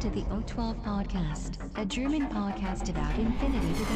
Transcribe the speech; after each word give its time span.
Welcome 0.00 0.14
to 0.14 0.20
the 0.20 0.54
O12 0.54 0.82
Podcast, 0.82 1.58
a 1.76 1.84
German 1.84 2.26
podcast 2.28 2.88
about 2.88 3.18
infinity 3.18 3.74
to 3.74 3.84
go. 3.84 3.94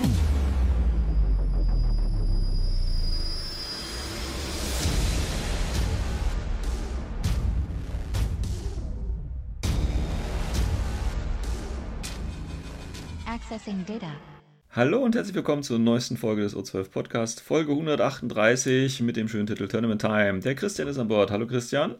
Accessing 13.26 13.84
data. 13.86 14.12
Hallo 14.70 15.02
und 15.02 15.14
herzlich 15.14 15.34
willkommen 15.34 15.62
zur 15.62 15.78
neuesten 15.78 16.18
Folge 16.18 16.42
des 16.42 16.54
O12 16.54 16.90
Podcast, 16.90 17.40
Folge 17.40 17.72
138 17.72 19.00
mit 19.00 19.16
dem 19.16 19.28
schönen 19.28 19.46
Titel 19.46 19.68
Tournament 19.68 20.02
Time. 20.02 20.40
Der 20.40 20.54
Christian 20.54 20.88
ist 20.88 20.98
an 20.98 21.08
Bord. 21.08 21.30
Hallo 21.30 21.46
Christian. 21.46 21.94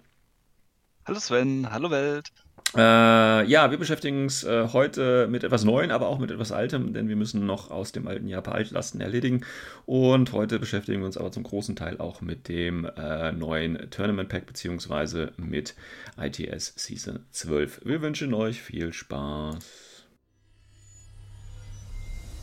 Hallo 1.06 1.20
Sven, 1.20 1.70
hallo 1.70 1.90
Welt. 1.90 2.32
Äh, 2.76 3.46
ja, 3.46 3.70
wir 3.70 3.78
beschäftigen 3.78 4.24
uns 4.24 4.42
äh, 4.42 4.68
heute 4.72 5.28
mit 5.28 5.44
etwas 5.44 5.62
Neuem, 5.62 5.92
aber 5.92 6.08
auch 6.08 6.18
mit 6.18 6.32
etwas 6.32 6.50
Altem, 6.50 6.92
denn 6.92 7.08
wir 7.08 7.14
müssen 7.14 7.46
noch 7.46 7.70
aus 7.70 7.92
dem 7.92 8.08
alten 8.08 8.26
Jahr 8.26 8.40
ein 8.40 8.44
paar 8.44 8.56
Altlasten 8.56 9.00
erledigen. 9.00 9.42
Und 9.86 10.32
heute 10.32 10.58
beschäftigen 10.58 10.98
wir 11.00 11.06
uns 11.06 11.16
aber 11.16 11.30
zum 11.30 11.44
großen 11.44 11.76
Teil 11.76 11.98
auch 11.98 12.20
mit 12.20 12.48
dem 12.48 12.84
äh, 12.96 13.30
neuen 13.30 13.90
Tournament 13.90 14.28
Pack 14.28 14.46
beziehungsweise 14.46 15.32
mit 15.36 15.76
ITS 16.18 16.72
Season 16.76 17.20
12. 17.30 17.82
Wir 17.84 18.02
wünschen 18.02 18.34
euch 18.34 18.60
viel 18.60 18.92
Spaß. 18.92 20.04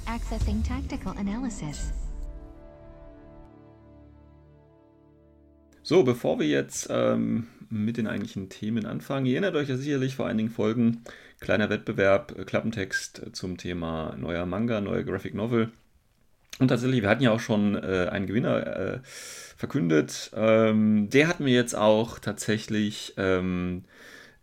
Accessing 0.05 0.63
tactical 0.63 1.13
analysis. 1.17 1.91
So, 5.83 6.03
bevor 6.03 6.39
wir 6.39 6.47
jetzt 6.47 6.88
ähm, 6.89 7.47
mit 7.72 7.97
den 7.97 8.08
eigentlichen 8.08 8.50
Themen 8.50 8.86
anfangen, 8.86 9.25
ihr 9.25 9.33
erinnert 9.33 9.55
euch 9.55 9.69
ja 9.69 9.77
sicherlich 9.77 10.16
vor 10.16 10.27
einigen 10.27 10.50
Folgen, 10.50 11.03
kleiner 11.39 11.69
Wettbewerb, 11.69 12.38
äh, 12.38 12.44
Klappentext 12.44 13.22
zum 13.33 13.58
Thema 13.58 14.16
neuer 14.17 14.45
Manga, 14.45 14.81
neuer 14.81 15.03
Graphic 15.03 15.33
Novel. 15.33 15.72
Und 16.59 16.67
tatsächlich, 16.67 17.02
wir 17.02 17.09
hatten 17.09 17.23
ja 17.23 17.31
auch 17.31 17.39
schon 17.39 17.75
äh, 17.75 18.08
einen 18.11 18.28
Gewinner 18.28 18.67
äh, 18.67 19.00
verkündet. 19.03 20.31
Ähm, 20.36 21.09
der 21.09 21.28
hat 21.28 21.39
mir 21.39 21.53
jetzt 21.53 21.75
auch 21.75 22.19
tatsächlich 22.19 23.13
ähm, 23.17 23.85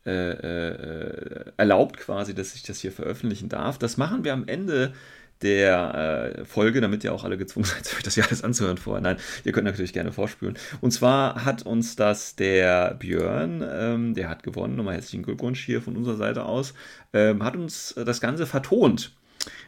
äh, 0.07 0.31
äh, 0.31 1.53
erlaubt, 1.59 1.99
quasi, 1.99 2.35
dass 2.35 2.55
ich 2.55 2.63
das 2.63 2.81
hier 2.81 2.93
veröffentlichen 2.93 3.49
darf. 3.49 3.79
Das 3.79 3.99
machen 3.99 4.25
wir 4.25 4.33
am 4.33 4.49
Ende 4.49 4.95
der 5.43 6.37
äh, 6.39 6.45
Folge, 6.45 6.81
damit 6.81 7.05
ihr 7.05 7.13
auch 7.13 7.25
alle 7.25 7.39
gezwungen 7.39 7.67
seid, 7.67 7.95
euch 7.97 8.03
das 8.03 8.17
ja 8.17 8.25
alles 8.25 8.43
anzuhören 8.43 8.79
vorher. 8.79 9.01
Nein, 9.01 9.17
ihr 9.45 9.53
könnt 9.53 9.67
natürlich 9.67 9.93
gerne 9.93 10.13
vorspülen. 10.13 10.59
Und 10.81 10.91
zwar 10.91 11.45
hat 11.45 11.63
uns 11.63 11.97
das 11.97 12.37
der 12.37 12.95
Björn, 12.95 13.65
ähm, 13.69 14.15
der 14.15 14.29
hat 14.29 14.43
gewonnen, 14.43 14.77
nochmal 14.77 14.95
herzlichen 14.95 15.23
Glückwunsch 15.23 15.65
hier 15.65 15.83
von 15.83 15.97
unserer 15.97 16.17
Seite 16.17 16.45
aus, 16.45 16.75
ähm, 17.13 17.45
hat 17.45 17.57
uns 17.57 17.95
das 17.97 18.21
Ganze 18.21 18.47
vertont. 18.47 19.13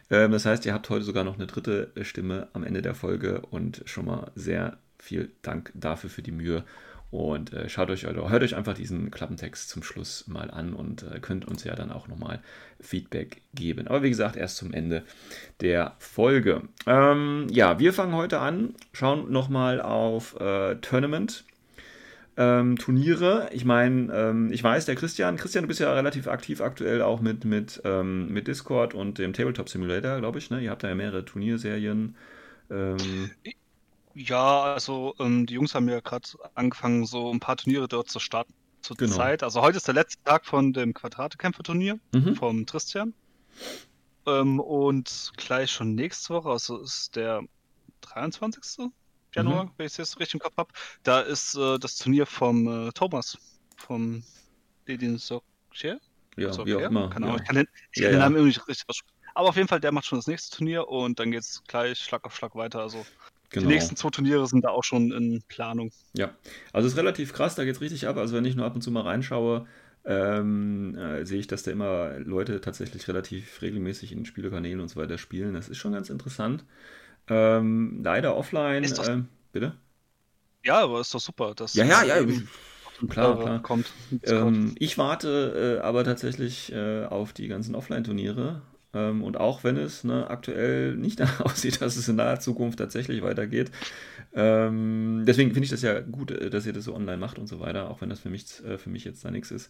Ähm, 0.09 0.31
das 0.31 0.45
heißt, 0.45 0.65
ihr 0.65 0.73
habt 0.73 0.89
heute 0.89 1.05
sogar 1.05 1.23
noch 1.23 1.35
eine 1.35 1.47
dritte 1.47 1.91
Stimme 2.01 2.47
am 2.53 2.63
Ende 2.63 2.81
der 2.81 2.95
Folge 2.95 3.41
und 3.49 3.81
schon 3.85 4.05
mal 4.05 4.31
sehr 4.35 4.77
viel 4.99 5.31
Dank 5.41 5.71
dafür 5.73 6.09
für 6.09 6.21
die 6.21 6.31
Mühe. 6.31 6.63
Und 7.11 7.51
äh, 7.51 7.67
schaut 7.67 7.89
euch 7.89 8.07
oder 8.07 8.29
hört 8.29 8.41
euch 8.41 8.55
einfach 8.55 8.73
diesen 8.73 9.11
Klappentext 9.11 9.69
zum 9.69 9.83
Schluss 9.83 10.27
mal 10.27 10.49
an 10.49 10.73
und 10.73 11.03
äh, 11.03 11.19
könnt 11.19 11.45
uns 11.45 11.65
ja 11.65 11.75
dann 11.75 11.91
auch 11.91 12.07
nochmal 12.07 12.39
Feedback 12.79 13.41
geben. 13.53 13.87
Aber 13.87 14.01
wie 14.01 14.09
gesagt, 14.09 14.37
erst 14.37 14.55
zum 14.55 14.73
Ende 14.73 15.03
der 15.59 15.95
Folge. 15.99 16.61
Ähm, 16.87 17.47
ja, 17.51 17.79
wir 17.79 17.91
fangen 17.91 18.15
heute 18.15 18.39
an, 18.39 18.75
schauen 18.93 19.29
nochmal 19.29 19.81
auf 19.81 20.39
äh, 20.39 20.75
Tournament. 20.75 21.43
Ähm, 22.37 22.77
Turniere. 22.77 23.49
Ich 23.51 23.65
meine, 23.65 24.11
ähm, 24.13 24.53
ich 24.53 24.63
weiß, 24.63 24.85
der 24.85 24.95
Christian, 24.95 25.35
Christian, 25.35 25.65
du 25.65 25.67
bist 25.67 25.81
ja 25.81 25.93
relativ 25.93 26.29
aktiv 26.29 26.61
aktuell 26.61 27.01
auch 27.01 27.19
mit, 27.19 27.43
mit, 27.43 27.81
ähm, 27.83 28.31
mit 28.31 28.47
Discord 28.47 28.93
und 28.93 29.17
dem 29.17 29.33
Tabletop 29.33 29.67
Simulator, 29.67 30.17
glaube 30.19 30.39
ich. 30.39 30.49
Ne? 30.49 30.61
Ihr 30.61 30.71
habt 30.71 30.81
da 30.83 30.87
ja 30.87 30.95
mehrere 30.95 31.25
Turnierserien. 31.25 32.15
Ähm, 32.69 33.31
Ja, 34.13 34.63
also 34.73 35.13
ähm, 35.19 35.45
die 35.45 35.53
Jungs 35.55 35.73
haben 35.75 35.87
ja 35.89 35.99
gerade 36.01 36.27
angefangen, 36.55 37.05
so 37.05 37.31
ein 37.31 37.39
paar 37.39 37.57
Turniere 37.57 37.87
dort 37.87 38.09
zu 38.09 38.19
starten 38.19 38.53
zur 38.81 38.97
Genau. 38.97 39.15
Zeit. 39.15 39.43
Also 39.43 39.61
heute 39.61 39.77
ist 39.77 39.87
der 39.87 39.93
letzte 39.95 40.21
Tag 40.23 40.45
von 40.45 40.73
dem 40.73 40.93
Quadrate-Kämpfer-Turnier 40.93 41.99
Mhm. 42.13 42.35
vom 42.35 42.65
Tristian. 42.65 43.13
Ähm, 44.27 44.59
und 44.59 45.31
gleich 45.37 45.71
schon 45.71 45.95
nächste 45.95 46.33
Woche, 46.33 46.49
also 46.49 46.79
ist 46.81 47.15
der 47.15 47.41
23. 48.01 48.93
Januar, 49.33 49.65
Mhm. 49.65 49.71
wenn 49.77 49.85
ich 49.87 49.93
es 49.93 49.97
jetzt 49.97 50.19
richtig 50.19 50.35
im 50.35 50.39
Kopf 50.41 50.57
habe, 50.57 50.73
da 51.03 51.21
ist 51.21 51.55
äh, 51.55 51.79
das 51.79 51.95
Turnier 51.97 52.25
vom 52.25 52.87
äh, 52.89 52.91
Thomas, 52.91 53.37
vom 53.77 54.23
Dedin 54.87 55.17
Sokje. 55.17 55.99
ja, 56.37 56.53
So, 56.53 56.65
wie 56.65 56.75
auch 56.75 56.81
immer. 56.81 57.09
Keine 57.09 57.27
ja. 57.27 57.35
Ich 57.37 57.43
kann 57.43 57.55
den, 57.55 57.67
ich 57.93 58.01
Ja, 58.01 58.03
kann 58.03 58.11
den 58.11 58.19
ja. 58.19 58.19
Namen 58.19 58.35
irgendwie 58.35 58.49
nicht 58.57 58.67
richtig 58.67 58.89
aussprechen. 58.89 59.17
Aber 59.33 59.49
auf 59.49 59.55
jeden 59.55 59.67
Fall, 59.69 59.79
der 59.79 59.91
macht 59.93 60.05
schon 60.05 60.19
das 60.19 60.27
nächste 60.27 60.57
Turnier 60.57 60.87
und 60.89 61.19
dann 61.19 61.31
geht 61.31 61.41
es 61.41 61.63
gleich 61.67 61.99
Schlag 61.99 62.25
auf 62.25 62.35
Schlag 62.35 62.55
weiter. 62.55 62.81
Also 62.81 63.07
Genau. 63.51 63.67
die 63.67 63.73
nächsten 63.73 63.95
zwei 63.97 64.09
Turniere 64.09 64.47
sind 64.47 64.63
da 64.63 64.69
auch 64.69 64.83
schon 64.83 65.11
in 65.11 65.41
Planung. 65.47 65.91
Ja, 66.13 66.31
also 66.71 66.87
es 66.87 66.93
ist 66.93 66.97
relativ 66.99 67.33
krass, 67.33 67.55
da 67.55 67.65
geht 67.65 67.75
es 67.75 67.81
richtig 67.81 68.07
ab. 68.07 68.17
Also 68.17 68.35
wenn 68.35 68.45
ich 68.45 68.55
nur 68.55 68.65
ab 68.65 68.75
und 68.75 68.81
zu 68.81 68.91
mal 68.91 69.01
reinschaue, 69.01 69.67
ähm, 70.05 70.95
äh, 70.97 71.25
sehe 71.25 71.39
ich, 71.39 71.47
dass 71.47 71.63
da 71.63 71.71
immer 71.71 72.17
Leute 72.19 72.61
tatsächlich 72.61 73.07
relativ 73.07 73.61
regelmäßig 73.61 74.13
in 74.13 74.25
Spielekanälen 74.25 74.79
und 74.79 74.87
so 74.87 74.99
weiter 74.99 75.17
spielen. 75.17 75.53
Das 75.53 75.69
ist 75.69 75.77
schon 75.77 75.91
ganz 75.91 76.09
interessant. 76.09 76.63
Ähm, 77.27 78.01
leider 78.03 78.35
offline. 78.35 78.83
Ist 78.83 78.97
doch- 78.97 79.07
ähm, 79.07 79.27
bitte? 79.51 79.75
Ja, 80.63 80.79
aber 80.79 81.01
ist 81.01 81.13
doch 81.13 81.19
super, 81.19 81.53
dass 81.53 81.73
Ja, 81.73 81.85
ja, 81.85 82.03
ja. 82.03 82.25
Klar, 83.09 83.39
äh, 83.39 83.43
klar. 83.43 83.61
kommt. 83.63 83.91
Ähm, 84.23 84.75
ich 84.77 84.97
warte 84.97 85.79
äh, 85.79 85.83
aber 85.83 86.03
tatsächlich 86.03 86.71
äh, 86.71 87.05
auf 87.05 87.33
die 87.33 87.47
ganzen 87.47 87.75
Offline-Turniere. 87.75 88.61
Ähm, 88.93 89.23
und 89.23 89.37
auch 89.37 89.63
wenn 89.63 89.77
es 89.77 90.03
ne, 90.03 90.29
aktuell 90.29 90.95
nicht 90.95 91.21
aussieht, 91.39 91.81
dass 91.81 91.95
es 91.95 92.07
in 92.07 92.17
naher 92.17 92.39
Zukunft 92.39 92.79
tatsächlich 92.79 93.21
weitergeht. 93.21 93.71
Ähm, 94.33 95.23
deswegen 95.25 95.51
finde 95.51 95.65
ich 95.65 95.71
das 95.71 95.81
ja 95.81 95.99
gut, 95.99 96.31
äh, 96.31 96.49
dass 96.49 96.65
ihr 96.65 96.73
das 96.73 96.85
so 96.85 96.95
online 96.95 97.17
macht 97.17 97.37
und 97.37 97.47
so 97.47 97.59
weiter, 97.59 97.89
auch 97.89 98.01
wenn 98.01 98.09
das 98.09 98.19
für 98.19 98.29
mich, 98.29 98.45
äh, 98.65 98.77
für 98.77 98.89
mich 98.89 99.03
jetzt 99.03 99.23
da 99.25 99.31
nichts 99.31 99.51
ist. 99.51 99.69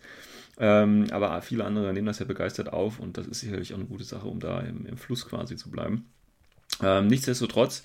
Ähm, 0.59 1.07
aber 1.11 1.41
viele 1.41 1.65
andere 1.65 1.93
nehmen 1.93 2.07
das 2.07 2.19
ja 2.19 2.25
begeistert 2.25 2.71
auf 2.71 2.99
und 2.99 3.17
das 3.17 3.27
ist 3.27 3.41
sicherlich 3.41 3.73
auch 3.73 3.77
eine 3.77 3.87
gute 3.87 4.03
Sache, 4.03 4.27
um 4.27 4.39
da 4.39 4.59
im, 4.61 4.85
im 4.85 4.97
Fluss 4.97 5.27
quasi 5.27 5.55
zu 5.55 5.71
bleiben. 5.71 6.05
Ähm, 6.81 7.07
nichtsdestotrotz, 7.07 7.83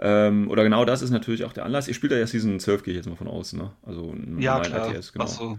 ähm, 0.00 0.48
oder 0.48 0.62
genau 0.62 0.84
das 0.84 1.02
ist 1.02 1.10
natürlich 1.10 1.44
auch 1.44 1.52
der 1.52 1.64
Anlass. 1.64 1.88
Ihr 1.88 1.94
spielt 1.94 2.12
ja 2.12 2.26
Season 2.26 2.60
12, 2.60 2.82
gehe 2.84 2.92
ich 2.92 2.96
jetzt 2.98 3.08
mal 3.08 3.16
von 3.16 3.26
aus, 3.26 3.52
ne? 3.52 3.72
Also 3.84 4.12
ein 4.12 4.38
ja, 4.38 4.54
normalen 4.54 4.72
klar. 4.72 4.94
ITS, 4.94 5.12
genau 5.12 5.24
Achso, 5.24 5.58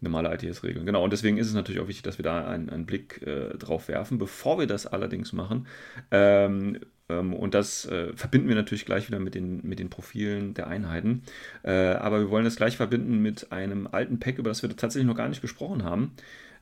normale 0.00 0.32
ITS-Regeln. 0.34 0.86
Genau, 0.86 1.02
und 1.02 1.12
deswegen 1.12 1.36
ist 1.36 1.48
es 1.48 1.54
natürlich 1.54 1.80
auch 1.80 1.88
wichtig, 1.88 2.02
dass 2.02 2.18
wir 2.18 2.22
da 2.22 2.46
einen, 2.46 2.70
einen 2.70 2.86
Blick 2.86 3.22
äh, 3.26 3.56
drauf 3.58 3.88
werfen. 3.88 4.18
Bevor 4.18 4.58
wir 4.60 4.66
das 4.66 4.86
allerdings 4.86 5.32
machen, 5.32 5.66
ähm, 6.12 6.78
ähm, 7.08 7.34
und 7.34 7.54
das 7.54 7.84
äh, 7.86 8.12
verbinden 8.14 8.48
wir 8.48 8.54
natürlich 8.54 8.86
gleich 8.86 9.08
wieder 9.08 9.18
mit 9.18 9.34
den, 9.34 9.60
mit 9.66 9.78
den 9.78 9.90
Profilen 9.90 10.54
der 10.54 10.68
Einheiten, 10.68 11.22
äh, 11.64 11.72
aber 11.72 12.20
wir 12.20 12.30
wollen 12.30 12.44
das 12.44 12.56
gleich 12.56 12.76
verbinden 12.76 13.20
mit 13.20 13.50
einem 13.50 13.88
alten 13.90 14.20
Pack, 14.20 14.38
über 14.38 14.50
das 14.50 14.62
wir 14.62 14.74
tatsächlich 14.76 15.08
noch 15.08 15.16
gar 15.16 15.28
nicht 15.28 15.42
gesprochen 15.42 15.82
haben. 15.82 16.12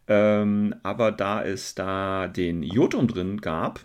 Ähm, 0.08 0.74
aber 0.82 1.12
da 1.12 1.44
es 1.44 1.74
da 1.74 2.28
den 2.28 2.62
Jotum 2.62 3.06
drin 3.06 3.40
gab, 3.40 3.80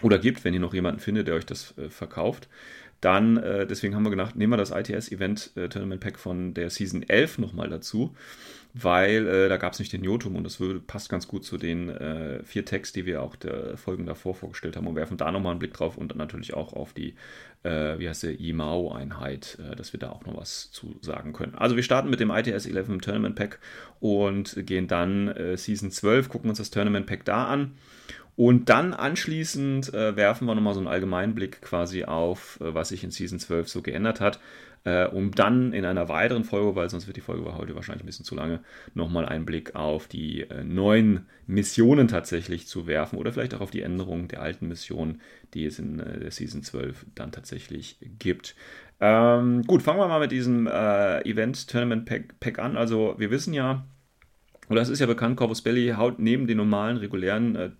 oder 0.00 0.18
gibt, 0.18 0.44
wenn 0.44 0.54
ihr 0.54 0.60
noch 0.60 0.74
jemanden 0.74 1.00
findet, 1.00 1.28
der 1.28 1.34
euch 1.34 1.46
das 1.46 1.76
äh, 1.76 1.90
verkauft, 1.90 2.48
dann, 3.02 3.36
äh, 3.36 3.66
deswegen 3.66 3.96
haben 3.96 4.04
wir 4.04 4.10
gedacht, 4.10 4.36
nehmen 4.36 4.52
wir 4.52 4.56
das 4.56 4.70
ITS-Event 4.70 5.50
äh, 5.56 5.68
Tournament 5.68 6.00
Pack 6.00 6.20
von 6.20 6.54
der 6.54 6.70
Season 6.70 7.02
11 7.02 7.38
nochmal 7.38 7.68
dazu, 7.68 8.14
weil 8.74 9.26
äh, 9.26 9.48
da 9.48 9.56
gab 9.56 9.72
es 9.72 9.80
nicht 9.80 9.92
den 9.92 10.04
Jotum 10.04 10.36
und 10.36 10.44
das 10.44 10.60
würde, 10.60 10.78
passt 10.78 11.08
ganz 11.08 11.26
gut 11.26 11.44
zu 11.44 11.58
den 11.58 11.88
äh, 11.88 12.44
vier 12.44 12.64
Tags, 12.64 12.92
die 12.92 13.04
wir 13.04 13.20
auch 13.20 13.34
der 13.34 13.76
Folgen 13.76 14.06
davor 14.06 14.36
vorgestellt 14.36 14.76
haben 14.76 14.86
und 14.86 14.94
werfen 14.94 15.16
da 15.16 15.32
nochmal 15.32 15.50
einen 15.50 15.58
Blick 15.58 15.74
drauf 15.74 15.98
und 15.98 16.12
dann 16.12 16.18
natürlich 16.18 16.54
auch 16.54 16.74
auf 16.74 16.92
die, 16.92 17.16
äh, 17.64 17.98
wie 17.98 18.08
heißt 18.08 18.22
der, 18.22 18.38
Imao-Einheit, 18.38 19.58
äh, 19.60 19.74
dass 19.74 19.92
wir 19.92 19.98
da 19.98 20.10
auch 20.10 20.24
noch 20.24 20.36
was 20.36 20.70
zu 20.70 20.94
sagen 21.00 21.32
können. 21.32 21.56
Also 21.56 21.74
wir 21.74 21.82
starten 21.82 22.08
mit 22.08 22.20
dem 22.20 22.30
ITS 22.30 22.66
11 22.66 22.98
Tournament 23.00 23.34
Pack 23.34 23.58
und 23.98 24.64
gehen 24.64 24.86
dann 24.86 25.34
Season 25.56 25.90
12, 25.90 26.28
gucken 26.28 26.50
uns 26.50 26.58
das 26.58 26.70
Tournament 26.70 27.06
Pack 27.06 27.24
da 27.24 27.46
an. 27.46 27.72
Und 28.34 28.70
dann 28.70 28.94
anschließend 28.94 29.92
äh, 29.92 30.16
werfen 30.16 30.46
wir 30.46 30.54
nochmal 30.54 30.74
so 30.74 30.80
einen 30.80 30.88
allgemeinen 30.88 31.34
Blick 31.34 31.60
quasi 31.60 32.04
auf, 32.04 32.58
äh, 32.60 32.74
was 32.74 32.88
sich 32.88 33.04
in 33.04 33.10
Season 33.10 33.38
12 33.38 33.68
so 33.68 33.82
geändert 33.82 34.20
hat, 34.20 34.40
äh, 34.84 35.06
um 35.06 35.32
dann 35.32 35.72
in 35.72 35.84
einer 35.84 36.08
weiteren 36.08 36.44
Folge, 36.44 36.74
weil 36.74 36.88
sonst 36.88 37.06
wird 37.06 37.16
die 37.16 37.22
Folge 37.22 37.56
heute 37.56 37.74
wahrscheinlich 37.74 38.02
ein 38.02 38.06
bisschen 38.06 38.24
zu 38.24 38.34
lange, 38.34 38.60
nochmal 38.94 39.26
einen 39.26 39.44
Blick 39.44 39.74
auf 39.74 40.08
die 40.08 40.42
äh, 40.42 40.64
neuen 40.64 41.26
Missionen 41.46 42.08
tatsächlich 42.08 42.66
zu 42.66 42.86
werfen 42.86 43.18
oder 43.18 43.32
vielleicht 43.32 43.54
auch 43.54 43.60
auf 43.60 43.70
die 43.70 43.82
Änderungen 43.82 44.28
der 44.28 44.40
alten 44.40 44.66
Missionen, 44.66 45.20
die 45.52 45.66
es 45.66 45.78
in 45.78 46.00
äh, 46.00 46.20
der 46.20 46.30
Season 46.30 46.62
12 46.62 47.06
dann 47.14 47.32
tatsächlich 47.32 47.98
gibt. 48.18 48.56
Ähm, 48.98 49.62
gut, 49.64 49.82
fangen 49.82 50.00
wir 50.00 50.08
mal 50.08 50.20
mit 50.20 50.32
diesem 50.32 50.66
äh, 50.66 51.20
Event 51.28 51.68
Tournament 51.68 52.06
Pack, 52.06 52.40
Pack 52.40 52.58
an. 52.58 52.76
Also 52.76 53.14
wir 53.18 53.30
wissen 53.30 53.52
ja, 53.52 53.84
oder 54.68 54.80
es 54.80 54.88
ist 54.88 55.00
ja 55.00 55.06
bekannt, 55.06 55.36
Corvus 55.36 55.62
Belli 55.62 55.94
haut 55.96 56.18
neben 56.18 56.46
den 56.46 56.56
normalen, 56.56 56.96
regulären 56.96 57.56
äh, 57.56 57.70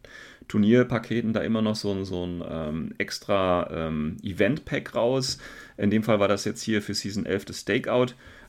Turnierpaketen 0.53 1.33
da 1.33 1.41
immer 1.41 1.63
noch 1.63 1.77
so 1.77 1.93
ein, 1.93 2.05
so 2.05 2.27
ein 2.27 2.45
ähm, 2.47 2.95
extra 2.99 3.71
ähm, 3.73 4.19
Event-Pack 4.23 4.95
raus. 4.95 5.39
In 5.79 5.91
dem 5.91 6.03
Fall 6.03 6.21
war 6.21 6.29
das 6.29 6.45
jetzt 6.45 6.63
hier 6.63 6.83
für 6.83 6.93
Season 6.93 7.25
11 7.25 7.47
das 7.47 7.61
Stakeout. 7.61 8.09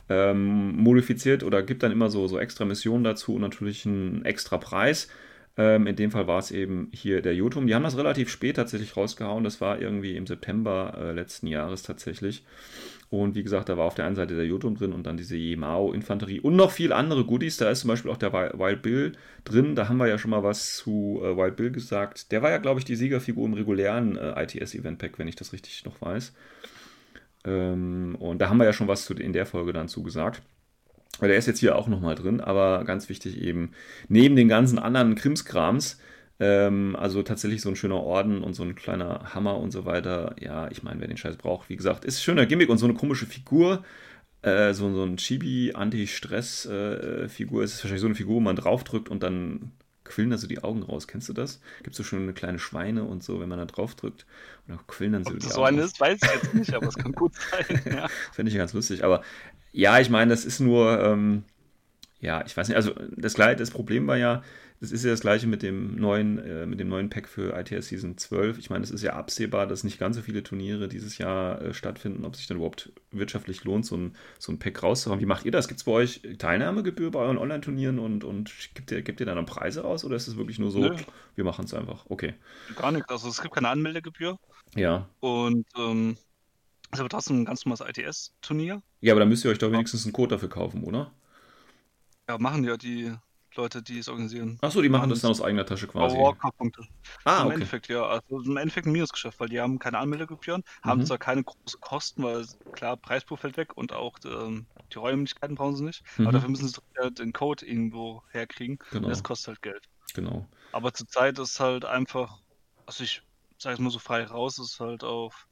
Ähm, 0.10 0.76
modifiziert 0.76 1.44
oder 1.44 1.64
gibt 1.64 1.82
dann 1.82 1.94
immer 1.94 2.10
so, 2.10 2.28
so 2.28 2.38
extra 2.38 2.66
Missionen 2.66 3.06
dazu 3.06 3.36
und 3.36 3.42
natürlich 3.42 3.86
einen 3.86 4.26
extra 4.26 4.58
Preis. 4.58 5.08
Ähm, 5.56 5.88
in 5.88 5.96
dem 5.96 6.12
Fall 6.12 6.28
war 6.28 6.40
es 6.40 6.52
eben 6.52 6.90
hier 6.92 7.22
der 7.22 7.36
Jotum. 7.36 7.68
Die 7.68 7.74
haben 7.74 7.84
das 7.84 7.96
relativ 7.96 8.30
spät 8.30 8.58
tatsächlich 8.58 8.98
rausgehauen. 8.98 9.46
Das 9.46 9.62
war 9.62 9.80
irgendwie 9.80 10.18
im 10.18 10.28
September 10.28 10.98
äh, 11.00 11.12
letzten 11.14 11.48
Jahres 11.48 11.84
tatsächlich. 11.84 12.44
Und 13.14 13.36
wie 13.36 13.44
gesagt, 13.44 13.70
da 13.70 13.78
war 13.78 13.86
auf 13.86 13.94
der 13.94 14.08
einen 14.08 14.16
Seite 14.16 14.36
der 14.36 14.48
Jotum 14.48 14.76
drin 14.76 14.92
und 14.92 15.06
dann 15.06 15.18
diese 15.18 15.38
Yemao-Infanterie 15.38 16.40
und 16.40 16.56
noch 16.56 16.72
viele 16.72 16.96
andere 16.96 17.24
Goodies. 17.24 17.58
Da 17.58 17.70
ist 17.70 17.82
zum 17.82 17.90
Beispiel 17.90 18.10
auch 18.10 18.18
der 18.18 18.34
Wild 18.34 18.82
Bill 18.82 19.12
drin. 19.44 19.76
Da 19.76 19.88
haben 19.88 19.98
wir 19.98 20.08
ja 20.08 20.18
schon 20.18 20.32
mal 20.32 20.42
was 20.42 20.78
zu 20.78 21.22
äh, 21.24 21.38
Wild 21.38 21.56
Bill 21.56 21.70
gesagt. 21.70 22.32
Der 22.32 22.42
war 22.42 22.50
ja, 22.50 22.58
glaube 22.58 22.80
ich, 22.80 22.86
die 22.86 22.96
Siegerfigur 22.96 23.46
im 23.46 23.54
regulären 23.54 24.18
äh, 24.18 24.42
ITS-Event-Pack, 24.42 25.20
wenn 25.20 25.28
ich 25.28 25.36
das 25.36 25.54
richtig 25.54 25.86
noch 25.86 26.02
weiß. 26.02 26.34
Ähm, 27.46 28.16
und 28.18 28.40
da 28.40 28.50
haben 28.50 28.58
wir 28.58 28.66
ja 28.66 28.74
schon 28.74 28.88
was 28.88 29.06
zu, 29.06 29.14
in 29.14 29.32
der 29.32 29.46
Folge 29.46 29.74
dann 29.74 29.90
zugesagt. 29.90 30.42
Weil 31.20 31.30
der 31.30 31.38
ist 31.38 31.46
jetzt 31.46 31.60
hier 31.60 31.76
auch 31.76 31.88
nochmal 31.88 32.16
drin, 32.16 32.42
aber 32.42 32.84
ganz 32.84 33.10
wichtig 33.10 33.40
eben, 33.40 33.74
neben 34.08 34.36
den 34.36 34.48
ganzen 34.48 34.80
anderen 34.80 35.14
Krimskrams, 35.14 36.00
ähm, 36.40 36.96
also 36.96 37.24
tatsächlich 37.24 37.62
so 37.62 37.70
ein 37.70 37.76
schöner 37.76 38.02
Orden 38.02 38.44
und 38.44 38.54
so 38.54 38.64
ein 38.64 38.76
kleiner 38.76 39.34
Hammer 39.34 39.58
und 39.58 39.72
so 39.72 39.86
weiter. 39.86 40.36
Ja, 40.40 40.70
ich 40.72 40.84
meine, 40.84 41.00
wer 41.00 41.08
den 41.08 41.18
Scheiß 41.18 41.38
braucht, 41.38 41.70
wie 41.70 41.76
gesagt, 41.76 42.06
ist 42.06 42.20
ein 42.20 42.24
schöner 42.24 42.46
Gimmick 42.46 42.70
und 42.70 42.78
so 42.78 42.86
eine 42.86 42.94
komische 42.96 43.26
Figur. 43.26 43.84
Äh, 44.42 44.74
so, 44.74 44.94
so 44.94 45.04
ein 45.04 45.18
Chibi-Anti-Stress-Figur. 45.18 47.62
Äh, 47.62 47.66
es 47.66 47.74
ist 47.74 47.84
wahrscheinlich 47.84 48.02
so 48.02 48.08
eine 48.08 48.16
Figur, 48.16 48.36
wo 48.36 48.40
man 48.42 48.56
draufdrückt 48.56 49.10
und 49.10 49.24
dann 49.24 49.72
quillen 50.04 50.32
da 50.32 50.38
so 50.38 50.48
die 50.48 50.64
Augen 50.64 50.84
raus. 50.84 51.08
Kennst 51.08 51.30
du 51.30 51.34
das? 51.34 51.62
Gibt 51.78 51.92
es 51.92 51.98
so 51.98 52.04
schöne 52.04 52.34
kleine 52.34 52.60
Schweine 52.60 53.06
und 53.06 53.24
so, 53.24 53.40
wenn 53.40 53.48
man 53.48 53.58
da 53.58 53.64
draufdrückt 53.66 54.26
und 54.68 54.76
dann 54.76 54.86
quillen 54.88 55.14
dann 55.14 55.24
so 55.24 55.32
Ob 55.32 55.40
die 55.40 55.46
das 55.46 55.56
Augen 55.56 55.62
so 55.62 55.64
eine 55.64 55.84
ist, 55.84 55.98
weiß 56.00 56.20
ich 56.22 56.30
jetzt 56.30 56.54
nicht, 56.54 56.74
aber 56.74 56.88
es 56.88 56.96
kann 56.96 57.14
gut 57.14 57.32
sein. 57.36 57.82
Ja. 57.94 58.10
Fände 58.32 58.52
ich 58.52 58.58
ganz 58.58 58.74
lustig. 58.74 59.06
Aber 59.06 59.24
ja, 59.72 60.00
ich 60.00 60.10
meine, 60.10 60.32
das 60.32 60.46
ist 60.46 60.60
nur, 60.60 61.00
ähm, 61.02 61.44
ja, 62.20 62.44
ich 62.46 62.56
weiß 62.56 62.68
nicht, 62.68 62.76
also 62.76 62.94
das, 63.16 63.36
das 63.36 63.72
Problem 63.72 64.06
war 64.08 64.18
ja, 64.18 64.44
das 64.84 64.92
ist 64.92 65.06
ja 65.06 65.12
das 65.12 65.22
gleiche 65.22 65.48
mit 65.48 65.64
dem 65.64 65.96
neuen, 65.96 66.40
äh, 66.40 66.66
mit 66.66 66.78
dem 66.78 66.90
neuen 66.90 67.10
Pack 67.10 67.30
für 67.30 67.58
ITS 67.58 67.88
Season 67.88 68.18
12. 68.18 68.58
Ich 68.58 68.70
meine, 68.70 68.84
es 68.84 68.92
ist 68.92 69.02
ja 69.02 69.14
absehbar, 69.14 69.66
dass 69.66 69.86
nicht 69.86 69.98
ganz 69.98 70.18
so 70.18 70.22
viele 70.22 70.44
Turniere 70.44 70.90
dieses 70.90 71.18
Jahr 71.20 71.62
äh, 71.62 71.74
stattfinden, 71.74 72.26
ob 72.26 72.36
sich 72.36 72.48
dann 72.48 72.58
überhaupt 72.58 72.92
wirtschaftlich 73.10 73.64
lohnt, 73.64 73.86
so 73.86 73.96
ein, 73.96 74.18
so 74.40 74.52
ein 74.52 74.60
Pack 74.60 74.84
rauszuhauen. 74.84 75.22
Wie 75.22 75.26
macht 75.26 75.46
ihr 75.46 75.54
das? 75.54 75.70
Gibt 75.70 75.80
es 75.80 75.86
bei 75.86 75.94
euch 75.94 76.20
Teilnahmegebühr 76.38 77.12
bei 77.12 77.20
euren 77.20 77.38
Online-Turnieren 77.38 77.98
und, 77.98 78.26
und 78.26 78.52
gibt, 78.74 78.92
ihr, 78.92 79.02
gibt 79.04 79.22
ihr 79.22 79.26
dann 79.26 79.46
Preise 79.46 79.84
raus 79.84 80.04
oder 80.04 80.18
ist 80.18 80.28
es 80.28 80.36
wirklich 80.36 80.60
nur 80.60 80.70
so, 80.70 80.80
Nö. 80.80 80.98
wir 81.36 81.46
machen 81.46 81.64
es 81.64 81.74
einfach? 81.74 82.06
Okay. 82.10 82.34
Gar 82.76 82.92
nicht. 82.92 83.10
Also 83.10 83.30
es 83.30 83.42
gibt 83.42 83.56
keine 83.56 83.70
Anmeldegebühr 83.70 84.38
Ja. 84.76 85.08
und 85.22 85.66
ähm, 85.78 86.18
es 86.92 86.98
ist 86.98 87.00
aber 87.00 87.08
trotzdem 87.10 87.40
ein 87.40 87.46
ganz 87.46 87.64
normales 87.66 87.86
ITS-Turnier. 87.88 88.84
Ja, 89.00 89.14
aber 89.14 89.22
dann 89.22 89.30
müsst 89.30 89.46
ihr 89.46 89.52
euch 89.52 89.60
doch 89.60 89.72
wenigstens 89.72 90.04
einen 90.04 90.12
Code 90.12 90.36
dafür 90.36 90.50
kaufen, 90.50 90.84
oder? 90.84 91.14
Ja, 92.28 92.38
machen 92.38 92.66
ja 92.66 92.76
die 92.76 93.14
Leute, 93.56 93.82
die 93.82 94.00
es 94.00 94.08
organisieren. 94.10 94.58
Achso, 94.62 94.82
die 94.82 94.90
machen 94.90 95.10
das 95.10 95.22
dann 95.22 95.32
aus 95.32 95.42
eigener 95.42 95.66
Tasche 95.66 95.88
quasi. 95.88 96.16
Aber 96.18 96.26
Walkout-Punkte. 96.28 96.84
Ah, 97.26 97.42
Im 97.42 97.46
okay. 97.46 97.54
Endeffekt, 97.56 97.88
ja. 97.88 98.06
Also 98.06 98.42
im 98.42 98.58
Endeffekt 98.58 98.88
ein 98.88 98.92
Minusgeschäft, 98.94 99.40
weil 99.40 99.50
die 99.50 99.60
haben 99.62 99.80
keine 99.80 99.98
Anmeldegebühren, 100.00 100.64
haben 100.84 101.02
Mhm. 101.02 101.06
zwar 101.06 101.18
keine 101.18 101.44
großen 101.44 101.80
Kosten, 101.82 102.24
weil 102.24 102.46
klar, 102.74 102.98
Preispool 102.98 103.38
fällt 103.38 103.58
weg 103.58 103.76
und 103.78 103.94
auch 103.94 104.18
ähm, 104.26 104.66
die 104.94 104.98
Räumlichkeiten 104.98 105.56
brauchen 105.56 105.76
sie 105.76 105.84
nicht. 105.86 106.04
Mhm. 106.18 106.26
Aber 106.28 106.34
dafür 106.34 106.50
müssen 106.50 106.68
sie 106.68 106.74
doch, 106.96 107.10
den 107.12 107.34
Code 107.34 107.66
irgendwo 107.66 108.24
herkriegen. 108.32 108.80
Genau. 108.92 109.06
Und 109.06 109.10
das 109.12 109.24
kostet 109.24 109.48
halt 109.50 109.62
Geld. 109.62 109.90
Genau. 110.14 110.48
Aber 110.72 110.94
zurzeit 110.94 111.40
ist 111.40 111.60
halt 111.60 111.86
einfach, 111.86 112.40
also 112.86 113.04
ich 113.04 113.22
sage 113.58 113.76
es 113.76 113.80
mal 113.80 113.90
so 113.90 114.00
frei 114.00 114.24
raus, 114.26 114.60
ist 114.60 114.80
halt 114.80 115.04
auf 115.04 115.48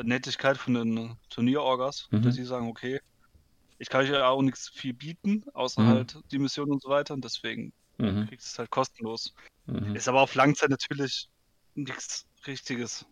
Nettigkeit 0.00 0.56
von 0.58 0.74
den 0.74 1.16
Turnierorgas, 1.30 2.08
Mhm. 2.10 2.22
dass 2.22 2.36
die 2.36 2.44
sagen, 2.44 2.68
okay, 2.68 3.00
ich 3.78 3.88
kann 3.88 4.02
euch 4.02 4.10
ja 4.10 4.28
auch 4.28 4.42
nichts 4.42 4.68
viel 4.70 4.94
bieten, 4.94 5.44
außer 5.54 5.82
Mhm. 5.82 5.88
halt 5.88 6.18
die 6.30 6.38
Mission 6.38 6.70
und 6.70 6.82
so 6.82 6.88
weiter. 6.88 7.14
Und 7.14 7.24
deswegen 7.24 7.72
Mhm. 7.98 8.26
kriegst 8.28 8.46
du 8.48 8.50
es 8.52 8.58
halt 8.58 8.70
kostenlos. 8.70 9.34
Mhm. 9.66 9.94
Ist 9.96 10.08
aber 10.08 10.20
auf 10.22 10.34
Langzeit 10.34 10.70
natürlich 10.70 11.28
nichts 11.74 12.26
Richtiges, 12.46 13.06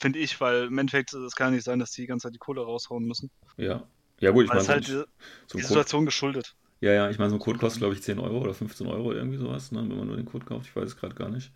finde 0.00 0.18
ich, 0.18 0.40
weil 0.40 0.64
im 0.66 0.78
Endeffekt, 0.78 1.12
es 1.14 1.34
kann 1.34 1.48
ja 1.48 1.56
nicht 1.56 1.64
sein, 1.64 1.78
dass 1.78 1.90
die 1.92 2.02
die 2.02 2.06
ganze 2.06 2.24
Zeit 2.28 2.34
die 2.34 2.38
Kohle 2.38 2.62
raushauen 2.62 3.04
müssen. 3.04 3.30
Ja. 3.56 3.86
Ja, 4.20 4.30
gut, 4.32 4.46
ich 4.46 4.52
meine, 4.52 4.66
halt 4.68 4.86
so, 4.86 5.04
die, 5.04 5.58
ein 5.58 5.62
Code, 5.62 5.64
Situation 5.68 6.04
geschuldet. 6.04 6.56
ja, 6.80 6.92
ja, 6.92 7.10
ich 7.10 7.18
meine, 7.18 7.30
so 7.30 7.36
ein 7.36 7.40
Code 7.40 7.58
kostet, 7.58 7.80
glaube 7.80 7.94
ich, 7.94 8.02
10 8.02 8.18
Euro 8.18 8.38
oder 8.40 8.54
15 8.54 8.86
Euro, 8.88 9.12
irgendwie 9.12 9.38
sowas, 9.38 9.72
ne, 9.72 9.80
wenn 9.88 9.96
man 9.96 10.06
nur 10.08 10.16
den 10.16 10.26
Code 10.26 10.46
kauft. 10.46 10.66
Ich 10.66 10.76
weiß 10.76 10.88
es 10.90 10.96
gerade 10.96 11.14
gar 11.14 11.28
nicht. 11.28 11.52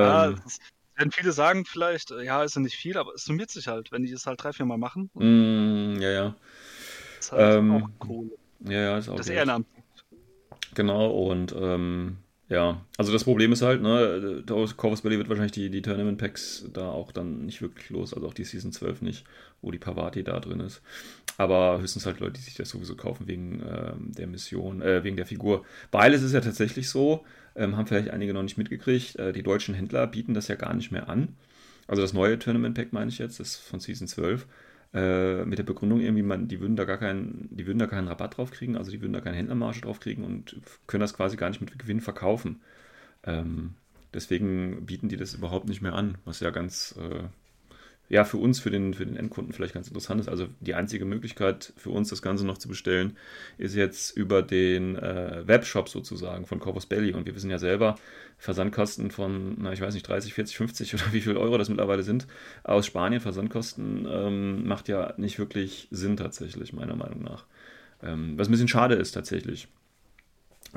Ja, 0.00 0.30
Ähm, 0.30 0.42
es 0.44 0.58
werden 0.96 1.12
viele 1.12 1.32
sagen 1.32 1.64
vielleicht, 1.64 2.10
ja, 2.10 2.42
ist 2.42 2.56
ja 2.56 2.60
nicht 2.62 2.76
viel, 2.76 2.96
aber 2.98 3.14
es 3.14 3.24
summiert 3.24 3.50
sich 3.50 3.68
halt, 3.68 3.92
wenn 3.92 4.02
die 4.02 4.10
das 4.12 4.26
halt 4.26 4.42
drei, 4.42 4.52
vier 4.52 4.66
Mal 4.66 4.78
machen. 4.78 5.10
mm, 5.14 6.00
ja, 6.00 6.10
ja. 6.10 6.34
Ist 7.32 7.38
halt 7.38 7.58
ähm, 7.58 7.70
auch 7.72 7.88
Kohle. 7.98 8.30
Ja, 8.64 8.72
ja, 8.72 8.98
ist 8.98 9.08
auch 9.08 9.16
Das. 9.16 9.28
Ehrenamt. 9.28 9.66
Genau, 10.74 11.10
und 11.10 11.54
ähm, 11.58 12.18
ja, 12.48 12.82
also 12.96 13.12
das 13.12 13.24
Problem 13.24 13.52
ist 13.52 13.62
halt, 13.62 13.82
ne, 13.82 14.42
Corvus 14.76 15.02
Belly 15.02 15.18
wird 15.18 15.28
wahrscheinlich 15.28 15.52
die, 15.52 15.70
die 15.70 15.82
Tournament 15.82 16.18
Packs 16.18 16.64
da 16.72 16.88
auch 16.88 17.12
dann 17.12 17.44
nicht 17.44 17.60
wirklich 17.60 17.90
los, 17.90 18.14
also 18.14 18.26
auch 18.26 18.34
die 18.34 18.44
Season 18.44 18.72
12 18.72 19.02
nicht, 19.02 19.24
wo 19.60 19.70
die 19.70 19.78
Pavati 19.78 20.24
da 20.24 20.40
drin 20.40 20.60
ist. 20.60 20.80
Aber 21.36 21.80
höchstens 21.80 22.06
halt 22.06 22.20
Leute, 22.20 22.34
die 22.34 22.40
sich 22.40 22.54
das 22.54 22.70
sowieso 22.70 22.96
kaufen 22.96 23.28
wegen 23.28 23.62
ähm, 23.62 24.12
der 24.12 24.26
Mission, 24.26 24.82
äh, 24.82 25.04
wegen 25.04 25.16
der 25.16 25.26
Figur. 25.26 25.64
Weil 25.92 26.14
es 26.14 26.22
ist 26.22 26.32
ja 26.32 26.40
tatsächlich 26.40 26.88
so, 26.88 27.24
ähm, 27.54 27.76
haben 27.76 27.86
vielleicht 27.86 28.10
einige 28.10 28.32
noch 28.32 28.42
nicht 28.42 28.58
mitgekriegt, 28.58 29.16
äh, 29.16 29.32
die 29.32 29.42
deutschen 29.42 29.74
Händler 29.74 30.06
bieten 30.06 30.34
das 30.34 30.48
ja 30.48 30.54
gar 30.54 30.74
nicht 30.74 30.90
mehr 30.90 31.08
an. 31.08 31.36
Also 31.86 32.02
das 32.02 32.12
neue 32.12 32.38
Tournament 32.38 32.74
Pack 32.74 32.92
meine 32.92 33.10
ich 33.10 33.18
jetzt, 33.18 33.40
das 33.40 33.48
ist 33.48 33.56
von 33.58 33.80
Season 33.80 34.08
12. 34.08 34.46
Äh, 34.94 35.44
mit 35.44 35.58
der 35.58 35.64
Begründung 35.64 36.00
irgendwie, 36.00 36.22
man, 36.22 36.48
die 36.48 36.60
würden 36.60 36.76
da 36.76 36.84
gar 36.84 36.96
keinen, 36.96 37.48
die 37.50 37.66
würden 37.66 37.78
da 37.78 37.86
keinen 37.86 38.08
Rabatt 38.08 38.38
drauf 38.38 38.50
kriegen, 38.50 38.76
also 38.76 38.90
die 38.90 39.02
würden 39.02 39.12
da 39.12 39.20
keine 39.20 39.36
Händlermarge 39.36 39.82
drauf 39.82 40.00
kriegen 40.00 40.24
und 40.24 40.60
können 40.86 41.02
das 41.02 41.12
quasi 41.12 41.36
gar 41.36 41.50
nicht 41.50 41.60
mit 41.60 41.78
Gewinn 41.78 42.00
verkaufen. 42.00 42.62
Ähm, 43.24 43.74
deswegen 44.14 44.86
bieten 44.86 45.08
die 45.10 45.18
das 45.18 45.34
überhaupt 45.34 45.68
nicht 45.68 45.82
mehr 45.82 45.94
an, 45.94 46.16
was 46.24 46.40
ja 46.40 46.50
ganz, 46.50 46.94
äh, 46.98 47.24
ja, 48.08 48.24
für 48.24 48.38
uns, 48.38 48.58
für 48.58 48.70
den, 48.70 48.94
für 48.94 49.04
den 49.04 49.16
Endkunden 49.16 49.52
vielleicht 49.52 49.74
ganz 49.74 49.88
interessant 49.88 50.20
ist. 50.20 50.28
Also 50.28 50.48
die 50.60 50.74
einzige 50.74 51.04
Möglichkeit 51.04 51.72
für 51.76 51.90
uns, 51.90 52.08
das 52.08 52.22
Ganze 52.22 52.46
noch 52.46 52.58
zu 52.58 52.68
bestellen, 52.68 53.16
ist 53.58 53.74
jetzt 53.74 54.16
über 54.16 54.42
den 54.42 54.96
äh, 54.96 55.46
Webshop 55.46 55.88
sozusagen 55.88 56.46
von 56.46 56.58
Corpus 56.58 56.86
Belli. 56.86 57.12
Und 57.12 57.26
wir 57.26 57.34
wissen 57.34 57.50
ja 57.50 57.58
selber, 57.58 57.96
Versandkosten 58.38 59.10
von, 59.10 59.56
na, 59.58 59.72
ich 59.72 59.80
weiß 59.80 59.94
nicht, 59.94 60.08
30, 60.08 60.32
40, 60.32 60.56
50 60.56 60.94
oder 60.94 61.12
wie 61.12 61.20
viel 61.20 61.36
Euro 61.36 61.58
das 61.58 61.68
mittlerweile 61.68 62.02
sind, 62.02 62.26
aus 62.64 62.86
Spanien, 62.86 63.20
Versandkosten, 63.20 64.06
ähm, 64.10 64.66
macht 64.66 64.88
ja 64.88 65.12
nicht 65.18 65.38
wirklich 65.38 65.88
Sinn 65.90 66.16
tatsächlich, 66.16 66.72
meiner 66.72 66.96
Meinung 66.96 67.22
nach. 67.22 67.44
Ähm, 68.02 68.38
was 68.38 68.48
ein 68.48 68.52
bisschen 68.52 68.68
schade 68.68 68.94
ist 68.94 69.12
tatsächlich. 69.12 69.68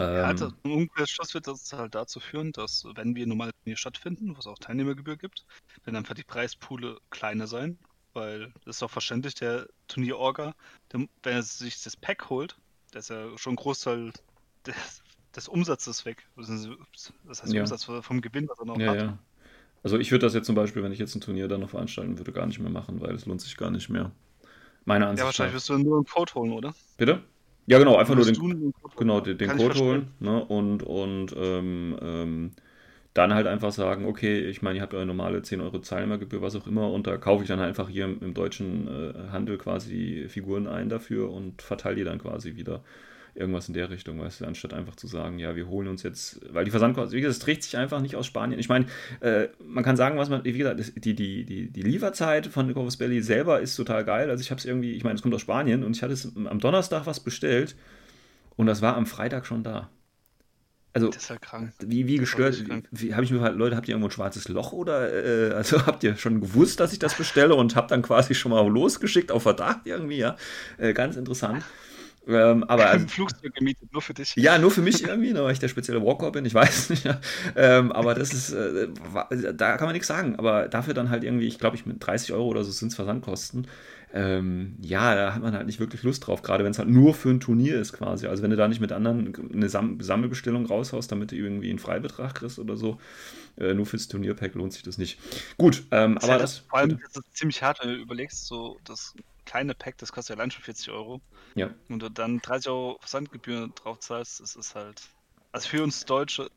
Ja, 0.02 0.30
Ähm, 0.32 0.38
das- 0.38 0.54
im 0.64 0.72
Umkehrschluss 0.72 1.34
wird 1.34 1.48
das 1.48 1.72
halt 1.74 1.96
dazu 1.96 2.20
führen, 2.20 2.52
dass 2.52 2.86
wenn 2.96 3.16
wir 3.16 3.28
normal 3.28 3.52
Turnier 3.64 3.78
stattfinden, 3.78 4.36
wo 4.36 4.40
es 4.40 4.48
auch 4.48 4.58
Teilnehmergebühr 4.60 5.18
gibt, 5.18 5.46
werden 5.84 5.96
einfach 5.96 6.16
die 6.16 6.24
Preispoole 6.24 6.98
kleiner 7.10 7.48
sein, 7.48 7.78
weil 8.14 8.52
das 8.66 8.76
ist 8.78 8.82
doch 8.82 8.92
verständlich, 8.92 9.36
der 9.36 9.68
Turnierorga, 9.88 10.54
der, 10.92 11.02
wenn 11.24 11.34
er 11.34 11.44
sich 11.44 11.82
das 11.84 11.96
Pack 11.96 12.30
holt, 12.30 12.58
da 12.92 13.00
ist 13.00 13.10
ja 13.10 13.38
schon 13.38 13.54
ein 13.54 13.58
Großteil 13.58 14.12
des, 14.66 14.76
des 15.36 15.48
Umsatzes 15.48 16.06
weg. 16.06 16.28
Das 16.36 17.42
heißt 17.42 17.54
Ja. 17.54 17.62
Umsatz 17.62 17.86
vom 17.86 18.22
Gewinn, 18.22 18.48
was 18.50 18.60
er 18.60 18.66
noch 18.66 18.80
Ja, 18.80 18.88
hat. 18.88 18.98
ja. 18.98 19.18
Also 19.84 19.98
ich 19.98 20.12
würde 20.12 20.26
das 20.26 20.34
jetzt 20.34 20.46
zum 20.46 20.56
Beispiel, 20.56 20.84
wenn 20.84 20.92
ich 20.92 21.00
jetzt 21.00 21.16
ein 21.16 21.22
Turnier 21.22 21.48
dann 21.48 21.62
noch 21.62 21.72
veranstalten 21.72 22.18
würde, 22.18 22.32
gar 22.32 22.46
nicht 22.46 22.60
mehr 22.60 22.70
machen, 22.70 23.02
weil 23.02 23.16
es 23.16 23.26
lohnt 23.26 23.42
sich 23.42 23.58
gar 23.58 23.72
nicht 23.72 23.90
mehr. 23.90 24.12
Meiner 24.86 25.06
Ja, 25.06 25.12
Ansicht 25.12 25.26
wahrscheinlich 25.26 25.54
nach. 25.54 25.58
wirst 25.58 25.70
du 25.70 25.78
nur 25.78 25.98
einen 25.98 26.06
Code 26.06 26.34
holen, 26.36 26.52
oder? 26.52 26.74
Bitte? 26.98 27.24
Ja, 27.68 27.80
genau, 27.80 27.96
einfach 27.98 28.16
nur 28.16 28.26
den, 28.26 28.36
einen 28.36 28.42
Code 28.42 28.60
holen? 28.60 28.74
genau, 28.98 29.22
den, 29.22 29.38
den 29.38 29.50
Code 29.58 29.80
holen 29.80 30.08
ne? 30.20 30.44
und, 30.44 30.84
und 30.84 31.36
ähm, 31.38 31.98
ähm, 32.02 32.52
dann 33.14 33.34
halt 33.34 33.48
einfach 33.48 33.72
sagen, 33.72 34.06
okay, 34.06 34.40
ich 34.40 34.62
meine, 34.62 34.78
ihr 34.78 34.82
habt 34.82 34.94
eure 34.94 35.06
normale 35.06 35.42
10 35.42 35.62
Euro 35.62 35.80
Teilnehmergebühr, 35.80 36.42
was 36.42 36.56
auch 36.56 36.68
immer, 36.68 36.92
und 36.92 37.08
da 37.08 37.18
kaufe 37.18 37.44
ich 37.44 37.50
dann 37.50 37.60
einfach 37.60 37.90
hier 37.90 38.06
im, 38.06 38.22
im 38.22 38.34
deutschen 38.34 38.88
äh, 38.88 39.32
Handel 39.32 39.58
quasi 39.58 39.90
die 39.90 40.30
Figuren 40.30 40.68
ein 40.68 40.90
dafür 40.90 41.32
und 41.32 41.62
verteile 41.62 41.98
die 41.98 42.04
dann 42.04 42.20
quasi 42.20 42.56
wieder. 42.56 42.84
Irgendwas 43.34 43.68
in 43.68 43.74
der 43.74 43.90
Richtung, 43.90 44.20
weißt 44.20 44.42
du, 44.42 44.46
anstatt 44.46 44.74
einfach 44.74 44.96
zu 44.96 45.08
sagen, 45.08 45.40
ja, 45.40 45.56
wir 45.56 45.68
holen 45.68 45.88
uns 45.88 46.04
jetzt, 46.04 46.42
weil 46.54 46.66
die 46.66 46.72
Versandkosten, 46.72 47.16
wie 47.16 47.22
gesagt, 47.22 47.38
es 47.38 47.44
trägt 47.44 47.64
sich 47.64 47.78
einfach 47.78 48.02
nicht 48.02 48.16
aus 48.16 48.26
Spanien. 48.26 48.60
Ich 48.60 48.68
meine, 48.68 48.88
äh, 49.22 49.48
man 49.66 49.84
kann 49.84 49.96
sagen, 49.96 50.18
was 50.18 50.30
man, 50.30 50.44
wie 50.44 50.52
gesagt, 50.52 50.80
die, 51.04 51.16
die, 51.16 51.46
die, 51.46 51.70
die 51.70 51.82
Lieferzeit 51.82 52.48
von 52.48 52.74
Corvus 52.74 52.98
Belli 52.98 53.22
selber 53.22 53.62
ist 53.62 53.76
total 53.76 54.04
geil. 54.04 54.30
Also 54.30 54.42
ich 54.42 54.52
habe 54.52 54.60
es 54.60 54.66
irgendwie, 54.66 54.94
ich 54.94 55.04
meine, 55.04 55.16
es 55.16 55.22
kommt 55.22 55.34
aus 55.34 55.42
Spanien 55.42 55.84
und 55.84 55.96
ich 55.96 56.04
hatte 56.04 56.14
es 56.14 56.36
am 56.36 56.60
Donnerstag 56.60 57.06
was 57.06 57.20
bestellt 57.22 57.76
und 58.58 58.66
das 58.66 58.82
war 58.82 58.98
am 58.98 59.06
Freitag 59.06 59.46
schon 59.46 59.64
da. 59.64 59.90
Also, 60.94 61.08
Das 61.08 61.24
ist 61.24 61.30
ja 61.30 61.38
krank. 61.38 61.72
wie, 61.80 62.06
wie 62.08 62.18
gestört, 62.18 62.66
wie, 62.92 63.14
habe 63.14 63.24
ich 63.24 63.32
mir 63.32 63.38
gefragt, 63.38 63.58
Leute, 63.58 63.78
habt 63.78 63.88
ihr 63.88 63.94
irgendwo 63.94 64.10
ein 64.10 64.12
schwarzes 64.12 64.50
Loch 64.50 64.74
oder, 64.74 65.52
äh, 65.52 65.54
also 65.54 65.86
habt 65.86 66.04
ihr 66.04 66.18
schon 66.18 66.42
gewusst, 66.42 66.82
dass 66.82 66.92
ich 66.92 67.00
das 67.00 67.16
bestelle 67.16 67.56
und 67.56 67.78
habt 67.78 67.92
dann 67.92 68.02
quasi 68.02 68.36
schon 68.36 68.52
mal 68.52 68.68
losgeschickt 68.68 69.32
auf 69.32 69.44
Verdacht 69.44 69.82
irgendwie, 69.86 70.18
ja. 70.18 70.36
Äh, 70.78 70.94
ganz 70.94 71.16
interessant. 71.16 71.64
Ähm, 72.28 72.64
aber 72.66 72.86
also, 72.90 73.08
Flugzeug 73.08 73.54
gemietet, 73.56 73.92
nur 73.92 74.02
für 74.02 74.14
dich. 74.14 74.36
Ja, 74.36 74.58
nur 74.58 74.72
für 74.72 74.82
mich 74.82 75.04
irgendwie, 75.04 75.34
ne, 75.34 75.44
weil 75.44 75.54
ich 75.54 75.60
der 75.60 75.68
spezielle 75.68 76.04
Walker 76.04 76.32
bin, 76.32 76.46
ich 76.46 76.54
weiß 76.56 76.90
nicht. 76.92 77.08
Ähm, 77.56 77.92
aber 77.92 78.14
das 78.14 78.34
ist, 78.34 78.52
äh, 78.52 78.88
da 79.54 79.78
kann 79.78 79.88
man 79.88 79.94
nichts 79.94 80.08
sagen. 80.08 80.36
Aber 80.38 80.68
dafür 80.68 80.94
dann 80.94 81.10
halt 81.10 81.24
irgendwie, 81.24 81.48
ich 81.48 81.60
glaube, 81.60 81.76
ich 81.76 81.86
mit 81.86 82.06
30 82.06 82.34
Euro 82.34 82.48
oder 82.48 82.64
so 82.64 82.72
sind 82.72 82.90
es 82.90 82.96
Versandkosten. 82.96 83.68
Ähm, 84.14 84.76
ja, 84.82 85.16
da 85.16 85.34
hat 85.34 85.42
man 85.42 85.54
halt 85.54 85.68
nicht 85.68 85.80
wirklich 85.80 86.04
Lust 86.04 86.28
drauf, 86.28 86.42
gerade 86.42 86.66
wenn 86.66 86.72
es 86.72 86.80
halt 86.80 86.90
nur 86.90 87.14
für 87.14 87.30
ein 87.30 87.40
Turnier 87.40 87.80
ist 87.80 87.94
quasi. 87.94 88.28
Also 88.28 88.44
wenn 88.44 88.50
du 88.50 88.58
da 88.58 88.68
nicht 88.68 88.82
mit 88.82 88.92
anderen 88.92 89.34
eine 89.54 89.70
Sam 89.70 90.02
Sammelbestellung 90.02 90.66
raushaust, 90.66 91.10
damit 91.12 91.32
du 91.32 91.38
irgendwie 91.38 91.70
einen 91.70 91.80
Freibetrag 91.80 92.36
kriegst 92.36 92.60
oder 92.60 92.76
so, 92.76 93.00
äh, 93.58 93.74
nur 93.74 93.86
fürs 93.86 94.10
Turnierpack 94.10 94.56
lohnt 94.56 94.74
sich 94.74 94.84
das 94.84 94.98
nicht. 94.98 95.18
Gut, 95.58 95.84
ähm, 95.92 96.16
das 96.16 96.24
aber 96.26 96.40
das. 96.40 96.58
Vor 96.58 96.80
allem, 96.80 97.00
das 97.00 97.24
ist 97.24 97.38
ziemlich 97.38 97.64
hart, 97.64 97.80
wenn 97.82 97.90
du 97.90 97.96
überlegst, 98.02 98.46
so 98.48 98.78
das 98.84 99.16
kleine 99.46 99.74
Pack, 99.74 99.98
das 99.98 100.12
kostet 100.12 100.36
ja 100.36 100.40
allein 100.40 100.52
schon 100.52 100.64
40 100.64 100.90
Euro. 100.92 101.22
Ja. 101.56 101.70
Und 101.90 102.02
du 102.02 102.10
dann 102.10 102.40
30 102.40 102.70
Euro 102.70 102.98
Versandgebühren 103.00 103.74
drauf 103.76 104.00
zahlst, 104.00 104.40
das 104.40 104.56
ist 104.56 104.76
halt. 104.76 105.02
Also 105.52 105.70
für 105.70 105.84
uns 105.84 106.06
Deutsche, 106.06 106.50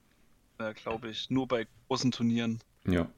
äh, 0.58 0.72
glaube 0.74 1.08
ich, 1.08 1.30
nur 1.30 1.48
bei 1.48 1.66
großen 1.88 2.12
Turnieren. 2.12 2.60
Ja. 2.86 3.08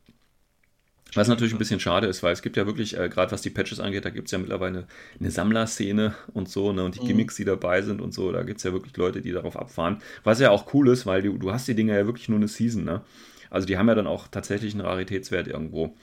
Was 1.14 1.28
natürlich 1.28 1.54
ein 1.54 1.58
bisschen 1.58 1.80
schade 1.80 2.08
ist, 2.08 2.23
weil 2.23 2.32
es 2.32 2.42
gibt 2.42 2.56
ja 2.56 2.66
wirklich, 2.66 2.99
äh, 2.99 3.08
gerade 3.08 3.30
was 3.30 3.40
die 3.40 3.50
Patches 3.50 3.78
angeht, 3.78 4.04
da 4.04 4.11
gibt 4.11 4.26
es 4.26 4.32
ja 4.32 4.38
mittlerweile 4.38 4.87
eine 5.18 5.30
Sammlerszene 5.30 6.14
und 6.35 6.49
so, 6.49 6.73
ne, 6.73 6.85
und 6.85 6.96
die 6.96 7.00
mhm. 7.00 7.06
Gimmicks, 7.06 7.37
die 7.37 7.44
dabei 7.44 7.80
sind 7.82 8.00
und 8.00 8.12
so, 8.12 8.32
da 8.32 8.42
gibt 8.42 8.58
es 8.58 8.64
ja 8.64 8.73
wirklich 8.73 8.96
Leute, 8.96 9.20
die 9.20 9.32
darauf 9.32 9.56
abfahren. 9.56 10.02
Was 10.25 10.40
ja 10.40 10.50
auch 10.50 10.75
cool 10.75 10.88
ist, 10.88 11.06
weil 11.06 11.23
du, 11.23 11.38
du 11.38 11.52
hast 11.52 11.68
die 11.68 11.75
Dinger 11.75 11.94
ja 11.94 12.06
wirklich 12.06 12.28
nur 12.28 12.38
eine 12.38 12.49
Season, 12.49 12.85
ne? 12.85 13.02
Also 13.50 13.66
die 13.66 13.78
haben 13.78 13.88
ja 13.88 13.94
dann 13.94 14.08
auch 14.08 14.26
tatsächlich 14.28 14.75
einen 14.75 14.85
Raritätswert 14.85 15.46
irgendwo. 15.46 15.94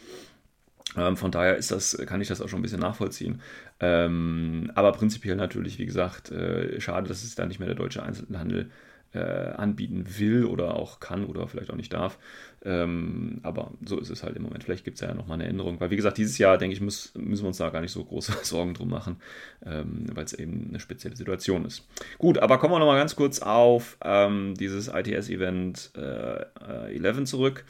Ähm, 0.97 1.17
von 1.17 1.31
daher 1.31 1.57
ist 1.57 1.71
das, 1.71 1.97
kann 2.05 2.21
ich 2.21 2.27
das 2.27 2.41
auch 2.41 2.49
schon 2.49 2.59
ein 2.59 2.63
bisschen 2.63 2.79
nachvollziehen. 2.79 3.41
Ähm, 3.79 4.71
aber 4.75 4.91
prinzipiell 4.91 5.35
natürlich, 5.35 5.79
wie 5.79 5.85
gesagt, 5.85 6.31
äh, 6.31 6.79
schade, 6.79 7.07
dass 7.07 7.23
es 7.23 7.35
da 7.35 7.45
nicht 7.45 7.59
mehr 7.59 7.67
der 7.67 7.75
deutsche 7.75 8.03
Einzelhandel 8.03 8.69
äh, 9.13 9.19
anbieten 9.19 10.05
will 10.17 10.45
oder 10.45 10.75
auch 10.75 10.99
kann 10.99 11.25
oder 11.25 11.47
vielleicht 11.47 11.69
auch 11.71 11.75
nicht 11.75 11.93
darf. 11.93 12.17
Ähm, 12.65 13.39
aber 13.43 13.71
so 13.85 13.99
ist 13.99 14.09
es 14.09 14.23
halt 14.23 14.35
im 14.35 14.43
Moment. 14.43 14.63
Vielleicht 14.63 14.85
gibt 14.85 14.95
es 14.95 15.01
ja 15.01 15.13
nochmal 15.13 15.39
eine 15.39 15.49
Änderung. 15.49 15.79
Weil, 15.79 15.91
wie 15.91 15.95
gesagt, 15.95 16.17
dieses 16.17 16.37
Jahr, 16.37 16.57
denke 16.57 16.73
ich, 16.73 16.81
muss, 16.81 17.13
müssen 17.15 17.43
wir 17.43 17.47
uns 17.47 17.57
da 17.57 17.69
gar 17.69 17.81
nicht 17.81 17.91
so 17.91 18.03
große 18.03 18.33
Sorgen 18.43 18.73
drum 18.73 18.89
machen, 18.89 19.17
ähm, 19.65 20.05
weil 20.13 20.25
es 20.25 20.33
eben 20.33 20.67
eine 20.69 20.79
spezielle 20.79 21.15
Situation 21.15 21.65
ist. 21.65 21.87
Gut, 22.17 22.37
aber 22.39 22.57
kommen 22.57 22.73
wir 22.73 22.79
nochmal 22.79 22.97
ganz 22.97 23.15
kurz 23.15 23.39
auf 23.39 23.97
ähm, 24.03 24.55
dieses 24.55 24.87
ITS-Event 24.87 25.91
äh, 25.95 26.95
11 26.95 27.19
äh, 27.19 27.23
zurück. 27.25 27.65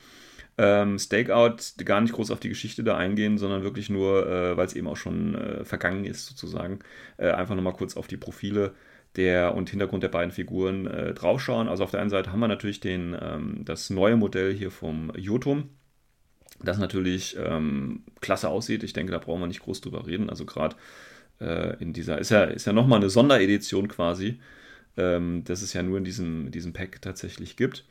Ähm, 0.57 0.99
Stakeout 0.99 1.83
gar 1.83 2.01
nicht 2.01 2.13
groß 2.13 2.29
auf 2.29 2.39
die 2.39 2.49
Geschichte 2.49 2.83
da 2.83 2.95
eingehen, 2.95 3.37
sondern 3.37 3.63
wirklich 3.63 3.89
nur, 3.89 4.27
äh, 4.27 4.55
weil 4.55 4.67
es 4.67 4.75
eben 4.75 4.87
auch 4.87 4.97
schon 4.97 5.35
äh, 5.35 5.65
vergangen 5.65 6.05
ist, 6.05 6.27
sozusagen, 6.27 6.79
äh, 7.17 7.31
einfach 7.31 7.55
nochmal 7.55 7.73
kurz 7.73 7.97
auf 7.97 8.07
die 8.07 8.17
Profile 8.17 8.73
der 9.15 9.55
und 9.55 9.69
Hintergrund 9.69 10.03
der 10.03 10.09
beiden 10.09 10.31
Figuren 10.31 10.87
äh, 10.87 11.13
draufschauen. 11.13 11.67
Also 11.67 11.83
auf 11.83 11.91
der 11.91 12.01
einen 12.01 12.09
Seite 12.09 12.31
haben 12.31 12.39
wir 12.39 12.47
natürlich 12.47 12.79
den, 12.79 13.15
ähm, 13.19 13.61
das 13.65 13.89
neue 13.89 14.15
Modell 14.15 14.53
hier 14.53 14.71
vom 14.71 15.11
Jotum, 15.15 15.69
das 16.61 16.77
natürlich 16.77 17.35
ähm, 17.37 18.03
klasse 18.21 18.49
aussieht. 18.49 18.83
Ich 18.83 18.93
denke, 18.93 19.11
da 19.11 19.19
brauchen 19.19 19.41
wir 19.41 19.47
nicht 19.47 19.61
groß 19.61 19.81
drüber 19.81 20.07
reden. 20.07 20.29
Also 20.29 20.45
gerade 20.45 20.75
äh, 21.39 21.77
in 21.81 21.93
dieser, 21.93 22.17
ist 22.19 22.29
ja, 22.29 22.43
ist 22.43 22.65
ja 22.65 22.73
nochmal 22.73 22.99
eine 22.99 23.09
Sonderedition 23.09 23.87
quasi, 23.87 24.39
ähm, 24.97 25.43
das 25.45 25.61
es 25.61 25.73
ja 25.73 25.83
nur 25.83 25.97
in 25.97 26.03
diesem, 26.03 26.51
diesem 26.51 26.73
Pack 26.73 27.01
tatsächlich 27.01 27.55
gibt. 27.55 27.85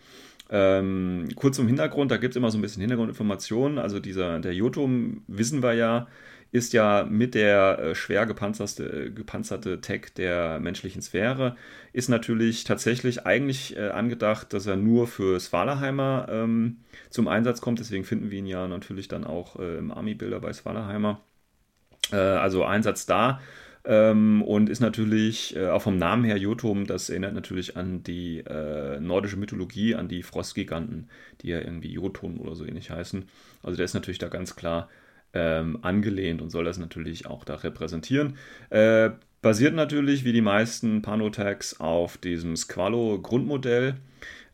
Ähm, 0.54 1.28
kurz 1.34 1.56
zum 1.56 1.66
Hintergrund, 1.66 2.10
da 2.10 2.18
gibt 2.18 2.32
es 2.32 2.36
immer 2.36 2.50
so 2.50 2.58
ein 2.58 2.62
bisschen 2.62 2.82
Hintergrundinformationen. 2.82 3.78
Also 3.78 4.00
dieser, 4.00 4.38
der 4.38 4.54
Jotum, 4.54 5.22
wissen 5.26 5.62
wir 5.62 5.72
ja, 5.72 6.08
ist 6.50 6.74
ja 6.74 7.06
mit 7.08 7.34
der 7.34 7.78
äh, 7.78 7.94
schwer 7.94 8.26
gepanzerte, 8.26 9.06
äh, 9.06 9.10
gepanzerte 9.10 9.80
Tech 9.80 10.12
der 10.14 10.60
menschlichen 10.60 11.00
Sphäre, 11.00 11.56
ist 11.94 12.10
natürlich 12.10 12.64
tatsächlich 12.64 13.24
eigentlich 13.24 13.76
äh, 13.78 13.88
angedacht, 13.88 14.52
dass 14.52 14.66
er 14.66 14.76
nur 14.76 15.06
für 15.06 15.40
Svalaheimer 15.40 16.26
ähm, 16.30 16.80
zum 17.08 17.28
Einsatz 17.28 17.62
kommt. 17.62 17.78
Deswegen 17.78 18.04
finden 18.04 18.30
wir 18.30 18.38
ihn 18.38 18.46
ja 18.46 18.68
natürlich 18.68 19.08
dann 19.08 19.24
auch 19.24 19.58
äh, 19.58 19.78
im 19.78 19.90
Army-Bilder 19.90 20.38
bei 20.40 20.52
Svalaheimer. 20.52 21.20
Also 22.10 22.64
Einsatz 22.64 23.06
da. 23.06 23.40
Ähm, 23.84 24.42
und 24.42 24.68
ist 24.68 24.80
natürlich 24.80 25.56
äh, 25.56 25.68
auch 25.68 25.82
vom 25.82 25.96
Namen 25.96 26.24
her 26.24 26.36
Jotum, 26.36 26.86
das 26.86 27.10
erinnert 27.10 27.34
natürlich 27.34 27.76
an 27.76 28.02
die 28.04 28.38
äh, 28.38 29.00
nordische 29.00 29.36
Mythologie, 29.36 29.96
an 29.96 30.06
die 30.08 30.22
Frostgiganten, 30.22 31.08
die 31.40 31.48
ja 31.48 31.58
irgendwie 31.58 31.92
Jotun 31.92 32.38
oder 32.38 32.54
so 32.54 32.64
ähnlich 32.64 32.90
heißen. 32.90 33.24
Also 33.62 33.76
der 33.76 33.84
ist 33.84 33.94
natürlich 33.94 34.18
da 34.18 34.28
ganz 34.28 34.54
klar 34.54 34.88
ähm, 35.34 35.78
angelehnt 35.82 36.42
und 36.42 36.50
soll 36.50 36.64
das 36.64 36.78
natürlich 36.78 37.26
auch 37.26 37.44
da 37.44 37.56
repräsentieren. 37.56 38.36
Äh, 38.70 39.10
basiert 39.40 39.74
natürlich 39.74 40.24
wie 40.24 40.32
die 40.32 40.42
meisten 40.42 41.02
Panotags 41.02 41.80
auf 41.80 42.16
diesem 42.16 42.54
Squalo-Grundmodell, 42.56 43.96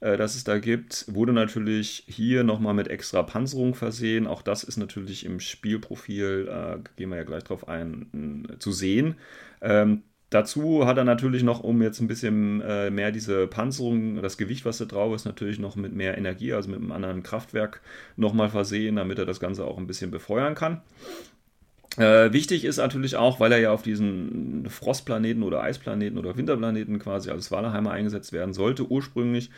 äh, 0.01 0.17
das 0.17 0.35
es 0.35 0.45
da 0.45 0.59
gibt. 0.59 1.05
Wurde 1.09 1.33
natürlich 1.33 2.05
hier 2.07 2.45
nochmal 2.45 2.75
mit 2.75 2.89
extra 2.89 3.23
Panzerung 3.23 3.75
versehen. 3.75 4.27
Auch 4.27 4.43
das 4.43 4.65
ist 4.65 4.77
natürlich 4.77 5.25
im 5.25 5.41
Spielprofil, 5.41 6.49
äh, 6.51 6.79
gehen 6.97 7.11
wir 7.11 7.17
ja 7.17 7.25
gleich 7.25 7.45
drauf 7.45 7.69
ein, 7.69 8.47
zu 8.59 8.73
sehen. 8.73 9.17
Ähm, 9.61 10.03
Dazu 10.31 10.87
hat 10.87 10.99
er 10.99 11.05
natürlich 11.05 11.43
noch, 11.43 11.61
um 11.65 11.81
jetzt 11.81 12.01
ein 12.01 12.07
bisschen 12.07 12.61
äh, 12.61 12.91
mehr 12.91 13.13
diese 13.13 13.47
Panzerung, 13.47 14.21
das 14.21 14.37
Gewicht, 14.37 14.67
was 14.67 14.77
da 14.77 14.85
drauf 14.85 15.15
ist, 15.15 15.25
natürlich 15.25 15.59
noch 15.59 15.75
mit 15.75 15.95
mehr 15.95 16.19
Energie, 16.19 16.53
also 16.53 16.69
mit 16.69 16.81
einem 16.81 16.93
anderen 16.93 17.23
Kraftwerk 17.23 17.81
nochmal 18.17 18.51
versehen, 18.51 18.97
damit 18.97 19.19
er 19.19 19.25
das 19.25 19.41
Ganze 19.41 19.65
auch 19.65 19.79
ein 19.79 19.87
bisschen 19.87 20.11
befeuern 20.11 20.55
kann. 20.55 20.83
Äh, 21.97 22.31
wichtig 22.35 22.67
ist 22.67 22.77
natürlich 22.77 23.17
auch, 23.17 23.41
weil 23.41 23.53
er 23.53 23.59
ja 23.59 23.73
auf 23.73 23.81
diesen 23.81 24.69
Frostplaneten 24.69 25.43
oder 25.43 25.63
Eisplaneten 25.63 26.19
oder 26.19 26.37
Winterplaneten 26.37 26.99
quasi 26.99 27.31
als 27.31 27.51
Wallerheimer 27.51 27.93
eingesetzt 27.93 28.35
werden 28.35 28.53
sollte, 28.53 28.87
ursprünglich, 28.87 29.51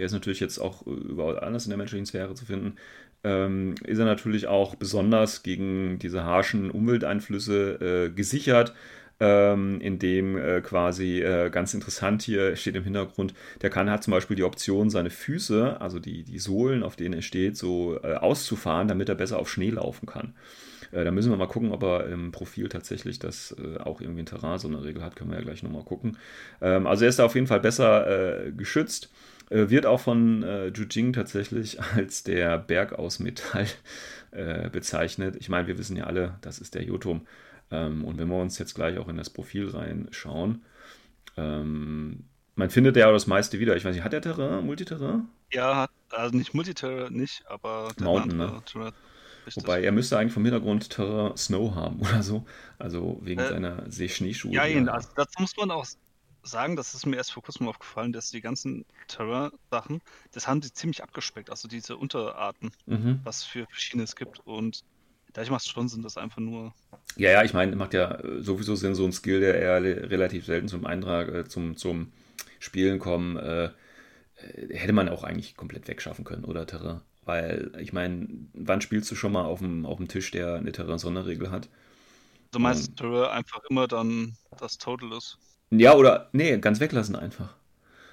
der 0.00 0.06
ist 0.06 0.12
natürlich 0.12 0.40
jetzt 0.40 0.58
auch 0.58 0.86
überall 0.86 1.38
anders 1.38 1.66
in 1.66 1.70
der 1.70 1.76
menschlichen 1.76 2.06
Sphäre 2.06 2.34
zu 2.34 2.46
finden, 2.46 2.76
ähm, 3.22 3.74
ist 3.84 3.98
er 3.98 4.06
natürlich 4.06 4.46
auch 4.46 4.74
besonders 4.74 5.42
gegen 5.42 5.98
diese 5.98 6.24
harschen 6.24 6.70
Umwelteinflüsse 6.70 8.08
äh, 8.08 8.10
gesichert 8.10 8.72
ähm, 9.20 9.78
in 9.82 9.98
dem 9.98 10.38
äh, 10.38 10.62
quasi 10.62 11.20
äh, 11.20 11.50
ganz 11.50 11.74
interessant 11.74 12.22
hier 12.22 12.56
steht 12.56 12.76
im 12.76 12.84
Hintergrund, 12.84 13.34
der 13.60 13.68
kann 13.68 13.90
hat 13.90 14.02
zum 14.02 14.12
Beispiel 14.12 14.36
die 14.36 14.44
Option, 14.44 14.88
seine 14.88 15.10
Füße, 15.10 15.78
also 15.82 15.98
die, 15.98 16.24
die 16.24 16.38
Sohlen, 16.38 16.82
auf 16.82 16.96
denen 16.96 17.12
er 17.12 17.22
steht, 17.22 17.58
so 17.58 18.00
äh, 18.02 18.14
auszufahren, 18.14 18.88
damit 18.88 19.10
er 19.10 19.14
besser 19.14 19.38
auf 19.38 19.50
Schnee 19.50 19.68
laufen 19.68 20.06
kann. 20.06 20.32
Äh, 20.92 21.04
da 21.04 21.10
müssen 21.10 21.30
wir 21.30 21.36
mal 21.36 21.46
gucken, 21.46 21.72
ob 21.72 21.82
er 21.82 22.06
im 22.06 22.32
Profil 22.32 22.70
tatsächlich 22.70 23.18
das 23.18 23.54
äh, 23.62 23.78
auch 23.78 24.00
irgendwie 24.00 24.22
ein 24.22 24.26
Terrain 24.26 24.58
so 24.58 24.68
eine 24.68 24.82
Regel 24.82 25.04
hat, 25.04 25.16
können 25.16 25.30
wir 25.30 25.36
ja 25.36 25.44
gleich 25.44 25.62
nochmal 25.62 25.84
gucken. 25.84 26.16
Ähm, 26.62 26.86
also 26.86 27.04
er 27.04 27.10
ist 27.10 27.18
da 27.18 27.26
auf 27.26 27.34
jeden 27.34 27.46
Fall 27.46 27.60
besser 27.60 28.46
äh, 28.46 28.52
geschützt 28.52 29.10
wird 29.50 29.84
auch 29.84 30.00
von 30.00 30.42
äh, 30.42 30.68
Jujing 30.68 31.12
tatsächlich 31.12 31.80
als 31.94 32.22
der 32.22 32.58
Berg 32.58 32.92
aus 32.92 33.18
Metall 33.18 33.66
äh, 34.30 34.68
bezeichnet. 34.70 35.36
Ich 35.36 35.48
meine, 35.48 35.66
wir 35.66 35.78
wissen 35.78 35.96
ja 35.96 36.04
alle, 36.04 36.38
das 36.40 36.58
ist 36.58 36.74
der 36.74 36.84
Jotum. 36.84 37.26
Ähm, 37.70 38.04
und 38.04 38.18
wenn 38.18 38.28
wir 38.28 38.40
uns 38.40 38.58
jetzt 38.58 38.74
gleich 38.74 38.98
auch 38.98 39.08
in 39.08 39.16
das 39.16 39.30
Profil 39.30 39.68
reinschauen, 39.68 40.62
ähm, 41.36 42.24
man 42.54 42.70
findet 42.70 42.96
ja 42.96 43.10
das 43.10 43.26
meiste 43.26 43.58
wieder. 43.58 43.76
Ich 43.76 43.84
weiß 43.84 43.94
nicht, 43.94 44.04
hat 44.04 44.12
der 44.12 44.22
Terrain, 44.22 44.64
Multiterrain? 44.66 45.28
Ja, 45.52 45.88
also 46.10 46.36
nicht 46.36 46.54
Multiterrain, 46.54 47.12
nicht, 47.12 47.44
aber 47.48 47.88
der 47.98 48.04
Mountain, 48.04 48.36
ne? 48.36 48.62
Terrain, 48.66 48.92
Wobei 49.56 49.82
er 49.82 49.92
müsste 49.92 50.18
eigentlich 50.18 50.32
vom 50.32 50.44
Hintergrund 50.44 50.90
Terrain 50.90 51.36
Snow 51.36 51.74
haben 51.74 52.00
oder 52.00 52.22
so. 52.22 52.44
Also 52.78 53.18
wegen 53.22 53.40
äh, 53.40 53.48
seiner 53.48 53.90
See-Schneeschuhe. 53.90 54.52
Ja, 54.52 54.66
ja, 54.66 54.84
also 54.86 55.08
dazu 55.14 55.40
muss 55.40 55.56
man 55.56 55.70
auch 55.70 55.86
sagen, 56.42 56.76
das 56.76 56.94
ist 56.94 57.06
mir 57.06 57.16
erst 57.16 57.32
vor 57.32 57.42
kurzem 57.42 57.68
aufgefallen, 57.68 58.12
dass 58.12 58.30
die 58.30 58.40
ganzen 58.40 58.84
Terrain-Sachen, 59.08 60.00
das 60.32 60.46
haben 60.46 60.62
sie 60.62 60.72
ziemlich 60.72 61.02
abgespeckt, 61.02 61.50
also 61.50 61.68
diese 61.68 61.96
Unterarten, 61.96 62.72
mhm. 62.86 63.20
was 63.24 63.44
für 63.44 63.66
verschiedene 63.66 64.04
es 64.04 64.16
gibt. 64.16 64.40
Und 64.46 64.84
da 65.32 65.44
macht 65.50 65.64
es 65.64 65.68
schon 65.68 65.88
Sinn, 65.88 66.02
das 66.02 66.16
einfach 66.16 66.38
nur. 66.38 66.74
Ja, 67.16 67.30
ja, 67.30 67.44
ich 67.44 67.52
meine, 67.52 67.76
macht 67.76 67.94
ja 67.94 68.16
äh, 68.16 68.42
sowieso 68.42 68.74
Sinn, 68.74 68.94
so 68.94 69.04
ein 69.04 69.12
Skill, 69.12 69.40
der 69.40 69.54
eher 69.54 69.82
relativ 69.82 70.46
selten 70.46 70.68
zum 70.68 70.86
Eintrag, 70.86 71.28
äh, 71.28 71.48
zum, 71.48 71.76
zum 71.76 72.12
Spielen 72.58 72.98
kommen, 72.98 73.36
äh, 73.36 73.64
äh, 74.36 74.74
hätte 74.76 74.92
man 74.92 75.08
auch 75.08 75.24
eigentlich 75.24 75.56
komplett 75.56 75.88
wegschaffen 75.88 76.24
können, 76.24 76.44
oder 76.44 76.66
Terrain? 76.66 77.00
Weil, 77.24 77.72
ich 77.78 77.92
meine, 77.92 78.28
wann 78.54 78.80
spielst 78.80 79.10
du 79.10 79.14
schon 79.14 79.32
mal 79.32 79.44
auf 79.44 79.60
dem, 79.60 79.86
auf 79.86 79.98
dem 79.98 80.08
Tisch, 80.08 80.30
der 80.30 80.54
eine 80.54 80.72
Terrain-Sonderregel 80.72 81.50
hat? 81.50 81.68
Du 82.50 82.58
meinst, 82.58 82.88
um, 82.88 82.96
Terrain 82.96 83.30
einfach 83.30 83.60
immer 83.68 83.86
dann 83.86 84.36
das 84.58 84.78
Total 84.78 85.12
ist? 85.12 85.38
Ja, 85.70 85.94
oder, 85.94 86.28
nee, 86.32 86.56
ganz 86.58 86.80
weglassen 86.80 87.16
einfach. 87.16 87.54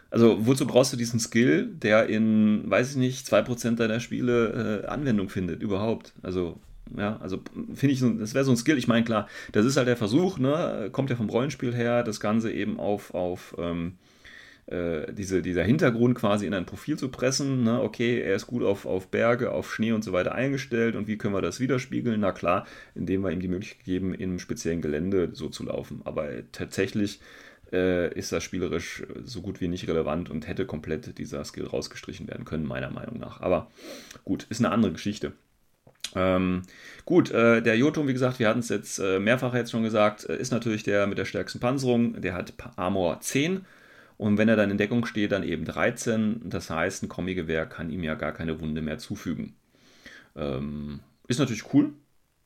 Also, 0.09 0.45
wozu 0.45 0.65
brauchst 0.65 0.93
du 0.93 0.97
diesen 0.97 1.19
Skill, 1.19 1.67
der 1.67 2.07
in, 2.07 2.69
weiß 2.69 2.91
ich 2.91 2.95
nicht, 2.97 3.27
2% 3.27 3.75
deiner 3.75 3.99
Spiele 3.99 4.83
äh, 4.85 4.87
Anwendung 4.87 5.29
findet, 5.29 5.61
überhaupt? 5.61 6.13
Also, 6.21 6.59
ja, 6.95 7.17
also 7.17 7.41
finde 7.73 7.93
ich, 7.93 7.99
das 8.19 8.33
wäre 8.33 8.45
so 8.45 8.51
ein 8.51 8.57
Skill. 8.57 8.77
Ich 8.77 8.87
meine, 8.87 9.03
klar, 9.03 9.27
das 9.51 9.65
ist 9.65 9.75
halt 9.75 9.87
der 9.87 9.97
Versuch, 9.97 10.37
ne? 10.37 10.89
kommt 10.91 11.09
ja 11.09 11.15
vom 11.15 11.29
Rollenspiel 11.29 11.75
her, 11.75 12.03
das 12.03 12.19
Ganze 12.19 12.51
eben 12.51 12.79
auf, 12.79 13.13
auf 13.13 13.55
ähm, 13.57 13.97
äh, 14.67 15.11
diese, 15.13 15.41
dieser 15.41 15.63
Hintergrund 15.63 16.15
quasi 16.15 16.45
in 16.45 16.53
ein 16.53 16.65
Profil 16.65 16.97
zu 16.97 17.09
pressen. 17.09 17.63
Ne? 17.63 17.81
Okay, 17.81 18.21
er 18.21 18.35
ist 18.35 18.47
gut 18.47 18.63
auf, 18.63 18.85
auf 18.85 19.07
Berge, 19.09 19.51
auf 19.51 19.73
Schnee 19.73 19.91
und 19.91 20.03
so 20.03 20.13
weiter 20.13 20.33
eingestellt 20.35 20.95
und 20.95 21.07
wie 21.07 21.17
können 21.17 21.33
wir 21.33 21.41
das 21.41 21.59
widerspiegeln? 21.59 22.19
Na 22.19 22.31
klar, 22.31 22.65
indem 22.95 23.23
wir 23.23 23.31
ihm 23.31 23.39
die 23.39 23.47
Möglichkeit 23.47 23.85
geben, 23.85 24.13
in 24.13 24.29
einem 24.29 24.39
speziellen 24.39 24.81
Gelände 24.81 25.29
so 25.33 25.49
zu 25.49 25.63
laufen. 25.63 26.01
Aber 26.05 26.29
tatsächlich 26.51 27.19
äh, 27.71 28.13
ist 28.13 28.31
das 28.31 28.43
spielerisch 28.43 29.03
so 29.23 29.41
gut 29.41 29.61
wie 29.61 29.67
nicht 29.67 29.87
relevant 29.87 30.29
und 30.29 30.47
hätte 30.47 30.65
komplett 30.65 31.17
dieser 31.17 31.43
Skill 31.43 31.67
rausgestrichen 31.67 32.27
werden 32.27 32.45
können, 32.45 32.65
meiner 32.65 32.89
Meinung 32.89 33.19
nach. 33.19 33.41
Aber 33.41 33.71
gut, 34.23 34.45
ist 34.49 34.59
eine 34.59 34.71
andere 34.71 34.93
Geschichte. 34.93 35.33
Ähm, 36.15 36.63
gut, 37.05 37.31
äh, 37.31 37.61
der 37.61 37.77
Jotum, 37.77 38.07
wie 38.07 38.13
gesagt, 38.13 38.39
wir 38.39 38.47
hatten 38.47 38.59
es 38.59 38.69
jetzt 38.69 38.99
äh, 38.99 39.19
mehrfach 39.19 39.53
jetzt 39.53 39.71
schon 39.71 39.83
gesagt, 39.83 40.27
äh, 40.29 40.37
ist 40.37 40.51
natürlich 40.51 40.83
der 40.83 41.07
mit 41.07 41.17
der 41.17 41.25
stärksten 41.25 41.59
Panzerung. 41.59 42.21
Der 42.21 42.33
hat 42.33 42.53
Armor 42.75 43.19
10 43.19 43.65
und 44.17 44.37
wenn 44.37 44.49
er 44.49 44.55
dann 44.55 44.71
in 44.71 44.77
Deckung 44.77 45.05
steht, 45.05 45.31
dann 45.31 45.43
eben 45.43 45.65
13. 45.65 46.41
Das 46.45 46.69
heißt, 46.69 47.03
ein 47.03 47.09
Kombi-Gewehr 47.09 47.65
kann 47.65 47.89
ihm 47.89 48.03
ja 48.03 48.15
gar 48.15 48.31
keine 48.31 48.59
Wunde 48.59 48.81
mehr 48.81 48.97
zufügen. 48.97 49.53
Ähm, 50.35 51.01
ist 51.27 51.39
natürlich 51.39 51.73
cool. 51.73 51.91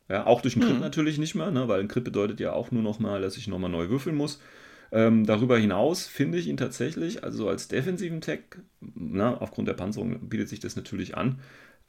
Ja, 0.10 0.26
auch 0.26 0.42
durch 0.42 0.56
einen 0.56 0.66
Crit 0.66 0.76
mhm. 0.76 0.82
natürlich 0.82 1.18
nicht 1.18 1.36
mehr, 1.36 1.52
ne, 1.52 1.70
weil 1.70 1.80
ein 1.80 1.88
Crit 1.88 2.04
bedeutet 2.04 2.42
ja 2.42 2.52
auch 2.52 2.72
nur 2.72 2.84
nochmal, 2.84 3.22
dass 3.22 3.38
ich 3.38 3.48
nochmal 3.48 3.70
neu 3.70 3.88
würfeln 3.90 4.16
muss. 4.16 4.42
Ähm, 4.92 5.26
darüber 5.26 5.58
hinaus 5.58 6.06
finde 6.06 6.38
ich 6.38 6.48
ihn 6.48 6.58
tatsächlich, 6.58 7.24
also 7.24 7.48
als 7.48 7.68
defensiven 7.70 8.20
Tech, 8.22 8.42
na, 8.80 9.38
aufgrund 9.38 9.68
der 9.68 9.74
Panzerung 9.74 10.28
bietet 10.28 10.50
sich 10.50 10.60
das 10.60 10.76
natürlich 10.76 11.16
an, 11.16 11.40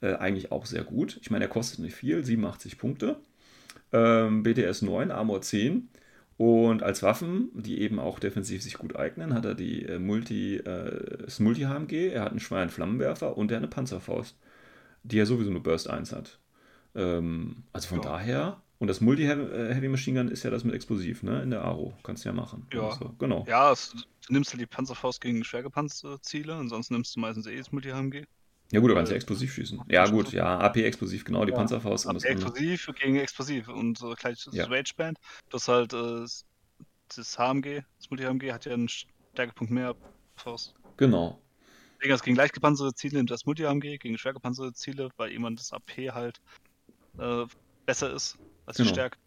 äh, 0.01 0.13
eigentlich 0.13 0.51
auch 0.51 0.65
sehr 0.65 0.83
gut. 0.83 1.17
Ich 1.21 1.29
meine, 1.29 1.45
er 1.45 1.49
kostet 1.49 1.79
nicht 1.79 1.95
viel, 1.95 2.23
87 2.23 2.77
Punkte. 2.77 3.17
Ähm, 3.91 4.43
BTS 4.43 4.81
9, 4.83 5.11
Armor 5.11 5.41
10. 5.41 5.89
Und 6.37 6.81
als 6.81 7.03
Waffen, 7.03 7.49
die 7.53 7.81
eben 7.81 7.99
auch 7.99 8.19
defensiv 8.19 8.63
sich 8.63 8.77
gut 8.77 8.95
eignen, 8.95 9.33
hat 9.33 9.45
er 9.45 9.53
die 9.53 9.85
äh, 9.85 9.99
Multi, 9.99 10.57
äh, 10.57 11.23
das 11.25 11.39
Multi-HMG, 11.39 12.09
er 12.11 12.23
hat 12.23 12.31
einen 12.31 12.39
schweren 12.39 12.69
Flammenwerfer 12.69 13.37
und 13.37 13.51
er 13.51 13.57
hat 13.57 13.63
eine 13.63 13.69
Panzerfaust, 13.69 14.37
die 15.03 15.19
er 15.19 15.25
sowieso 15.25 15.51
nur 15.51 15.63
Burst 15.63 15.89
1 15.89 16.11
hat. 16.11 16.39
Ähm, 16.95 17.63
also 17.71 17.89
von 17.89 17.99
ja. 17.99 18.03
daher, 18.03 18.61
und 18.83 18.87
das 18.87 18.99
Multi-Heavy 18.99 19.87
Machine 19.87 20.19
Gun 20.19 20.29
ist 20.29 20.43
ja 20.43 20.49
das 20.49 20.65
mit 20.65 20.75
Explosiv, 20.75 21.23
ne? 21.23 21.41
In 21.41 21.51
der 21.51 21.63
Aro. 21.63 21.93
Kannst 22.03 22.25
du 22.25 22.29
ja 22.29 22.35
machen. 22.35 22.67
Ja, 22.73 22.89
also, 22.89 23.15
genau. 23.17 23.45
Ja, 23.47 23.71
es, 23.71 23.95
du 24.27 24.33
nimmst 24.33 24.51
halt 24.51 24.59
die 24.59 24.65
Panzerfaust 24.65 25.21
gegen 25.21 25.45
schwergepanzerte 25.45 26.19
Ziele, 26.19 26.53
ansonsten 26.53 26.95
nimmst 26.95 27.15
du 27.15 27.21
meistens 27.21 27.47
eh 27.47 27.55
das 27.55 27.71
Multi-HMG. 27.71 28.25
Ja 28.73 28.81
gut, 28.81 28.91
du 28.91 28.95
kannst 28.95 29.09
ja 29.09 29.15
explosiv 29.15 29.53
schießen. 29.53 29.83
Ja 29.87 30.05
gut, 30.07 30.33
ja, 30.33 30.59
AP-Explosiv, 30.59 31.23
genau, 31.23 31.45
die 31.45 31.51
ja, 31.51 31.57
Panzerfaust. 31.59 32.07
AP 32.07 32.25
explosiv 32.25 32.89
gegen 32.99 33.15
explosiv 33.15 33.69
und 33.69 34.01
äh, 34.01 34.15
gleich 34.15 34.43
das 34.43 34.53
ja. 34.53 34.65
Rageband. 34.65 35.17
Das 35.49 35.69
halt 35.69 35.93
äh, 35.93 36.25
das 37.15 37.37
HMG, 37.37 37.83
das 37.99 38.09
Multi-HMG 38.09 38.51
hat 38.51 38.65
ja 38.65 38.73
einen 38.73 38.89
Stärkepunkt 38.89 39.71
mehr 39.71 39.95
Faust. 40.35 40.75
Genau. 40.97 41.41
Gegen 42.01 42.11
das 42.11 42.21
gegen 42.21 42.35
leicht 42.35 42.53
gepanzerte 42.53 42.93
Ziele 42.95 43.15
nimmt 43.15 43.31
das 43.31 43.45
Multi-HMG, 43.45 43.97
gegen 43.97 44.17
schwer 44.17 44.33
gepanzerte 44.33 44.73
Ziele, 44.73 45.07
weil 45.15 45.31
jemand 45.31 45.57
das 45.61 45.71
AP 45.71 46.11
halt 46.11 46.41
äh, 47.17 47.45
besser 47.85 48.13
ist 48.13 48.37
als 48.65 48.77
genau. 48.77 48.89
die 48.89 48.93
Stärke. 48.93 49.17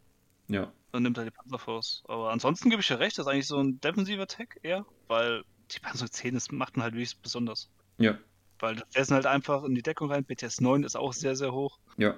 Ja. 0.49 0.73
Dann 0.93 1.03
nimmt 1.03 1.19
er 1.19 1.25
die 1.25 1.31
Panzerfaust. 1.31 2.05
Aber 2.09 2.31
ansonsten 2.31 2.71
gebe 2.71 2.81
ich 2.81 2.89
ja 2.89 2.97
recht, 2.97 3.19
das 3.19 3.27
ist 3.27 3.33
eigentlich 3.33 3.47
so 3.47 3.59
ein 3.59 3.81
defensiver 3.81 4.27
Tag 4.27 4.59
eher, 4.63 4.85
weil 5.09 5.43
die 5.73 5.81
Panzer 5.81 6.11
10 6.11 6.35
das 6.35 6.51
macht 6.51 6.77
ihn 6.77 6.83
halt 6.83 6.95
wirklich 6.95 7.17
besonders. 7.19 7.69
Ja. 7.99 8.19
Weil 8.59 8.83
der 8.95 9.05
sind 9.05 9.15
halt 9.15 9.27
einfach 9.27 9.65
in 9.65 9.75
die 9.75 9.83
Deckung 9.83 10.11
rein. 10.11 10.25
BTS 10.25 10.61
9 10.61 10.85
ist 10.85 10.97
auch 10.97 11.13
sehr, 11.13 11.37
sehr 11.37 11.53
hoch. 11.53 11.79
Ja. 11.97 12.15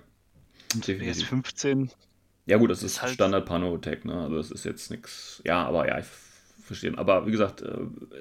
BTS 0.74 1.22
15. 1.22 1.90
Ja, 2.46 2.56
gut, 2.56 2.70
das 2.70 2.82
ist, 2.82 2.92
ist 2.92 3.02
halt 3.02 3.14
Standard 3.14 3.46
Pano-Tech, 3.46 4.04
ne? 4.04 4.22
Also, 4.22 4.36
das 4.36 4.50
ist 4.50 4.64
jetzt 4.64 4.90
nichts. 4.90 5.42
Ja, 5.44 5.66
aber 5.66 5.86
ja, 5.86 5.98
ich 5.98 6.06
verstehe. 6.64 6.96
Aber 6.96 7.26
wie 7.26 7.30
gesagt, 7.30 7.62
äh, 7.62 7.76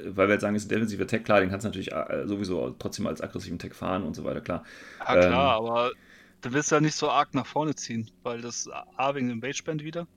weil 0.07 0.27
wir 0.27 0.33
jetzt 0.33 0.41
sagen, 0.41 0.55
es 0.55 0.63
ist 0.63 0.67
ein 0.67 0.75
defensiver 0.75 1.07
Tech, 1.07 1.23
klar, 1.23 1.39
den 1.39 1.49
kannst 1.49 1.65
du 1.65 1.69
natürlich 1.69 1.91
äh, 1.91 2.25
sowieso 2.25 2.71
trotzdem 2.79 3.07
als 3.07 3.21
aggressiven 3.21 3.59
Tech 3.59 3.73
fahren 3.73 4.03
und 4.03 4.15
so 4.15 4.23
weiter, 4.23 4.41
klar. 4.41 4.63
Ja, 4.99 5.05
klar, 5.05 5.27
ähm, 5.27 5.33
aber 5.33 5.91
du 6.41 6.53
willst 6.53 6.71
ja 6.71 6.79
nicht 6.79 6.95
so 6.95 7.09
arg 7.09 7.33
nach 7.33 7.45
vorne 7.45 7.75
ziehen, 7.75 8.09
weil 8.23 8.41
das 8.41 8.69
A 8.97 9.15
wegen 9.15 9.29
dem 9.29 9.39
Base-Band 9.39 9.83
wieder. 9.83 10.07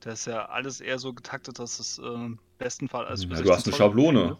Da 0.00 0.12
ist 0.12 0.26
ja 0.26 0.46
alles 0.46 0.80
eher 0.80 0.98
so 0.98 1.12
getaktet, 1.12 1.58
dass 1.58 1.80
es 1.80 1.98
äh, 1.98 2.02
im 2.02 2.38
besten 2.58 2.88
Fall. 2.88 3.06
Also 3.06 3.26
ja, 3.26 3.40
du 3.40 3.52
hast 3.52 3.66
eine 3.66 3.76
Schablone. 3.76 4.36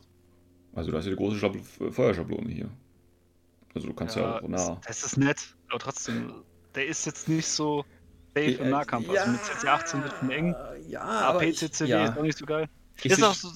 Also, 0.74 0.90
du 0.90 0.96
hast 0.96 1.04
ja 1.04 1.10
die 1.10 1.16
große 1.16 1.38
Schabl 1.38 1.60
Feuerschablone 1.90 2.50
hier. 2.50 2.70
Also 3.74 3.88
du 3.88 3.94
kannst 3.94 4.16
ja, 4.16 4.22
ja 4.22 4.42
auch 4.42 4.48
nah. 4.48 4.80
Das 4.86 5.04
ist 5.04 5.16
nett, 5.16 5.54
aber 5.68 5.78
trotzdem, 5.78 6.32
der 6.74 6.86
ist 6.86 7.06
jetzt 7.06 7.28
nicht 7.28 7.46
so 7.46 7.84
safe 8.34 8.50
im 8.52 8.70
Nahkampf. 8.70 9.06
Ja, 9.12 9.22
also 9.22 9.32
mit 9.32 9.44
CC 9.44 9.68
18 9.68 10.02
wird 10.02 10.14
schon 10.18 10.30
eng. 10.30 10.54
Ja, 10.88 11.30
AP-CCW 11.30 11.88
ja. 11.88 12.04
ist 12.06 12.18
auch 12.18 12.22
nicht 12.22 12.38
so 12.38 12.46
geil. 12.46 12.68
Ich 13.02 13.10
das 13.10 13.18
ist 13.18 13.24
auch 13.24 13.34
so, 13.34 13.48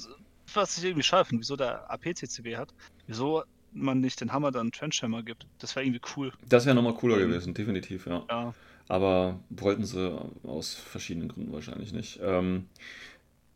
was 0.54 0.78
ich 0.78 0.84
irgendwie 0.84 1.02
schade 1.02 1.24
finde, 1.24 1.42
wieso 1.42 1.56
der 1.56 1.90
AP-CCW 1.90 2.56
hat. 2.56 2.74
Wieso 3.06 3.44
man 3.72 4.00
nicht 4.00 4.20
den 4.20 4.32
Hammer 4.32 4.50
dann 4.50 4.72
Trenchhammer 4.72 5.22
gibt. 5.22 5.46
Das 5.58 5.76
wäre 5.76 5.84
irgendwie 5.84 6.00
cool. 6.16 6.32
Das 6.48 6.66
wäre 6.66 6.74
nochmal 6.74 6.94
cooler 6.94 7.16
mhm. 7.16 7.20
gewesen, 7.20 7.54
definitiv, 7.54 8.06
ja. 8.06 8.24
ja. 8.28 8.54
Aber 8.88 9.40
wollten 9.50 9.84
sie 9.84 10.18
aus 10.44 10.74
verschiedenen 10.74 11.28
Gründen 11.28 11.52
wahrscheinlich 11.52 11.92
nicht. 11.92 12.20
Ähm, 12.22 12.66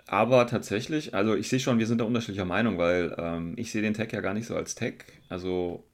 aber 0.07 0.47
tatsächlich, 0.47 1.15
also 1.15 1.35
ich 1.35 1.49
sehe 1.49 1.61
schon, 1.61 1.79
wir 1.79 1.87
sind 1.87 2.01
da 2.01 2.05
unterschiedlicher 2.05 2.45
Meinung, 2.45 2.77
weil 2.77 3.15
ähm, 3.19 3.55
ich 3.57 3.73
sehe 3.73 3.83
den 3.83 3.95
Tag 3.95 4.13
ja 4.13 4.21
gar 4.21 4.35
nicht 4.35 4.47
so 4.47 4.55
als 4.55 4.75
Tag. 4.75 5.07
Also 5.29 5.85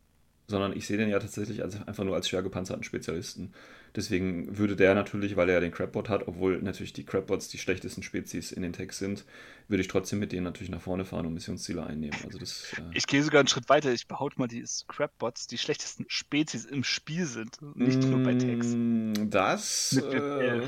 sondern 0.49 0.75
ich 0.75 0.87
sehe 0.87 0.97
den 0.97 1.11
ja 1.11 1.19
tatsächlich 1.19 1.63
als, 1.63 1.81
einfach 1.87 2.05
nur 2.05 2.15
als 2.15 2.29
schwer 2.29 2.43
gepanzerten 2.43 2.83
Spezialisten. 2.83 3.53
Deswegen 3.95 4.57
würde 4.57 4.77
der 4.77 4.95
natürlich, 4.95 5.37
weil 5.37 5.49
er 5.51 5.57
ja 5.57 5.61
den 5.61 5.73
Crabbot 5.73 6.09
hat, 6.09 6.27
obwohl 6.27 6.61
natürlich 6.63 6.95
die 6.95 7.05
Crabbots 7.05 7.49
die 7.49 7.59
schlechtesten 7.59 8.03
Spezies 8.03 8.51
in 8.51 8.63
den 8.63 8.73
Tags 8.73 8.99
sind, 8.99 9.25
würde 9.69 9.83
ich 9.83 9.89
trotzdem 9.89 10.19
mit 10.19 10.33
denen 10.33 10.45
natürlich 10.45 10.71
nach 10.71 10.81
vorne 10.81 11.05
fahren 11.05 11.27
und 11.27 11.35
Missionsziele 11.35 11.85
einnehmen. 11.85 12.17
Also 12.25 12.39
das, 12.39 12.73
äh 12.73 12.83
ich 12.95 13.07
gehe 13.07 13.23
sogar 13.23 13.41
einen 13.41 13.49
Schritt 13.49 13.69
weiter. 13.69 13.93
Ich 13.93 14.09
behaupte 14.09 14.39
mal, 14.39 14.49
die 14.49 14.65
Crabbots 14.89 15.47
die 15.47 15.59
schlechtesten 15.59 16.07
Spezies 16.09 16.65
im 16.65 16.85
Spiel 16.85 17.27
sind, 17.27 17.59
nicht 17.77 18.03
nur 18.03 18.23
bei 18.23 18.35
Tags. 18.35 18.69
Mm, 18.69 19.29
das, 19.29 19.93
äh, 19.93 20.63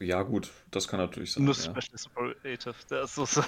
ja 0.00 0.22
gut, 0.22 0.50
das 0.70 0.86
kann 0.86 1.00
natürlich 1.00 1.32
sein. 1.32 1.44
Nur 1.44 1.54
ja. 1.54 1.60
Special 1.60 3.04
ist 3.04 3.14
so, 3.14 3.42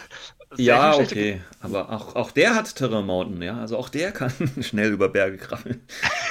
ja, 0.56 0.96
okay. 0.96 1.40
Aber 1.60 1.90
auch, 1.90 2.16
auch 2.16 2.32
der 2.32 2.56
hat 2.56 2.74
Terra 2.74 3.00
Mountain, 3.00 3.40
ja. 3.42 3.58
Also 3.58 3.76
auch 3.76 3.88
der 3.88 4.10
kann 4.10 4.32
schnell 4.62 4.92
über 4.92 5.08
Berge 5.08 5.36
krabbeln. 5.36 5.80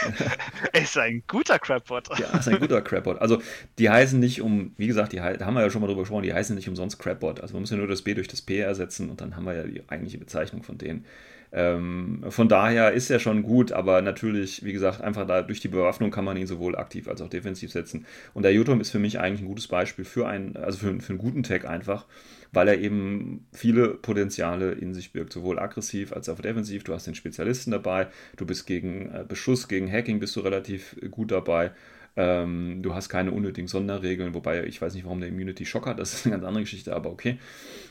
er 0.73 0.81
ist 0.81 0.97
ein 0.97 1.23
guter 1.25 1.57
Crabbot. 1.57 2.09
ja, 2.19 2.37
ist 2.37 2.49
ein 2.49 2.59
guter 2.59 2.81
Crabbot. 2.81 3.19
Also 3.19 3.41
die 3.77 3.89
heißen 3.89 4.19
nicht 4.19 4.41
um, 4.41 4.73
wie 4.75 4.87
gesagt, 4.87 5.13
die 5.13 5.17
da 5.17 5.45
haben 5.45 5.53
wir 5.53 5.61
ja 5.61 5.69
schon 5.69 5.81
mal 5.81 5.87
drüber 5.87 6.01
gesprochen, 6.01 6.23
die 6.23 6.33
heißen 6.33 6.55
nicht 6.55 6.67
umsonst 6.67 6.99
Crabbot. 6.99 7.39
Also 7.39 7.53
man 7.53 7.61
muss 7.61 7.69
ja 7.69 7.77
nur 7.77 7.87
das 7.87 8.01
B 8.01 8.13
durch 8.13 8.27
das 8.27 8.41
P 8.41 8.56
ersetzen 8.65 9.09
und 9.09 9.21
dann 9.21 9.35
haben 9.35 9.45
wir 9.45 9.53
ja 9.53 9.63
die 9.63 9.83
eigentliche 9.87 10.17
Bezeichnung 10.17 10.63
von 10.63 10.77
denen. 10.77 11.05
Ähm, 11.53 12.25
von 12.27 12.49
daher 12.49 12.91
ist 12.91 13.09
er 13.09 13.19
schon 13.19 13.41
gut, 13.41 13.71
aber 13.71 14.01
natürlich, 14.01 14.65
wie 14.65 14.73
gesagt, 14.73 15.01
einfach 15.01 15.25
da 15.25 15.41
durch 15.41 15.61
die 15.61 15.69
Bewaffnung 15.69 16.11
kann 16.11 16.25
man 16.25 16.35
ihn 16.35 16.47
sowohl 16.47 16.75
aktiv 16.75 17.07
als 17.07 17.21
auch 17.21 17.29
defensiv 17.29 17.71
setzen. 17.71 18.05
Und 18.33 18.43
der 18.43 18.53
Jotom 18.53 18.81
ist 18.81 18.91
für 18.91 18.99
mich 18.99 19.19
eigentlich 19.19 19.41
ein 19.41 19.47
gutes 19.47 19.67
Beispiel 19.67 20.03
für 20.03 20.27
einen, 20.27 20.57
also 20.57 20.77
für, 20.77 20.99
für 20.99 21.13
einen 21.13 21.19
guten 21.19 21.43
Tag 21.43 21.65
einfach, 21.65 22.05
weil 22.51 22.67
er 22.67 22.79
eben 22.79 23.47
viele 23.53 23.89
Potenziale 23.89 24.73
in 24.73 24.93
sich 24.93 25.13
birgt, 25.13 25.31
sowohl 25.31 25.57
aggressiv 25.59 26.11
als 26.11 26.27
auch 26.27 26.39
defensiv. 26.39 26.83
Du 26.83 26.93
hast 26.93 27.07
den 27.07 27.15
Spezialisten 27.15 27.71
dabei, 27.71 28.07
du 28.35 28.45
bist 28.45 28.67
gegen 28.67 29.09
äh, 29.13 29.23
Beschuss, 29.25 29.69
gegen 29.69 29.91
Hacking 29.91 30.19
bist 30.19 30.35
du 30.35 30.41
relativ 30.41 30.97
gut 31.11 31.31
dabei. 31.31 31.71
Ähm, 32.19 32.81
du 32.81 32.95
hast 32.95 33.09
keine 33.09 33.31
unnötigen 33.31 33.67
Sonderregeln, 33.67 34.33
wobei 34.33 34.65
ich 34.65 34.81
weiß 34.81 34.95
nicht, 34.95 35.05
warum 35.05 35.19
der 35.19 35.29
Immunity 35.29 35.67
Shock 35.67 35.85
hat, 35.85 35.99
das 35.99 36.15
ist 36.15 36.25
eine 36.25 36.33
ganz 36.33 36.45
andere 36.45 36.63
Geschichte, 36.63 36.95
aber 36.95 37.11
okay. 37.11 37.37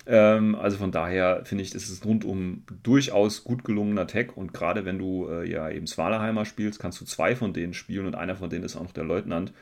Ähm, 0.05 0.57
also 0.57 0.79
von 0.79 0.91
daher 0.91 1.45
finde 1.45 1.62
ich, 1.62 1.73
ist 1.75 2.05
rundum 2.05 2.65
durchaus 2.83 3.45
gut 3.45 3.62
gelungener 3.62 4.09
Tag 4.09 4.37
und 4.37 4.53
gerade 4.53 4.85
wenn 4.85 4.99
du 4.99 5.29
äh, 5.29 5.49
ja 5.49 5.71
eben 5.71 5.87
Svalaheimer 5.87 6.45
spielst, 6.45 6.81
kannst 6.81 7.01
du 7.01 7.05
zwei 7.05 7.37
von 7.37 7.53
denen 7.53 7.73
spielen 7.73 8.05
und 8.07 8.17
einer 8.17 8.35
von 8.35 8.51
denen 8.51 8.65
ist 8.65 8.75
auch 8.75 8.83
noch 8.83 8.93
der 8.93 9.05
Leutnant. 9.05 9.53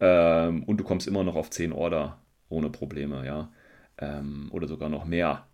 Ähm, 0.00 0.64
und 0.64 0.78
du 0.78 0.84
kommst 0.84 1.06
immer 1.06 1.24
noch 1.24 1.36
auf 1.36 1.50
10 1.50 1.72
Order 1.72 2.18
ohne 2.48 2.70
Probleme, 2.70 3.26
ja. 3.26 3.52
Ähm, 3.98 4.48
oder 4.50 4.66
sogar 4.66 4.88
noch 4.88 5.04
mehr. 5.04 5.46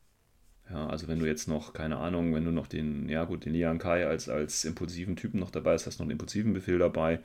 Ja, 0.70 0.86
also 0.86 1.08
wenn 1.08 1.18
du 1.18 1.26
jetzt 1.26 1.48
noch, 1.48 1.72
keine 1.72 1.96
Ahnung, 1.98 2.32
wenn 2.34 2.44
du 2.44 2.52
noch 2.52 2.68
den, 2.68 3.08
ja 3.08 3.24
gut, 3.24 3.44
den 3.44 3.54
Lian 3.54 3.78
Kai 3.78 4.06
als, 4.06 4.28
als 4.28 4.64
impulsiven 4.64 5.16
Typen 5.16 5.40
noch 5.40 5.50
dabei 5.50 5.72
hast, 5.72 5.86
hast 5.86 5.98
du 5.98 6.02
noch 6.02 6.06
einen 6.06 6.12
impulsiven 6.12 6.52
Befehl 6.52 6.78
dabei. 6.78 7.20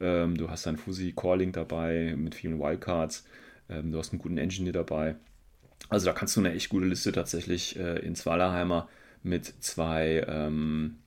Ähm, 0.00 0.36
du 0.36 0.50
hast 0.50 0.66
einen 0.66 0.76
Fusi 0.76 1.12
Calling 1.16 1.52
dabei 1.52 2.14
mit 2.16 2.34
vielen 2.34 2.58
Wildcards. 2.58 3.26
Ähm, 3.68 3.92
du 3.92 3.98
hast 3.98 4.12
einen 4.12 4.20
guten 4.20 4.38
Engineer 4.38 4.72
dabei. 4.72 5.16
Also 5.88 6.06
da 6.06 6.12
kannst 6.12 6.36
du 6.36 6.40
eine 6.40 6.52
echt 6.52 6.68
gute 6.68 6.86
Liste 6.86 7.12
tatsächlich 7.12 7.78
äh, 7.78 7.98
in 8.00 8.14
Zwallerheimer 8.14 8.88
mit 9.22 9.46
zwei, 9.60 10.24
ähm, 10.26 10.98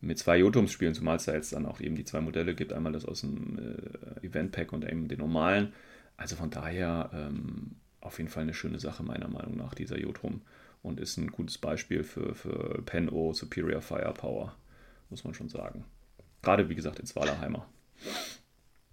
mit 0.00 0.18
zwei 0.18 0.38
Jotums 0.38 0.72
spielen, 0.72 0.94
zumal 0.94 1.16
es 1.16 1.24
da 1.24 1.34
jetzt 1.34 1.52
dann 1.52 1.66
auch 1.66 1.80
eben 1.80 1.96
die 1.96 2.04
zwei 2.04 2.20
Modelle 2.20 2.54
gibt. 2.54 2.72
Einmal 2.72 2.92
das 2.92 3.04
aus 3.04 3.20
dem 3.20 3.58
äh, 3.58 4.26
Event 4.26 4.52
Pack 4.52 4.72
und 4.72 4.84
eben 4.84 5.08
den 5.08 5.18
normalen. 5.18 5.72
Also 6.16 6.36
von 6.36 6.50
daher 6.50 7.10
ähm, 7.12 7.76
auf 8.00 8.18
jeden 8.18 8.30
Fall 8.30 8.42
eine 8.42 8.54
schöne 8.54 8.78
Sache 8.78 9.02
meiner 9.02 9.28
Meinung 9.28 9.56
nach, 9.56 9.74
dieser 9.74 9.98
Jotrum 9.98 10.42
und 10.82 11.00
ist 11.00 11.16
ein 11.16 11.28
gutes 11.28 11.58
Beispiel 11.58 12.02
für, 12.02 12.34
für 12.34 12.82
Pen-O 12.82 13.32
Superior 13.32 13.80
Firepower, 13.80 14.54
muss 15.10 15.24
man 15.24 15.34
schon 15.34 15.48
sagen. 15.48 15.84
Gerade 16.42 16.68
wie 16.68 16.74
gesagt 16.74 16.98
in 16.98 17.06
Zwalerheimer. 17.06 17.66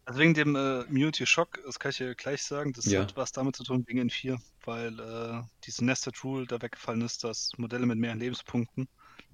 Also 0.06 0.20
wegen 0.20 0.34
dem 0.34 0.56
äh, 0.56 0.82
Immunity 0.82 1.26
Shock, 1.26 1.60
das 1.66 1.80
kann 1.80 1.92
ich 1.92 1.98
dir 1.98 2.16
gleich 2.16 2.42
sagen, 2.42 2.74
das 2.74 2.86
ja. 2.86 3.02
hat 3.02 3.16
was 3.16 3.32
damit 3.32 3.56
zu 3.56 3.64
tun 3.64 3.84
wegen 3.88 4.10
N4, 4.10 4.40
weil 4.66 5.00
äh, 5.00 5.44
diese 5.66 5.86
Nested 5.86 6.24
Rule 6.24 6.48
da 6.48 6.62
weggefallen 6.62 7.02
ist, 7.02 7.24
dass 7.24 7.52
Modelle 7.58 7.86
mit 7.86 8.00
mehreren 8.00 8.20
Lebenspunkten, 8.20 8.88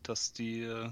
dass 0.04 0.34
die 0.34 0.64
äh, 0.64 0.90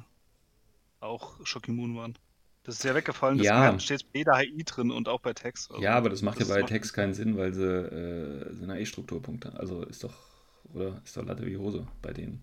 auch 1.01 1.35
Shock-immun 1.45 1.97
waren. 1.97 2.17
Das 2.63 2.75
ist 2.75 2.85
ja 2.85 2.95
weggefallen, 2.95 3.39
das 3.39 3.47
ja. 3.47 3.77
steht 3.77 4.09
bei 4.13 4.19
jeder 4.19 4.37
HI 4.37 4.63
drin 4.63 4.89
und 4.89 5.09
auch 5.09 5.19
bei 5.19 5.33
Text. 5.33 5.69
Also 5.69 5.83
ja, 5.83 5.95
aber 5.95 6.09
das 6.09 6.21
macht 6.21 6.39
das 6.39 6.47
ja 6.47 6.55
bei 6.55 6.63
Text 6.63 6.93
keinen 6.93 7.13
Sinn, 7.13 7.35
weil 7.35 7.53
sie, 7.53 7.65
äh, 7.65 8.53
sind 8.53 8.69
ja 8.69 8.75
eh 8.75 8.85
Strukturpunkte. 8.85 9.53
Also 9.59 9.83
ist 9.83 10.05
doch 10.05 10.13
oder? 10.73 11.01
Ist 11.03 11.17
doch 11.17 11.25
Latte 11.25 11.45
wie 11.45 11.57
Hose 11.57 11.87
bei 12.01 12.13
denen. 12.13 12.41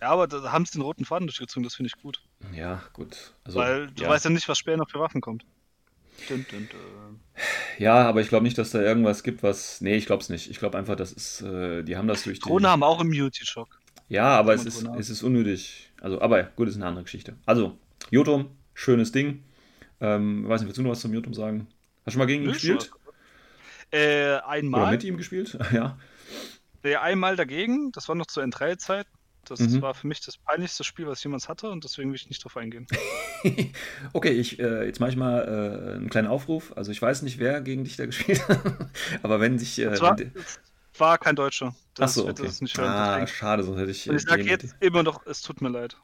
Ja, 0.00 0.10
aber 0.10 0.28
da 0.28 0.52
haben 0.52 0.64
sie 0.64 0.72
den 0.72 0.82
roten 0.82 1.04
Faden 1.04 1.26
durchgezogen, 1.26 1.64
das 1.64 1.74
finde 1.74 1.90
ich 1.94 2.00
gut. 2.00 2.22
Ja, 2.52 2.82
gut. 2.92 3.32
Also, 3.44 3.58
Weil 3.58 3.88
du 3.88 4.04
ja. 4.04 4.08
weißt 4.08 4.24
ja 4.24 4.30
nicht, 4.30 4.48
was 4.48 4.58
später 4.58 4.76
noch 4.76 4.90
für 4.90 5.00
Waffen 5.00 5.20
kommt. 5.20 5.44
Dun, 6.28 6.44
dun, 6.50 6.68
dun. 6.70 7.20
Ja, 7.78 8.08
aber 8.08 8.20
ich 8.20 8.28
glaube 8.28 8.42
nicht, 8.42 8.58
dass 8.58 8.70
da 8.70 8.80
irgendwas 8.80 9.22
gibt, 9.22 9.42
was. 9.42 9.80
Nee, 9.80 9.96
ich 9.96 10.06
glaube 10.06 10.22
es 10.22 10.28
nicht. 10.28 10.50
Ich 10.50 10.58
glaube 10.58 10.76
einfach, 10.76 10.96
das 10.96 11.12
ist. 11.12 11.42
Äh, 11.42 11.84
die 11.84 11.96
haben 11.96 12.08
das 12.08 12.24
durch 12.24 12.40
die. 12.40 12.48
Drohnen 12.48 12.66
haben 12.68 12.82
auch 12.82 13.00
Immunity-Shock. 13.00 13.78
Ja, 14.08 14.36
aber 14.36 14.54
es 14.54 14.64
ist, 14.64 14.84
es 14.98 15.10
ist 15.10 15.22
unnötig. 15.22 15.90
Also, 16.00 16.20
aber 16.20 16.42
gut, 16.44 16.68
ist 16.68 16.76
eine 16.76 16.86
andere 16.86 17.04
Geschichte. 17.04 17.36
Also, 17.46 17.78
Jotum, 18.10 18.50
schönes 18.74 19.12
Ding. 19.12 19.44
Ähm, 20.00 20.48
weiß 20.48 20.60
nicht, 20.60 20.68
willst 20.68 20.78
du 20.78 20.82
noch 20.82 20.90
was 20.90 21.00
zum 21.00 21.12
Jotum 21.12 21.34
sagen? 21.34 21.68
Hast 22.04 22.06
du 22.06 22.10
schon 22.12 22.18
mal 22.20 22.26
gegen 22.26 22.42
ihn 22.42 22.48
Nö, 22.48 22.52
gespielt? 22.54 22.90
Äh, 23.90 23.96
Oder 23.98 24.48
einmal. 24.48 24.90
mit 24.92 25.04
ihm 25.04 25.16
gespielt? 25.16 25.58
ja. 25.72 25.98
Äh, 26.82 26.96
einmal 26.96 27.36
dagegen, 27.36 27.92
das 27.92 28.08
war 28.08 28.14
noch 28.14 28.26
zur 28.26 28.42
N3-Zeit. 28.42 29.06
Das 29.48 29.60
Mhm. 29.60 29.82
war 29.82 29.94
für 29.94 30.06
mich 30.06 30.20
das 30.20 30.36
peinlichste 30.36 30.84
Spiel, 30.84 31.06
was 31.06 31.18
ich 31.18 31.24
jemals 31.24 31.48
hatte 31.48 31.70
und 31.70 31.84
deswegen 31.84 32.10
will 32.10 32.16
ich 32.16 32.28
nicht 32.28 32.44
drauf 32.44 32.56
eingehen. 32.56 32.86
okay, 34.12 34.30
ich, 34.32 34.58
äh, 34.58 34.84
jetzt 34.86 35.00
mache 35.00 35.10
ich 35.10 35.16
mal 35.16 35.40
äh, 35.42 35.96
einen 35.96 36.10
kleinen 36.10 36.28
Aufruf. 36.28 36.72
Also, 36.76 36.90
ich 36.92 37.00
weiß 37.02 37.22
nicht, 37.22 37.38
wer 37.38 37.60
gegen 37.60 37.84
dich 37.84 37.96
da 37.96 38.06
gespielt 38.06 38.46
hat. 38.48 38.60
aber 39.22 39.40
wenn 39.40 39.58
sich. 39.58 39.78
Äh, 39.78 39.84
Es 39.86 40.00
war, 40.00 40.16
war 40.98 41.18
kein 41.18 41.36
Deutscher. 41.36 41.74
Das 41.94 42.12
Achso, 42.12 42.26
wird 42.26 42.38
okay. 42.38 42.48
das 42.48 42.60
nicht 42.60 42.76
hören. 42.78 42.88
Ah, 42.88 43.18
deswegen. 43.18 43.36
schade, 43.36 43.62
sonst 43.62 43.78
hätte 43.78 43.90
ich. 43.90 44.08
Und 44.08 44.16
ich 44.16 44.22
sage 44.22 44.42
den- 44.42 44.50
jetzt 44.50 44.76
immer 44.80 45.02
noch, 45.02 45.26
es 45.26 45.42
tut 45.42 45.60
mir 45.60 45.68
leid. 45.68 45.96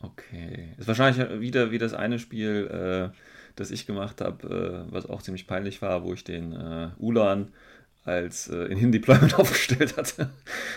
Okay. 0.00 0.74
Ist 0.78 0.88
wahrscheinlich 0.88 1.40
wieder 1.40 1.70
wie 1.70 1.78
das 1.78 1.94
eine 1.94 2.18
Spiel, 2.18 3.10
äh, 3.12 3.16
das 3.56 3.70
ich 3.70 3.86
gemacht 3.86 4.20
habe, 4.20 4.84
äh, 4.88 4.92
was 4.92 5.06
auch 5.06 5.22
ziemlich 5.22 5.46
peinlich 5.46 5.80
war, 5.80 6.02
wo 6.04 6.12
ich 6.12 6.24
den 6.24 6.52
äh, 6.52 6.90
Ulan 6.98 7.52
als 8.06 8.48
äh, 8.48 8.56
in 8.66 8.92
Deployment 8.92 9.34
aufgestellt 9.38 9.96
hatte. 9.96 10.30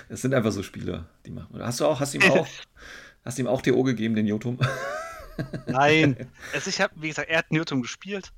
Es 0.09 0.21
sind 0.21 0.33
einfach 0.33 0.51
so 0.51 0.63
Spiele, 0.63 1.05
die 1.25 1.31
machen. 1.31 1.61
Hast 1.63 1.79
du 1.79 1.85
auch, 1.85 1.99
hast 1.99 2.13
du 2.13 2.17
ihm 2.17 2.31
auch, 2.31 2.47
hast 3.25 3.37
du 3.37 3.43
ihm 3.43 3.47
auch 3.47 3.61
TO 3.61 3.83
gegeben, 3.83 4.15
den 4.15 4.27
Jotum? 4.27 4.59
Nein. 5.67 6.27
also 6.53 6.69
ich 6.69 6.81
habe, 6.81 6.93
wie 6.97 7.07
gesagt, 7.07 7.29
er 7.29 7.37
hat 7.37 7.51
Newton 7.51 7.81
gespielt 7.81 8.33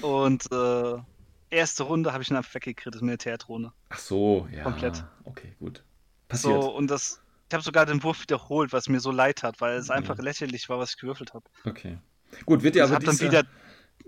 und 0.00 0.50
äh, 0.50 0.94
erste 1.50 1.84
Runde 1.84 2.12
habe 2.12 2.22
ich 2.22 2.30
ihn 2.30 2.36
einfach 2.36 2.54
weggekriegt, 2.54 2.94
das 2.94 3.02
Militärdrohne. 3.02 3.72
Ach 3.90 3.98
so, 3.98 4.48
ja. 4.52 4.64
Komplett. 4.64 5.04
Okay, 5.24 5.52
gut. 5.60 5.82
Passiert. 6.26 6.60
So, 6.62 6.74
und 6.74 6.90
das, 6.90 7.20
ich 7.48 7.54
habe 7.54 7.62
sogar 7.62 7.86
den 7.86 8.02
Wurf 8.02 8.22
wiederholt, 8.22 8.72
was 8.72 8.88
mir 8.88 9.00
so 9.00 9.10
leid 9.12 9.42
hat, 9.42 9.60
weil 9.60 9.76
es 9.76 9.90
einfach 9.90 10.18
lächerlich 10.18 10.68
war, 10.68 10.78
was 10.78 10.90
ich 10.90 10.96
gewürfelt 10.96 11.34
habe. 11.34 11.44
Okay. 11.64 11.98
Gut, 12.46 12.62
wird 12.62 12.74
dir 12.74 12.84
aber 12.84 12.94
habe 12.94 13.04
dann 13.04 13.16
diese- 13.16 13.30
wieder 13.30 13.44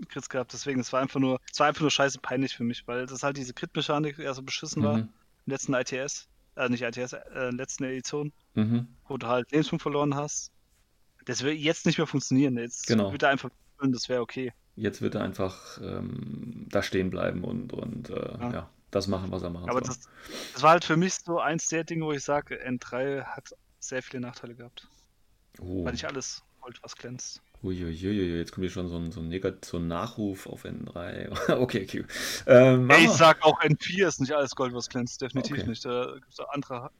Crits 0.05 0.29
gehabt, 0.29 0.53
deswegen, 0.53 0.79
es 0.79 0.93
war 0.93 1.01
einfach 1.01 1.19
nur, 1.19 1.39
es 1.51 1.59
war 1.59 1.67
einfach 1.67 1.81
nur 1.81 1.91
scheiße 1.91 2.19
peinlich 2.19 2.55
für 2.55 2.63
mich, 2.63 2.87
weil 2.87 3.05
das 3.07 3.23
halt 3.23 3.37
diese 3.37 3.53
Crit-Mechanik 3.53 4.17
ja 4.19 4.33
so 4.33 4.43
beschissen 4.43 4.83
war, 4.83 4.97
Mhm, 4.97 5.09
im 5.45 5.51
letzten 5.51 5.73
ITS, 5.73 6.27
äh, 6.55 6.69
nicht 6.69 6.83
ITS, 6.83 7.13
äh, 7.13 7.49
letzten 7.49 7.85
Edition, 7.85 8.31
mhm. 8.53 8.87
wo 9.07 9.17
du 9.17 9.27
halt 9.27 9.51
Lebenspunkt 9.51 9.81
verloren 9.81 10.15
hast. 10.15 10.51
Das 11.25 11.43
wird 11.43 11.57
jetzt 11.57 11.85
nicht 11.85 11.97
mehr 11.97 12.07
funktionieren, 12.07 12.57
jetzt 12.57 12.87
Genau. 12.87 13.11
wird 13.11 13.23
er 13.23 13.29
einfach, 13.29 13.49
das 13.81 14.07
wäre 14.07 14.21
okay. 14.21 14.53
Jetzt 14.75 15.01
wird 15.01 15.15
er 15.15 15.23
einfach 15.23 15.79
ähm, 15.81 16.67
da 16.69 16.83
stehen 16.83 17.09
bleiben 17.09 17.43
und, 17.43 17.73
und 17.73 18.09
äh, 18.11 18.37
ja. 18.39 18.51
Ja. 18.51 18.69
das 18.91 19.07
machen, 19.07 19.31
was 19.31 19.41
er 19.41 19.49
machen 19.49 19.69
Aber 19.69 19.79
soll. 19.83 19.87
das, 19.87 20.07
das 20.53 20.61
war 20.61 20.71
halt 20.71 20.85
für 20.85 20.95
mich 20.97 21.15
so 21.15 21.39
eins 21.39 21.67
der 21.67 21.83
Dinge, 21.83 22.05
wo 22.05 22.11
ich 22.11 22.23
sage, 22.23 22.63
N3 22.63 23.23
hat 23.23 23.49
sehr 23.79 24.03
viele 24.03 24.21
Nachteile 24.21 24.53
gehabt, 24.55 24.87
oh. 25.59 25.83
weil 25.83 25.93
nicht 25.93 26.05
alles 26.05 26.43
Gold 26.61 26.79
was 26.83 26.95
glänzt. 26.95 27.41
Uiuiui, 27.63 28.37
jetzt 28.37 28.51
kommt 28.51 28.63
hier 28.65 28.71
schon 28.71 28.87
so 28.87 28.97
ein, 28.97 29.11
so 29.11 29.19
ein, 29.19 29.29
Negat 29.29 29.65
so 29.65 29.77
ein 29.77 29.87
Nachruf 29.87 30.47
auf 30.47 30.63
N3. 30.65 31.49
okay, 31.57 31.83
okay. 31.87 32.03
Ähm, 32.45 32.89
Ey, 32.89 33.05
ich 33.05 33.11
sag 33.11 33.43
auch 33.43 33.59
N4 33.61 34.07
ist 34.07 34.21
nicht 34.21 34.31
alles 34.33 34.55
Gold, 34.55 34.73
was 34.73 34.87
glänzt, 34.89 35.21
definitiv 35.21 35.57
Okay. 35.59 35.69
nicht. 35.69 35.83
Da 35.83 36.11
gibt 36.13 36.31
es 36.31 36.39
andere. 36.51 36.91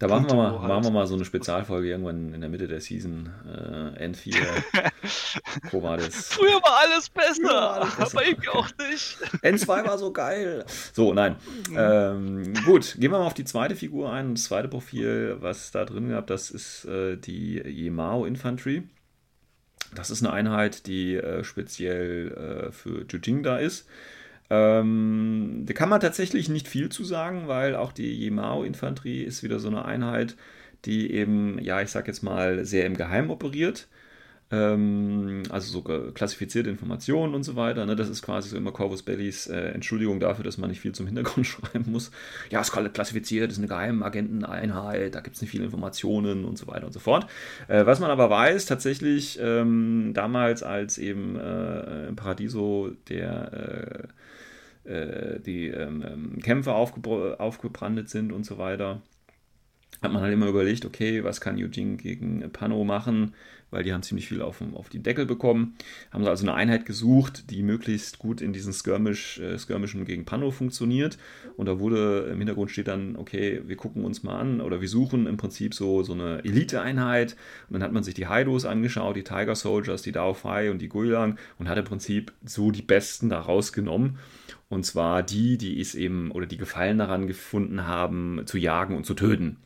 da 0.00 0.08
machen 0.08 0.26
wir, 0.28 0.34
mal, 0.34 0.52
wo 0.54 0.58
machen 0.58 0.68
wir 0.68 0.84
halt- 0.84 0.92
mal 0.94 1.06
so 1.06 1.14
eine 1.14 1.24
Spezialfolge 1.24 1.88
irgendwann 1.88 2.34
in 2.34 2.40
der 2.40 2.50
Mitte 2.50 2.66
der 2.66 2.80
Season. 2.80 3.30
Äh, 3.46 4.04
N4, 4.08 4.34
Pro 5.70 5.82
Vadis. 5.82 6.28
Früher 6.34 6.60
war 6.62 6.80
alles 6.84 7.08
besser, 7.08 7.34
Früher 7.34 7.52
war 7.54 7.72
alles 7.82 7.94
besser. 7.96 8.16
aber 8.18 8.26
irgendwie 8.26 8.48
auch 8.48 8.68
nicht. 8.90 9.16
N2 9.42 9.86
war 9.86 9.96
so 9.98 10.12
geil. 10.12 10.64
So, 10.92 11.14
nein. 11.14 11.36
Ähm, 11.76 12.52
gut, 12.64 12.94
gehen 12.98 13.12
wir 13.12 13.18
mal 13.20 13.26
auf 13.26 13.34
die 13.34 13.44
zweite 13.44 13.76
Figur 13.76 14.12
ein. 14.12 14.34
Das 14.34 14.44
zweite 14.44 14.66
Profil, 14.68 15.36
was 15.40 15.70
da 15.70 15.84
drin 15.84 16.08
gehabt, 16.08 16.30
das 16.30 16.50
ist 16.50 16.84
äh, 16.86 17.16
die 17.16 17.62
Yemao 17.64 18.24
Infantry. 18.24 18.82
Das 19.94 20.10
ist 20.10 20.22
eine 20.22 20.32
Einheit, 20.32 20.86
die 20.86 21.16
äh, 21.16 21.44
speziell 21.44 22.68
äh, 22.68 22.72
für 22.72 23.04
Jujing 23.08 23.42
da 23.42 23.58
ist. 23.58 23.88
Ähm, 24.50 25.64
da 25.66 25.72
kann 25.74 25.88
man 25.88 26.00
tatsächlich 26.00 26.48
nicht 26.48 26.68
viel 26.68 26.88
zu 26.88 27.04
sagen, 27.04 27.46
weil 27.46 27.76
auch 27.76 27.92
die 27.92 28.12
Yemao 28.12 28.64
Infanterie 28.64 29.22
ist 29.22 29.42
wieder 29.42 29.60
so 29.60 29.68
eine 29.68 29.84
Einheit, 29.84 30.36
die 30.84 31.12
eben, 31.12 31.58
ja, 31.60 31.80
ich 31.82 31.90
sag 31.90 32.08
jetzt 32.08 32.22
mal, 32.22 32.64
sehr 32.64 32.86
im 32.86 32.96
Geheimen 32.96 33.30
operiert. 33.30 33.88
Ähm, 34.52 35.44
also 35.50 35.70
so 35.70 35.82
ge- 35.82 36.10
klassifizierte 36.12 36.70
Informationen 36.70 37.34
und 37.34 37.44
so 37.44 37.54
weiter. 37.54 37.86
Ne? 37.86 37.94
Das 37.94 38.08
ist 38.08 38.22
quasi 38.22 38.48
so 38.48 38.56
immer 38.56 38.72
Corvus 38.72 39.02
Bellis 39.02 39.46
äh, 39.46 39.68
Entschuldigung 39.70 40.18
dafür, 40.18 40.44
dass 40.44 40.58
man 40.58 40.70
nicht 40.70 40.80
viel 40.80 40.92
zum 40.92 41.06
Hintergrund 41.06 41.46
schreiben 41.46 41.90
muss. 41.92 42.10
Ja, 42.50 42.60
es 42.60 42.70
ist 42.70 42.92
klassifiziert, 42.92 43.52
ist 43.52 43.58
eine 43.58 43.68
Geheimagenteneinheit, 43.68 45.14
da 45.14 45.20
gibt 45.20 45.36
es 45.36 45.42
nicht 45.42 45.50
viele 45.50 45.64
Informationen 45.64 46.44
und 46.44 46.58
so 46.58 46.66
weiter 46.66 46.86
und 46.86 46.92
so 46.92 46.98
fort. 47.00 47.26
Äh, 47.68 47.86
was 47.86 48.00
man 48.00 48.10
aber 48.10 48.28
weiß, 48.28 48.66
tatsächlich 48.66 49.38
ähm, 49.40 50.12
damals, 50.14 50.62
als 50.62 50.98
eben 50.98 51.36
äh, 51.38 52.08
im 52.08 52.16
Paradiso 52.16 52.90
der 53.08 54.08
äh, 54.84 54.92
äh, 54.92 55.40
die 55.40 55.68
ähm, 55.68 56.02
ähm, 56.06 56.38
Kämpfe 56.42 56.72
aufgebr- 56.72 57.36
aufgebrandet 57.36 58.08
sind 58.08 58.32
und 58.32 58.44
so 58.44 58.58
weiter, 58.58 59.02
hat 60.02 60.12
man 60.12 60.22
halt 60.22 60.32
immer 60.32 60.46
überlegt, 60.46 60.84
okay, 60.84 61.24
was 61.24 61.40
kann 61.40 61.56
Eugene 61.56 61.96
gegen 61.96 62.50
Pano 62.52 62.84
machen, 62.84 63.34
weil 63.70 63.84
die 63.84 63.92
haben 63.92 64.02
ziemlich 64.02 64.28
viel 64.28 64.42
auf, 64.42 64.62
auf 64.74 64.88
die 64.88 65.02
Deckel 65.02 65.26
bekommen. 65.26 65.76
Haben 66.10 66.24
sie 66.24 66.30
also 66.30 66.44
eine 66.44 66.54
Einheit 66.54 66.86
gesucht, 66.86 67.50
die 67.50 67.62
möglichst 67.62 68.18
gut 68.18 68.40
in 68.40 68.52
diesen 68.52 68.72
Skirmish, 68.72 69.38
äh, 69.38 69.58
Skirmischen 69.58 70.04
gegen 70.04 70.24
Pano 70.24 70.50
funktioniert. 70.50 71.18
Und 71.56 71.66
da 71.66 71.78
wurde 71.78 72.28
im 72.32 72.38
Hintergrund 72.38 72.70
steht 72.70 72.88
dann, 72.88 73.16
okay, 73.16 73.62
wir 73.66 73.76
gucken 73.76 74.04
uns 74.04 74.22
mal 74.22 74.40
an 74.40 74.60
oder 74.60 74.80
wir 74.80 74.88
suchen 74.88 75.26
im 75.26 75.36
Prinzip 75.36 75.74
so, 75.74 76.02
so 76.02 76.14
eine 76.14 76.44
Elite-Einheit. 76.44 77.36
Und 77.68 77.74
dann 77.74 77.82
hat 77.82 77.92
man 77.92 78.02
sich 78.02 78.14
die 78.14 78.26
Haidos 78.26 78.64
angeschaut, 78.64 79.16
die 79.16 79.24
Tiger 79.24 79.54
Soldiers, 79.54 80.02
die 80.02 80.12
Dao 80.12 80.34
Fai 80.34 80.70
und 80.70 80.78
die 80.78 80.88
Guilang 80.88 81.38
und 81.58 81.68
hat 81.68 81.78
im 81.78 81.84
Prinzip 81.84 82.32
so 82.44 82.70
die 82.70 82.82
Besten 82.82 83.28
da 83.28 83.40
rausgenommen. 83.40 84.18
Und 84.68 84.86
zwar 84.86 85.22
die, 85.22 85.58
die 85.58 85.80
es 85.80 85.94
eben 85.96 86.30
oder 86.30 86.46
die 86.46 86.56
Gefallen 86.56 86.98
daran 86.98 87.26
gefunden 87.26 87.86
haben, 87.86 88.42
zu 88.46 88.56
jagen 88.56 88.96
und 88.96 89.04
zu 89.04 89.14
töten. 89.14 89.56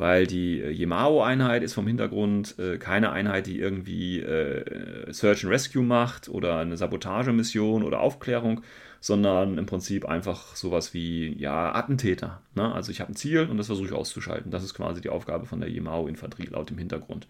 Weil 0.00 0.26
die 0.26 0.60
äh, 0.62 0.70
Yemao-Einheit 0.70 1.62
ist 1.62 1.74
vom 1.74 1.86
Hintergrund 1.86 2.58
äh, 2.58 2.78
keine 2.78 3.12
Einheit, 3.12 3.46
die 3.46 3.58
irgendwie 3.58 4.20
äh, 4.20 5.12
Search 5.12 5.44
and 5.44 5.52
Rescue 5.52 5.82
macht 5.82 6.30
oder 6.30 6.56
eine 6.56 6.78
Sabotagemission 6.78 7.82
oder 7.82 8.00
Aufklärung, 8.00 8.62
sondern 9.00 9.58
im 9.58 9.66
Prinzip 9.66 10.06
einfach 10.06 10.56
sowas 10.56 10.94
wie 10.94 11.36
ja, 11.38 11.74
Attentäter. 11.74 12.40
Ne? 12.54 12.74
Also 12.74 12.90
ich 12.90 13.02
habe 13.02 13.12
ein 13.12 13.16
Ziel 13.16 13.46
und 13.46 13.58
das 13.58 13.66
versuche 13.66 13.88
ich 13.88 13.92
auszuschalten. 13.92 14.50
Das 14.50 14.64
ist 14.64 14.72
quasi 14.72 15.02
die 15.02 15.10
Aufgabe 15.10 15.44
von 15.44 15.60
der 15.60 15.68
Yemao-Infanterie 15.68 16.48
laut 16.48 16.70
dem 16.70 16.78
Hintergrund. 16.78 17.28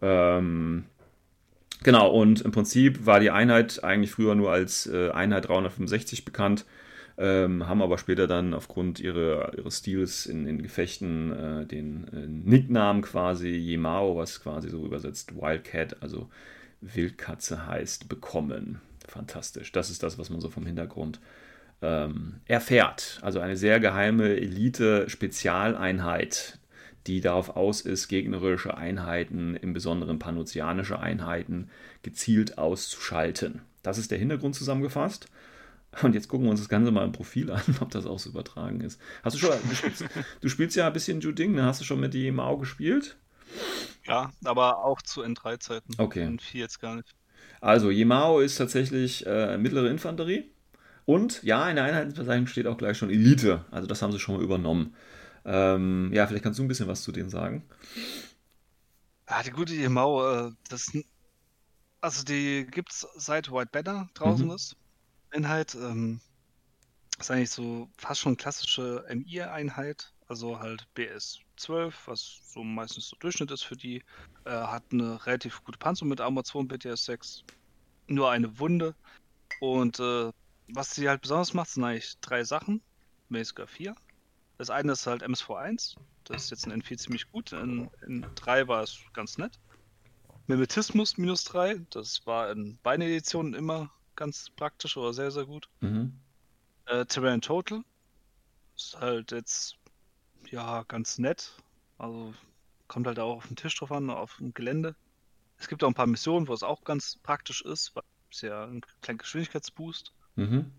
Ähm, 0.00 0.84
Genau, 1.82 2.08
und 2.10 2.42
im 2.42 2.52
Prinzip 2.52 3.06
war 3.06 3.18
die 3.18 3.32
Einheit 3.32 3.82
eigentlich 3.82 4.12
früher 4.12 4.36
nur 4.36 4.52
als 4.52 4.86
äh, 4.86 5.10
Einheit 5.10 5.48
365 5.48 6.24
bekannt, 6.24 6.64
ähm, 7.22 7.66
haben 7.68 7.82
aber 7.82 7.98
später 7.98 8.26
dann 8.26 8.52
aufgrund 8.52 8.98
ihrer, 8.98 9.56
ihres 9.56 9.78
Stils 9.78 10.26
in, 10.26 10.44
in 10.44 10.60
Gefechten 10.60 11.32
äh, 11.32 11.64
den 11.66 12.08
äh, 12.08 12.26
Nicknamen 12.26 13.02
quasi 13.02 13.48
Yemao, 13.48 14.16
was 14.16 14.42
quasi 14.42 14.68
so 14.68 14.84
übersetzt 14.84 15.40
Wildcat, 15.40 16.02
also 16.02 16.28
Wildkatze 16.80 17.68
heißt, 17.68 18.08
bekommen. 18.08 18.80
Fantastisch. 19.06 19.70
Das 19.70 19.88
ist 19.88 20.02
das, 20.02 20.18
was 20.18 20.30
man 20.30 20.40
so 20.40 20.50
vom 20.50 20.66
Hintergrund 20.66 21.20
ähm, 21.80 22.40
erfährt. 22.46 23.20
Also 23.22 23.38
eine 23.38 23.56
sehr 23.56 23.78
geheime 23.78 24.36
Elite-Spezialeinheit, 24.36 26.58
die 27.06 27.20
darauf 27.20 27.56
aus 27.56 27.82
ist, 27.82 28.08
gegnerische 28.08 28.76
Einheiten, 28.76 29.54
im 29.54 29.74
Besonderen 29.74 30.18
panozianische 30.18 30.98
Einheiten, 30.98 31.70
gezielt 32.02 32.58
auszuschalten. 32.58 33.62
Das 33.84 33.98
ist 33.98 34.10
der 34.10 34.18
Hintergrund 34.18 34.56
zusammengefasst. 34.56 35.28
Und 36.02 36.14
jetzt 36.14 36.28
gucken 36.28 36.46
wir 36.46 36.50
uns 36.50 36.60
das 36.60 36.70
Ganze 36.70 36.90
mal 36.90 37.04
im 37.04 37.12
Profil 37.12 37.50
an, 37.50 37.62
ob 37.80 37.90
das 37.90 38.06
auch 38.06 38.18
so 38.18 38.30
übertragen 38.30 38.80
ist. 38.80 38.98
Hast 39.22 39.34
du 39.34 39.38
schon, 39.38 39.50
du 39.68 39.74
spielst, 39.74 40.04
du 40.40 40.48
spielst 40.48 40.76
ja 40.76 40.86
ein 40.86 40.92
bisschen 40.92 41.20
Juding, 41.20 41.52
ne? 41.52 41.64
Hast 41.64 41.80
du 41.80 41.84
schon 41.84 42.00
mit 42.00 42.14
die 42.14 42.30
Mao 42.30 42.56
gespielt? 42.56 43.16
Ja, 44.06 44.30
aber 44.44 44.84
auch 44.84 45.02
zu 45.02 45.22
N3-Zeiten. 45.22 45.94
Okay. 45.98 46.24
N4 46.26 46.56
jetzt 46.56 46.80
gar 46.80 46.96
nicht. 46.96 47.14
Also, 47.60 47.90
Yemao 47.90 48.40
ist 48.40 48.56
tatsächlich 48.56 49.26
äh, 49.26 49.58
mittlere 49.58 49.88
Infanterie. 49.90 50.50
Und 51.04 51.42
ja, 51.42 51.68
in 51.68 51.76
der 51.76 51.84
Einheitsbezeichnung 51.84 52.46
steht 52.46 52.66
auch 52.66 52.78
gleich 52.78 52.96
schon 52.96 53.10
Elite. 53.10 53.64
Also, 53.70 53.86
das 53.86 54.00
haben 54.02 54.12
sie 54.12 54.18
schon 54.18 54.36
mal 54.36 54.42
übernommen. 54.42 54.94
Ähm, 55.44 56.10
ja, 56.12 56.26
vielleicht 56.26 56.44
kannst 56.44 56.58
du 56.58 56.64
ein 56.64 56.68
bisschen 56.68 56.88
was 56.88 57.02
zu 57.02 57.12
denen 57.12 57.28
sagen. 57.28 57.64
Ah, 59.26 59.42
die 59.42 59.50
gute 59.50 59.74
Yemau, 59.74 60.48
äh, 60.48 60.52
das, 60.68 60.90
also 62.00 62.24
die 62.24 62.66
gibt's 62.70 63.06
seit 63.16 63.50
White 63.52 63.70
Banner 63.72 64.08
draußen 64.14 64.46
Mhm. 64.46 64.54
ist. 64.54 64.76
Einheit, 65.32 65.74
ähm, 65.74 66.20
ist 67.18 67.30
eigentlich 67.30 67.50
so 67.50 67.88
fast 67.96 68.20
schon 68.20 68.36
klassische 68.36 69.04
MI-Einheit. 69.08 70.12
also 70.28 70.58
halt 70.58 70.86
BS 70.94 71.40
12, 71.56 72.08
was 72.08 72.40
so 72.52 72.64
meistens 72.64 73.08
so 73.08 73.16
Durchschnitt 73.18 73.50
ist 73.50 73.62
für 73.62 73.76
die. 73.76 74.02
Äh, 74.44 74.50
hat 74.50 74.84
eine 74.92 75.24
relativ 75.26 75.62
gute 75.64 75.78
Panzerung 75.78 76.08
mit 76.08 76.20
Armor 76.20 76.44
2 76.44 76.58
und 76.60 76.68
BTS 76.68 77.04
6. 77.04 77.44
Nur 78.08 78.30
eine 78.30 78.58
Wunde. 78.58 78.94
Und 79.60 80.00
äh, 80.00 80.32
was 80.68 80.94
sie 80.94 81.08
halt 81.08 81.22
besonders 81.22 81.54
macht, 81.54 81.70
sind 81.70 81.84
eigentlich 81.84 82.18
drei 82.20 82.44
Sachen. 82.44 82.80
Nee, 83.28 83.42
sogar 83.42 83.66
vier. 83.66 83.94
Das 84.58 84.70
eine 84.70 84.92
ist 84.92 85.06
halt 85.06 85.22
MSV1. 85.22 85.96
Das 86.24 86.44
ist 86.44 86.50
jetzt 86.50 86.66
in 86.66 86.82
N4 86.82 86.98
ziemlich 86.98 87.30
gut. 87.30 87.52
In, 87.52 87.90
in 88.06 88.26
3 88.34 88.68
war 88.68 88.82
es 88.82 88.98
ganz 89.12 89.38
nett. 89.38 89.58
Mimetismus 90.46 91.18
minus 91.18 91.44
3. 91.44 91.80
Das 91.90 92.26
war 92.26 92.50
in 92.50 92.78
beiden 92.82 93.02
Editionen 93.02 93.54
immer 93.54 93.90
ganz 94.16 94.50
praktisch 94.50 94.96
oder 94.96 95.12
sehr, 95.12 95.30
sehr 95.30 95.46
gut. 95.46 95.68
Mhm. 95.80 96.12
Äh, 96.86 97.04
Terrain 97.06 97.40
Total 97.40 97.82
ist 98.76 98.98
halt 99.00 99.32
jetzt 99.32 99.76
ja 100.50 100.82
ganz 100.88 101.18
nett. 101.18 101.52
Also 101.98 102.34
kommt 102.88 103.06
halt 103.06 103.18
auch 103.18 103.36
auf 103.36 103.46
den 103.46 103.56
Tisch 103.56 103.76
drauf 103.78 103.92
an, 103.92 104.10
auf 104.10 104.36
dem 104.38 104.52
Gelände. 104.54 104.94
Es 105.58 105.68
gibt 105.68 105.84
auch 105.84 105.88
ein 105.88 105.94
paar 105.94 106.06
Missionen, 106.06 106.48
wo 106.48 106.52
es 106.54 106.62
auch 106.62 106.82
ganz 106.84 107.16
praktisch 107.22 107.62
ist, 107.62 107.94
weil 107.94 108.02
es 108.30 108.40
ja 108.40 108.64
ein 108.64 108.80
kleiner 109.00 109.18
Geschwindigkeitsboost. 109.18 110.12
Mhm. 110.36 110.72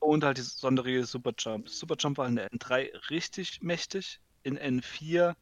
Und 0.00 0.24
halt 0.24 0.38
die 0.38 0.42
Sonderregel 0.42 1.04
Superjump. 1.06 1.68
Superjump 1.68 2.18
war 2.18 2.26
in 2.26 2.36
der 2.36 2.50
N3 2.52 2.90
richtig 3.10 3.62
mächtig, 3.62 4.20
in 4.42 4.58
N4 4.58 5.34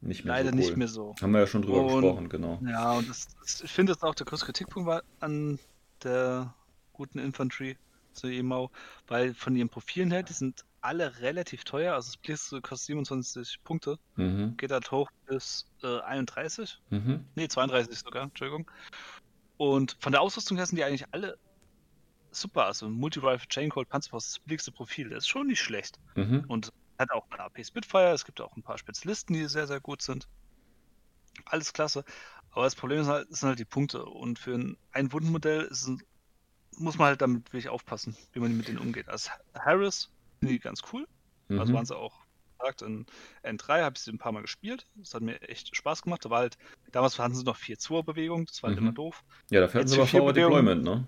Nicht 0.00 0.24
mehr 0.24 0.34
leider 0.34 0.50
so 0.50 0.54
cool. 0.54 0.60
nicht 0.60 0.76
mehr 0.76 0.88
so. 0.88 1.14
Haben 1.20 1.32
wir 1.32 1.40
ja 1.40 1.46
schon 1.46 1.62
drüber 1.62 1.82
Und- 1.84 2.00
gesprochen, 2.02 2.28
genau. 2.28 2.58
Ja, 2.66 2.92
und 2.92 3.08
das, 3.08 3.28
das, 3.38 3.60
ich 3.62 3.70
finde, 3.70 3.92
das 3.92 4.02
auch 4.02 4.14
der 4.14 4.26
größte 4.26 4.46
Kritikpunkt 4.46 4.86
war 4.88 5.02
an 5.20 5.58
der 6.04 6.54
guten 6.92 7.18
Infantry 7.18 7.76
zu 8.12 8.26
EMAU, 8.28 8.68
weil 9.06 9.34
von 9.34 9.54
ihren 9.56 9.68
Profilen 9.68 10.10
her, 10.10 10.22
die 10.22 10.32
sind 10.32 10.64
alle 10.80 11.20
relativ 11.20 11.64
teuer. 11.64 11.94
Also 11.94 12.08
das 12.08 12.16
Blitz 12.16 12.50
kostet 12.62 12.86
27 12.86 13.62
Punkte, 13.64 13.98
Mhm. 14.16 14.56
geht 14.56 14.72
halt 14.72 14.90
hoch 14.90 15.10
bis 15.26 15.66
äh, 15.82 16.00
31. 16.00 16.78
Mhm. 16.90 17.26
Nee, 17.34 17.48
32 17.48 17.98
sogar, 17.98 18.24
Entschuldigung. 18.24 18.70
Und 19.56 19.96
von 20.00 20.12
der 20.12 20.22
Ausrüstung 20.22 20.56
her 20.56 20.66
sind 20.66 20.76
die 20.76 20.84
eigentlich 20.84 21.04
alle 21.12 21.38
super. 22.30 22.64
Also 22.66 22.88
Multi-Rifle, 22.88 23.48
Chaincold, 23.48 23.88
Panzerfaust, 23.88 24.28
das 24.28 24.38
billigste 24.40 24.72
Profil. 24.72 25.10
Das 25.10 25.24
ist 25.24 25.28
schon 25.28 25.48
nicht 25.48 25.60
schlecht. 25.60 25.98
Mhm. 26.14 26.44
Und 26.48 26.72
hat 26.98 27.10
auch 27.12 27.26
eine 27.30 27.42
AP 27.42 27.64
Spitfire. 27.64 28.12
Es 28.12 28.24
gibt 28.24 28.40
auch 28.40 28.56
ein 28.56 28.62
paar 28.62 28.78
Spezialisten, 28.78 29.34
die 29.34 29.46
sehr, 29.46 29.66
sehr 29.66 29.80
gut 29.80 30.02
sind. 30.02 30.28
Alles 31.46 31.72
klasse. 31.72 32.04
Aber 32.52 32.64
das 32.64 32.74
Problem 32.74 33.00
ist 33.00 33.08
halt, 33.08 33.34
sind 33.34 33.48
halt 33.48 33.58
die 33.58 33.64
Punkte. 33.64 34.04
Und 34.04 34.38
für 34.38 34.54
ein 34.54 34.76
Einwundenmodell 34.92 35.70
muss 36.76 36.98
man 36.98 37.08
halt 37.08 37.22
damit 37.22 37.52
wirklich 37.52 37.68
aufpassen, 37.68 38.16
wie 38.32 38.40
man 38.40 38.56
mit 38.56 38.68
denen 38.68 38.78
umgeht. 38.78 39.08
Also 39.08 39.30
Harris 39.54 40.10
finde 40.40 40.54
ich 40.54 40.62
ganz 40.62 40.82
cool. 40.92 41.06
Also 41.56 41.72
Mhm. 41.72 41.76
waren 41.76 41.86
sie 41.86 41.96
auch 41.96 42.24
gesagt, 42.58 42.82
in 42.82 43.06
N3 43.42 43.82
habe 43.82 43.94
ich 43.96 44.02
sie 44.02 44.12
ein 44.12 44.18
paar 44.18 44.32
Mal 44.32 44.42
gespielt. 44.42 44.86
Das 44.94 45.14
hat 45.14 45.22
mir 45.22 45.40
echt 45.42 45.74
Spaß 45.76 46.02
gemacht. 46.02 46.24
Da 46.24 46.30
war 46.30 46.40
halt, 46.40 46.56
damals 46.92 47.18
hatten 47.18 47.34
sie 47.34 47.44
noch 47.44 47.56
4-2-Bewegung, 47.56 48.46
das 48.46 48.62
war 48.62 48.68
halt 48.68 48.78
Mhm. 48.78 48.84
immer 48.84 48.92
doof. 48.92 49.22
Ja, 49.50 49.60
dafür 49.60 49.80
hatten 49.80 49.88
Jetzt 49.88 49.94
sie 49.94 50.00
aber 50.00 50.06
Forward 50.06 50.36
Deployment, 50.36 50.84
ne? 50.84 51.06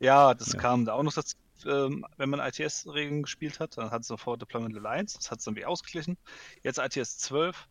Ja, 0.00 0.34
das 0.34 0.54
Ja. 0.54 0.60
kam 0.60 0.84
da 0.86 0.94
auch 0.94 1.02
noch 1.02 1.12
dazu, 1.12 1.34
ähm, 1.66 2.06
wenn 2.16 2.30
man 2.30 2.40
ITS-Regeln 2.40 3.22
gespielt 3.22 3.60
hat, 3.60 3.76
dann 3.76 3.90
hat 3.90 4.04
sie 4.04 4.12
noch 4.12 4.20
Forward 4.20 4.40
Deployment 4.42 4.84
1, 4.86 5.12
das 5.14 5.30
hat 5.30 5.38
es 5.40 5.44
dann 5.44 5.56
wieder 5.56 5.68
ausgeglichen. 5.68 6.16
Jetzt 6.62 6.78
ITS 6.78 7.18
12 7.18 7.66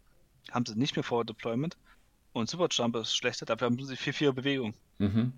haben 0.51 0.65
sie 0.65 0.75
nicht 0.77 0.95
mehr 0.95 1.03
Forward 1.03 1.29
Deployment 1.29 1.77
und 2.39 2.49
Superjump 2.49 2.95
ist 2.97 3.15
schlechter, 3.15 3.45
dafür 3.45 3.67
haben 3.67 3.85
sie 3.85 3.95
4-4 3.95 4.31
Bewegung. 4.33 4.73
Mhm. 4.99 5.33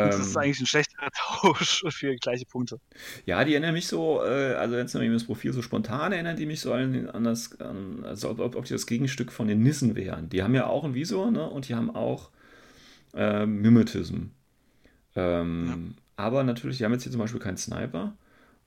Das 0.00 0.18
ist 0.18 0.36
Ähm, 0.36 0.36
eigentlich 0.36 0.60
ein 0.60 0.66
schlechterer 0.66 1.10
Tausch 1.16 1.82
für 1.90 2.14
gleiche 2.16 2.44
Punkte. 2.46 2.80
Ja, 3.24 3.44
die 3.44 3.52
erinnern 3.54 3.74
mich 3.74 3.88
so, 3.88 4.22
äh, 4.24 4.54
also 4.54 4.76
jetzt 4.76 4.94
nämlich 4.94 5.12
das 5.12 5.24
Profil 5.24 5.52
so 5.52 5.62
spontan 5.62 6.12
erinnern 6.12 6.36
die 6.36 6.46
mich 6.46 6.60
so 6.60 6.72
an, 6.72 7.08
an 7.10 7.24
das, 7.24 7.58
an, 7.60 8.04
also 8.04 8.30
ob, 8.30 8.40
ob, 8.56 8.64
die 8.64 8.72
das 8.74 8.86
Gegenstück 8.86 9.32
von 9.32 9.48
den 9.48 9.62
Nissen 9.62 9.96
wären. 9.96 10.28
Die 10.28 10.42
haben 10.42 10.54
ja 10.54 10.66
auch 10.66 10.84
ein 10.84 10.94
Visor, 10.94 11.30
ne? 11.30 11.48
Und 11.48 11.68
die 11.68 11.74
haben 11.74 11.94
auch 11.94 12.30
ähm, 13.14 13.62
Mimetism. 13.62 14.26
Ähm, 15.14 15.96
Aber 16.16 16.44
natürlich, 16.44 16.78
die 16.78 16.84
haben 16.84 16.92
jetzt 16.92 17.04
hier 17.04 17.12
zum 17.12 17.20
Beispiel 17.20 17.40
keinen 17.40 17.56
Sniper. 17.56 18.16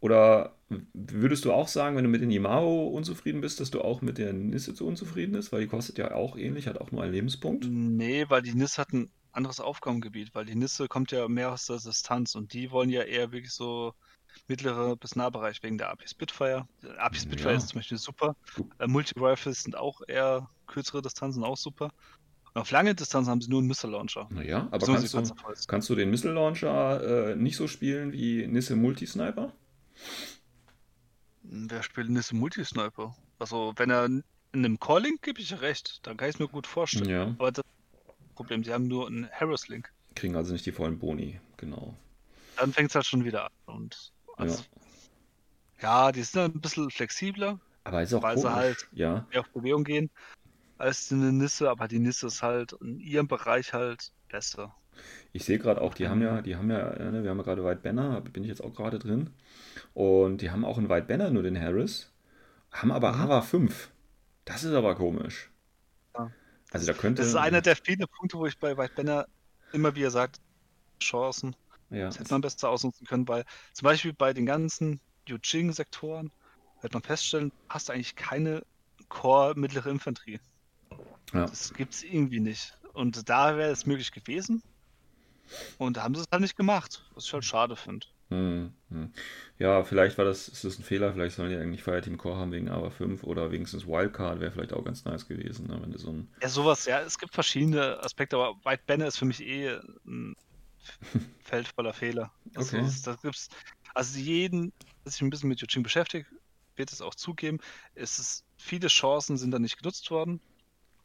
Oder 0.01 0.55
würdest 0.93 1.43
du 1.45 1.51
auch 1.51 1.67
sagen, 1.67 1.95
wenn 1.97 2.03
du 2.05 2.09
mit 2.09 2.21
den 2.21 2.31
Yamaho 2.31 2.87
unzufrieden 2.87 3.41
bist, 3.41 3.59
dass 3.59 3.71
du 3.71 3.81
auch 3.81 4.01
mit 4.01 4.17
der 4.17 4.31
Nisse 4.33 4.73
so 4.75 4.85
unzufrieden 4.85 5.33
bist? 5.33 5.51
Weil 5.51 5.61
die 5.61 5.67
kostet 5.67 5.97
ja 5.97 6.13
auch 6.13 6.37
ähnlich, 6.37 6.67
hat 6.67 6.79
auch 6.79 6.91
nur 6.91 7.03
einen 7.03 7.11
Lebenspunkt. 7.13 7.65
Nee, 7.69 8.25
weil 8.29 8.41
die 8.41 8.53
NIS 8.53 8.77
hat 8.77 8.93
ein 8.93 9.11
anderes 9.31 9.59
Aufgabengebiet, 9.59 10.33
weil 10.33 10.45
die 10.45 10.55
Nisse 10.55 10.87
kommt 10.87 11.11
ja 11.11 11.27
mehr 11.27 11.51
aus 11.51 11.65
der 11.65 11.77
Distanz 11.77 12.35
und 12.35 12.53
die 12.53 12.71
wollen 12.71 12.89
ja 12.89 13.01
eher 13.03 13.31
wirklich 13.31 13.51
so 13.51 13.93
mittlere 14.47 14.95
bis 14.95 15.15
Nahbereich 15.15 15.61
wegen 15.63 15.77
der 15.77 15.89
AP 15.89 16.07
Spitfire. 16.07 16.67
AP 16.97 17.17
Spitfire 17.17 17.51
Ja. 17.51 17.57
ist 17.57 17.69
zum 17.69 17.79
Beispiel 17.79 17.97
super. 17.97 18.35
Äh, 18.79 18.87
Multi-Rifles 18.87 19.63
sind 19.63 19.75
auch 19.75 20.01
eher 20.07 20.49
kürzere 20.67 21.01
Distanzen, 21.01 21.43
auch 21.43 21.57
super. 21.57 21.91
Und 22.53 22.61
auf 22.61 22.71
lange 22.71 22.95
Distanzen 22.95 23.29
haben 23.29 23.41
sie 23.41 23.49
nur 23.49 23.59
einen 23.59 23.67
Missile 23.67 23.91
Launcher. 23.93 24.27
Naja, 24.31 24.67
aber 24.71 24.85
kannst 24.85 25.13
du, 25.13 25.23
kannst 25.67 25.89
du 25.89 25.95
den 25.95 26.09
Missile 26.09 26.33
Launcher 26.33 27.31
äh, 27.31 27.35
nicht 27.35 27.57
so 27.57 27.67
spielen 27.67 28.11
wie 28.11 28.47
Nisse 28.47 28.75
Multisniper? 28.75 29.53
Wer 31.43 31.83
spielt 31.83 32.09
Nisse 32.09 32.35
Multisniper? 32.35 33.15
Also, 33.39 33.73
wenn 33.77 33.89
er 33.89 34.05
in 34.05 34.23
einem 34.53 34.79
Calling 34.79 35.17
gebe 35.21 35.41
ich 35.41 35.51
ja 35.51 35.57
recht, 35.57 35.99
dann 36.05 36.17
kann 36.17 36.29
ich 36.29 36.35
es 36.35 36.39
mir 36.39 36.47
gut 36.47 36.67
vorstellen. 36.67 37.09
Ja, 37.09 37.23
Aber 37.23 37.51
das 37.51 37.63
Problem, 38.35 38.63
sie 38.63 38.73
haben 38.73 38.87
nur 38.87 39.07
einen 39.07 39.29
Harris-Link. 39.31 39.91
kriegen 40.15 40.35
also 40.35 40.53
nicht 40.53 40.65
die 40.65 40.71
vollen 40.71 40.99
Boni, 40.99 41.39
genau. 41.57 41.95
Dann 42.57 42.73
fängt 42.73 42.89
es 42.89 42.95
halt 42.95 43.05
schon 43.05 43.23
wieder 43.23 43.45
an. 43.45 43.51
Und 43.65 44.11
also, 44.37 44.63
ja. 45.81 46.11
die 46.11 46.23
sind 46.23 46.55
ein 46.55 46.61
bisschen 46.61 46.89
flexibler, 46.89 47.59
Aber 47.85 48.03
ist 48.03 48.13
auch 48.13 48.21
Weil 48.21 48.37
sie 48.37 48.43
komisch. 48.43 48.55
halt- 48.57 48.87
Ja, 48.91 49.25
mehr 49.31 49.39
auf 49.41 49.49
Bewegung 49.53 49.83
gehen, 49.83 50.09
als 50.77 51.11
eine 51.11 51.31
Nisse, 51.31 51.69
aber 51.69 51.87
die 51.87 51.99
Nisse 51.99 52.27
ist 52.27 52.41
halt 52.43 52.73
in 52.81 52.99
ihrem 52.99 53.27
Bereich 53.27 53.73
halt 53.73 54.11
besser. 54.29 54.75
Ich 55.33 55.45
sehe 55.45 55.59
gerade 55.59 55.81
auch, 55.81 55.93
die 55.93 56.07
haben 56.07 56.21
ja, 56.21 56.41
die 56.41 56.55
haben 56.55 56.69
ja, 56.71 56.89
äh, 56.91 57.11
ne, 57.11 57.23
wir 57.23 57.29
haben 57.31 57.37
ja 57.37 57.43
gerade 57.43 57.63
White 57.65 57.81
Banner, 57.81 58.21
bin 58.21 58.43
ich 58.43 58.49
jetzt 58.49 58.63
auch 58.63 58.73
gerade 58.73 58.99
drin. 58.99 59.31
Und 59.93 60.41
die 60.41 60.51
haben 60.51 60.65
auch 60.65 60.77
in 60.77 60.89
White 60.89 61.07
Banner 61.07 61.31
nur 61.31 61.43
den 61.43 61.59
Harris, 61.59 62.11
haben 62.71 62.91
aber 62.91 63.13
Mhm. 63.13 63.21
AVA 63.21 63.41
5. 63.41 63.91
Das 64.45 64.63
ist 64.63 64.73
aber 64.73 64.95
komisch. 64.95 65.51
Ja. 66.15 66.31
Also 66.71 66.85
da 66.87 66.93
könnte. 66.93 67.21
Das 67.21 67.27
ist 67.27 67.35
einer 67.35 67.61
der 67.61 67.75
vielen 67.75 68.07
Punkte, 68.07 68.37
wo 68.37 68.45
ich 68.45 68.57
bei 68.59 68.77
White 68.77 68.93
Banner 68.95 69.27
immer 69.71 69.95
wieder 69.95 70.11
sage, 70.11 70.33
Chancen. 71.01 71.55
Ja, 71.89 72.05
Das 72.07 72.19
hätte 72.19 72.31
man 72.33 72.41
besser 72.41 72.69
ausnutzen 72.69 73.07
können, 73.07 73.27
weil 73.27 73.45
zum 73.73 73.85
Beispiel 73.85 74.13
bei 74.13 74.33
den 74.33 74.45
ganzen 74.45 75.01
Yujing-Sektoren 75.27 76.31
wird 76.81 76.93
man 76.93 77.03
feststellen, 77.03 77.51
hast 77.69 77.89
du 77.89 77.93
eigentlich 77.93 78.15
keine 78.15 78.63
Core 79.09 79.55
mittlere 79.57 79.89
Infanterie. 79.89 80.39
ja. 81.33 81.45
Das 81.45 81.73
gibt 81.73 81.93
es 81.93 82.03
irgendwie 82.03 82.39
nicht. 82.39 82.77
Und 82.93 83.29
da 83.29 83.57
wäre 83.57 83.71
es 83.71 83.85
möglich 83.85 84.11
gewesen. 84.11 84.63
Und 85.77 85.97
da 85.97 86.03
haben 86.03 86.13
sie 86.15 86.21
es 86.21 86.27
halt 86.31 86.41
nicht 86.41 86.55
gemacht, 86.55 87.09
was 87.15 87.25
ich 87.25 87.33
halt 87.33 87.45
schade 87.45 87.75
finde. 87.75 88.05
Hm, 88.29 88.73
hm. 88.89 89.11
Ja, 89.57 89.83
vielleicht 89.83 90.17
war 90.19 90.25
das, 90.25 90.47
ist 90.49 90.63
das 90.63 90.77
ein 90.77 90.83
Fehler, 90.83 91.13
vielleicht 91.13 91.35
sollen 91.35 91.49
die 91.49 91.57
eigentlich 91.57 91.83
Fireteam 91.83 92.17
Core 92.17 92.37
haben 92.37 92.51
wegen 92.51 92.69
AVA 92.69 92.89
5 92.91 93.23
oder 93.23 93.51
wenigstens 93.51 93.87
Wildcard 93.87 94.39
wäre 94.39 94.51
vielleicht 94.51 94.73
auch 94.73 94.85
ganz 94.85 95.03
nice 95.05 95.27
gewesen, 95.27 95.67
ne, 95.67 95.79
wenn 95.81 95.91
du 95.91 95.97
so 95.97 96.11
ein. 96.11 96.27
Ja, 96.41 96.49
sowas, 96.49 96.85
ja, 96.85 97.01
es 97.01 97.17
gibt 97.17 97.33
verschiedene 97.33 97.99
Aspekte, 98.01 98.37
aber 98.37 98.55
White 98.63 98.83
Banner 98.87 99.07
ist 99.07 99.17
für 99.17 99.25
mich 99.25 99.41
eh 99.41 99.79
ein 100.05 100.35
Feld 101.39 101.67
voller 101.67 101.93
Fehler. 101.93 102.31
Also, 102.53 102.77
Okay. 102.77 102.81
das, 102.81 103.01
das 103.01 103.21
gibt's, 103.21 103.49
also 103.93 104.19
jeden, 104.19 104.73
der 105.05 105.11
sich 105.11 105.21
ein 105.21 105.29
bisschen 105.29 105.49
mit 105.49 105.61
Yujing 105.61 105.83
beschäftigt, 105.83 106.27
wird 106.75 106.91
es 106.91 107.01
auch 107.01 107.15
zugeben. 107.15 107.59
Es 107.93 108.19
ist, 108.19 108.45
viele 108.57 108.87
Chancen 108.87 109.37
sind 109.37 109.51
da 109.51 109.59
nicht 109.59 109.77
genutzt 109.77 110.09
worden. 110.11 110.41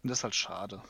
Und 0.03 0.11
das 0.11 0.19
ist 0.21 0.25
halt 0.25 0.35
schade. 0.35 0.83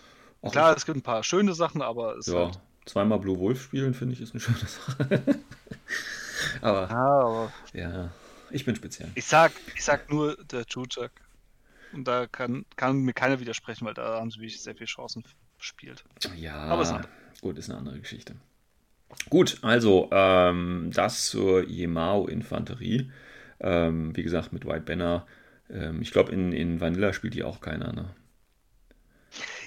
Ach, 0.42 0.50
Klar, 0.52 0.76
es 0.76 0.86
gibt 0.86 0.98
ein 0.98 1.02
paar 1.02 1.24
schöne 1.24 1.54
Sachen, 1.54 1.82
aber 1.82 2.16
es 2.16 2.28
ist 2.28 2.34
Ja, 2.34 2.36
halt. 2.36 2.60
Zweimal 2.86 3.18
Blue 3.20 3.38
Wolf 3.38 3.62
spielen, 3.62 3.94
finde 3.94 4.14
ich, 4.14 4.20
ist 4.20 4.32
eine 4.32 4.40
schöne 4.40 4.58
Sache. 4.66 5.44
Aber 6.60 6.88
Ja, 6.88 6.96
aber 6.96 7.52
ja, 7.72 8.10
ich 8.50 8.64
bin 8.64 8.76
speziell. 8.76 9.10
ich 9.14 9.24
sag, 9.26 9.52
ich 9.74 9.84
sag 9.84 10.10
nur 10.10 10.36
der 10.44 10.64
Jujak. 10.68 11.12
Und 11.92 12.04
da 12.08 12.26
kann, 12.26 12.66
kann 12.76 12.98
mir 12.98 13.12
keiner 13.14 13.40
widersprechen, 13.40 13.86
weil 13.86 13.94
da 13.94 14.20
haben 14.20 14.30
sie 14.30 14.38
wirklich 14.40 14.60
sehr 14.62 14.74
viele 14.74 14.86
Chancen 14.86 15.24
verspielt. 15.58 16.04
Ja, 16.36 16.56
Aber 16.56 16.82
es 16.82 16.90
ist- 16.90 17.40
gut, 17.40 17.58
ist 17.58 17.70
eine 17.70 17.78
andere 17.78 18.00
Geschichte. 18.00 18.34
Gut, 19.30 19.58
also 19.62 20.08
ähm, 20.12 20.90
das 20.92 21.26
zur 21.28 21.64
Yemao-Infanterie. 21.68 23.12
Ähm, 23.60 24.16
wie 24.16 24.22
gesagt, 24.22 24.52
mit 24.52 24.66
White 24.66 24.82
Banner. 24.82 25.26
Ähm, 25.70 26.02
ich 26.02 26.10
glaube, 26.12 26.32
in, 26.32 26.52
in 26.52 26.80
Vanilla 26.80 27.12
spielt 27.12 27.34
die 27.34 27.44
auch 27.44 27.60
keiner. 27.60 27.92
Ne? 27.92 28.10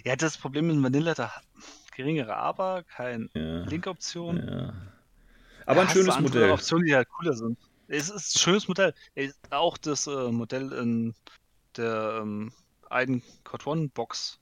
Ja, 0.06 0.16
das 0.16 0.38
Problem 0.38 0.70
in 0.70 0.82
Vanilla, 0.84 1.14
da 1.14 1.32
geringere 1.98 2.36
Aber, 2.38 2.84
keine 2.84 3.28
Ja, 3.34 3.64
Link-Option. 3.66 4.38
ja. 4.48 4.74
Aber 5.66 5.82
ein 5.82 5.88
hast 5.88 5.96
du 5.96 6.00
schönes 6.02 6.20
Modell. 6.22 6.52
Optionen, 6.52 6.86
die 6.86 6.96
halt 6.96 7.10
cooler 7.10 7.34
sind. 7.34 7.58
Es 7.90 8.10
ist 8.10 8.36
ein 8.36 8.40
schönes 8.40 8.68
Modell. 8.70 8.94
Auch 9.50 9.78
das 9.78 10.08
äh, 10.08 10.32
Modell 10.32 10.72
in 10.72 11.14
der 11.76 12.20
ähm, 12.22 12.54
einen 12.90 13.22
Code 13.44 13.66
One 13.70 13.90
Box, 13.90 14.40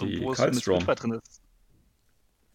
Die 0.00 0.20
wo 0.20 0.32
es 0.32 0.38
mit. 0.38 0.62
Spitfire 0.62 0.94
drin 0.94 1.12
ist. 1.12 1.42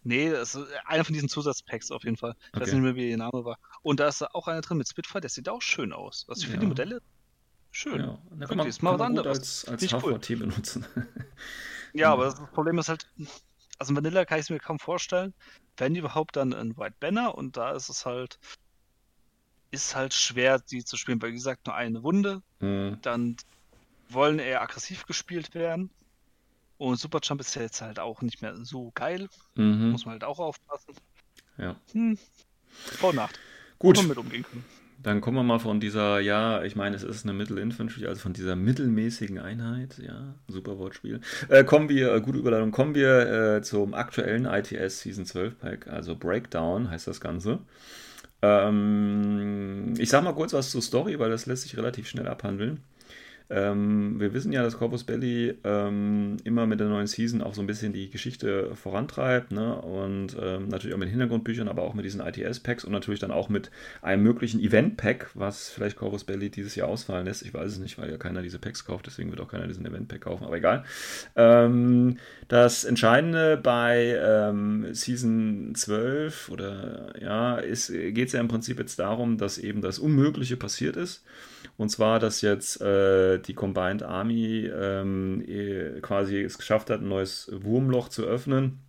Nee, 0.04 0.32
das 0.32 0.56
ist 0.56 0.68
einer 0.86 1.04
von 1.04 1.14
diesen 1.14 1.30
Zusatzpacks 1.30 1.92
auf 1.92 2.04
jeden 2.04 2.18
Fall. 2.18 2.36
Ich 2.54 2.60
weiß 2.60 2.70
Okay. 2.70 2.76
nicht 2.76 2.84
mehr, 2.84 2.96
wie 2.96 3.08
der 3.10 3.18
Name 3.18 3.44
war. 3.46 3.58
Und 3.84 4.00
da 4.00 4.08
ist 4.08 4.24
auch 4.24 4.48
einer 4.48 4.62
drin 4.62 4.78
mit 4.78 4.88
Spitfire, 4.88 5.22
der 5.22 5.30
sieht 5.30 5.48
auch 5.50 5.62
schön 5.62 5.94
aus. 5.94 6.26
Also 6.28 6.48
für 6.48 6.54
Ja. 6.54 6.60
die 6.60 6.66
Modelle 6.68 7.02
Schön. 7.74 8.02
Ja, 8.02 8.18
da 8.32 8.46
kann 8.48 8.58
man, 8.58 8.66
kann 8.66 8.68
was 8.68 8.82
man 8.82 8.98
gut 8.98 9.02
anderes. 9.06 9.38
als, 9.38 9.66
als 9.70 9.82
ich 9.84 9.94
cool. 9.94 10.16
HVT 10.20 10.40
benutzen. 10.40 10.86
Ja, 11.94 12.12
aber 12.14 12.26
das 12.26 12.36
Problem 12.52 12.78
ist 12.80 12.90
halt, 12.90 13.08
also 13.82 13.96
Vanilla 13.96 14.26
kann 14.26 14.38
ich 14.38 14.44
es 14.44 14.50
mir 14.52 14.60
kaum 14.60 14.78
vorstellen. 14.78 15.34
Wenn 15.76 15.96
überhaupt 15.96 16.36
dann 16.36 16.54
ein 16.54 16.78
White 16.78 16.98
Banner 17.00 17.36
und 17.36 17.58
da 17.58 17.72
ist 17.72 17.90
es 17.90 18.06
halt, 18.06 18.38
ist 19.72 19.96
halt 19.96 20.14
schwer, 20.14 20.60
die 20.60 20.86
zu 20.86 20.98
spielen, 20.98 21.20
weil 21.20 21.32
wie 21.32 21.36
gesagt, 21.36 21.66
nur 21.66 21.76
eine 21.76 22.04
Wunde, 22.04 22.44
Hm, 22.60 23.00
dann 23.02 23.38
wollen 24.08 24.38
eher 24.38 24.62
aggressiv 24.62 25.08
gespielt 25.08 25.56
werden. 25.56 25.90
Und 26.78 26.98
Superjump 26.98 27.42
ist 27.42 27.56
ja 27.56 27.64
jetzt 27.64 27.82
halt 27.82 27.98
auch 27.98 28.22
nicht 28.22 28.44
mehr 28.44 28.56
so 28.64 28.92
geil, 28.94 29.28
mhm. 29.56 29.90
muss 29.90 30.06
man 30.06 30.14
halt 30.14 30.26
auch 30.26 30.38
aufpassen. 30.38 30.94
Ja. 31.58 31.76
Hm. 31.94 32.20
Vor 32.68 33.10
und 33.10 33.16
Nacht. 33.16 33.40
Gut, 33.80 34.08
mit 34.08 34.18
umgehen 34.18 34.44
können. 34.44 34.64
Dann 35.04 35.22
kommen 35.22 35.38
wir 35.38 35.44
mal 35.44 35.60
von 35.60 35.80
dieser, 35.80 36.20
ja, 36.20 36.64
ich 36.64 36.76
meine, 36.76 36.96
es 36.96 37.04
ist 37.04 37.26
eine 37.26 37.34
Middle 37.34 37.60
Infantry, 37.60 38.06
also 38.06 38.22
von 38.22 38.34
dieser 38.34 38.56
mittelmäßigen 38.56 39.40
Einheit, 39.40 39.98
ja, 39.98 40.36
super 40.48 40.78
Wortspiel. 40.78 41.22
Äh, 41.50 41.64
kommen 41.64 41.90
wir, 41.90 42.14
äh, 42.14 42.22
gute 42.22 42.38
Überleitung, 42.38 42.72
kommen 42.72 42.96
wir 42.96 43.58
äh, 43.58 43.62
zum 43.62 43.94
aktuellen 43.94 44.46
ITS 44.46 45.02
Season 45.02 45.26
12 45.26 45.60
Pack, 45.60 45.88
also 45.88 46.16
Breakdown 46.16 46.90
heißt 46.90 47.08
das 47.08 47.22
Ganze. 47.22 47.60
Ähm, 48.42 49.94
ich 49.98 50.10
sag 50.10 50.24
mal 50.24 50.34
kurz 50.34 50.54
was 50.54 50.72
zur 50.72 50.82
Story, 50.82 51.20
weil 51.20 51.30
das 51.30 51.46
lässt 51.46 51.64
sich 51.64 51.78
relativ 51.78 52.08
schnell 52.08 52.28
abhandeln. 52.28 52.82
Ähm, 53.54 54.18
wir 54.18 54.34
wissen 54.34 54.54
ja, 54.54 54.64
dass 54.64 54.78
Corpus 54.78 55.04
Belli 55.04 55.56
ähm, 55.66 56.38
immer 56.46 56.66
mit 56.66 56.80
der 56.80 56.88
neuen 56.88 57.08
Season 57.08 57.42
auch 57.42 57.54
so 57.54 57.60
ein 57.60 57.68
bisschen 57.68 57.92
die 57.92 58.10
Geschichte 58.10 58.74
vorantreibt, 58.76 59.52
ne? 59.52 59.76
Und 59.76 60.38
ähm, 60.42 60.70
natürlich 60.70 60.96
auch 60.96 61.00
mit 61.00 61.10
Hintergrundbüchern, 61.10 61.68
aber 61.68 61.82
auch 61.82 61.94
mit 61.94 62.06
diesen 62.06 62.22
ITS-Packs 62.22 62.86
und 62.86 62.94
natürlich 62.94 63.20
dann 63.20 63.32
auch 63.32 63.50
mit 63.50 63.70
einem 64.02 64.24
möglichen 64.24 64.62
Event-Pack, 64.62 65.32
was 65.34 65.70
vielleicht 65.70 65.98
Corpus 65.98 66.24
Belli 66.24 66.50
dieses 66.50 66.76
Jahr 66.76 66.88
ausfallen 66.88 67.26
lässt. 67.26 67.42
Ich 67.42 67.54
weiß 67.54 67.74
es 67.74 67.80
nicht, 67.80 67.98
weil 67.98 68.10
ja 68.10 68.18
keiner 68.18 68.42
diese 68.42 68.58
Packs 68.58 68.86
kauft, 68.86 69.08
deswegen 69.08 69.32
wird 69.32 69.42
auch 69.42 69.50
keiner 69.50 69.68
diesen 69.68 69.86
Event-Pack 69.86 70.22
kaufen, 70.22 70.46
aber 70.46 70.56
egal. 70.56 70.86
Ähm, 71.36 72.18
das 72.48 72.86
Entscheidende 72.86 73.58
bei 73.58 74.18
ähm, 74.18 74.94
Season 74.94 75.74
12 75.76 76.50
oder 76.50 77.14
ja, 77.22 77.60
geht 77.60 78.28
es 78.28 78.32
ja 78.32 78.40
im 78.40 78.48
Prinzip 78.48 78.80
jetzt 78.80 78.98
darum, 78.98 79.38
dass 79.38 79.58
eben 79.58 79.82
das 79.82 80.00
Unmögliche 80.00 80.56
passiert 80.56 80.96
ist. 80.96 81.26
Und 81.78 81.90
zwar, 81.90 82.20
dass 82.20 82.42
jetzt 82.42 82.82
äh, 82.82 83.40
die 83.48 83.54
Combined 83.54 84.04
Army 84.04 84.70
ähm, 84.74 85.44
eh 85.48 86.02
quasi 86.02 86.42
es 86.42 86.58
geschafft 86.58 86.90
hat, 86.90 87.02
ein 87.02 87.10
neues 87.10 87.52
Wurmloch 87.54 88.10
zu 88.10 88.24
öffnen 88.24 88.80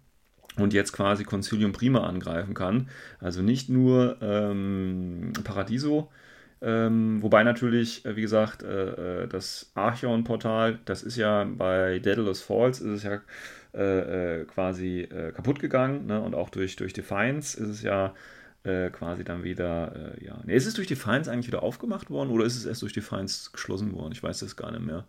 und 0.56 0.72
jetzt 0.72 0.92
quasi 0.92 1.24
Concilium 1.24 1.72
Prima 1.72 2.06
angreifen 2.06 2.54
kann. 2.54 2.88
Also 3.20 3.42
nicht 3.42 3.68
nur 3.68 4.18
ähm, 4.20 5.32
Paradiso, 5.44 6.10
ähm, 6.62 7.20
wobei 7.22 7.42
natürlich, 7.42 8.04
äh, 8.04 8.14
wie 8.14 8.22
gesagt, 8.22 8.62
äh, 8.62 9.24
äh, 9.24 9.28
das 9.28 9.72
Archeon-Portal, 9.74 10.78
das 10.84 11.02
ist 11.02 11.16
ja 11.16 11.44
bei 11.44 11.98
Daedalus 11.98 12.40
Falls, 12.40 12.80
ist 12.80 12.90
es 12.90 13.02
ja 13.02 13.20
äh, 13.74 14.40
äh, 14.40 14.44
quasi 14.44 15.00
äh, 15.00 15.32
kaputt 15.32 15.58
gegangen. 15.58 16.06
Ne? 16.06 16.20
Und 16.20 16.34
auch 16.34 16.50
durch, 16.50 16.76
durch 16.76 16.92
Defiance 16.92 17.58
ist 17.58 17.68
es 17.68 17.82
ja 17.82 18.14
äh, 18.64 18.90
quasi 18.90 19.24
dann 19.24 19.42
wieder, 19.42 20.16
äh, 20.18 20.24
ja. 20.24 20.40
Ne, 20.44 20.54
ist 20.54 20.66
es 20.66 20.74
durch 20.74 20.86
Defiance 20.86 21.30
eigentlich 21.30 21.48
wieder 21.48 21.62
aufgemacht 21.62 22.10
worden 22.10 22.30
oder 22.30 22.44
ist 22.44 22.56
es 22.56 22.64
erst 22.64 22.82
durch 22.82 22.92
Defiance 22.92 23.50
geschlossen 23.52 23.92
worden? 23.92 24.12
Ich 24.12 24.22
weiß 24.22 24.38
das 24.40 24.56
gar 24.56 24.70
nicht 24.70 24.84
mehr. 24.84 25.04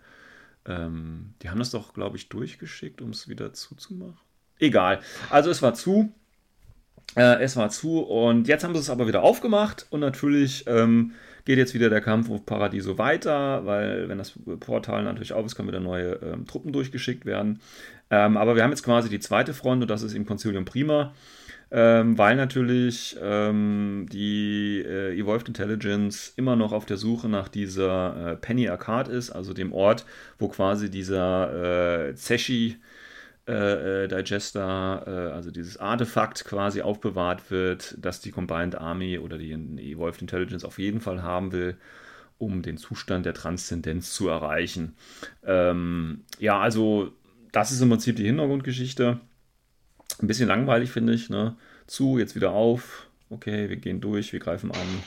Ähm, 0.65 1.33
die 1.41 1.49
haben 1.49 1.59
das 1.59 1.71
doch, 1.71 1.93
glaube 1.93 2.17
ich, 2.17 2.29
durchgeschickt, 2.29 3.01
um 3.01 3.11
es 3.11 3.27
wieder 3.27 3.53
zuzumachen. 3.53 4.17
Egal. 4.59 5.01
Also 5.29 5.49
es 5.49 5.61
war 5.61 5.73
zu. 5.73 6.13
Äh, 7.15 7.43
es 7.43 7.55
war 7.55 7.69
zu 7.69 7.99
und 7.99 8.47
jetzt 8.47 8.63
haben 8.63 8.73
sie 8.73 8.79
es 8.79 8.89
aber 8.89 9.07
wieder 9.07 9.21
aufgemacht 9.21 9.85
und 9.91 9.99
natürlich 9.99 10.65
ähm, 10.67 11.11
geht 11.45 11.57
jetzt 11.57 11.73
wieder 11.73 11.89
der 11.89 12.01
Kampf 12.01 12.29
auf 12.29 12.45
Paradiso 12.45 12.97
weiter, 12.97 13.65
weil 13.65 14.09
wenn 14.09 14.17
das 14.17 14.33
Portal 14.59 15.03
natürlich 15.03 15.33
auf 15.33 15.45
ist, 15.45 15.55
können 15.55 15.67
wieder 15.67 15.79
neue 15.79 16.13
ähm, 16.23 16.47
Truppen 16.47 16.71
durchgeschickt 16.71 17.25
werden. 17.25 17.59
Ähm, 18.09 18.37
aber 18.37 18.55
wir 18.55 18.63
haben 18.63 18.71
jetzt 18.71 18.83
quasi 18.83 19.09
die 19.09 19.19
zweite 19.19 19.53
Front 19.53 19.83
und 19.83 19.91
das 19.91 20.01
ist 20.01 20.15
im 20.15 20.25
Concilium 20.25 20.65
Prima, 20.65 21.13
ähm, 21.75 22.19
weil 22.19 22.35
natürlich 22.35 23.17
ähm, 23.19 24.05
die 24.11 24.83
äh, 24.85 25.17
Evolved 25.17 25.47
Intelligence 25.47 26.31
immer 26.37 26.55
noch 26.55 26.71
auf 26.71 26.85
der 26.85 26.97
Suche 26.97 27.27
nach 27.27 27.47
dieser 27.47 28.33
äh, 28.33 28.35
Penny 28.35 28.69
Arcade 28.69 29.11
ist, 29.11 29.31
also 29.31 29.53
dem 29.53 29.73
Ort, 29.73 30.05
wo 30.37 30.49
quasi 30.49 30.91
dieser 30.91 32.09
äh, 32.09 32.15
Zeshi 32.15 32.77
äh, 33.47 34.03
äh, 34.03 34.07
Digester, 34.07 35.03
äh, 35.07 35.33
also 35.33 35.49
dieses 35.49 35.77
Artefakt 35.77 36.45
quasi 36.45 36.83
aufbewahrt 36.83 37.49
wird, 37.49 37.97
das 37.99 38.21
die 38.21 38.31
Combined 38.31 38.75
Army 38.75 39.17
oder 39.17 39.39
die 39.39 39.51
Evolved 39.51 40.21
Intelligence 40.21 40.63
auf 40.63 40.77
jeden 40.77 41.01
Fall 41.01 41.23
haben 41.23 41.51
will, 41.51 41.75
um 42.37 42.61
den 42.61 42.77
Zustand 42.77 43.25
der 43.25 43.33
Transzendenz 43.33 44.13
zu 44.13 44.27
erreichen. 44.29 44.93
Ähm, 45.43 46.21
ja, 46.37 46.59
also 46.59 47.13
das 47.51 47.71
ist 47.71 47.81
im 47.81 47.89
Prinzip 47.89 48.15
die 48.15 48.25
Hintergrundgeschichte. 48.25 49.19
Ein 50.23 50.27
bisschen 50.27 50.47
langweilig, 50.47 50.89
finde 50.89 51.13
ich. 51.13 51.29
Ne? 51.29 51.55
Zu, 51.85 52.17
jetzt 52.17 52.35
wieder 52.35 52.51
auf. 52.51 53.07
Okay, 53.29 53.69
wir 53.69 53.75
gehen 53.75 54.01
durch, 54.01 54.33
wir 54.33 54.39
greifen 54.39 54.71
an. 54.71 55.03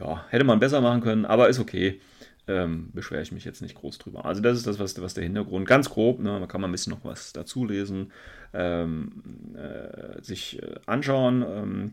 Ja, 0.00 0.24
hätte 0.30 0.44
man 0.44 0.60
besser 0.60 0.80
machen 0.80 1.02
können, 1.02 1.24
aber 1.24 1.48
ist 1.48 1.60
okay 1.60 2.00
ähm, 2.46 2.90
beschwere 2.92 3.22
ich 3.22 3.32
mich 3.32 3.44
jetzt 3.44 3.62
nicht 3.62 3.74
groß 3.74 3.98
drüber. 3.98 4.24
Also 4.24 4.42
das 4.42 4.58
ist 4.58 4.66
das, 4.66 4.78
was, 4.78 5.00
was 5.00 5.14
der 5.14 5.24
Hintergrund, 5.24 5.66
ganz 5.66 5.88
grob, 5.88 6.20
ne, 6.20 6.38
man 6.38 6.48
kann 6.48 6.60
mal 6.60 6.68
ein 6.68 6.72
bisschen 6.72 6.92
noch 6.92 7.04
was 7.04 7.32
dazu 7.32 7.64
lesen, 7.64 8.12
ähm, 8.52 9.12
äh, 9.54 10.22
sich 10.22 10.62
äh, 10.62 10.74
anschauen. 10.86 11.44
Ähm, 11.48 11.92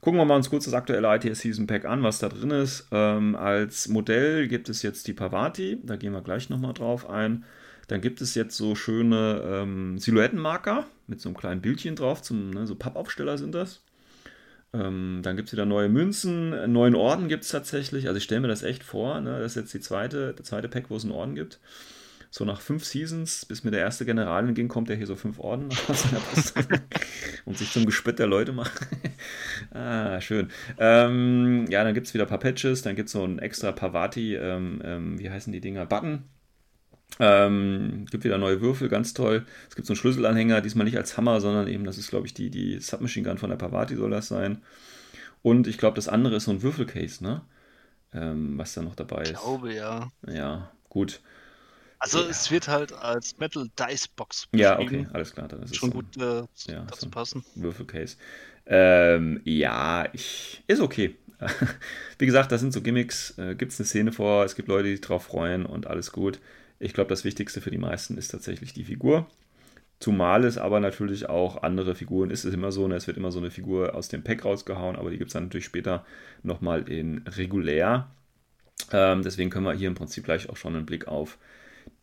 gucken 0.00 0.18
wir 0.18 0.24
mal 0.24 0.36
uns 0.36 0.50
kurz 0.50 0.64
das 0.64 0.74
aktuelle 0.74 1.14
ITS 1.14 1.40
Season 1.40 1.66
Pack 1.66 1.84
an, 1.84 2.02
was 2.02 2.18
da 2.18 2.28
drin 2.28 2.50
ist. 2.50 2.88
Ähm, 2.90 3.36
als 3.36 3.88
Modell 3.88 4.48
gibt 4.48 4.68
es 4.68 4.82
jetzt 4.82 5.06
die 5.08 5.12
Pavati, 5.12 5.78
da 5.82 5.96
gehen 5.96 6.12
wir 6.12 6.22
gleich 6.22 6.48
nochmal 6.48 6.72
drauf 6.72 7.08
ein. 7.08 7.44
Dann 7.88 8.00
gibt 8.00 8.20
es 8.20 8.34
jetzt 8.34 8.56
so 8.56 8.74
schöne 8.74 9.42
ähm, 9.44 9.98
Silhouettenmarker 9.98 10.86
mit 11.06 11.20
so 11.20 11.28
einem 11.28 11.36
kleinen 11.36 11.60
Bildchen 11.60 11.96
drauf, 11.96 12.22
zum, 12.22 12.50
ne, 12.50 12.66
so 12.66 12.74
Pappaufsteller 12.74 13.38
sind 13.38 13.54
das. 13.54 13.82
Ähm, 14.74 15.20
dann 15.22 15.36
gibt 15.36 15.48
es 15.48 15.52
wieder 15.52 15.66
neue 15.66 15.88
Münzen. 15.88 16.54
Einen 16.54 16.72
neuen 16.72 16.94
Orden 16.94 17.28
gibt 17.28 17.44
es 17.44 17.50
tatsächlich. 17.50 18.06
Also 18.06 18.16
ich 18.16 18.24
stelle 18.24 18.40
mir 18.40 18.48
das 18.48 18.62
echt 18.62 18.82
vor. 18.82 19.20
Ne? 19.20 19.38
Das 19.38 19.52
ist 19.52 19.56
jetzt 19.56 19.74
die 19.74 19.80
zweite, 19.80 20.32
der 20.32 20.44
zweite 20.44 20.68
Pack, 20.68 20.88
wo 20.88 20.96
es 20.96 21.04
einen 21.04 21.12
Orden 21.12 21.34
gibt. 21.34 21.60
So 22.30 22.46
nach 22.46 22.62
fünf 22.62 22.86
Seasons, 22.86 23.44
bis 23.44 23.62
mir 23.62 23.72
der 23.72 23.80
erste 23.80 24.06
General 24.06 24.50
ging, 24.54 24.68
kommt 24.68 24.88
er 24.88 24.96
hier 24.96 25.06
so 25.06 25.16
fünf 25.16 25.38
Orden 25.38 25.68
und 27.44 27.58
sich 27.58 27.70
zum 27.70 27.84
Gespött 27.84 28.18
der 28.18 28.26
Leute 28.26 28.52
macht. 28.52 28.72
ah, 29.74 30.18
schön. 30.22 30.48
Ähm, 30.78 31.66
ja, 31.68 31.84
dann 31.84 31.92
gibt 31.92 32.06
es 32.06 32.14
wieder 32.14 32.24
ein 32.24 32.30
paar 32.30 32.38
Patches. 32.38 32.80
Dann 32.80 32.96
gibt 32.96 33.08
es 33.08 33.12
so 33.12 33.22
ein 33.22 33.38
extra 33.38 33.72
Pavati, 33.72 34.36
ähm, 34.36 34.80
ähm, 34.82 35.18
wie 35.18 35.28
heißen 35.28 35.52
die 35.52 35.60
Dinger? 35.60 35.84
Button. 35.84 36.24
Ähm, 37.20 38.06
gibt 38.10 38.24
wieder 38.24 38.38
neue 38.38 38.60
Würfel, 38.60 38.88
ganz 38.88 39.14
toll. 39.14 39.46
Es 39.68 39.76
gibt 39.76 39.86
so 39.86 39.92
einen 39.92 39.98
Schlüsselanhänger, 39.98 40.60
diesmal 40.60 40.84
nicht 40.84 40.96
als 40.96 41.16
Hammer, 41.16 41.40
sondern 41.40 41.68
eben, 41.68 41.84
das 41.84 41.98
ist, 41.98 42.08
glaube 42.10 42.26
ich, 42.26 42.34
die, 42.34 42.50
die 42.50 42.80
Submachine 42.80 43.28
Gun 43.28 43.38
von 43.38 43.50
der 43.50 43.56
Pavati 43.56 43.96
soll 43.96 44.10
das 44.10 44.28
sein. 44.28 44.62
Und 45.42 45.66
ich 45.66 45.78
glaube, 45.78 45.96
das 45.96 46.08
andere 46.08 46.36
ist 46.36 46.44
so 46.44 46.52
ein 46.52 46.62
Würfelcase, 46.62 47.22
ne? 47.24 47.42
Ähm, 48.14 48.58
was 48.58 48.74
da 48.74 48.82
noch 48.82 48.96
dabei 48.96 49.22
Ich 49.24 49.32
ist. 49.32 49.40
glaube, 49.40 49.74
ja. 49.74 50.08
Ja, 50.28 50.72
gut. 50.88 51.20
Also 51.98 52.18
Ja. 52.18 52.28
es 52.30 52.50
wird 52.50 52.68
halt 52.68 52.92
als 52.92 53.38
Metal 53.38 53.68
Dice 53.78 54.08
Box 54.08 54.48
Ja, 54.54 54.78
okay, 54.78 55.06
alles 55.12 55.32
klar. 55.32 55.48
Dann 55.48 55.62
ist 55.62 55.70
es 55.70 55.76
Schon 55.76 55.90
ein 55.90 55.94
gut 55.94 56.16
äh, 56.16 56.42
ja, 56.68 56.84
dazu 56.86 57.06
so 57.06 57.10
passen. 57.10 57.44
Würfelcase. 57.54 58.16
Ähm, 58.66 59.40
ja, 59.44 60.08
ich, 60.12 60.62
ist 60.66 60.80
okay. 60.80 61.16
Wie 62.18 62.26
gesagt, 62.26 62.52
das 62.52 62.60
sind 62.60 62.72
so 62.72 62.82
Gimmicks. 62.82 63.36
Äh, 63.38 63.54
gibt 63.54 63.72
es 63.72 63.80
eine 63.80 63.86
Szene 63.86 64.12
vor, 64.12 64.44
es 64.44 64.54
gibt 64.54 64.68
Leute, 64.68 64.84
die 64.84 64.92
sich 64.92 65.00
drauf 65.00 65.24
freuen 65.24 65.66
und 65.66 65.86
alles 65.86 66.12
gut. 66.12 66.40
Ich 66.82 66.92
glaube, 66.92 67.08
das 67.08 67.24
Wichtigste 67.24 67.60
für 67.60 67.70
die 67.70 67.78
meisten 67.78 68.18
ist 68.18 68.28
tatsächlich 68.28 68.72
die 68.72 68.84
Figur. 68.84 69.26
Zumal 70.00 70.44
es 70.44 70.58
aber 70.58 70.80
natürlich 70.80 71.28
auch 71.28 71.62
andere 71.62 71.94
Figuren 71.94 72.30
ist. 72.30 72.44
Es 72.44 72.54
immer 72.54 72.72
so, 72.72 72.88
ne, 72.88 72.96
es 72.96 73.06
wird 73.06 73.16
immer 73.16 73.30
so 73.30 73.38
eine 73.38 73.52
Figur 73.52 73.94
aus 73.94 74.08
dem 74.08 74.24
Pack 74.24 74.44
rausgehauen, 74.44 74.96
aber 74.96 75.10
die 75.10 75.18
gibt 75.18 75.28
es 75.28 75.34
dann 75.34 75.44
natürlich 75.44 75.66
später 75.66 76.04
nochmal 76.42 76.88
in 76.88 77.22
regulär. 77.28 78.10
Ähm, 78.90 79.22
deswegen 79.22 79.48
können 79.48 79.64
wir 79.64 79.74
hier 79.74 79.86
im 79.86 79.94
Prinzip 79.94 80.24
gleich 80.24 80.48
auch 80.48 80.56
schon 80.56 80.74
einen 80.74 80.86
Blick 80.86 81.06
auf 81.06 81.38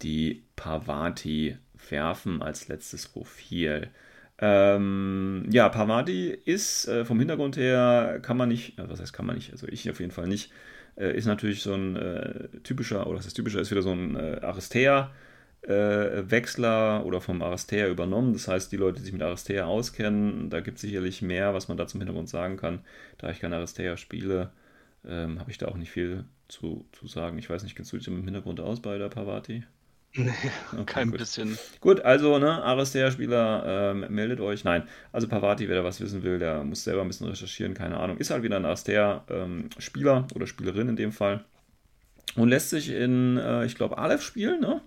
die 0.01 0.43
Pavati 0.55 1.57
werfen 1.89 2.41
als 2.41 2.69
letztes 2.69 3.09
Profil. 3.09 3.89
Ähm, 4.37 5.45
ja, 5.51 5.67
Pavati 5.67 6.29
ist 6.29 6.87
äh, 6.87 7.03
vom 7.03 7.19
Hintergrund 7.19 7.57
her, 7.57 8.19
kann 8.21 8.37
man 8.37 8.47
nicht, 8.47 8.79
äh, 8.79 8.89
was 8.89 9.01
heißt 9.01 9.11
kann 9.11 9.25
man 9.25 9.35
nicht, 9.35 9.51
also 9.51 9.67
ich 9.67 9.89
auf 9.89 9.99
jeden 9.99 10.13
Fall 10.13 10.27
nicht, 10.27 10.51
äh, 10.99 11.15
ist 11.15 11.25
natürlich 11.25 11.61
so 11.63 11.73
ein 11.73 11.95
äh, 11.95 12.49
typischer, 12.63 13.07
oder 13.07 13.19
was 13.19 13.25
ist 13.25 13.33
typischer, 13.33 13.59
ist 13.61 13.71
wieder 13.71 13.81
so 13.81 13.91
ein 13.91 14.15
äh, 14.15 14.39
Aristea. 14.41 15.11
Äh, 15.61 16.29
Wechsler 16.31 17.05
oder 17.05 17.19
vom 17.19 17.41
Aristea 17.41 17.89
übernommen. 17.89 18.31
Das 18.33 18.47
heißt, 18.47 18.71
die 18.71 18.77
Leute, 18.77 18.99
die 18.99 19.03
sich 19.03 19.13
mit 19.13 19.21
Aristea 19.21 19.65
auskennen, 19.65 20.49
da 20.49 20.61
gibt 20.61 20.77
es 20.77 20.81
sicherlich 20.83 21.21
mehr, 21.21 21.53
was 21.53 21.67
man 21.67 21.77
da 21.77 21.85
zum 21.85 21.99
Hintergrund 21.99 22.29
sagen 22.29 22.55
kann. 22.55 22.79
Da 23.17 23.29
ich 23.29 23.41
keine 23.41 23.57
Aristea 23.57 23.97
spiele, 23.97 24.51
ähm, 25.05 25.39
habe 25.39 25.51
ich 25.51 25.57
da 25.57 25.67
auch 25.67 25.75
nicht 25.75 25.91
viel 25.91 26.23
zu, 26.47 26.85
zu 26.93 27.07
sagen. 27.07 27.37
Ich 27.39 27.49
weiß 27.49 27.63
nicht, 27.63 27.75
kennst 27.75 27.91
du 27.91 27.97
dich 27.97 28.07
im 28.07 28.23
Hintergrund 28.23 28.61
aus 28.61 28.81
bei 28.81 28.97
der 28.97 29.09
Pavati? 29.09 29.63
Nee, 30.15 30.33
Okay, 30.73 30.85
kein 30.85 31.11
gut. 31.11 31.19
bisschen. 31.19 31.57
Gut, 31.81 32.01
also, 32.01 32.39
ne, 32.39 32.63
Aristea-Spieler, 32.63 33.91
ähm, 33.91 34.05
meldet 34.13 34.39
euch. 34.39 34.63
Nein, 34.63 34.87
also 35.11 35.27
Pavati, 35.27 35.69
wer 35.69 35.75
da 35.77 35.83
was 35.83 36.01
wissen 36.01 36.23
will, 36.23 36.39
der 36.39 36.63
muss 36.63 36.83
selber 36.83 37.01
ein 37.03 37.07
bisschen 37.07 37.27
recherchieren, 37.27 37.73
keine 37.75 37.97
Ahnung. 37.99 38.17
Ist 38.17 38.31
halt 38.31 38.41
wieder 38.43 38.55
ein 38.57 38.65
Aristea-Spieler 38.65 40.27
oder 40.33 40.47
Spielerin 40.47 40.89
in 40.89 40.95
dem 40.95 41.11
Fall. 41.11 41.45
und 42.35 42.47
lässt 42.49 42.69
sich 42.69 42.89
in, 42.89 43.37
äh, 43.37 43.65
ich 43.65 43.75
glaube, 43.75 43.97
Aleph 43.97 44.21
spielen, 44.21 44.61
ne? 44.61 44.81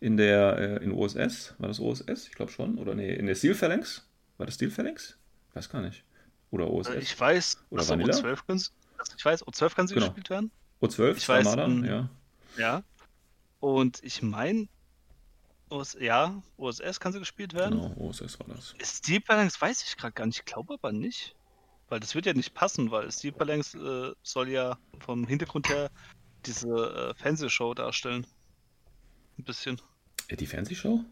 In 0.00 0.16
der, 0.16 0.58
äh, 0.58 0.84
in 0.84 0.90
OSS. 0.92 1.54
War 1.58 1.68
das 1.68 1.78
OSS? 1.80 2.26
Ich 2.28 2.32
glaube 2.34 2.50
schon. 2.50 2.78
Oder 2.78 2.94
nee, 2.96 3.14
in 3.14 3.26
der 3.26 3.36
Steel 3.36 3.54
Phalanx? 3.54 4.08
War 4.38 4.46
das 4.46 4.56
Steel 4.56 4.70
Phalanx? 4.70 5.16
Weiß 5.54 5.68
gar 5.70 5.82
nicht. 5.82 6.02
Oder 6.50 6.68
OSS. 6.68 6.94
Äh, 6.94 6.98
Ich 6.98 7.18
weiß, 7.18 7.58
Oder 7.70 7.88
Vanilla? 7.88 8.12
O12 8.14 8.38
kann, 8.46 8.58
sie- 8.58 8.70
also 8.98 9.12
ich 9.16 9.24
weiß, 9.24 9.46
O12 9.46 9.74
kann 9.76 9.86
sie 9.86 9.94
Genau. 9.94 10.06
gespielt 10.06 10.30
werden. 10.30 10.50
O12, 10.82 11.16
Ich 11.16 11.28
weiß, 11.28 11.46
Armada, 11.46 11.64
ähm, 11.66 11.84
ja. 11.84 12.08
Ja. 12.56 12.82
Und 13.64 14.00
ich 14.02 14.20
meine, 14.20 14.68
OS, 15.70 15.96
ja, 15.98 16.42
OSS 16.58 17.00
kann 17.00 17.14
sie 17.14 17.18
gespielt 17.18 17.54
werden. 17.54 17.80
Genau, 17.80 18.08
OSS 18.08 18.38
war 18.38 18.46
das. 18.48 18.74
Steel 18.82 19.22
Phalanx 19.22 19.58
weiß 19.58 19.82
ich 19.84 19.96
gerade 19.96 20.12
gar 20.12 20.26
nicht. 20.26 20.40
Ich 20.40 20.44
glaube 20.44 20.74
aber 20.74 20.92
nicht. 20.92 21.34
Weil 21.88 21.98
das 21.98 22.14
wird 22.14 22.26
ja 22.26 22.34
nicht 22.34 22.52
passen, 22.52 22.90
weil 22.90 23.10
Steel 23.10 23.32
Phalanx 23.32 23.74
äh, 23.74 24.12
soll 24.22 24.50
ja 24.50 24.76
vom 24.98 25.26
Hintergrund 25.26 25.70
her 25.70 25.90
diese 26.44 26.68
äh, 26.68 27.14
Fernsehshow 27.14 27.72
darstellen. 27.72 28.26
Ein 29.38 29.44
bisschen. 29.44 29.80
Äh, 30.28 30.36
Die 30.36 30.46
Fernsehshow? 30.46 31.02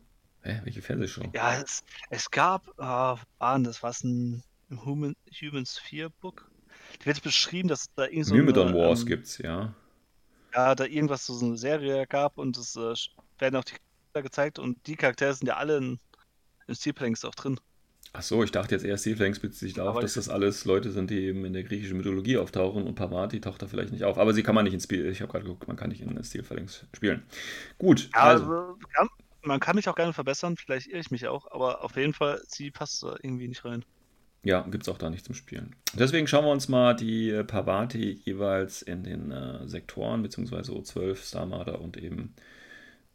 Hä, 0.42 0.61
welche 0.64 0.82
Fernsehshow? 0.82 1.24
Ja, 1.32 1.55
es, 1.55 1.82
es 2.11 2.30
gab, 2.30 2.68
äh, 2.78 3.16
waren 3.38 3.64
das 3.64 3.82
was 3.82 4.05
ein 4.05 4.42
Human, 4.84 5.16
Humans 5.40 5.78
4 5.78 6.11
Book? 6.11 6.50
Da 6.98 7.07
wird 7.07 7.22
beschrieben, 7.22 7.68
dass 7.68 7.86
da 7.94 8.05
irgend 8.05 8.26
so 8.26 8.34
Myrmidon 8.34 8.74
Wars 8.74 9.00
ähm, 9.00 9.07
gibt's, 9.07 9.38
ja. 9.38 9.74
Ja, 10.55 10.74
da 10.74 10.84
irgendwas 10.84 11.26
so 11.26 11.44
eine 11.44 11.57
Serie 11.57 12.07
gab 12.07 12.38
und 12.38 12.57
es 12.57 12.76
äh, 12.76 12.94
werden 13.38 13.57
auch 13.57 13.64
die 13.64 13.74
Charaktere 13.74 14.22
gezeigt 14.22 14.59
und 14.59 14.86
die 14.86 14.96
Charaktere 14.96 15.34
sind 15.34 15.46
ja 15.46 15.57
alle 15.57 15.78
in, 15.78 16.00
in 16.66 16.74
Steel 16.74 16.94
auch 17.24 17.34
drin. 17.34 17.59
Ach 18.14 18.22
so, 18.22 18.44
ich 18.44 18.50
dachte 18.50 18.74
jetzt 18.74 18.84
eher, 18.84 18.98
Steel 18.98 19.16
Flanks 19.16 19.40
bezieht 19.40 19.59
sich 19.59 19.74
darauf, 19.74 19.98
dass 20.00 20.14
das 20.14 20.28
alles 20.28 20.66
Leute 20.66 20.90
sind, 20.90 21.09
die 21.09 21.20
eben 21.20 21.46
in 21.46 21.55
der 21.55 21.62
griechischen 21.62 21.96
Mythologie 21.96 22.36
auftauchen 22.36 22.86
und 22.86 22.94
Pavati 22.94 23.40
taucht 23.40 23.62
da 23.62 23.68
vielleicht 23.68 23.90
nicht 23.90 24.05
auf. 24.05 24.18
Aber 24.18 24.34
sie 24.34 24.42
kann 24.42 24.55
man 24.55 24.64
nicht 24.64 24.74
in 24.74 24.80
Spiel. 24.80 25.07
Ich 25.07 25.22
habe 25.22 25.32
gerade 25.32 25.44
geguckt, 25.44 25.66
man 25.66 25.78
kann 25.78 25.88
nicht 25.88 26.03
in 26.03 26.22
Steel 26.22 26.42
Phalanx 26.42 26.84
spielen. 26.94 27.22
Gut, 27.78 28.11
Ja, 28.14 28.20
also. 28.20 28.44
also, 28.44 28.78
kann, 28.94 29.09
man 29.42 29.61
kann 29.61 29.76
mich 29.76 29.88
auch 29.88 29.94
gerne 29.94 30.12
verbessern, 30.12 30.57
vielleicht 30.59 30.88
irre 30.88 30.98
ich 31.00 31.11
mich 31.11 31.26
auch, 31.26 31.50
aber 31.50 31.82
auf 31.82 31.96
jeden 31.96 32.12
Fall, 32.12 32.42
sie 32.46 32.70
passt 32.70 33.03
da 33.03 33.16
irgendwie 33.22 33.48
nicht 33.48 33.64
rein. 33.64 33.82
Ja, 34.45 34.62
gibt 34.62 34.82
es 34.82 34.88
auch 34.88 34.99
da 34.99 35.09
nicht 35.09 35.24
zum 35.24 35.36
Spielen. 35.36 35.76
Deswegen 35.95 36.26
schauen 36.26 36.45
wir 36.45 36.51
uns 36.51 36.68
mal 36.68 36.95
die 36.95 37.30
äh, 37.30 37.45
Pavati 37.45 38.20
jeweils 38.24 38.82
in 38.82 39.05
den 39.05 39.30
äh, 39.30 39.68
Sektoren, 39.68 40.22
beziehungsweise 40.22 40.72
O12, 40.72 41.16
Star 41.16 41.47
Marder 41.47 41.80
und 41.80 41.97
eben 41.97 42.34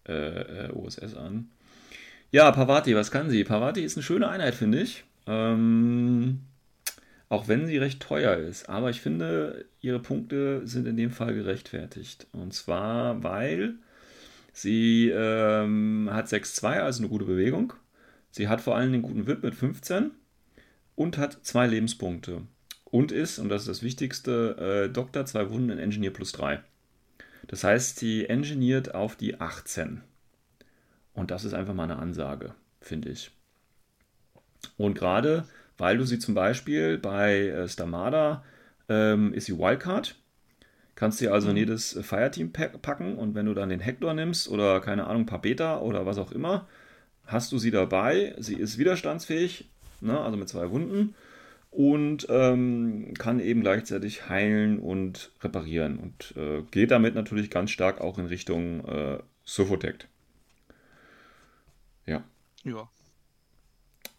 äh, 0.08 0.68
äh, 0.68 0.72
OSS 0.72 1.16
an. 1.16 1.50
Ja, 2.32 2.52
Pavati, 2.52 2.96
was 2.96 3.12
kann 3.12 3.30
sie? 3.30 3.44
Pavati 3.44 3.82
ist 3.82 3.98
eine 3.98 4.04
schöne 4.04 4.30
Einheit, 4.30 4.56
finde 4.56 4.82
ich. 4.82 5.04
Ähm, 5.26 6.40
auch 7.28 7.50
wenn 7.50 7.68
sie 7.68 7.78
recht 7.78 8.02
teuer 8.02 8.38
ist. 8.38 8.70
Aber 8.70 8.90
ich 8.90 9.02
finde, 9.02 9.66
ihre 9.82 10.00
Punkte 10.00 10.66
sind 10.66 10.88
in 10.88 10.96
dem 10.96 11.12
Fall 11.12 11.34
gerechtfertigt. 11.34 12.28
Und 12.32 12.54
zwar, 12.54 13.22
weil 13.24 13.76
sie 14.54 15.10
ähm, 15.14 16.10
hat 16.12 16.28
6-2, 16.28 16.80
also 16.80 17.02
eine 17.02 17.10
gute 17.10 17.26
Bewegung. 17.26 17.74
Sie 18.32 18.48
hat 18.48 18.62
vor 18.62 18.78
allem 18.78 18.94
einen 18.94 19.02
guten 19.02 19.28
Whip 19.28 19.44
mit 19.44 19.56
15 19.56 20.12
und 20.98 21.18
hat 21.18 21.38
zwei 21.44 21.68
Lebenspunkte. 21.68 22.42
Und 22.84 23.12
ist, 23.12 23.38
und 23.40 23.50
das 23.50 23.62
ist 23.62 23.68
das 23.70 23.84
Wichtigste, 23.84 24.88
äh, 24.88 24.92
Doktor, 24.92 25.26
zwei 25.26 25.50
Wunden 25.50 25.70
in 25.70 25.78
Engineer 25.78 26.12
plus 26.12 26.32
3. 26.32 26.60
Das 27.48 27.64
heißt, 27.64 28.00
sie 28.00 28.28
engineert 28.28 28.96
auf 28.96 29.16
die 29.16 29.40
18. 29.40 30.02
Und 31.14 31.32
das 31.32 31.46
ist 31.46 31.54
einfach 31.54 31.74
mal 31.76 31.84
eine 31.84 31.98
Ansage, 31.98 32.56
finde 32.82 33.10
ich. 33.10 33.32
Und 34.76 34.98
gerade, 34.98 35.46
weil 35.78 35.98
du 35.98 36.06
sie 36.06 36.18
zum 36.20 36.34
Beispiel 36.34 36.98
bei 36.98 37.48
äh, 37.48 37.68
Stamada 37.70 38.44
ähm, 38.90 39.34
ist 39.34 39.46
sie 39.46 39.58
Wildcard. 39.58 40.16
Kannst 40.96 41.20
sie 41.20 41.30
also 41.30 41.52
in 41.52 41.58
jedes 41.58 41.96
äh, 41.96 42.02
Fireteam 42.02 42.52
pack- 42.52 42.82
packen 42.82 43.18
und 43.18 43.36
wenn 43.36 43.46
du 43.46 43.54
dann 43.54 43.70
den 43.70 43.82
Hector 43.82 44.16
nimmst 44.16 44.50
oder 44.50 44.82
keine 44.82 45.06
Ahnung, 45.06 45.24
ein 45.24 45.28
paar 45.28 45.42
Beta 45.42 45.80
oder 45.80 46.08
was 46.08 46.18
auch 46.18 46.32
immer, 46.32 46.68
hast 47.26 47.52
du 47.52 47.60
sie 47.60 47.72
dabei. 47.72 48.34
Sie 48.40 48.56
ist 48.56 48.80
widerstandsfähig, 48.80 49.70
ne, 50.02 50.20
also 50.20 50.38
mit 50.38 50.50
zwei 50.50 50.70
Wunden 50.72 51.16
und 51.72 52.26
ähm, 52.30 53.14
kann 53.18 53.40
eben 53.40 53.62
gleichzeitig 53.62 54.30
heilen 54.30 54.80
und 54.80 55.32
reparieren 55.42 56.00
und 56.00 56.34
äh, 56.36 56.64
geht 56.72 56.92
damit 56.92 57.16
natürlich 57.16 57.50
ganz 57.50 57.72
stark 57.72 58.02
auch 58.02 58.18
in 58.18 58.26
Richtung 58.26 58.86
äh, 58.86 59.20
Sophotect. 59.44 60.08
Ja. 62.06 62.24
Ja. 62.64 62.90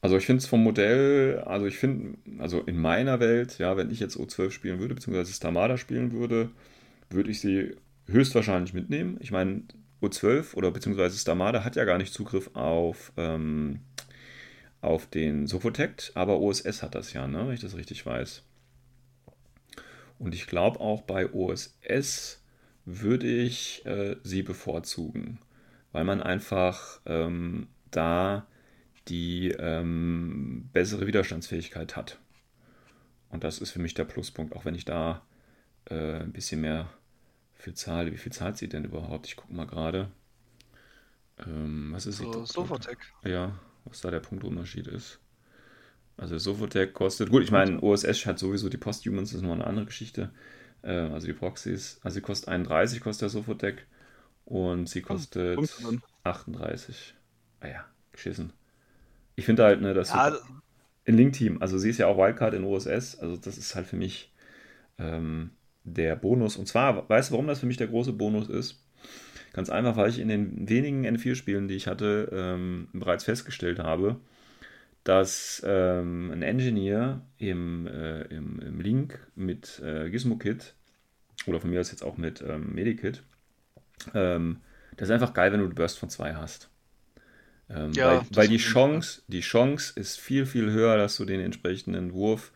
Also 0.01 0.17
ich 0.17 0.27
finde 0.27 0.43
es 0.43 0.47
vom 0.47 0.63
Modell, 0.63 1.43
also 1.45 1.67
ich 1.67 1.77
finde, 1.77 2.19
also 2.39 2.61
in 2.61 2.79
meiner 2.79 3.19
Welt, 3.19 3.59
ja, 3.59 3.77
wenn 3.77 3.91
ich 3.91 3.99
jetzt 3.99 4.17
O12 4.17 4.53
spielen 4.53 4.79
würde, 4.79 4.95
beziehungsweise 4.95 5.33
Stamada 5.33 5.77
spielen 5.77 6.13
würde, 6.13 6.51
würde 7.11 7.31
ich 7.31 7.41
sie 7.41 7.75
höchstwahrscheinlich 8.07 8.75
mitnehmen. 8.75 9.17
Ich 9.21 9.33
meine, 9.33 9.63
O12 10.01 10.55
oder 10.55 10.71
beziehungsweise 10.71 11.19
Stamada 11.19 11.65
hat 11.65 11.75
ja 11.75 11.85
gar 11.85 11.99
nicht 11.99 12.13
Zugriff 12.15 12.51
auf, 12.55 13.13
ähm, 13.17 13.81
auf 14.81 15.07
den 15.07 15.47
Sophotect, 15.47 16.13
aber 16.15 16.39
OSS 16.39 16.83
hat 16.83 16.95
das 16.95 17.13
ja, 17.13 17.27
ne, 17.27 17.47
wenn 17.47 17.55
ich 17.55 17.61
das 17.61 17.77
richtig 17.77 18.05
weiß. 18.07 18.43
Und 20.19 20.35
ich 20.35 20.47
glaube 20.47 20.81
auch 20.81 21.03
bei 21.03 21.33
OSS 21.33 22.43
würde 22.85 23.27
ich 23.27 23.85
äh, 23.87 24.17
sie 24.23 24.43
bevorzugen, 24.43 25.39
weil 25.93 26.05
man 26.05 26.23
einfach 26.23 27.01
ähm, 27.07 27.69
da 27.91 28.47
die 29.09 29.51
ähm, 29.51 30.69
bessere 30.73 31.07
Widerstandsfähigkeit 31.07 31.97
hat. 31.97 32.19
Und 33.31 33.45
das 33.45 33.59
ist 33.59 33.71
für 33.71 33.79
mich 33.79 33.95
der 33.95 34.05
Pluspunkt, 34.05 34.55
auch 34.55 34.65
wenn 34.65 34.75
ich 34.75 34.85
da 34.85 35.23
äh, 35.87 36.21
ein 36.21 36.33
bisschen 36.33 36.61
mehr 36.61 36.89
für 37.55 37.75
zahle. 37.75 38.13
Wie 38.13 38.17
viel 38.17 38.33
zahlt 38.33 38.57
sie 38.57 38.69
denn 38.69 38.85
überhaupt? 38.85 39.27
Ich 39.27 39.37
gucke 39.37 39.53
mal 39.53 39.67
gerade. 39.67 40.11
Ähm, 41.47 41.91
was 41.93 42.07
ist 42.07 42.19
sie? 42.19 42.25
So, 42.25 42.45
Sofotec. 42.45 42.99
Ja, 43.25 43.59
was 43.89 44.01
da 44.01 44.11
der 44.11 44.21
Punktunterschied 44.21 44.87
ist. 44.87 45.21
Also 46.17 46.37
Sofotec 46.37 46.95
kostet, 46.95 47.31
gut, 47.31 47.45
ich 47.45 47.53
meine, 47.53 47.81
OSS 47.81 48.27
hat 48.27 48.39
sowieso 48.39 48.69
die 48.69 48.77
Posthumans, 48.77 49.31
das 49.31 49.37
ist 49.41 49.47
noch 49.47 49.53
eine 49.53 49.67
andere 49.67 49.87
Geschichte. 49.87 50.31
Äh, 50.83 50.91
also 50.91 51.27
die 51.27 51.33
Proxys. 51.33 52.01
Also 52.03 52.17
sie 52.17 52.21
kostet 52.21 52.49
31, 52.49 53.01
kostet 53.01 53.23
der 53.23 53.29
Sofotec. 53.31 53.87
Und 54.45 54.89
sie 54.89 55.03
kostet 55.03 55.57
Punkte 55.57 55.83
drin. 55.83 56.03
38. 56.25 57.15
Ah 57.61 57.69
ja, 57.69 57.85
geschissen. 58.13 58.53
Ich 59.37 59.45
finde 59.45 59.65
halt, 59.65 59.81
ne, 59.81 59.95
dass 59.95 60.11
Ja, 60.11 60.37
in 61.05 61.17
Link-Team, 61.17 61.63
also 61.63 61.79
sie 61.79 61.91
ist 61.91 61.99
ja 61.99 62.07
auch 62.07 62.19
Wildcard 62.19 62.55
in 62.55 62.65
OSS, 62.65 63.19
also 63.19 63.37
das 63.37 63.57
ist 63.57 63.75
halt 63.75 63.87
für 63.87 63.97
mich 63.97 64.33
ähm, 64.99 65.51
der 65.85 66.17
Bonus. 66.17 66.57
Und 66.57 66.67
zwar, 66.67 67.09
weißt 67.09 67.31
du, 67.31 67.33
warum 67.33 67.47
das 67.47 67.61
für 67.61 67.67
mich 67.67 67.77
der 67.77 67.87
große 67.89 68.13
Bonus 68.13 68.49
ist? 68.49 68.83
Ganz 69.59 69.71
einfach, 69.71 69.97
weil 69.97 70.09
ich 70.09 70.21
in 70.21 70.29
den 70.29 70.69
wenigen 70.69 71.05
N4-Spielen, 71.05 71.67
die 71.67 71.75
ich 71.75 71.89
hatte, 71.89 72.31
ähm, 72.33 72.87
bereits 72.93 73.25
festgestellt 73.25 73.81
habe, 73.81 74.15
dass 75.03 75.61
ähm, 75.67 76.31
ein 76.31 76.43
Engineer 76.43 77.23
im, 77.39 77.89
äh, 77.89 78.23
im, 78.27 78.61
im 78.61 78.81
Link 78.81 79.19
mit 79.35 79.83
äh, 79.85 80.11
Gizmo-Kit 80.11 80.75
oder 81.49 81.59
von 81.59 81.71
mir 81.71 81.81
aus 81.81 81.91
jetzt 81.91 82.05
auch 82.05 82.19
mit 82.19 82.41
ähm, 82.41 82.73
Medikit, 82.73 83.25
ähm, 84.15 84.59
das 84.97 85.09
ist 85.09 85.13
einfach 85.13 85.35
geil, 85.35 85.51
wenn 85.51 85.59
du 85.59 85.67
einen 85.67 85.75
Burst 85.75 85.99
von 85.99 86.09
2 86.09 86.35
hast. 86.37 86.71
Ähm, 87.69 87.91
Ja, 87.95 88.19
weil 88.19 88.27
weil 88.31 88.49
die 88.49 88.59
Chance, 88.59 89.23
die 89.27 89.41
Chance 89.41 89.93
ist 89.99 90.21
viel, 90.21 90.47
viel 90.47 90.71
höher, 90.71 90.97
dass 90.99 91.17
du 91.17 91.25
den 91.25 91.41
entsprechenden 91.41 92.13
Wurf 92.13 92.53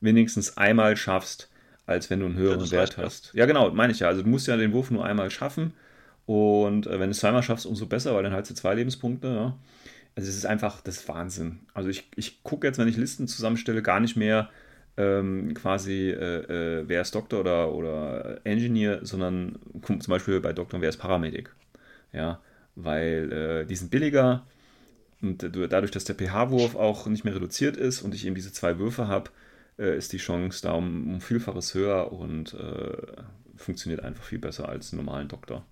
wenigstens 0.00 0.56
einmal 0.56 0.96
schaffst, 0.96 1.50
als 1.84 2.10
wenn 2.10 2.20
du 2.20 2.26
einen 2.26 2.36
höheren 2.36 2.60
das 2.60 2.70
Wert 2.70 2.96
ja. 2.96 3.02
hast. 3.02 3.32
Ja, 3.34 3.44
genau, 3.46 3.72
meine 3.72 3.92
ich 3.92 3.98
ja. 3.98 4.06
Also 4.06 4.22
du 4.22 4.28
musst 4.28 4.46
ja 4.46 4.56
den 4.56 4.72
Wurf 4.72 4.92
nur 4.92 5.04
einmal 5.04 5.32
schaffen 5.32 5.72
und 6.26 6.86
äh, 6.86 6.92
wenn 6.92 7.08
du 7.08 7.10
es 7.10 7.18
zweimal 7.20 7.42
schaffst, 7.42 7.66
umso 7.66 7.86
besser, 7.86 8.14
weil 8.14 8.22
dann 8.22 8.32
hast 8.32 8.50
du 8.50 8.54
zwei 8.54 8.74
Lebenspunkte. 8.74 9.28
Ja? 9.28 9.58
Also 10.16 10.28
es 10.28 10.36
ist 10.36 10.46
einfach, 10.46 10.80
das 10.80 11.06
Wahnsinn. 11.08 11.60
Also 11.74 11.88
ich, 11.88 12.08
ich 12.16 12.42
gucke 12.42 12.66
jetzt, 12.66 12.78
wenn 12.78 12.88
ich 12.88 12.96
Listen 12.96 13.28
zusammenstelle, 13.28 13.82
gar 13.82 14.00
nicht 14.00 14.16
mehr 14.16 14.48
ähm, 14.96 15.54
quasi, 15.54 16.10
äh, 16.10 16.80
äh, 16.80 16.84
wer 16.86 17.02
ist 17.02 17.14
Doktor 17.14 17.40
oder, 17.40 17.72
oder 17.72 18.40
Engineer, 18.44 19.00
sondern 19.04 19.58
zum 19.82 20.10
Beispiel 20.10 20.40
bei 20.40 20.52
Doktor, 20.52 20.80
wer 20.80 20.88
ist 20.88 20.98
Paramedic. 20.98 21.50
Ja, 22.12 22.40
weil 22.76 23.32
äh, 23.32 23.66
die 23.66 23.76
sind 23.76 23.90
billiger 23.90 24.46
und 25.20 25.42
du- 25.42 25.68
dadurch, 25.68 25.90
dass 25.90 26.04
der 26.04 26.14
pH-Wurf 26.14 26.76
auch 26.76 27.06
nicht 27.06 27.24
mehr 27.24 27.34
reduziert 27.34 27.76
ist 27.76 28.02
und 28.02 28.14
ich 28.14 28.24
eben 28.24 28.36
diese 28.36 28.52
zwei 28.52 28.78
Würfe 28.78 29.08
habe, 29.08 29.30
äh, 29.78 29.96
ist 29.96 30.12
die 30.12 30.18
Chance 30.18 30.62
da 30.62 30.72
um, 30.72 31.14
um 31.14 31.20
Vielfaches 31.20 31.74
höher 31.74 32.12
und 32.12 32.54
äh, 32.54 32.96
funktioniert 33.56 34.02
einfach 34.04 34.24
viel 34.24 34.38
besser 34.38 34.68
als 34.68 34.92
einen 34.92 35.04
normalen 35.04 35.28
Doktor. 35.28 35.64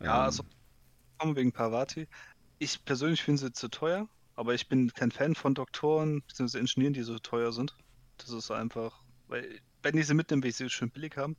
Ja, 0.00 0.18
Ähm, 0.18 0.22
also 0.22 0.44
kommen 1.18 1.36
wegen 1.36 1.52
Parvati. 1.52 2.08
Ich 2.58 2.84
persönlich 2.84 3.22
finde 3.22 3.40
sie 3.40 3.52
zu 3.52 3.68
teuer, 3.68 4.08
aber 4.36 4.54
ich 4.54 4.68
bin 4.68 4.92
kein 4.92 5.10
Fan 5.10 5.34
von 5.34 5.54
Doktoren 5.54 6.22
bzw. 6.22 6.58
Ingenieuren, 6.58 6.94
die 6.94 7.02
so 7.02 7.18
teuer 7.18 7.52
sind. 7.52 7.76
Das 8.18 8.30
ist 8.30 8.50
einfach, 8.50 9.02
weil 9.28 9.60
wenn 9.82 9.96
die 9.96 10.02
sie 10.02 10.14
mitnehmen, 10.14 10.42
will 10.42 10.50
ich 10.50 10.56
sie 10.56 10.68
schön 10.68 10.90
billig 10.90 11.16
haben. 11.16 11.36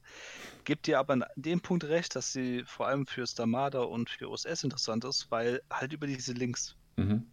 Gebt 0.63 0.87
ihr 0.87 0.99
aber 0.99 1.13
an 1.13 1.25
dem 1.35 1.61
Punkt 1.61 1.83
recht, 1.83 2.15
dass 2.15 2.33
sie 2.33 2.63
vor 2.65 2.87
allem 2.87 3.05
für 3.05 3.25
Stamada 3.27 3.81
und 3.81 4.09
für 4.09 4.29
OSS 4.29 4.63
interessant 4.63 5.03
ist, 5.05 5.29
weil 5.29 5.61
halt 5.71 5.93
über 5.93 6.07
diese 6.07 6.33
Links, 6.33 6.75
mhm. 6.95 7.25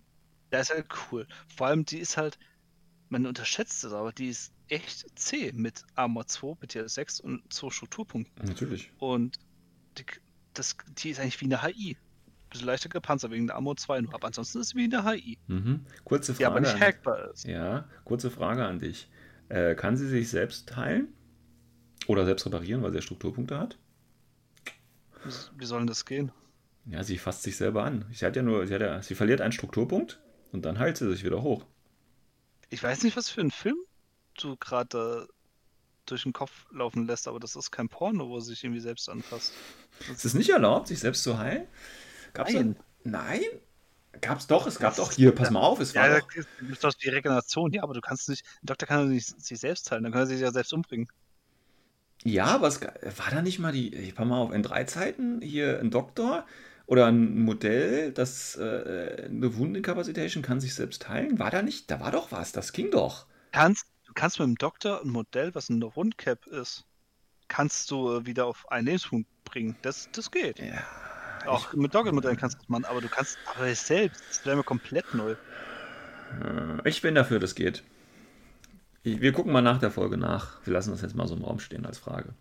da 0.51 0.61
ist 0.61 0.71
halt 0.71 0.87
cool. 1.11 1.27
Vor 1.57 1.69
allem 1.69 1.85
die 1.85 1.99
ist 1.99 2.17
halt, 2.17 2.39
man 3.09 3.27
unterschätzt 3.27 3.85
es, 3.85 3.93
aber 3.93 4.13
die 4.13 4.29
ist 4.29 4.53
echt 4.69 5.07
zäh 5.19 5.53
mit 5.53 5.83
Armor 5.95 6.27
2, 6.27 6.55
BTS 6.57 6.95
6 6.95 7.21
und 7.21 7.53
2 7.53 7.71
Strukturpunkten. 7.71 8.47
Natürlich. 8.47 8.93
Und 8.99 9.39
die, 9.97 10.05
das, 10.59 10.77
die 11.03 11.11
ist 11.11 11.21
eigentlich 11.21 11.41
wie 11.41 11.47
eine 11.47 11.63
HI. 11.63 11.97
Bisschen 12.51 12.67
leichter 12.67 12.89
gepanzert 12.89 13.31
wegen 13.31 13.47
der 13.47 13.57
Ammo 13.57 13.75
2 13.75 14.01
nur, 14.01 14.15
aber 14.15 14.27
ansonsten 14.29 14.59
ist 14.61 14.69
es 14.69 14.75
wie 14.75 14.85
eine 14.85 15.05
HI. 15.05 15.39
Mhm. 15.49 15.85
Kurze 16.05 16.33
Frage. 16.33 16.39
Die 16.39 16.47
aber 16.47 16.61
nicht 16.61 16.75
an- 16.75 16.81
hackbar 16.81 17.31
ist. 17.31 17.45
Ja, 17.47 17.87
kurze 18.05 18.31
Frage 18.31 18.65
an 18.65 18.79
dich. 18.79 19.09
Äh, 19.51 19.75
kann 19.75 19.97
sie 19.97 20.09
sich 20.09 20.29
selbst 20.31 20.75
heilen? 20.77 21.09
Oder 22.07 22.25
selbst 22.25 22.47
reparieren, 22.47 22.83
weil 22.83 22.91
sie 22.91 22.97
ja 22.97 23.03
Strukturpunkte 23.03 23.59
hat? 23.59 23.77
Wie, 25.25 25.33
wie 25.59 25.67
soll 25.67 25.81
denn 25.81 25.87
das 25.89 26.07
gehen? 26.07 26.33
Ja, 26.87 27.03
sie 27.05 27.19
fasst 27.19 27.43
sich 27.43 27.57
selber 27.57 27.85
an. 27.85 28.07
Sie 28.13 28.25
hat 28.25 28.35
ja 28.35 28.43
nur, 28.43 28.67
sie, 28.67 28.73
hat 28.75 28.81
ja, 28.81 29.03
sie 29.03 29.15
verliert 29.15 29.43
einen 29.43 29.53
Strukturpunkt 29.53 30.19
und 30.53 30.65
dann 30.65 30.79
heilt 30.79 30.97
sie 30.97 31.11
sich 31.11 31.23
wieder 31.25 31.43
hoch. 31.43 31.67
Ich 32.71 32.83
weiß 32.83 33.03
nicht, 33.03 33.17
was 33.17 33.29
für 33.29 33.43
einen 33.43 33.51
Film 33.51 33.77
du 34.41 34.57
gerade 34.57 35.29
durch 36.07 36.23
den 36.23 36.33
Kopf 36.33 36.65
laufen 36.73 37.07
lässt, 37.07 37.29
aber 37.29 37.41
das 37.41 37.57
ist 37.57 37.71
kein 37.71 37.91
Porno, 37.91 38.29
wo 38.31 38.41
sie 38.41 38.51
sich 38.55 38.65
irgendwie 38.65 38.81
selbst 38.81 39.11
anfasst. 39.11 39.53
Ist 40.07 40.25
es 40.25 40.35
nicht 40.35 40.51
erlaubt, 40.51 40.89
sich 40.89 41.01
selbst 41.01 41.23
zu 41.23 41.39
heilen? 41.39 41.67
Gab's 42.35 42.55
Nein. 42.55 42.55
Da? 42.55 42.77
Nein? 43.05 43.43
Gab's 44.21 44.47
doch, 44.49 44.67
es 44.67 44.79
gab 44.81 44.97
doch 44.97 45.13
hier, 45.13 45.35
pass 45.35 45.51
mal 45.51 45.61
auf, 45.61 45.81
es 45.81 45.97
war 45.97 46.09
Ja, 46.09 46.21
doch. 46.21 46.29
das 46.35 46.47
ist 46.71 46.85
doch 46.85 46.95
die 46.95 47.09
Regeneration, 47.09 47.73
ja, 47.73 47.83
aber 47.83 47.95
du 47.95 48.01
kannst 48.01 48.29
nicht, 48.29 48.45
ein 48.63 48.67
Doktor 48.67 48.87
kann 48.87 49.03
doch 49.05 49.09
nicht 49.13 49.41
sich 49.41 49.59
selbst 49.61 49.91
heilen, 49.91 50.03
dann 50.05 50.13
kann 50.13 50.23
er 50.23 50.27
sich 50.27 50.41
ja 50.41 50.53
selbst 50.53 50.73
umbringen. 50.73 51.09
Ja, 52.25 52.47
aber 52.47 52.67
es 52.69 52.81
war 52.83 53.31
da 53.31 53.43
nicht 53.43 53.59
mal 53.61 53.73
die, 53.73 53.95
ich 53.95 54.15
pass 54.15 54.27
mal 54.27 54.39
auf, 54.39 54.53
in 54.53 54.63
drei 54.63 54.85
Zeiten 54.85 55.41
hier 55.41 55.79
ein 55.81 55.91
Doktor 55.91 56.47
oder 56.87 57.07
ein 57.07 57.39
Modell, 57.41 58.13
das 58.13 58.57
äh, 58.57 59.27
eine 59.29 59.57
Wundenkapazitation 59.57 60.43
kann 60.43 60.61
sich 60.61 60.75
selbst 60.75 61.09
heilen? 61.09 61.39
War 61.39 61.51
da 61.51 61.63
nicht? 61.63 61.91
Da 61.91 62.01
war 62.01 62.11
doch 62.11 62.33
was, 62.33 62.53
das 62.53 62.73
ging 62.73 62.91
doch. 62.91 63.27
Kannst, 63.53 63.87
du 64.07 64.13
kannst 64.15 64.39
mit 64.39 64.47
dem 64.49 64.55
Doktor 64.57 65.03
ein 65.03 65.11
Modell, 65.11 65.55
was 65.55 65.69
eine 65.71 65.85
Rundcap 65.85 66.47
ist, 66.47 66.87
kannst 67.49 67.91
du 67.91 68.13
äh, 68.17 68.27
wieder 68.27 68.47
auf 68.47 68.71
einen 68.71 68.87
Lebenspunkt 68.89 69.29
bringen. 69.51 69.77
Das, 69.83 70.09
das 70.13 70.31
geht. 70.31 70.59
Ja. 70.59 70.79
Auch 71.47 71.73
mit 71.73 71.95
Doggelmodellen 71.95 72.37
kannst 72.37 72.57
du 72.57 72.61
das 72.61 72.69
machen, 72.69 72.85
aber 72.85 73.01
du 73.01 73.09
kannst 73.09 73.39
aber 73.55 73.67
es 73.67 73.87
selbst, 73.87 74.23
das 74.29 74.45
wäre 74.45 74.57
mir 74.57 74.65
komplett 74.65 75.15
neu. 75.15 75.33
Äh, 75.33 76.89
Ich 76.89 77.01
bin 77.03 77.15
dafür, 77.15 77.39
das 77.39 77.55
geht. 77.55 77.83
Wir 79.05 79.33
gucken 79.33 79.53
mal 79.53 79.63
nach 79.63 79.79
der 79.79 79.91
Folge 79.91 80.17
nach. 80.19 80.59
Wir 80.67 80.73
lassen 80.75 80.91
das 80.91 81.01
jetzt 81.01 81.15
mal 81.15 81.27
so 81.27 81.35
im 81.37 81.45
Raum 81.45 81.61
stehen 81.61 81.87
als 81.87 81.99
Frage. 81.99 82.35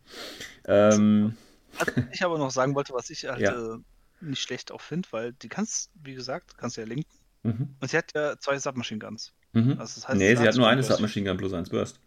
Ähm, 0.66 1.38
Was 1.78 1.88
ich 2.12 2.24
aber 2.24 2.38
noch 2.38 2.52
sagen 2.52 2.76
wollte, 2.76 2.94
was 2.94 3.10
ich 3.10 3.26
halt 3.26 3.40
Ja. 3.40 3.76
äh, 3.76 3.78
nicht 4.20 4.42
schlecht 4.42 4.72
auch 4.72 4.82
finde, 4.82 5.08
weil 5.12 5.34
die 5.34 5.48
kannst, 5.48 5.92
wie 6.04 6.16
gesagt, 6.16 6.58
kannst 6.58 6.76
du 6.76 6.82
ja 6.82 6.88
linken. 6.88 7.08
mhm, 7.44 7.76
Und 7.80 7.90
sie 7.90 7.98
hat 7.98 8.12
ja 8.16 8.38
zwei 8.40 8.58
Submachine 8.60 9.00
Guns. 9.00 9.34
mhm. 9.54 9.78
Also 9.80 10.02
das 10.02 10.08
heißt, 10.08 10.18
nee, 10.18 10.36
sie 10.36 10.46
hat 10.48 10.56
nur 10.56 10.68
eine. 10.68 10.84
Submachine 10.84 11.30
Gun 11.30 11.38
plus 11.38 11.54
1 11.54 11.70
Burst. 11.70 12.00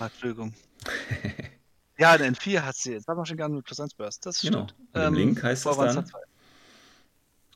Entschuldigung. 0.00 0.54
ja, 2.00 2.14
in 2.16 2.34
N4 2.34 2.62
hat 2.62 2.74
sie 2.76 2.98
Submachine 2.98 3.36
Gun 3.40 3.54
mit 3.54 3.64
plus 3.64 3.78
1 3.78 3.94
Burst. 3.94 4.26
Das 4.26 4.40
Genau. 4.40 4.64
stimmt. 4.68 4.74
Und 4.94 5.02
im 5.02 5.14
Link 5.14 5.42
heißt 5.42 5.64
waren's 5.66 5.78
dann- 5.94 5.96
halt 5.96 6.08
zwei. 6.08 6.18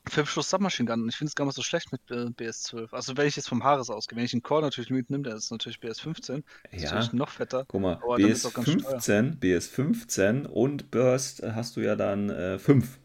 Fünf 0.07 0.29
Schuss 0.29 0.51
Submachine 0.51 0.87
Gun. 0.87 1.09
Ich 1.09 1.15
finde 1.17 1.29
es 1.29 1.35
gar 1.35 1.45
nicht 1.45 1.55
so 1.55 1.63
schlecht 1.63 1.91
mit 1.91 1.99
äh, 2.11 2.25
BS12. 2.29 2.93
Also 2.93 3.17
wenn 3.17 3.25
ich 3.27 3.35
jetzt 3.37 3.49
vom 3.49 3.63
Haares 3.63 3.89
ausgehe, 3.89 4.15
wenn 4.15 4.23
ich 4.25 4.33
einen 4.33 4.43
Core 4.43 4.61
natürlich 4.61 4.91
mitnehme, 4.91 5.23
dann 5.23 5.35
ist 5.35 5.45
es 5.45 5.51
natürlich 5.51 5.79
BS15. 5.79 6.43
Das 6.63 6.73
ist 6.73 6.83
Ja, 6.83 6.91
natürlich 6.93 7.13
noch 7.13 7.29
fetter. 7.29 7.65
guck 7.67 7.81
mal, 7.81 7.95
Aber 8.03 8.19
dann 8.19 8.27
wird's 8.27 8.45
auch 8.45 8.53
ganz 8.53 8.67
BS15, 8.69 9.39
BS15 9.39 10.45
und 10.45 10.91
Burst 10.91 11.41
äh, 11.41 11.53
hast 11.55 11.75
du 11.75 11.81
ja 11.81 11.95
dann 11.95 12.29
äh, 12.29 12.59
5. 12.59 12.99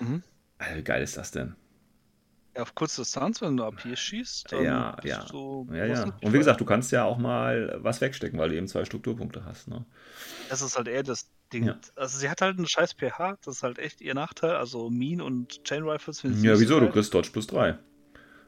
Mhm. 0.00 0.24
Alter, 0.58 0.76
wie 0.76 0.82
geil 0.82 1.02
ist 1.04 1.16
das 1.16 1.30
denn? 1.30 1.54
Auf 2.58 2.74
kurze 2.74 3.02
Distanz, 3.02 3.40
wenn 3.40 3.56
du 3.56 3.64
AP 3.64 3.96
schießt, 3.96 4.52
dann 4.52 4.64
Ja, 4.64 4.96
bist 5.00 5.16
ja. 5.16 5.24
du 5.26 5.68
Ja, 5.72 5.86
ja. 5.86 6.04
Und 6.04 6.32
wie 6.32 6.38
gesagt, 6.38 6.60
du 6.60 6.64
kannst 6.64 6.90
ja 6.90 7.04
auch 7.04 7.16
mal 7.18 7.78
was 7.80 8.00
wegstecken, 8.00 8.38
weil 8.38 8.48
du 8.48 8.56
eben 8.56 8.66
zwei 8.66 8.84
Strukturpunkte 8.84 9.44
hast. 9.44 9.68
Ne? 9.68 9.84
Das 10.48 10.60
ist 10.60 10.76
halt 10.76 10.88
eher 10.88 11.02
das 11.02 11.30
Ding. 11.52 11.66
Ja. 11.66 11.78
Also 11.94 12.18
sie 12.18 12.28
hat 12.28 12.40
halt 12.42 12.58
einen 12.58 12.68
scheiß 12.68 12.94
pH, 12.94 13.38
das 13.44 13.56
ist 13.56 13.62
halt 13.62 13.78
echt 13.78 14.00
ihr 14.00 14.14
Nachteil. 14.14 14.56
Also 14.56 14.90
Mean 14.90 15.20
und 15.20 15.62
Chain 15.64 15.84
Rifles 15.84 16.20
finde 16.20 16.38
ich 16.38 16.42
Ja, 16.42 16.58
wieso? 16.58 16.80
Du 16.80 16.90
kriegst 16.90 17.14
Dodge 17.14 17.30
plus 17.32 17.46
3. 17.46 17.78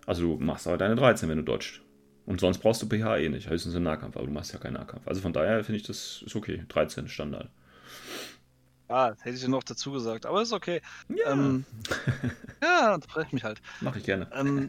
Also 0.07 0.23
du 0.23 0.45
machst 0.45 0.67
aber 0.67 0.77
deine 0.77 0.97
13, 0.97 1.29
wenn 1.29 1.39
du 1.39 1.45
dodgst. 1.45 1.81
Und 2.27 2.41
sonst 2.41 2.59
brauchst 2.59 2.83
du 2.83 2.87
pH 2.87 3.19
eh 3.19 3.29
nicht. 3.29 3.49
Höchstens 3.49 3.75
im 3.75 3.83
Nahkampf, 3.85 4.17
aber 4.17 4.27
du 4.27 4.33
machst 4.33 4.53
ja 4.53 4.59
keinen 4.59 4.75
Nahkampf. 4.75 5.07
Also 5.07 5.21
von 5.21 5.33
daher 5.33 5.63
finde 5.65 5.79
ich 5.79 5.87
das 5.87 6.23
ist 6.27 6.35
okay. 6.37 6.65
13 6.69 7.07
ist 7.07 7.13
Standard. 7.13 7.49
Ja, 8.91 9.15
hätte 9.23 9.37
ich 9.37 9.47
noch 9.47 9.63
dazu 9.63 9.93
gesagt, 9.93 10.27
aber 10.27 10.43
ist 10.43 10.53
okay. 10.53 10.81
Ja, 11.09 11.33
Ähm, 11.33 11.65
ja, 12.63 12.93
unterbreche 12.95 13.33
mich 13.33 13.45
halt. 13.45 13.61
mach 13.81 13.95
ich 13.95 14.03
gerne. 14.03 14.29
Ähm, 14.33 14.69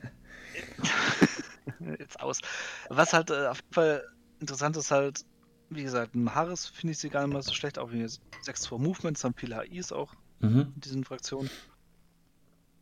jetzt 1.99 2.19
aus. 2.19 2.39
Was 2.89 3.13
halt 3.13 3.31
äh, 3.31 3.47
auf 3.47 3.57
jeden 3.57 3.73
Fall 3.73 4.03
interessant 4.39 4.77
ist 4.77 4.91
halt, 4.91 5.21
wie 5.69 5.81
gesagt, 5.81 6.13
im 6.13 6.35
Harris 6.35 6.67
finde 6.67 6.91
ich 6.91 6.99
sie 6.99 7.09
gar 7.09 7.25
nicht 7.25 7.33
mal 7.33 7.41
so 7.41 7.53
schlecht, 7.53 7.79
auch 7.79 7.89
wenn 7.91 8.01
jetzt 8.01 8.21
6-2 8.43 8.77
Movements 8.77 9.23
haben 9.23 9.33
viele 9.35 9.59
HIs 9.59 9.91
auch 9.91 10.13
Mhm. 10.39 10.71
in 10.75 10.81
diesen 10.81 11.03
Fraktionen. 11.03 11.49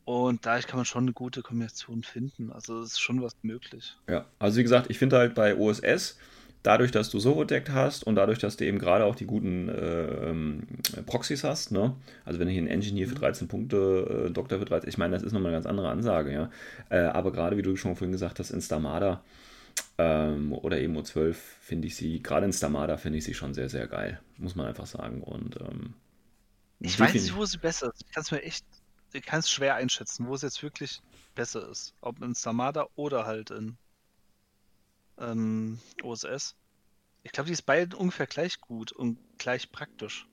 Und 0.06 0.46
da 0.46 0.60
kann 0.62 0.78
man 0.78 0.86
schon 0.86 1.04
eine 1.04 1.14
gute 1.14 1.42
Kombination 1.42 2.04
finden. 2.04 2.52
Also 2.52 2.82
es 2.82 2.94
ist 2.94 3.00
schon 3.00 3.22
was 3.22 3.34
möglich. 3.44 3.96
Ja, 4.10 4.26
also 4.40 4.58
wie 4.58 4.64
gesagt, 4.64 4.90
ich 4.90 4.98
finde 4.98 5.18
halt 5.18 5.36
bei 5.36 5.56
OSS, 5.56 6.18
dadurch, 6.64 6.92
dass 6.92 7.10
du 7.10 7.20
Sovodect 7.20 7.70
hast 7.70 8.04
und 8.06 8.16
dadurch, 8.16 8.40
dass 8.40 8.58
du 8.58 8.66
eben 8.66 8.80
gerade 8.80 9.06
auch 9.06 9.16
die 9.16 9.26
guten 9.26 9.70
äh, 9.70 10.30
ähm, 10.30 10.64
Proxys 11.06 11.44
hast, 11.44 11.72
ne? 11.72 11.96
Also 12.26 12.40
wenn 12.40 12.48
du 12.48 12.54
hier 12.54 12.62
einen 12.62 12.70
Engineer 12.70 13.08
für 13.08 13.16
13 13.16 13.48
Punkte, 13.48 14.28
äh, 14.28 14.32
Doktor 14.32 14.60
für 14.60 14.66
13, 14.66 14.90
ich 14.90 14.98
meine, 14.98 15.14
das 15.14 15.24
ist 15.24 15.32
nochmal 15.32 15.52
eine 15.52 15.58
ganz 15.58 15.66
andere 15.66 15.90
Ansage, 15.90 16.32
ja. 16.34 16.52
Äh, 16.90 17.00
aber 17.00 17.32
gerade 17.32 17.58
wie 17.58 17.62
du 17.62 17.76
schon 17.76 17.96
vorhin 17.96 18.12
gesagt 18.12 18.40
hast, 18.40 18.52
in 18.52 18.62
Stamada 18.62 19.24
ähm, 19.98 20.54
oder 20.54 20.80
eben 20.80 20.98
O12 20.98 21.34
finde 21.34 21.88
ich 21.88 21.96
sie, 21.96 22.22
gerade 22.22 22.46
in 22.46 22.54
Stamada 22.54 22.98
finde 22.98 23.20
ich 23.20 23.26
sie 23.26 23.34
schon 23.34 23.54
sehr, 23.54 23.70
sehr 23.70 23.88
geil, 23.88 24.20
muss 24.38 24.56
man 24.56 24.68
einfach 24.68 24.88
sagen. 24.88 25.24
Und 25.24 25.58
ähm, 25.62 25.94
Ich 26.80 27.00
weiß 27.00 27.14
nicht, 27.14 27.36
wo 27.36 27.46
sie 27.46 27.58
besser 27.58 27.88
ist. 27.94 28.04
Ich 28.08 28.12
kann 28.14 28.24
es 28.24 28.32
mir 28.32 28.42
echt, 28.44 28.66
ich 29.14 29.24
kann 29.24 29.40
es 29.40 29.50
schwer 29.52 29.76
einschätzen, 29.76 30.28
wo 30.28 30.36
es 30.36 30.42
jetzt 30.42 30.62
wirklich 30.64 31.02
besser 31.36 31.70
ist. 31.70 31.94
Ob 32.02 32.22
in 32.22 32.34
Samada 32.34 32.88
oder 32.96 33.26
halt 33.26 33.52
in 33.52 33.78
ähm, 35.20 35.80
OSS. 36.04 36.56
Ich 37.24 37.32
glaube, 37.34 37.48
die 37.48 37.54
ist 37.54 37.64
beide 37.64 37.98
ungefähr 37.98 38.28
gleich 38.28 38.62
gut 38.62 38.92
und 38.92 39.20
gleich 39.38 39.72
praktisch. 39.72 40.28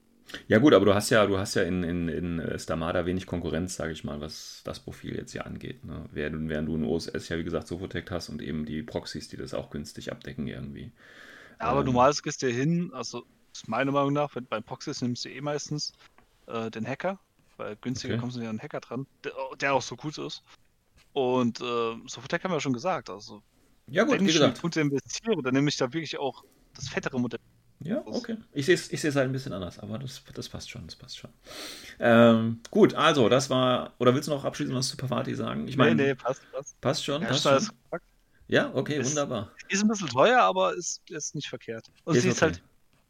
Ja 0.48 0.58
gut, 0.58 0.74
aber 0.74 0.84
du 0.84 0.94
hast 0.94 1.10
ja, 1.10 1.24
du 1.26 1.38
hast 1.38 1.54
ja 1.54 1.62
in, 1.62 1.82
in, 1.84 2.08
in 2.08 2.38
äh, 2.40 2.58
Stamada 2.58 3.06
wenig 3.06 3.26
Konkurrenz, 3.26 3.76
sage 3.76 3.92
ich 3.92 4.02
mal, 4.04 4.20
was 4.20 4.60
das 4.64 4.80
Profil 4.80 5.14
jetzt 5.16 5.32
hier 5.32 5.46
angeht. 5.46 5.84
Ne? 5.84 6.04
Während, 6.12 6.48
während 6.48 6.68
du 6.68 6.74
in 6.76 6.84
OSS 6.84 7.28
ja, 7.28 7.38
wie 7.38 7.44
gesagt, 7.44 7.68
Sofotect 7.68 8.10
hast 8.10 8.28
und 8.28 8.42
eben 8.42 8.64
die 8.66 8.82
Proxys, 8.82 9.28
die 9.28 9.36
das 9.36 9.54
auch 9.54 9.70
günstig 9.70 10.10
abdecken 10.12 10.46
irgendwie. 10.48 10.92
Ja, 11.60 11.66
aber 11.68 11.84
Ähm. 11.84 11.84
normales 11.84 12.22
gehst 12.22 12.42
du 12.42 12.48
hin, 12.50 12.92
also 12.92 13.24
ist 13.54 13.68
meiner 13.68 13.92
Meinung 13.92 14.12
nach, 14.12 14.34
wenn, 14.34 14.46
bei 14.46 14.60
Proxys 14.60 15.00
nimmst 15.02 15.24
du 15.24 15.30
eh 15.30 15.40
meistens 15.40 15.92
äh, 16.46 16.70
den 16.70 16.86
Hacker, 16.86 17.20
weil 17.56 17.76
günstiger 17.76 18.14
Okay. 18.14 18.16
kommst 18.16 18.36
du 18.36 18.42
ja 18.42 18.50
an 18.50 18.56
den 18.56 18.62
Hacker 18.62 18.80
dran, 18.80 19.06
der, 19.24 19.32
der 19.60 19.74
auch 19.74 19.82
so 19.82 19.96
gut 19.96 20.18
ist. 20.18 20.42
Und 21.12 21.60
äh, 21.60 21.96
Sofotec 22.08 22.44
haben 22.44 22.52
wir 22.52 22.56
ja 22.56 22.60
schon 22.60 22.72
gesagt, 22.74 23.10
also 23.10 23.42
Ja 23.88 24.04
gut, 24.04 24.18
wenn 24.18 24.26
ich 24.28 24.34
schon. 24.36 24.52
Punkte 24.54 24.80
investiere, 24.80 25.40
dann 25.42 25.54
nehme 25.54 25.68
ich 25.68 25.76
da 25.76 25.92
wirklich 25.92 26.18
auch 26.18 26.44
das 26.74 26.88
fettere 26.88 27.20
Modell. 27.20 27.40
Ja, 27.80 28.02
okay. 28.06 28.36
Ich 28.52 28.66
sehe 28.66 28.74
es 28.74 28.90
ich 28.90 29.00
seh's 29.00 29.14
halt 29.16 29.28
ein 29.28 29.32
bisschen 29.32 29.52
anders, 29.52 29.78
aber 29.78 29.98
das, 29.98 30.22
das 30.34 30.48
passt 30.48 30.70
schon, 30.70 30.86
das 30.86 30.96
passt 30.96 31.18
schon. 31.18 31.30
Ähm, 31.98 32.60
gut, 32.70 32.94
also 32.94 33.28
das 33.28 33.50
war, 33.50 33.92
oder 33.98 34.14
willst 34.14 34.28
du 34.28 34.32
noch 34.32 34.44
abschließend 34.44 34.74
was 34.74 34.88
zu 34.88 34.96
Pavati 34.96 35.34
sagen? 35.34 35.68
Ich 35.68 35.76
meine, 35.76 35.94
nee, 35.94 36.06
nee, 36.08 36.14
passt, 36.14 36.40
passt. 36.52 36.80
passt 36.80 37.04
schon, 37.04 37.22
Ja, 37.22 37.28
passt 37.28 37.42
schon. 37.42 37.68
Ja, 38.48 38.72
okay, 38.74 38.98
Ist- 38.98 39.10
wunderbar. 39.10 39.52
Ist 39.68 39.82
ein 39.82 39.88
bisschen 39.88 40.08
teuer, 40.08 40.40
aber 40.40 40.74
ist, 40.74 41.02
ist 41.10 41.34
nicht 41.34 41.48
verkehrt. 41.48 41.86
Und 42.04 42.16
Ist 42.16 42.22
sie 42.22 42.28
ist 42.30 42.36
okay. 42.42 42.52
halt, 42.52 42.62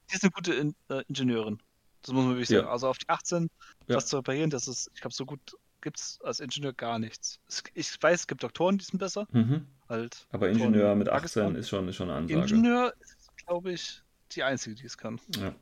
sie 0.08 0.16
ist 0.16 0.24
eine 0.24 0.32
gute 0.32 0.54
In 0.54 0.74
äh, 0.88 1.02
Ingenieurin. 1.08 1.58
Das 2.02 2.12
muss 2.12 2.24
man 2.24 2.34
wirklich 2.34 2.48
Ja. 2.48 2.60
sagen. 2.60 2.70
Also 2.70 2.88
auf 2.88 2.98
die 2.98 3.08
18 3.08 3.48
Ja. 3.86 3.96
was 3.96 4.06
zu 4.06 4.16
reparieren, 4.16 4.50
das 4.50 4.66
ist, 4.66 4.90
ich 4.94 5.00
glaube, 5.00 5.14
so 5.14 5.24
gut 5.26 5.40
gibt 5.80 6.00
es 6.00 6.18
als 6.24 6.40
Ingenieur 6.40 6.72
gar 6.72 6.98
nichts. 6.98 7.38
Ich 7.74 8.02
weiß, 8.02 8.20
es 8.20 8.26
gibt 8.26 8.42
Doktoren, 8.42 8.78
die 8.78 8.84
sind 8.84 8.98
besser. 8.98 9.28
Mhm. 9.30 9.66
Halt. 9.88 10.26
Aber 10.32 10.48
Ingenieur 10.48 10.94
mit 10.94 11.08
Pakistan. 11.08 11.46
18 11.48 11.60
ist 11.60 11.68
schon, 11.68 11.88
ist 11.88 11.96
schon 11.96 12.10
eine 12.10 12.18
Ansage. 12.18 12.40
Ingenieur 12.40 12.92
ist, 13.00 13.36
glaube 13.46 13.72
ich, 13.72 14.02
die 14.32 14.42
einzige, 14.42 14.74
die 14.74 14.86
es 14.86 14.98
kann. 14.98 15.20
Ja. 15.38 15.54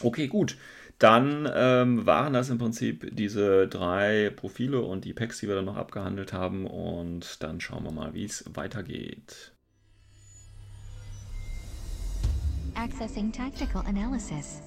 Okay, 0.00 0.28
gut. 0.28 0.56
Dann 0.98 1.48
ähm, 1.52 2.06
waren 2.06 2.32
das 2.32 2.50
im 2.50 2.58
Prinzip 2.58 3.08
diese 3.12 3.68
drei 3.68 4.30
Profile 4.30 4.80
und 4.80 5.04
die 5.04 5.14
Packs, 5.14 5.38
die 5.38 5.48
wir 5.48 5.54
dann 5.54 5.64
noch 5.64 5.76
abgehandelt 5.76 6.32
haben. 6.32 6.66
Und 6.66 7.42
dann 7.42 7.60
schauen 7.60 7.84
wir 7.84 7.92
mal, 7.92 8.14
wie 8.14 8.24
es 8.24 8.44
weitergeht. 8.54 9.52
Accessing 12.74 13.32
tactical 13.32 13.84
analysis. 13.86 14.60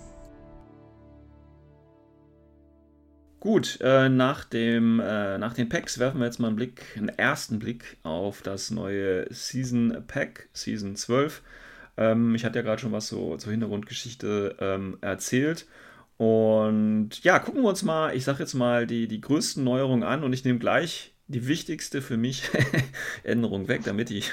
Gut, 3.41 3.79
äh, 3.81 4.07
nach, 4.07 4.45
dem, 4.45 4.99
äh, 4.99 5.39
nach 5.39 5.55
den 5.55 5.67
Packs 5.67 5.97
werfen 5.97 6.19
wir 6.19 6.27
jetzt 6.27 6.37
mal 6.37 6.49
einen 6.49 6.55
Blick, 6.57 6.83
einen 6.95 7.09
ersten 7.09 7.57
Blick 7.57 7.97
auf 8.03 8.43
das 8.43 8.69
neue 8.69 9.25
Season 9.33 10.03
Pack, 10.05 10.47
Season 10.53 10.95
12. 10.95 11.41
Ähm, 11.97 12.35
ich 12.35 12.45
hatte 12.45 12.59
ja 12.59 12.61
gerade 12.61 12.79
schon 12.79 12.91
was 12.91 13.07
so 13.07 13.35
zur 13.37 13.49
Hintergrundgeschichte 13.51 14.57
ähm, 14.59 14.99
erzählt. 15.01 15.65
Und 16.17 17.23
ja, 17.23 17.39
gucken 17.39 17.63
wir 17.63 17.69
uns 17.69 17.81
mal, 17.81 18.15
ich 18.15 18.25
sage 18.25 18.41
jetzt 18.43 18.53
mal, 18.53 18.85
die, 18.85 19.07
die 19.07 19.21
größten 19.21 19.63
Neuerungen 19.63 20.03
an 20.03 20.23
und 20.23 20.33
ich 20.33 20.45
nehme 20.45 20.59
gleich 20.59 21.15
die 21.27 21.47
wichtigste 21.47 22.03
für 22.03 22.17
mich 22.17 22.43
Änderung 23.23 23.67
weg, 23.67 23.81
damit 23.85 24.11
ich, 24.11 24.31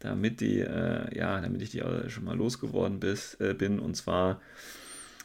damit 0.00 0.40
die, 0.40 0.58
äh, 0.58 1.16
ja, 1.16 1.40
damit 1.40 1.62
ich 1.62 1.70
die 1.70 1.84
schon 2.08 2.24
mal 2.24 2.36
losgeworden 2.36 2.98
bis, 2.98 3.34
äh, 3.34 3.54
bin. 3.54 3.78
Und 3.78 3.94
zwar 3.94 4.40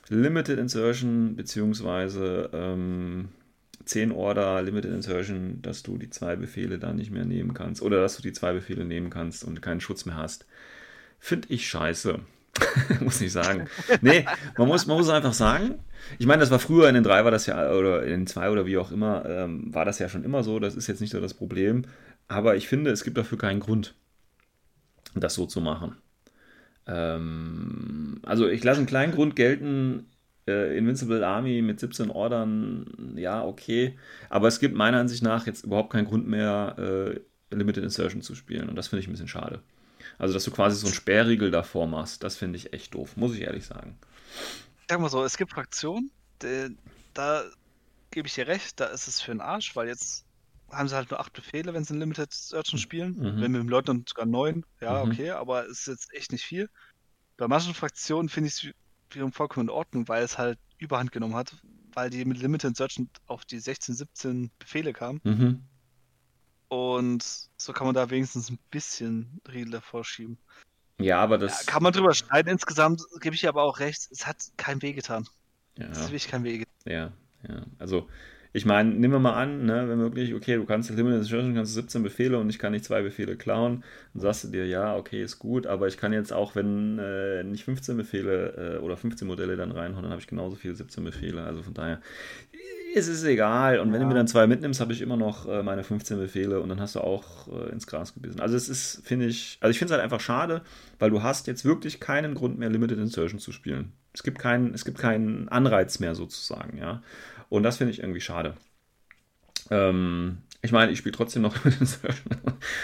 Limited 0.10 0.60
Insertion 0.60 1.36
beziehungsweise 1.36 2.50
ähm, 2.54 3.30
10 3.86 4.12
Order 4.12 4.62
Limited 4.62 4.92
Insertion, 4.92 5.62
dass 5.62 5.84
du 5.84 5.98
die 5.98 6.10
zwei 6.10 6.36
Befehle 6.36 6.80
da 6.80 6.94
nicht 6.94 7.12
mehr 7.12 7.26
nehmen 7.26 7.54
kannst 7.54 7.82
oder 7.82 8.02
dass 8.02 8.16
du 8.16 8.22
die 8.22 8.34
zwei 8.34 8.54
Befehle 8.54 8.86
nehmen 8.86 9.10
kannst 9.10 9.44
und 9.44 9.62
keinen 9.62 9.82
Schutz 9.82 10.06
mehr 10.06 10.18
hast. 10.18 10.46
Finde 11.20 11.48
ich 11.50 11.68
scheiße. 11.68 12.20
muss 13.02 13.22
ich 13.22 13.32
sagen. 13.32 13.68
Nee, 14.02 14.26
man 14.58 14.68
muss, 14.68 14.86
man 14.86 14.98
muss 14.98 15.10
einfach 15.10 15.34
sagen, 15.34 15.80
ich 16.20 16.26
meine, 16.26 16.40
das 16.40 16.52
war 16.52 16.60
früher 16.60 16.88
in 16.88 16.96
den 16.96 17.04
3 17.04 17.24
war 17.24 17.32
das 17.32 17.46
ja, 17.48 17.72
oder 17.72 18.04
in 18.04 18.12
den 18.12 18.28
2 18.28 18.50
oder 18.50 18.66
wie 18.66 18.78
auch 18.78 18.92
immer, 18.92 19.26
ähm, 19.28 19.74
war 19.74 19.86
das 19.86 20.00
ja 20.00 20.08
schon 20.08 20.24
immer 20.24 20.44
so, 20.44 20.60
das 20.60 20.76
ist 20.76 20.88
jetzt 20.88 21.02
nicht 21.02 21.12
so 21.12 21.20
das 21.20 21.34
Problem. 21.34 21.84
Aber 22.28 22.56
ich 22.56 22.68
finde, 22.68 22.92
es 22.92 23.04
gibt 23.04 23.18
dafür 23.18 23.38
keinen 23.38 23.60
Grund, 23.60 23.96
das 25.16 25.34
so 25.34 25.46
zu 25.46 25.62
machen. 25.62 25.98
Ähm, 26.88 28.20
also 28.24 28.48
ich 28.48 28.64
lasse 28.64 28.80
einen 28.80 28.88
kleinen 28.88 29.14
Grund 29.14 29.36
gelten, 29.36 30.08
äh, 30.48 30.78
Invincible 30.78 31.24
Army 31.26 31.62
mit 31.62 31.80
17 31.80 32.10
Ordern, 32.10 33.14
ja, 33.18 33.44
okay. 33.44 33.98
Aber 34.30 34.48
es 34.48 34.60
gibt 34.60 34.76
meiner 34.76 35.00
Ansicht 35.00 35.24
nach 35.24 35.48
jetzt 35.48 35.66
überhaupt 35.66 35.92
keinen 35.92 36.06
Grund 36.06 36.28
mehr, 36.28 36.76
äh, 36.78 37.20
Limited 37.56 37.84
Insertion 37.84 38.22
zu 38.22 38.36
spielen. 38.36 38.70
Und 38.70 38.76
das 38.76 38.88
finde 38.88 39.02
ich 39.02 39.08
ein 39.08 39.12
bisschen 39.12 39.28
schade. 39.28 39.62
Also, 40.18 40.34
dass 40.34 40.44
du 40.44 40.52
quasi 40.52 40.78
so 40.78 40.88
einen 40.88 40.96
Sperrriegel 40.96 41.52
davor 41.52 41.88
machst, 41.88 42.24
das 42.24 42.38
finde 42.38 42.58
ich 42.58 42.74
echt 42.74 42.94
doof, 42.94 43.18
muss 43.18 43.34
ich 43.36 43.42
ehrlich 43.42 43.66
sagen. 43.66 43.98
Sag 44.90 45.00
mal 45.00 45.10
so, 45.10 45.24
es 45.24 45.38
gibt 45.38 45.52
Fraktionen, 45.52 46.12
da 47.14 47.44
gebe 48.12 48.28
ich 48.28 48.36
dir 48.36 48.48
recht, 48.48 48.80
da 48.80 48.86
ist 48.86 49.08
es 49.08 49.22
für 49.22 49.32
den 49.32 49.42
Arsch, 49.42 49.76
weil 49.76 49.88
jetzt 49.88 50.25
haben 50.76 50.88
sie 50.88 50.96
halt 50.96 51.10
nur 51.12 51.20
acht 51.20 51.34
Befehle, 51.34 51.74
wenn 51.74 51.84
sie 51.84 51.94
in 51.94 52.00
Limited 52.00 52.32
Searchen 52.34 52.78
spielen. 52.80 53.14
Mhm. 53.18 53.42
Wenn 53.42 53.52
mit 53.52 53.62
dem 53.62 53.70
Leutnant 53.70 54.10
sogar 54.10 54.26
neun, 54.26 54.66
ja, 54.82 55.04
Mhm. 55.04 55.12
okay, 55.12 55.32
aber 55.32 55.66
es 55.66 55.80
ist 55.80 55.88
jetzt 55.88 56.14
echt 56.14 56.32
nicht 56.32 56.44
viel. 56.46 56.70
Bei 57.38 57.48
manchen 57.48 57.74
Fraktionen 57.74 58.30
finde 58.30 58.48
ich 58.50 58.54
es 58.64 58.74
wiederum 59.12 59.32
vollkommen 59.34 59.68
in 59.68 59.74
Ordnung, 59.74 60.08
weil 60.08 60.24
es 60.24 60.38
halt 60.38 60.58
Überhand 60.78 61.12
genommen 61.12 61.36
hat, 61.36 61.56
weil 61.94 62.10
die 62.10 62.26
mit 62.26 62.38
Limited 62.40 62.76
Searchen 62.76 63.10
auf 63.28 63.46
die 63.46 63.60
16, 63.60 63.96
17 63.96 64.52
Befehle 64.60 64.94
kamen. 64.94 65.22
Mhm. 65.24 65.64
Und 66.68 67.24
so 67.58 67.74
kann 67.74 67.86
man 67.88 67.94
da 67.96 68.10
wenigstens 68.10 68.50
ein 68.50 68.60
bisschen 68.72 69.40
Riegel 69.48 69.72
davor 69.72 70.04
schieben. 70.04 70.38
Ja, 71.00 71.20
aber 71.22 71.36
Ja, 71.36 71.40
das. 71.42 71.66
kann 71.66 71.84
man 71.84 71.94
drüber 71.94 72.14
streiten. 72.14 72.50
Insgesamt 72.50 73.02
gebe 73.22 73.36
ich 73.36 73.48
aber 73.48 73.64
auch 73.64 73.80
recht, 73.80 74.08
es 74.12 74.26
hat 74.26 74.38
kein 74.58 74.82
Weh 74.82 74.94
getan. 74.94 75.28
Ja. 75.78 75.88
Es 75.88 76.00
hat 76.00 76.06
wirklich 76.08 76.28
kein 76.28 76.44
Weh 76.44 76.60
getan. 76.60 76.74
Ja, 76.86 77.12
ja. 77.48 77.66
Also, 77.80 78.10
ich 78.56 78.66
meine, 78.66 78.90
nehmen 78.90 79.12
wir 79.12 79.20
mal 79.20 79.34
an, 79.34 79.66
ne, 79.66 79.90
wenn 79.90 79.98
möglich, 79.98 80.34
okay, 80.34 80.56
du 80.56 80.64
kannst 80.64 80.90
Limited 80.90 81.18
Insertion, 81.20 81.54
kannst 81.56 81.74
17 81.74 82.02
Befehle 82.04 82.40
und 82.40 82.50
ich 82.50 82.58
kann 82.58 82.72
nicht 82.72 82.86
zwei 82.86 83.02
Befehle 83.02 83.36
klauen. 83.36 83.84
Dann 84.14 84.22
sagst 84.22 84.46
du 84.46 84.48
dir, 84.48 84.66
ja, 84.66 84.96
okay, 84.96 85.22
ist 85.22 85.40
gut, 85.40 85.68
aber 85.68 85.90
ich 85.90 85.98
kann 85.98 86.14
jetzt 86.14 86.32
auch, 86.32 86.56
wenn 86.56 86.98
äh, 86.98 87.44
nicht 87.44 87.66
15 87.66 87.98
Befehle 87.98 88.78
äh, 88.78 88.82
oder 88.82 88.96
15 88.96 89.28
Modelle 89.28 89.58
dann 89.58 89.74
reinhauen, 89.74 90.04
dann 90.04 90.12
habe 90.12 90.22
ich 90.22 90.28
genauso 90.28 90.56
viele 90.56 90.74
17 90.74 91.04
Befehle. 91.04 91.44
Also 91.44 91.64
von 91.64 91.74
daher 91.74 92.00
ist 92.94 93.10
es 93.10 93.26
egal. 93.26 93.80
Und 93.80 93.92
wenn 93.92 94.00
du 94.00 94.08
mir 94.08 94.14
dann 94.14 94.28
zwei 94.28 94.48
mitnimmst, 94.48 94.80
habe 94.80 94.94
ich 94.94 95.02
immer 95.02 95.18
noch 95.18 95.50
äh, 95.50 95.62
meine 95.62 95.84
15 95.84 96.18
Befehle 96.18 96.62
und 96.62 96.70
dann 96.70 96.80
hast 96.80 96.96
du 96.96 97.02
auch 97.02 97.50
äh, 97.50 97.74
ins 97.74 97.88
Gras 97.88 98.14
gebissen. 98.14 98.40
Also 98.40 98.56
es 98.56 98.70
ist, 98.70 99.02
finde 99.04 99.26
ich, 99.26 99.58
also 99.60 99.72
ich 99.72 99.80
finde 99.80 99.94
es 99.94 100.00
halt 100.00 100.04
einfach 100.04 100.22
schade, 100.22 100.62
weil 100.98 101.10
du 101.10 101.22
hast 101.22 101.48
jetzt 101.48 101.66
wirklich 101.66 102.00
keinen 102.00 102.36
Grund 102.36 102.58
mehr, 102.58 102.70
Limited 102.70 103.00
Insertion 103.00 103.42
zu 103.42 103.52
spielen. 103.52 103.92
Es 104.14 104.24
gibt 104.24 104.40
keinen, 104.40 104.74
es 104.74 104.86
gibt 104.86 104.98
keinen 104.98 105.50
Anreiz 105.50 106.00
mehr 106.00 106.16
sozusagen, 106.16 106.78
ja. 106.78 107.02
Und 107.50 107.64
das 107.64 107.78
finde 107.78 107.92
ich 107.92 108.00
irgendwie 108.00 108.22
schade. 108.22 108.56
Ähm, 109.70 110.40
ich 110.62 110.72
meine, 110.72 110.92
ich 110.92 111.00
spiele 111.00 111.16
trotzdem 111.16 111.42
noch 111.44 111.56
Limited 111.64 111.82
Insertion. 111.82 112.38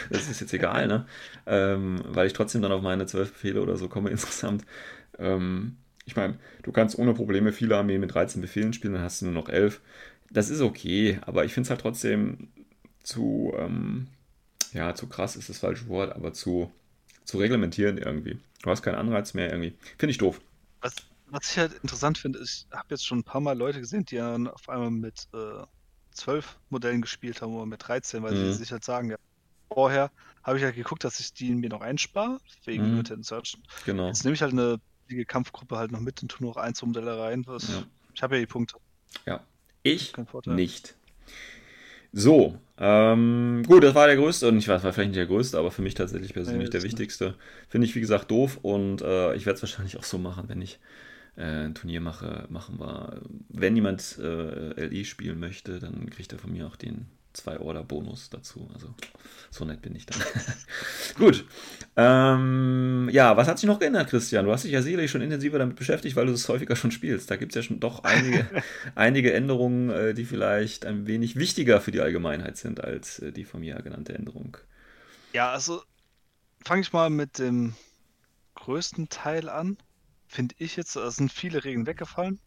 Das 0.09 0.30
ist 0.30 0.39
jetzt 0.39 0.53
egal, 0.53 0.88
ne? 0.88 1.05
Ähm, 1.45 2.01
weil 2.07 2.28
ich 2.28 2.34
trotzdem 2.34 2.62
dann 2.62 2.72
auf 2.72 2.82
meine 2.82 3.05
zwölf 3.05 3.32
Befehle 3.32 3.62
oder 3.62 3.78
so 3.78 3.88
komme 3.88 4.09
insgesamt. 4.12 4.66
Ähm, 5.18 5.78
ich 6.05 6.16
meine, 6.16 6.38
du 6.64 6.72
kannst 6.72 6.97
ohne 6.97 7.14
Probleme 7.14 7.51
viele 7.51 7.78
Armeen 7.78 8.01
mit 8.01 8.14
13 8.14 8.41
Befehlen 8.41 8.74
spielen, 8.74 8.93
dann 8.93 9.03
hast 9.03 9.22
du 9.22 9.26
nur 9.26 9.34
noch 9.34 9.49
11. 9.49 9.82
Das 10.30 10.49
ist 10.49 10.62
okay, 10.62 11.20
aber 11.22 11.45
ich 11.45 11.53
finde 11.53 11.66
es 11.66 11.70
halt 11.70 11.82
trotzdem 11.82 12.49
zu, 13.03 13.53
ähm, 13.57 14.07
ja, 14.74 14.95
zu 14.95 15.07
krass 15.07 15.36
ist 15.36 15.49
das 15.49 15.59
falsche 15.59 15.88
Wort, 15.88 16.16
aber 16.16 16.34
zu, 16.34 16.72
zu 17.26 17.38
reglementieren 17.38 17.97
irgendwie. 17.97 18.38
Du 18.64 18.70
hast 18.70 18.82
keinen 18.82 18.95
Anreiz 18.95 19.34
mehr 19.34 19.49
irgendwie. 19.49 19.74
Finde 19.97 20.12
ich 20.12 20.18
doof. 20.18 20.39
Was, 20.82 20.95
was 21.32 21.51
ich 21.51 21.57
halt 21.57 21.73
interessant 21.84 22.17
finde, 22.17 22.39
ich 22.43 22.67
habe 22.71 22.88
jetzt 22.91 23.05
schon 23.05 23.19
ein 23.19 23.23
paar 23.23 23.41
Mal 23.41 23.57
Leute 23.57 23.79
gesehen, 23.79 24.05
die 24.05 24.17
dann 24.17 24.47
auf 24.47 24.67
einmal 24.69 24.91
mit 24.91 25.27
äh, 25.34 25.63
12 26.11 26.59
Modellen 26.69 27.01
gespielt 27.01 27.41
haben 27.41 27.53
oder 27.55 27.65
mit 27.65 27.88
13, 27.88 28.23
weil 28.23 28.34
Mhm. 28.34 28.51
sie 28.51 28.59
sich 28.59 28.71
halt 28.71 28.84
sagen, 28.84 29.09
ja, 29.11 29.17
vorher 29.73 30.11
habe 30.43 30.57
ich 30.57 30.63
halt 30.63 30.75
geguckt, 30.75 31.03
dass 31.03 31.19
ich 31.19 31.34
die 31.34 31.55
mir 31.55 31.69
noch 31.69 31.82
einspare, 31.82 32.39
wegen 32.65 32.84
Mhm. 32.84 32.91
Limited 32.91 33.17
Insertion. 33.17 33.63
Genau. 33.86 34.07
Jetzt 34.07 34.23
nehme 34.23 34.36
ich 34.36 34.41
halt 34.41 34.53
eine 34.53 34.79
Kampfgruppe 35.25 35.77
halt 35.77 35.91
noch 35.91 35.99
mit 36.01 36.21
und 36.21 36.29
tue 36.29 36.47
noch 36.47 36.57
ein, 36.57 36.75
zwei 36.75 36.88
Modelle 36.88 37.17
rein. 37.19 37.43
Was, 37.47 37.67
Ja. 37.67 37.84
Ich 38.13 38.23
habe 38.23 38.36
ja 38.36 38.41
die 38.41 38.47
Punkte. 38.47 38.77
Ja. 39.25 39.45
Ich 39.84 40.13
nicht. 40.45 40.95
So, 42.13 42.57
ähm, 42.77 43.63
gut, 43.65 43.84
das 43.84 43.95
war 43.95 44.07
der 44.07 44.17
größte, 44.17 44.47
und 44.49 44.57
ich 44.57 44.67
weiß, 44.67 44.84
war 44.84 44.91
vielleicht 44.91 45.11
nicht 45.11 45.17
der 45.17 45.27
größte, 45.27 45.57
aber 45.57 45.71
für 45.71 45.82
mich 45.82 45.93
tatsächlich 45.93 46.34
persönlich 46.34 46.65
Nee, 46.65 46.71
der 46.71 46.84
wichtigste. 46.84 47.36
Finde 47.69 47.88
ich, 47.88 47.95
wie 47.95 48.01
gesagt, 48.01 48.29
doof 48.32 48.59
und 48.63 49.01
äh, 49.01 49.34
ich 49.36 49.45
werde 49.45 49.55
es 49.55 49.63
wahrscheinlich 49.63 49.97
auch 49.97 50.03
so 50.03 50.17
machen, 50.17 50.49
wenn 50.49 50.61
ich 50.61 50.73
äh, 50.73 50.77
ein 51.38 51.75
Turnier 51.75 52.01
mache, 52.01 52.45
machen 52.49 52.79
wir. 52.79 53.21
Wenn 53.49 53.75
jemand 53.75 54.17
äh, 54.19 54.86
LI 54.86 55.05
spielen 55.05 55.39
möchte, 55.39 55.79
dann 55.79 56.09
kriegt 56.09 56.34
er 56.34 56.39
von 56.39 56.51
mir 56.51 56.67
auch 56.67 56.75
den 56.75 57.07
2-Order-Bonus 57.36 58.29
dazu. 58.29 58.69
Also 58.73 58.93
so 59.49 59.65
nett 59.65 59.82
bin 59.82 59.95
ich 59.95 60.05
dann. 60.05 60.21
Gut. 61.17 61.45
Ähm, 61.95 63.09
ja, 63.11 63.38
was 63.38 63.47
hat 63.47 63.59
sich 63.59 63.67
noch 63.67 63.79
geändert, 63.79 64.09
Christian? 64.09 64.45
Du 64.45 64.51
hast 64.51 64.63
dich 64.63 64.71
ja 64.71 64.82
sicherlich 64.82 65.11
schon 65.11 65.21
intensiver 65.21 65.59
damit 65.59 65.75
beschäftigt, 65.75 66.15
weil 66.15 66.25
du 66.25 66.34
es 66.34 66.49
häufiger 66.49 66.75
schon 66.75 66.91
spielst. 66.91 67.32
Da 67.32 67.38
gibt 67.38 67.53
es 67.53 67.55
ja 67.55 67.63
schon 67.63 67.79
doch 67.79 68.03
einige, 68.03 68.45
einige 68.95 69.34
Änderungen, 69.34 69.89
äh, 69.89 70.13
die 70.13 70.25
vielleicht 70.25 70.86
ein 70.86 71.07
wenig 71.07 71.36
wichtiger 71.36 71.82
für 71.82 71.91
die 71.91 72.01
Allgemeinheit 72.01 72.57
sind 72.57 72.84
als 72.84 73.19
äh, 73.19 73.32
die 73.32 73.45
von 73.45 73.61
mir 73.61 73.75
genannte 73.82 74.13
Änderung. 74.13 74.57
Ja, 75.34 75.51
also 75.51 75.82
fange 76.65 76.82
ich 76.82 76.91
mal 76.91 77.09
mit 77.09 77.39
dem 77.39 77.73
größten 78.55 79.09
Teil 79.09 79.49
an. 79.49 79.77
Finde 80.32 80.55
ich 80.59 80.77
jetzt, 80.77 80.95
es 80.95 81.17
sind 81.17 81.29
viele 81.29 81.65
Regeln 81.65 81.86
weggefallen. 81.86 82.39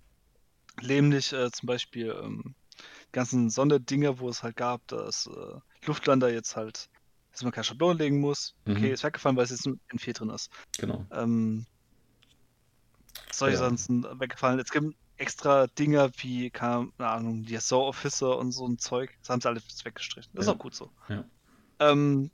Nämlich 0.80 1.34
äh, 1.34 1.50
zum 1.50 1.66
Beispiel 1.66 2.18
ähm, 2.18 2.54
die 2.78 3.12
ganzen 3.12 3.50
Sonderdinger, 3.50 4.18
wo 4.20 4.30
es 4.30 4.42
halt 4.42 4.56
gab, 4.56 4.80
dass 4.86 5.26
äh, 5.26 5.86
Luftlander 5.86 6.32
jetzt 6.32 6.56
halt, 6.56 6.88
dass 7.32 7.42
man 7.42 7.52
keine 7.52 7.64
Schablone 7.64 7.98
legen 7.98 8.20
muss. 8.20 8.54
Okay, 8.66 8.88
Mhm. 8.88 8.94
ist 8.94 9.04
weggefallen, 9.04 9.36
weil 9.36 9.44
es 9.44 9.50
jetzt 9.50 9.66
in 9.66 9.98
4 9.98 10.14
drin 10.14 10.30
ist. 10.30 10.48
Genau. 10.78 11.04
Ähm, 11.10 11.66
solche 13.30 13.56
Ja. 13.56 13.60
Sachen 13.60 13.76
sind 13.76 14.06
weggefallen. 14.18 14.58
Es 14.60 14.70
gibt 14.70 14.96
extra 15.18 15.66
Dinger 15.66 16.10
wie, 16.16 16.48
keine 16.50 16.90
Ahnung, 16.96 17.42
die 17.42 17.54
Assault 17.56 17.88
Officer 17.90 18.38
und 18.38 18.52
so 18.52 18.66
ein 18.66 18.78
Zeug. 18.78 19.14
Das 19.20 19.28
haben 19.28 19.42
sie 19.42 19.48
alles 19.48 19.84
weggestrichen. 19.84 20.32
Das 20.32 20.44
ist 20.44 20.48
Ja. 20.48 20.54
auch 20.54 20.58
gut 20.58 20.74
so. 20.74 20.90
Ja. 21.10 21.22
Ähm, 21.80 22.30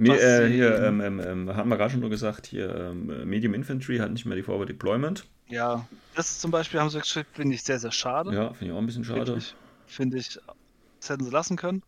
Was 0.00 0.20
äh, 0.20 0.48
hier, 0.48 0.80
ähm, 0.84 1.00
ähm, 1.00 1.20
ähm, 1.20 1.56
hatten 1.56 1.68
wir 1.68 1.76
gerade 1.76 1.90
schon 1.90 2.00
nur 2.00 2.10
gesagt, 2.10 2.46
hier 2.46 2.72
ähm, 2.74 3.28
Medium 3.28 3.52
Infantry 3.52 3.98
hat 3.98 4.12
nicht 4.12 4.24
mehr 4.26 4.36
die 4.36 4.44
Forward 4.44 4.68
Deployment. 4.68 5.26
Ja, 5.48 5.88
das 6.14 6.38
zum 6.38 6.50
Beispiel 6.52 6.78
haben 6.78 6.90
sie 6.90 7.00
geschrieben, 7.00 7.28
finde 7.32 7.54
ich 7.56 7.62
sehr, 7.64 7.80
sehr 7.80 7.90
schade. 7.90 8.32
Ja, 8.32 8.52
finde 8.52 8.66
ich 8.66 8.72
auch 8.72 8.78
ein 8.78 8.86
bisschen 8.86 9.04
schade. 9.04 9.40
Finde 9.86 10.18
ich, 10.18 10.38
das 11.00 11.10
hätten 11.10 11.24
sie 11.24 11.30
lassen 11.30 11.56
können. 11.56 11.82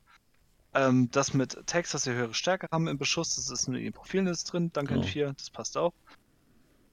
Ähm, 0.75 1.09
das 1.13 1.35
mit 1.35 1.57
Text, 1.67 1.95
dass 1.95 2.05
sie 2.05 2.13
höhere 2.13 2.35
Stärke 2.35 2.67
haben 2.73 2.89
im 2.89 2.99
Beschuss, 2.99 3.35
das 3.37 3.51
ist 3.51 3.69
in 3.69 3.75
den 3.75 3.93
Profilen 3.93 4.27
ist 4.27 4.45
drin, 4.53 4.71
danke 4.73 4.95
Genau. 4.95 5.05
in 5.07 5.09
4, 5.13 5.33
das 5.37 5.51
passt 5.51 5.77
auch. 5.77 5.93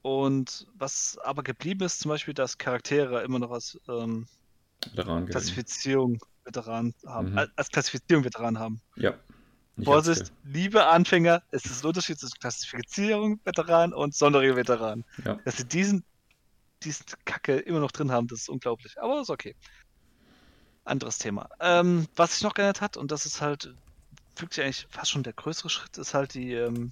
Und 0.02 0.68
was 0.76 1.18
aber 1.24 1.44
geblieben 1.44 1.84
ist, 1.86 2.00
zum 2.00 2.10
Beispiel, 2.10 2.34
dass 2.34 2.58
Charaktere 2.58 3.24
immer 3.24 3.40
noch 3.40 3.52
als 3.52 3.80
ähm, 3.88 4.26
gelegen. 4.96 5.26
Klassifizierung 5.28 6.20
Veteran 6.46 6.94
haben, 7.06 7.32
Mhm. 7.32 7.38
als- 7.38 7.52
als 7.56 7.70
Klassifizierung 7.70 8.24
Veteran 8.24 8.58
haben. 8.60 8.82
Ja. 8.96 9.14
Vorsicht, 9.84 10.32
liebe 10.44 10.88
Anfänger, 10.88 11.44
es 11.52 11.66
ist 11.66 11.84
ein 11.84 11.88
Unterschied 11.88 12.20
zwischen 12.20 12.40
Klassifizierung 12.40 13.40
Veteran 13.44 13.94
und 13.94 14.16
Sonderregel 14.16 14.56
Veteran. 14.56 15.04
Ja. 15.24 15.36
Dass 15.46 15.58
sie 15.58 15.66
diesen, 15.66 16.04
diesen 16.84 17.06
Kacke 17.26 17.58
immer 17.58 17.80
noch 17.80 17.92
drin 17.92 18.12
haben, 18.12 18.28
das 18.28 18.42
ist 18.42 18.50
unglaublich. 18.50 19.00
Aber 19.00 19.22
ist 19.22 19.30
okay. 19.30 19.56
Anderes 20.84 21.20
Thema. 21.20 21.50
Ähm, 21.60 22.08
was 22.16 22.34
sich 22.34 22.44
noch 22.44 22.54
geändert 22.54 22.82
hat, 22.82 22.98
und 22.98 23.12
das 23.12 23.26
ist 23.26 23.42
halt 23.42 23.74
wirklich 24.38 24.64
eigentlich 24.64 24.88
fast 24.90 25.12
schon 25.12 25.24
der 25.24 25.34
größere 25.34 25.70
Schritt, 25.70 25.98
ist 25.98 26.14
halt 26.14 26.34
die, 26.34 26.54
ähm, 26.54 26.92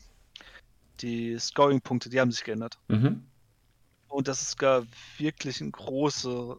die 1.01 1.37
Scoring-Punkte, 1.39 2.09
die 2.09 2.19
haben 2.19 2.31
sich 2.31 2.43
geändert. 2.43 2.77
Mhm. 2.87 3.25
Und 4.07 4.27
das 4.27 4.41
ist 4.41 4.57
gar 4.57 4.85
wirklich 5.17 5.61
eine 5.61 5.71
große 5.71 6.57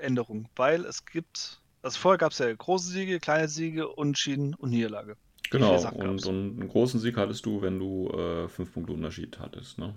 Änderung, 0.00 0.48
weil 0.56 0.84
es 0.84 1.04
gibt, 1.04 1.60
also 1.82 1.98
vorher 1.98 2.18
gab 2.18 2.32
es 2.32 2.38
ja 2.38 2.52
große 2.52 2.88
Siege, 2.88 3.20
kleine 3.20 3.48
Siege, 3.48 3.88
Unentschieden 3.88 4.54
und 4.54 4.70
Niederlage. 4.70 5.16
Genau. 5.50 5.80
Und, 5.92 6.26
und 6.26 6.60
einen 6.60 6.68
großen 6.68 7.00
Sieg 7.00 7.16
hattest 7.16 7.46
du, 7.46 7.62
wenn 7.62 7.78
du 7.78 8.08
äh, 8.10 8.48
fünf 8.48 8.72
Punkte 8.72 8.92
Unterschied 8.92 9.38
hattest. 9.38 9.78
Ne? 9.78 9.94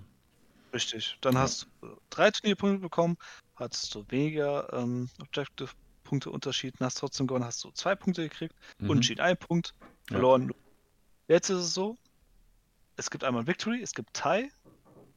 Richtig. 0.72 1.18
Dann 1.20 1.34
Ja. 1.34 1.40
hast 1.40 1.66
du 1.80 1.96
drei 2.10 2.30
Turnierpunkte 2.30 2.80
bekommen, 2.80 3.16
hattest 3.56 3.94
du 3.94 4.04
weniger 4.08 4.72
ähm, 4.72 5.08
Objective-Punkte 5.20 6.30
Unterschied, 6.30 6.74
hast 6.80 6.98
trotzdem 6.98 7.26
gewonnen, 7.26 7.44
hast 7.44 7.62
du 7.64 7.70
zwei 7.72 7.94
Punkte 7.96 8.22
gekriegt, 8.22 8.54
Mhm. 8.78 8.90
Unentschieden 8.90 9.20
ein 9.20 9.36
Punkt, 9.36 9.74
Ja. 10.08 10.14
verloren. 10.16 10.46
null. 10.46 10.56
Jetzt 11.28 11.48
ist 11.50 11.58
es 11.58 11.74
so, 11.74 11.96
es 12.96 13.10
gibt 13.10 13.24
einmal 13.24 13.46
Victory, 13.46 13.80
es 13.82 13.92
gibt 13.94 14.14
Tie, 14.14 14.50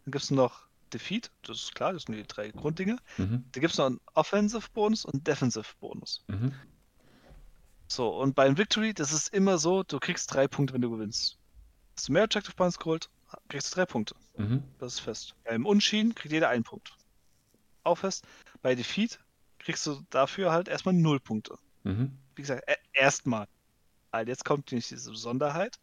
dann 0.05 0.11
gibt 0.11 0.23
es 0.23 0.31
noch 0.31 0.67
Defeat, 0.93 1.31
das 1.43 1.57
ist 1.57 1.75
klar, 1.75 1.93
das 1.93 2.03
sind 2.03 2.15
die 2.15 2.23
drei 2.23 2.49
Grunddinge. 2.51 2.97
Mhm. 3.17 3.45
Da 3.51 3.59
gibt 3.59 3.71
es 3.73 3.77
noch 3.79 3.87
einen 3.87 3.99
Offensive-Bonus 4.13 5.05
und 5.05 5.13
einen 5.15 5.23
Defensive-Bonus. 5.23 6.23
Mhm. 6.27 6.53
So, 7.93 8.09
und 8.09 8.33
beim 8.33 8.57
Victory, 8.57 8.91
das 8.95 9.13
ist 9.13 9.31
immer 9.31 9.59
so, 9.59 9.83
du 9.83 9.99
kriegst 9.99 10.33
drei 10.33 10.47
Punkte, 10.47 10.73
wenn 10.73 10.81
du 10.81 10.89
gewinnst. 10.89 11.37
Hast 11.95 12.07
du 12.07 12.13
mehr 12.13 12.23
Objective 12.23 12.55
Points 12.55 12.79
geholt, 12.79 13.07
kriegst 13.49 13.71
du 13.71 13.75
drei 13.75 13.85
Punkte. 13.85 14.15
Mhm. 14.35 14.63
Das 14.79 14.93
ist 14.93 14.99
fest. 15.01 15.35
Beim 15.43 15.67
Unschieden 15.67 16.15
kriegt 16.15 16.33
jeder 16.33 16.49
einen 16.49 16.63
Punkt. 16.63 16.97
Auch 17.83 17.99
fest. 17.99 18.25
Bei 18.63 18.73
Defeat 18.73 19.19
kriegst 19.59 19.85
du 19.85 20.03
dafür 20.09 20.51
halt 20.51 20.69
erstmal 20.69 20.95
null 20.95 21.19
Punkte. 21.19 21.55
Mhm. 21.83 22.17
Wie 22.35 22.41
gesagt, 22.41 22.63
e- 22.67 22.73
erstmal. 22.93 23.47
Weil 24.09 24.27
jetzt 24.27 24.43
kommt 24.43 24.71
nämlich 24.71 24.87
diese 24.87 25.11
Besonderheit. 25.11 25.77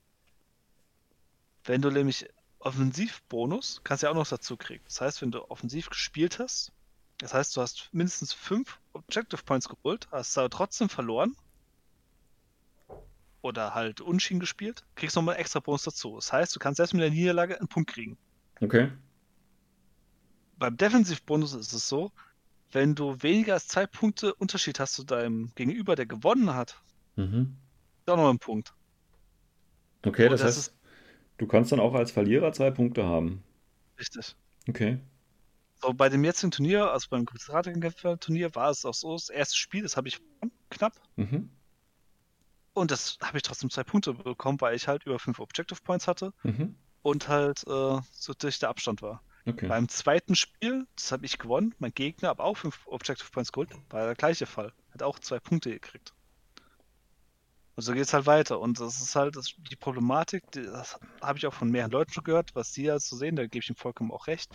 Wenn 1.63 1.81
du 1.81 1.93
nämlich 1.93 2.29
Offensivbonus, 2.59 3.83
kannst 3.85 4.03
du 4.03 4.09
ja 4.09 4.11
auch 4.11 4.17
noch 4.17 4.27
dazu 4.27 4.57
kriegen. 4.57 4.83
Das 4.87 5.01
heißt, 5.01 5.23
wenn 5.23 5.31
du 5.31 5.49
offensiv 5.49 5.89
gespielt 5.91 6.41
hast, 6.41 6.73
das 7.19 7.35
heißt, 7.35 7.57
du 7.57 7.61
hast 7.61 7.89
mindestens 7.93 8.33
fünf 8.33 8.81
Objective 8.95 9.45
Points 9.45 9.69
geholt, 9.69 10.09
hast 10.11 10.37
aber 10.37 10.51
trotzdem 10.51 10.89
verloren. 10.89 11.37
Oder 13.43 13.75
halt 13.75 14.01
Unschieden 14.01 14.41
gespielt, 14.41 14.85
kriegst 14.97 15.17
nochmal 15.17 15.35
einen 15.35 15.41
extra 15.43 15.61
Bonus 15.61 15.85
dazu. 15.85 16.17
Das 16.17 16.33
heißt, 16.33 16.55
du 16.55 16.59
kannst 16.59 16.77
selbst 16.77 16.93
mit 16.93 17.03
der 17.03 17.11
Niederlage 17.11 17.59
einen 17.59 17.69
Punkt 17.69 17.91
kriegen. 17.91 18.19
Okay. 18.61 18.91
Beim 20.59 20.77
Defensivbonus 20.77 21.55
ist 21.55 21.73
es 21.73 21.89
so, 21.89 22.13
wenn 22.73 22.95
du 22.95 23.23
weniger 23.23 23.55
als 23.55 23.67
zwei 23.67 23.87
Punkte 23.87 24.35
Unterschied 24.35 24.79
hast 24.79 24.93
zu 24.95 25.05
deinem 25.05 25.53
Gegenüber, 25.55 25.97
der 25.97 26.07
gewonnen 26.07 26.55
hat, 26.55 26.81
Mhm. 27.17 27.57
ist 28.01 28.11
auch 28.11 28.17
noch 28.17 28.31
ein 28.31 28.39
Punkt. 28.39 28.75
Okay, 30.05 30.25
Und 30.25 30.33
das, 30.33 30.43
das 30.43 30.57
heißt, 30.57 30.75
du 31.39 31.47
kannst 31.47 31.73
dann 31.73 31.81
auch 31.81 31.95
als 31.95 32.11
Verlierer 32.11 32.53
zwei 32.53 32.71
Punkte 32.71 33.05
haben. 33.05 33.43
Richtig. 33.99 34.37
Okay. 34.69 34.99
So, 35.83 35.95
bei 35.95 36.09
dem 36.09 36.25
jetzigen 36.25 36.51
Turnier, 36.51 36.91
also 36.91 37.09
beim 37.11 37.27
Turnier, 37.27 38.55
war 38.55 38.71
es 38.71 38.85
auch 38.85 38.95
so, 38.95 39.15
das 39.15 39.31
erste 39.31 39.57
Spiel, 39.57 39.83
das 39.83 39.97
habe 39.97 40.09
ich 40.09 40.21
knapp. 40.69 40.93
Mhm. 41.17 41.51
Und 42.73 42.91
das 42.91 43.19
habe 43.23 43.37
ich 43.37 43.43
trotzdem 43.43 43.71
zwei 43.71 43.85
Punkte 43.85 44.15
bekommen, 44.15 44.61
weil 44.61 44.77
ich 44.77 44.89
halt 44.89 45.05
über 45.05 45.19
fünf 45.19 45.41
Objective 45.41 45.81
Points 45.83 46.07
hatte 46.07 46.33
Mhm. 46.43 46.77
und 47.03 47.29
halt 47.29 47.67
äh, 47.67 48.01
so 48.13 48.33
durch 48.39 48.59
der 48.59 48.69
Abstand 48.69 49.03
war. 49.03 49.23
Okay. 49.47 49.67
Beim 49.69 49.89
zweiten 49.89 50.37
Spiel, 50.37 50.87
das 50.97 51.13
habe 51.13 51.25
ich 51.27 51.39
gewonnen, 51.39 51.75
mein 51.79 51.93
Gegner 51.93 52.29
hat 52.29 52.41
auch 52.41 52.57
fünf 52.57 52.87
Objective 52.87 53.31
Points 53.31 53.53
geholt, 53.53 53.71
war 53.89 54.05
der 54.05 54.15
gleiche 54.15 54.47
Fall. 54.47 54.73
Hat 54.93 55.03
auch 55.03 55.19
zwei 55.19 55.41
Punkte 55.41 55.71
gekriegt. 55.71 56.13
Und 57.77 57.83
so 57.83 57.93
geht 57.95 58.03
es 58.03 58.13
halt 58.13 58.27
weiter. 58.27 58.61
Und 58.61 58.79
das 58.79 59.01
ist 59.01 59.17
halt 59.17 59.37
das, 59.37 59.55
die 59.71 59.77
Problematik, 59.77 60.51
die, 60.53 60.63
das 60.63 61.01
habe 61.23 61.39
ich 61.39 61.47
auch 61.47 61.55
von 61.55 61.71
mehreren 61.71 61.91
Leuten 61.91 62.13
schon 62.13 62.25
gehört, 62.25 62.55
was 62.55 62.73
sie 62.75 62.91
halt 62.91 63.03
so 63.03 63.17
sehen, 63.17 63.37
da 63.37 63.45
gebe 63.47 63.63
ich 63.63 63.71
ihm 63.71 63.77
vollkommen 63.77 64.13
auch 64.13 64.27
recht, 64.27 64.51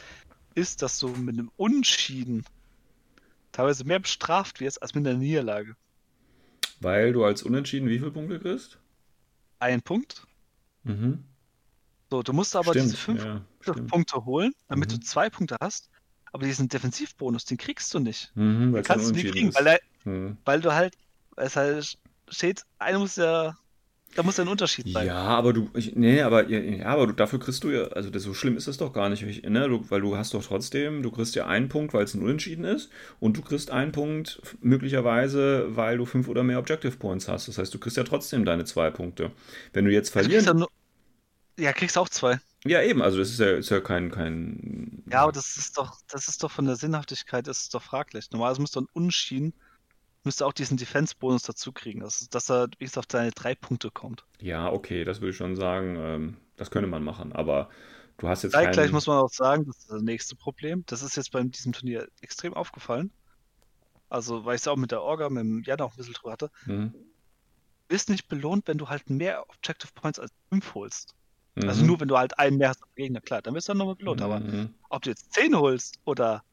ist, 0.54 0.82
dass 0.82 1.00
du 1.00 1.10
mit 1.10 1.38
einem 1.38 1.52
Unschieden 1.58 2.46
teilweise 3.52 3.84
mehr 3.86 4.00
bestraft 4.00 4.60
wirst 4.60 4.82
als 4.82 4.94
mit 4.94 5.08
einer 5.08 5.18
Niederlage. 5.18 5.76
Weil 6.82 7.14
du 7.14 7.24
als 7.24 7.44
Unentschieden 7.44 7.90
wie 7.90 8.00
viele 8.00 8.12
Punkte 8.12 8.40
kriegst? 8.40 8.80
Ein 9.60 9.82
Punkt. 9.82 10.26
Mhm. 10.84 11.24
So, 12.10 12.22
du 12.22 12.34
musst 12.34 12.56
aber 12.56 12.72
Stimmt, 12.72 12.86
diese 12.86 12.98
fünf 12.98 13.24
ja. 13.24 13.42
Punkte 13.88 14.26
holen, 14.26 14.54
damit 14.68 14.92
Mhm. 14.92 14.96
du 14.96 15.00
zwei 15.02 15.30
Punkte 15.30 15.58
hast. 15.60 15.90
Aber 16.32 16.46
diesen 16.46 16.68
Defensivbonus, 16.68 17.46
den 17.46 17.58
kriegst 17.58 17.94
du 17.94 18.00
nicht. 18.00 18.32
Mhm, 18.36 18.74
dann 18.74 18.84
Kannst 18.84 19.06
du 19.06 19.10
unentschieden 19.10 19.52
kriegen, 19.52 19.56
weil, 19.56 19.68
er, 19.68 19.80
Mhm. 20.04 20.38
weil 20.44 20.62
du 20.62 20.74
halt, 20.74 20.96
weil 21.32 21.48
es 21.48 21.56
halt 21.56 21.98
steht, 22.30 22.64
einer 22.78 23.00
muss 23.00 23.16
ja, 23.16 23.56
da 24.16 24.24
muss 24.24 24.38
ja 24.38 24.44
ein 24.44 24.48
Unterschied 24.50 24.90
sein. 24.90 25.08
Ja, 25.08 25.16
aber 25.16 25.52
du, 25.54 25.70
ich, 25.74 25.96
nee, 25.96 26.22
aber, 26.22 26.48
ja, 26.48 26.86
aber 26.86 27.08
du, 27.08 27.14
dafür 27.14 27.40
kriegst 27.40 27.64
du 27.64 27.72
ja, 27.72 27.86
also 27.88 28.12
das, 28.12 28.22
so 28.22 28.36
schlimm 28.36 28.56
ist 28.56 28.68
das 28.68 28.78
doch 28.78 28.94
gar 28.94 29.10
nicht, 29.10 29.24
ich, 29.24 29.42
ne, 29.44 29.68
du, 29.68 29.84
weil 29.90 30.00
du 30.02 30.16
hast 30.16 30.34
doch 30.36 30.44
trotzdem, 30.46 31.02
du 31.02 31.10
kriegst 31.10 31.34
ja 31.34 31.48
einen 31.48 31.70
Punkt, 31.70 31.92
weil 31.94 32.04
es 32.04 32.14
ein 32.14 32.22
Unentschieden 32.22 32.66
ist 32.66 32.92
und 33.20 33.36
du 33.36 33.42
kriegst 33.42 33.72
einen 33.72 33.92
Punkt 33.92 34.42
möglicherweise, 34.62 35.76
weil 35.76 35.98
du 35.98 36.06
fünf 36.06 36.28
oder 36.28 36.44
mehr 36.44 36.60
Objective 36.60 36.98
Points 36.98 37.28
hast. 37.28 37.48
Das 37.48 37.58
heißt, 37.58 37.74
du 37.74 37.80
kriegst 37.80 37.98
ja 37.98 38.04
trotzdem 38.04 38.46
deine 38.46 38.66
zwei 38.66 38.92
Punkte. 38.92 39.32
Wenn 39.74 39.86
du 39.86 39.92
jetzt 39.92 40.12
Also 40.18 40.30
kriegst 40.30 40.48
verlieren, 40.48 40.66
ja, 41.60 41.74
kriegst 41.74 41.98
auch 41.98 42.10
zwei. 42.10 42.40
ja 42.66 42.82
eben, 42.82 43.02
also 43.02 43.18
das 43.18 43.30
ist 43.32 43.40
ja, 43.40 43.52
ist 43.58 43.70
ja 43.70 43.80
kein, 43.82 44.12
kein, 44.12 45.04
Ja, 45.12 45.22
aber 45.24 45.32
das 45.32 45.56
ist 45.58 45.78
doch, 45.78 46.00
das 46.08 46.28
ist 46.28 46.44
doch 46.44 46.52
von 46.52 46.66
der 46.66 46.76
Sinnhaftigkeit, 46.76 47.48
das 47.48 47.62
ist 47.62 47.74
doch 47.74 47.82
fraglich. 47.84 48.30
Normalerweise 48.32 48.62
müsste 48.62 48.82
ein 48.82 48.88
Unschieden, 48.94 49.54
müsste 50.26 50.46
auch 50.46 50.54
diesen 50.54 50.78
Defense-Bonus 50.78 51.44
dazu 51.44 51.72
kriegen, 51.72 52.02
dass, 52.02 52.28
dass 52.30 52.50
er 52.50 52.68
wenigstens 52.78 52.98
auf 53.00 53.06
seine 53.12 53.32
drei 53.32 53.56
Punkte 53.56 53.92
kommt. 53.92 54.26
ja, 54.40 54.72
okay, 54.72 55.04
das 55.06 55.22
würde 55.22 55.32
ich 55.32 55.38
schon 55.38 55.56
sagen, 55.56 55.96
ähm, 55.98 56.38
das 56.58 56.72
könnte 56.72 56.88
man 56.90 57.04
machen, 57.04 57.34
aber 57.34 57.70
du 58.18 58.28
hast 58.28 58.44
jetzt 58.44 58.54
Zeitgleich 58.54 58.86
keinen, 58.88 58.94
muss 58.94 59.08
man 59.08 59.20
auch 59.20 59.30
sagen, 59.30 59.66
das 59.66 59.78
ist 59.78 59.92
das 59.92 60.02
nächste 60.02 60.36
Problem. 60.36 60.84
Das 60.88 61.02
ist 61.04 61.16
jetzt 61.18 61.32
bei 61.32 61.44
diesem 61.44 61.74
Turnier 61.74 62.08
extrem 62.22 62.54
aufgefallen. 62.54 63.12
Also, 64.10 64.46
weil 64.46 64.56
ich 64.56 64.62
es 64.62 64.68
auch 64.68 64.78
mit 64.78 64.92
der 64.92 65.02
Orga, 65.02 65.30
mit 65.30 65.42
dem 65.42 65.64
Jan 65.64 65.82
auch 65.82 65.94
ein 65.94 65.98
bisschen 65.98 66.14
drüber 66.14 66.32
hatte. 66.34 66.52
Mhm. 66.66 66.94
Du 66.94 67.00
bist 67.88 68.10
nicht 68.10 68.28
belohnt, 68.28 68.68
wenn 68.68 68.78
du 68.78 68.90
halt 68.90 69.10
mehr 69.10 69.46
Objective 69.50 69.92
Points 69.94 70.20
als 70.20 70.32
5 70.50 70.74
holst. 70.76 71.16
Also 71.66 71.82
Mhm. 71.82 71.88
nur, 71.88 72.00
wenn 72.00 72.08
du 72.08 72.18
halt 72.18 72.38
einen 72.40 72.58
mehr 72.58 72.70
hast 72.70 72.84
als 72.84 72.96
Gegner, 72.96 73.22
klar, 73.22 73.42
dann 73.42 73.54
wirst 73.56 73.68
du 73.68 73.72
dann 73.72 73.80
nochmal 73.80 73.96
belohnt. 73.96 74.22
Aber 74.22 74.42
Mhm. 74.42 74.74
ob 74.90 75.02
du 75.04 75.10
jetzt 75.12 75.34
10 75.34 75.56
holst 75.56 76.00
oder 76.06 76.44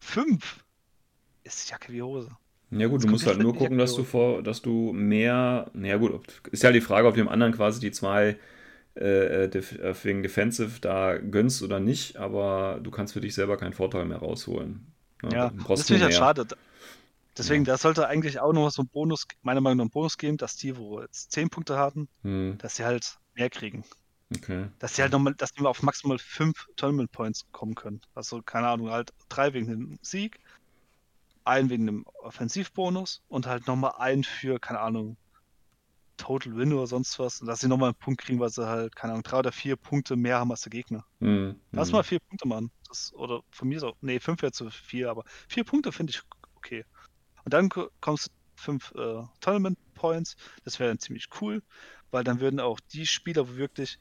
5, 0.00 0.64
ist 1.44 1.70
Jacke 1.70 1.92
wie 1.92 2.02
Hose. 2.02 2.36
Ja 2.70 2.86
gut, 2.86 3.02
du 3.02 3.08
musst 3.08 3.26
halt 3.26 3.38
nur 3.40 3.56
gucken, 3.56 3.78
dass 3.78 3.94
du 3.94 4.04
vor, 4.04 4.42
dass 4.42 4.60
du 4.60 4.92
mehr, 4.92 5.70
naja 5.72 5.96
gut, 5.96 6.20
ist 6.52 6.62
ja 6.62 6.70
die 6.70 6.82
Frage, 6.82 7.08
ob 7.08 7.14
du 7.14 7.20
dem 7.20 7.28
anderen 7.28 7.52
quasi 7.54 7.80
die 7.80 7.92
zwei 7.92 8.36
äh, 8.96 9.44
äh, 9.44 9.48
def, 9.48 9.78
äh, 9.78 9.94
wegen 10.04 10.22
Defensive 10.22 10.80
da 10.80 11.18
gönnst 11.18 11.62
oder 11.62 11.80
nicht, 11.80 12.16
aber 12.18 12.80
du 12.82 12.90
kannst 12.90 13.14
für 13.14 13.20
dich 13.22 13.34
selber 13.34 13.56
keinen 13.58 13.74
Vorteil 13.74 14.06
mehr 14.06 14.18
rausholen. 14.18 14.86
Ja, 15.22 15.50
du 15.50 15.64
das 15.74 15.84
finde 15.84 15.96
ich 15.98 16.02
halt 16.04 16.14
schade. 16.14 16.46
Deswegen, 17.36 17.64
da 17.64 17.78
sollte 17.78 18.08
eigentlich 18.08 18.40
auch 18.40 18.52
noch 18.52 18.70
so 18.70 18.82
ein 18.82 18.88
Bonus, 18.88 19.26
meiner 19.42 19.60
Meinung 19.60 19.78
nach 19.78 19.82
einen 19.84 19.90
Bonus 19.90 20.18
geben, 20.18 20.36
dass 20.36 20.56
die, 20.56 20.76
wo 20.76 21.00
jetzt 21.02 21.32
10 21.32 21.50
Punkte 21.50 21.78
hatten, 21.78 22.08
Hm, 22.22 22.58
dass 22.58 22.76
sie 22.76 22.84
halt 22.84 23.18
mehr 23.34 23.50
kriegen. 23.50 23.84
okay. 24.34 24.68
Dass 24.78 24.96
sie 24.96 25.02
halt 25.02 25.12
nochmal, 25.12 25.34
dass 25.34 25.52
die 25.52 25.62
mal 25.62 25.70
auf 25.70 25.82
maximal 25.82 26.18
5 26.18 26.66
Tournament 26.76 27.12
Points 27.12 27.46
kommen 27.52 27.74
können. 27.76 28.00
Also, 28.14 28.42
keine 28.42 28.68
Ahnung, 28.68 28.90
halt 28.90 29.12
drei 29.28 29.52
wegen 29.54 29.68
dem 29.68 29.98
Sieg, 30.02 30.40
einen 31.44 31.70
wegen 31.70 31.86
dem 31.86 32.04
Offensivbonus 32.22 33.22
und 33.28 33.46
halt 33.46 33.66
nochmal 33.66 33.92
einen 33.98 34.24
für, 34.24 34.58
keine 34.58 34.80
Ahnung, 34.80 35.16
Total 36.16 36.56
Win 36.56 36.72
oder 36.72 36.86
sonst 36.86 37.18
was. 37.18 37.40
Und 37.40 37.46
dass 37.46 37.60
sie 37.60 37.68
nochmal 37.68 37.90
einen 37.90 37.98
Punkt 37.98 38.20
kriegen, 38.20 38.40
weil 38.40 38.50
sie 38.50 38.66
halt, 38.66 38.94
keine 38.96 39.12
Ahnung, 39.12 39.22
drei 39.22 39.38
oder 39.38 39.52
vier 39.52 39.76
Punkte 39.76 40.16
mehr 40.16 40.38
haben 40.38 40.50
als 40.50 40.62
der 40.62 40.70
Gegner. 40.70 41.06
Hm, 41.20 41.60
Lass 41.72 41.88
hm. 41.88 41.92
mal 41.92 42.02
vier 42.02 42.18
Punkte 42.20 42.46
machen. 42.46 42.70
Das, 42.88 43.12
oder 43.14 43.42
von 43.50 43.68
mir 43.68 43.80
so, 43.80 43.94
nee, 44.00 44.18
fünf 44.18 44.42
wäre 44.42 44.52
zu 44.52 44.68
viel, 44.70 45.06
aber 45.06 45.24
vier 45.48 45.64
Punkte 45.64 45.92
finde 45.92 46.10
ich 46.10 46.22
okay. 46.56 46.84
Und 47.44 47.54
dann 47.54 47.68
ko- 47.68 47.88
kommst 48.00 48.26
du 48.26 48.30
fünf 48.56 48.92
äh, 48.96 49.22
Tournament 49.40 49.78
Points. 49.94 50.36
Das 50.64 50.78
wäre 50.78 50.90
dann 50.90 50.98
ziemlich 50.98 51.28
cool, 51.40 51.62
weil 52.10 52.24
dann 52.24 52.40
würden 52.40 52.60
auch 52.60 52.80
die 52.92 53.06
Spieler, 53.06 53.48
wo 53.48 53.56
wirklich 53.56 53.98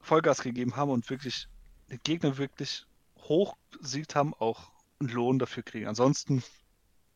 Vollgas 0.00 0.42
gegeben 0.42 0.76
haben 0.76 0.90
und 0.90 1.08
wirklich 1.08 1.46
den 1.88 2.00
Gegner 2.02 2.36
wirklich 2.36 2.84
hoch 3.18 3.56
besiegt 3.70 4.14
haben, 4.14 4.34
auch 4.34 4.72
einen 5.00 5.10
Lohn 5.10 5.38
dafür 5.38 5.62
kriegen. 5.62 5.86
Ansonsten, 5.88 6.42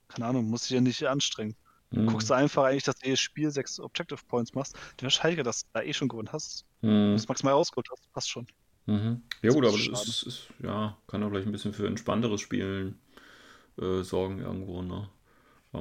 keine 0.08 0.26
Ahnung, 0.26 0.46
musst 0.50 0.66
du 0.66 0.68
dich 0.70 0.76
ja 0.76 0.82
nicht 0.82 1.04
anstrengen. 1.04 1.56
Hm, 1.92 2.06
Guckst 2.06 2.30
du 2.30 2.34
einfach 2.34 2.64
eigentlich, 2.64 2.84
dass 2.84 2.96
du 2.96 3.06
jedes 3.06 3.20
Spiel 3.20 3.50
sechs 3.52 3.80
Objective 3.80 4.20
Points 4.28 4.54
machst, 4.54 4.74
dann 4.98 5.04
wahrscheinlich, 5.06 5.42
dass 5.44 5.62
du 5.64 5.68
da 5.74 5.82
eh 5.82 5.94
schon 5.94 6.08
gewonnen 6.08 6.32
hast. 6.32 6.66
hm, 6.82 7.14
Wenn 7.14 7.18
du 7.20 7.22
es 7.22 7.28
maximal 7.28 7.54
rausgeholt 7.54 7.88
hast, 7.92 8.12
passt 8.12 8.30
schon. 8.30 8.46
mhm. 8.86 9.22
Ja 9.42 9.50
gut, 9.52 9.64
aber 9.64 9.78
das 9.78 9.88
ist, 10.08 10.22
ist, 10.24 10.48
ja, 10.62 10.96
kann 11.06 11.22
auch 11.22 11.28
vielleicht 11.30 11.46
ein 11.46 11.52
bisschen 11.52 11.72
für 11.74 11.86
entspannteres 11.86 12.40
Spielen 12.40 12.98
äh, 13.80 14.02
sorgen 14.02 14.40
irgendwo, 14.40 14.82
ne? 14.82 15.10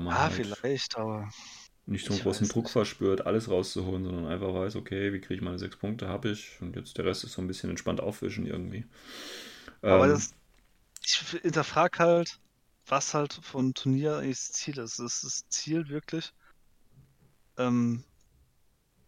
Ah, 0.07 0.29
halt 0.29 0.29
vielleicht, 0.29 0.97
aber 0.97 1.29
nicht 1.85 2.05
so 2.05 2.13
einen 2.13 2.19
Ich 2.19 2.21
großen 2.21 2.47
Druck 2.47 2.69
nicht. 2.69 2.69
verspürt, 2.69 3.25
alles 3.25 3.49
rauszuholen, 3.49 4.03
sondern 4.05 4.25
einfach 4.25 4.53
weiß, 4.53 4.75
okay, 4.75 5.13
wie 5.13 5.19
kriege 5.19 5.35
ich 5.35 5.41
meine 5.41 5.59
sechs 5.59 5.75
Punkte, 5.77 6.07
habe 6.07 6.29
ich 6.29 6.57
und 6.61 6.75
jetzt 6.75 6.97
der 6.97 7.05
Rest 7.05 7.23
ist 7.23 7.33
so 7.33 7.41
ein 7.41 7.47
bisschen 7.47 7.69
entspannt 7.69 7.99
aufwischen 8.01 8.45
irgendwie. 8.45 8.85
Aber 9.85 10.07
Ähm, 10.07 10.07
das, 10.07 10.33
ich 11.05 11.15
hinterfrage 11.41 11.99
halt, 11.99 12.39
was 12.85 13.13
halt 13.13 13.33
von 13.33 13.73
Turnier 13.73 14.17
eigentlich 14.17 14.37
das 14.39 14.51
Ziel 14.53 14.77
ist. 14.79 14.99
Ist 14.99 15.23
das 15.23 15.47
Ziel 15.49 15.87
wirklich, 15.89 16.33
ähm, 17.57 18.03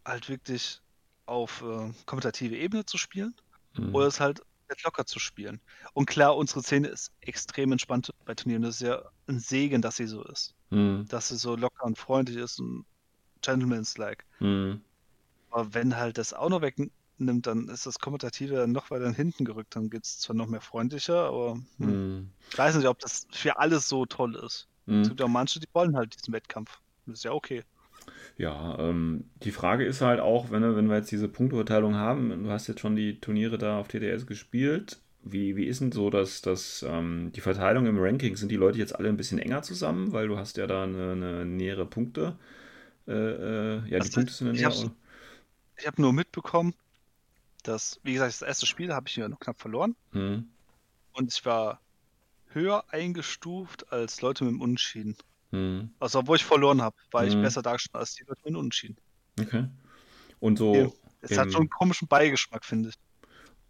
halt 0.05 0.29
wirklich 0.29 0.81
auf 1.25 1.61
äh, 1.61 1.91
kompetitive 2.05 2.55
Ebene 2.57 2.85
zu 2.85 2.97
spielen 2.97 3.35
hm, 3.75 3.93
oder 3.93 4.07
ist 4.07 4.19
halt 4.19 4.41
locker 4.83 5.05
zu 5.05 5.19
spielen? 5.19 5.61
Und 5.93 6.07
klar, 6.07 6.37
unsere 6.37 6.61
Szene 6.63 6.89
ist 6.89 7.11
extrem 7.21 7.71
entspannt 7.71 8.11
bei 8.25 8.35
Turnieren. 8.35 8.63
Das 8.63 8.75
ist 8.75 8.81
ja 8.87 9.03
ein 9.27 9.39
Segen, 9.39 9.81
dass 9.81 9.97
sie 9.97 10.07
so 10.07 10.23
ist. 10.25 10.55
hm, 10.71 11.07
Dass 11.09 11.29
sie 11.29 11.37
so 11.37 11.55
locker 11.55 11.85
und 11.85 11.97
freundlich 11.99 12.37
ist 12.37 12.59
und 12.59 12.85
gentleman's-like. 13.41 14.25
hm. 14.39 14.81
Aber 15.49 15.73
wenn 15.73 15.95
halt 15.97 16.19
das 16.19 16.33
auch 16.33 16.49
noch 16.49 16.61
wegnimmt, 17.19 17.47
dann 17.47 17.67
ist 17.69 17.85
das 17.85 17.99
Kommentative 17.99 18.67
noch 18.67 18.91
weiter 18.91 19.11
hinten 19.13 19.45
gerückt. 19.45 19.75
Dann 19.75 19.89
geht 19.89 20.05
es 20.05 20.19
zwar 20.19 20.35
noch 20.35 20.47
mehr 20.47 20.61
freundlicher, 20.61 21.25
aber 21.27 21.59
hm, 21.79 21.99
Hm, 22.03 22.29
ich 22.49 22.57
weiß 22.57 22.75
nicht, 22.75 22.87
ob 22.87 22.99
das 22.99 23.27
für 23.31 23.57
alles 23.59 23.87
so 23.89 24.05
toll 24.05 24.35
ist. 24.35 24.67
Es 25.01 25.07
hm. 25.07 25.09
gibt 25.09 25.19
ja 25.19 25.25
auch 25.27 25.29
manche, 25.29 25.59
die 25.59 25.67
wollen 25.73 25.95
halt 25.95 26.15
diesen 26.19 26.33
Wettkampf. 26.33 26.79
Das 27.05 27.19
ist 27.19 27.23
ja 27.25 27.31
okay. 27.33 27.63
Ja, 28.37 28.77
ähm, 28.79 29.25
die 29.43 29.51
Frage 29.51 29.85
ist 29.85 30.01
halt 30.01 30.19
auch, 30.19 30.51
wenn 30.51 30.61
wir, 30.61 30.75
wenn 30.75 30.87
wir 30.89 30.97
jetzt 30.97 31.11
diese 31.11 31.27
Punkteverteilung 31.29 31.95
haben, 31.95 32.43
du 32.43 32.49
hast 32.51 32.67
jetzt 32.67 32.81
schon 32.81 32.95
die 32.95 33.19
Turniere 33.19 33.57
da 33.57 33.79
auf 33.79 33.87
TTS 33.87 34.27
gespielt, 34.27 34.99
wie, 35.23 35.55
wie 35.55 35.65
ist 35.65 35.81
denn 35.81 35.91
so, 35.91 36.09
dass, 36.09 36.41
dass 36.41 36.83
ähm, 36.87 37.31
die 37.35 37.41
Verteilung 37.41 37.85
im 37.87 37.97
Ranking, 37.99 38.35
sind 38.35 38.51
die 38.51 38.55
Leute 38.57 38.77
jetzt 38.77 38.95
alle 38.95 39.09
ein 39.09 39.17
bisschen 39.17 39.39
enger 39.39 39.61
zusammen, 39.63 40.11
weil 40.11 40.27
du 40.27 40.37
hast 40.37 40.57
ja 40.57 40.67
da 40.67 40.83
eine, 40.83 41.11
eine 41.13 41.45
nähere 41.45 41.85
Punkte. 41.85 42.35
Äh, 43.07 43.13
äh, 43.13 43.81
ja, 43.89 43.99
Also, 43.99 44.09
die 44.09 44.09
Punkte 44.09 44.33
sind 44.33 44.53
ich 44.53 44.63
näher. 44.63 44.75
hab's- 44.75 44.89
Ich 45.77 45.87
habe 45.87 46.01
nur 46.01 46.13
mitbekommen, 46.13 46.75
dass, 47.67 47.99
wie 48.03 48.13
gesagt, 48.13 48.31
das 48.33 48.41
erste 48.41 48.65
Spiel 48.65 48.93
habe 48.93 49.07
ich 49.07 49.15
ja 49.15 49.27
noch 49.27 49.39
knapp 49.39 49.59
verloren 49.59 49.95
Hm, 50.11 50.49
und 51.13 51.33
ich 51.33 51.45
war 51.45 51.81
höher 52.47 52.83
eingestuft 52.89 53.91
als 53.91 54.21
Leute 54.21 54.43
mit 54.43 54.53
dem 54.53 54.61
Unentschieden. 54.61 55.17
hm, 55.51 55.89
Also, 55.99 56.19
obwohl 56.19 56.37
ich 56.37 56.45
verloren 56.45 56.81
habe, 56.81 56.95
war 57.11 57.25
ich 57.25 57.35
Mhm. 57.35 57.41
besser 57.41 57.61
dargestellt 57.61 57.95
als 57.95 58.13
die 58.15 58.23
Leute 58.23 58.41
mit 58.45 58.53
dem 58.53 58.57
Unentschieden. 58.57 58.97
okay. 59.39 59.67
Und 60.39 60.57
so. 60.57 60.95
Es 61.21 61.37
hat 61.37 61.47
im- 61.47 61.51
so 61.51 61.57
einen 61.59 61.69
komischen 61.69 62.07
Beigeschmack, 62.07 62.63
finde 62.65 62.89
ich. 62.89 62.95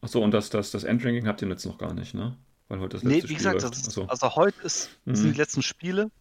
achso, 0.02 0.22
und 0.24 0.32
das, 0.32 0.50
das, 0.50 0.72
das 0.72 0.84
Endranking 0.84 1.28
habt 1.28 1.42
ihr 1.42 1.48
jetzt 1.50 1.66
noch 1.66 1.78
gar 1.78 1.94
nicht, 1.94 2.14
ne? 2.14 2.38
Weil 2.68 2.80
heute 2.80 2.98
das 2.98 3.04
Nee, 3.04 3.16
letzte 3.16 3.30
wie 3.30 3.34
Spiel 3.34 3.38
gesagt, 3.38 3.64
das 3.64 3.78
ist, 3.78 3.88
Achso. 3.88 4.06
also 4.08 4.36
heute 4.36 4.62
ist, 4.64 4.90
Mhm. 5.06 5.16
sind 5.16 5.34
die 5.34 5.38
letzten 5.38 5.62
Spiele. 5.62 6.12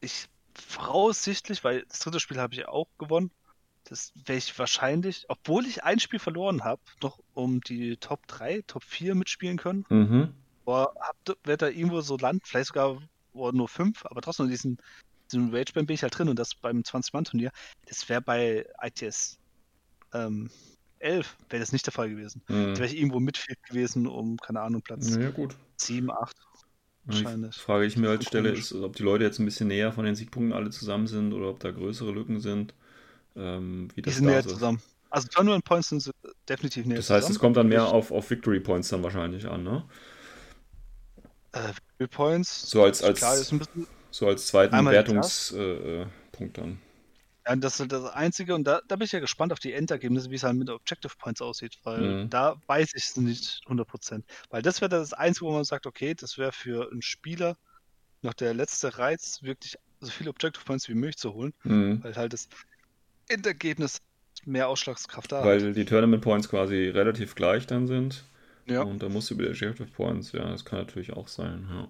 Ich 0.00 0.26
voraussichtlich, 0.54 1.62
weil 1.64 1.84
das 1.88 2.00
dritte 2.00 2.20
Spiel 2.20 2.38
habe 2.38 2.54
ich 2.54 2.66
auch 2.66 2.88
gewonnen. 2.98 3.30
Das 3.90 4.12
werde 4.14 4.38
ich 4.38 4.56
wahrscheinlich, 4.56 5.26
obwohl 5.28 5.66
ich 5.66 5.82
ein 5.82 5.98
Spiel 5.98 6.20
verloren 6.20 6.62
habe, 6.62 6.80
noch 7.02 7.18
um 7.34 7.60
die 7.60 7.96
Top 7.96 8.24
3, 8.28 8.62
Top 8.68 8.84
4 8.84 9.16
mitspielen 9.16 9.58
können. 9.58 9.84
Mhm. 9.88 10.32
Werde 10.64 11.56
da 11.56 11.68
irgendwo 11.68 12.00
so 12.00 12.16
landen, 12.16 12.42
vielleicht 12.44 12.68
sogar 12.68 13.02
nur 13.34 13.68
5, 13.68 14.06
aber 14.06 14.22
trotzdem 14.22 14.46
in 14.46 14.52
diesem, 14.52 14.78
diesem 15.32 15.52
Rageband 15.52 15.88
bin 15.88 15.94
ich 15.94 16.04
halt 16.04 16.16
drin 16.16 16.28
und 16.28 16.38
das 16.38 16.54
beim 16.54 16.82
20-Mann-Turnier. 16.82 17.50
Das 17.86 18.08
wäre 18.08 18.22
bei 18.22 18.64
ITS 18.80 19.40
ähm, 20.14 20.50
11, 21.00 21.36
wäre 21.48 21.60
das 21.60 21.72
nicht 21.72 21.84
der 21.84 21.92
Fall 21.92 22.10
gewesen. 22.10 22.42
Mhm. 22.46 22.74
Da 22.74 22.76
wäre 22.76 22.86
ich 22.86 22.96
irgendwo 22.96 23.18
mitfield 23.18 23.60
gewesen 23.64 24.06
um, 24.06 24.36
keine 24.36 24.60
Ahnung, 24.60 24.82
Platz 24.82 25.10
Naja, 25.10 25.30
gut. 25.30 25.56
7, 25.78 26.12
8. 26.12 26.36
Die 26.36 27.08
Wahrscheinlich. 27.08 27.56
Frage, 27.56 27.82
die 27.82 27.88
ich 27.88 27.96
mir 27.96 28.10
halt 28.10 28.24
stelle, 28.24 28.50
ist, 28.50 28.72
ob 28.72 28.94
die 28.94 29.02
Leute 29.02 29.24
jetzt 29.24 29.40
ein 29.40 29.46
bisschen 29.46 29.66
näher 29.66 29.92
von 29.92 30.04
den 30.04 30.14
Siegpunkten 30.14 30.52
alle 30.52 30.70
zusammen 30.70 31.08
sind 31.08 31.32
oder 31.32 31.48
ob 31.48 31.58
da 31.58 31.72
größere 31.72 32.12
Lücken 32.12 32.38
sind. 32.38 32.72
Ähm, 33.40 33.88
wie 33.94 34.02
Die 34.02 34.10
das 34.10 34.16
sind 34.16 34.26
da 34.26 34.32
näher 34.32 34.40
ist. 34.40 34.50
zusammen. 34.50 34.82
Also 35.10 35.28
Tournament 35.28 35.64
Points 35.64 35.88
sind 35.88 36.10
definitiv 36.48 36.86
näher 36.86 36.98
Das 36.98 37.10
heißt, 37.10 37.24
es 37.30 37.36
zusammen. 37.36 37.40
kommt 37.40 37.56
dann 37.56 37.68
mehr 37.68 37.84
auf, 37.86 38.10
auf 38.12 38.30
Victory 38.30 38.60
Points 38.60 38.88
dann 38.90 39.02
wahrscheinlich 39.02 39.46
an, 39.48 39.62
ne? 39.64 39.84
Äh, 41.52 41.68
Victory 41.98 42.08
Points. 42.08 42.70
So 42.70 42.82
als, 42.82 43.02
als, 43.02 43.18
Klar, 43.18 43.36
ist 43.36 43.52
ein 43.52 43.58
bisschen. 43.58 43.86
so 44.10 44.28
als 44.28 44.46
zweiten 44.46 44.76
die 44.76 44.90
Wertungspunkt 44.90 45.60
äh, 45.60 46.02
äh, 46.02 46.50
dann. 46.52 46.78
Ja, 47.46 47.56
das 47.56 47.80
ist 47.80 47.90
das 47.90 48.04
Einzige 48.04 48.54
und 48.54 48.64
da, 48.64 48.80
da 48.86 48.96
bin 48.96 49.06
ich 49.06 49.12
ja 49.12 49.20
gespannt 49.20 49.52
auf 49.52 49.58
die 49.58 49.72
Endergebnisse, 49.72 50.30
wie 50.30 50.34
es 50.36 50.42
halt 50.42 50.56
mit 50.56 50.68
Objective 50.70 51.14
Points 51.18 51.40
aussieht, 51.40 51.78
weil 51.84 52.18
Mhm. 52.24 52.30
da 52.30 52.56
weiß 52.66 52.90
ich 52.94 53.04
es 53.04 53.16
nicht 53.16 53.60
100%. 53.66 54.24
Weil 54.50 54.62
das 54.62 54.80
wäre 54.80 54.90
das 54.90 55.12
Einzige, 55.14 55.46
wo 55.46 55.52
man 55.52 55.64
sagt, 55.64 55.86
okay, 55.86 56.14
das 56.14 56.36
wäre 56.38 56.52
für 56.52 56.90
einen 56.92 57.02
Spieler 57.02 57.56
noch 58.22 58.34
der 58.34 58.54
letzte 58.54 58.98
Reiz, 58.98 59.42
wirklich 59.42 59.76
so 60.00 60.10
viele 60.10 60.30
Objective 60.30 60.64
Points 60.64 60.88
wie 60.88 60.94
möglich 60.94 61.16
zu 61.18 61.34
holen, 61.34 61.54
Mhm. 61.64 62.02
weil 62.02 62.16
halt 62.16 62.32
das 62.34 62.48
Endergebnis 63.30 64.00
mehr 64.44 64.68
Ausschlagskraft 64.68 65.32
da 65.32 65.38
hat. 65.38 65.46
Weil 65.46 65.72
die 65.72 65.84
Tournament 65.84 66.22
Points 66.22 66.48
quasi 66.48 66.88
relativ 66.88 67.34
gleich 67.34 67.66
dann 67.66 67.86
sind. 67.86 68.24
Ja. 68.66 68.82
Und 68.82 69.02
da 69.02 69.08
musst 69.08 69.30
du 69.30 69.34
über 69.34 69.44
die 69.44 69.50
Objective 69.50 69.88
Points, 69.90 70.32
ja, 70.32 70.48
das 70.50 70.64
kann 70.64 70.78
natürlich 70.78 71.12
auch 71.12 71.28
sein, 71.28 71.66
ja. 71.70 71.88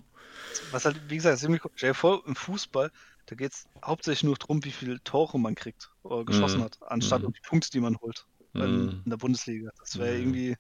Was 0.71 0.85
halt, 0.85 1.01
wie 1.09 1.17
gesagt, 1.17 1.39
ziemlich 1.39 1.65
cool. 1.65 1.71
Stell 1.75 1.91
dir 1.91 1.95
vor, 1.95 2.27
im 2.27 2.35
Fußball, 2.35 2.91
da 3.27 3.37
geht 3.37 3.53
es 3.53 3.67
hauptsächlich 3.85 4.25
nur 4.25 4.37
darum, 4.37 4.65
wie 4.65 4.71
viele 4.71 5.01
Tore 5.05 5.39
man 5.39 5.55
kriegt 5.55 5.91
oder 6.03 6.25
geschossen 6.25 6.61
Mhm. 6.61 6.65
hat, 6.65 6.79
anstatt 6.83 7.21
Mhm. 7.21 7.29
um 7.29 7.33
die 7.33 7.41
Punkte, 7.47 7.71
die 7.71 7.81
man 7.81 7.97
holt 7.99 8.25
in, 8.55 8.87
Mhm. 8.87 9.03
in 9.05 9.11
der 9.11 9.17
Bundesliga. 9.17 9.71
Das 9.79 9.99
wäre 9.99 10.17
irgendwie, 10.19 10.57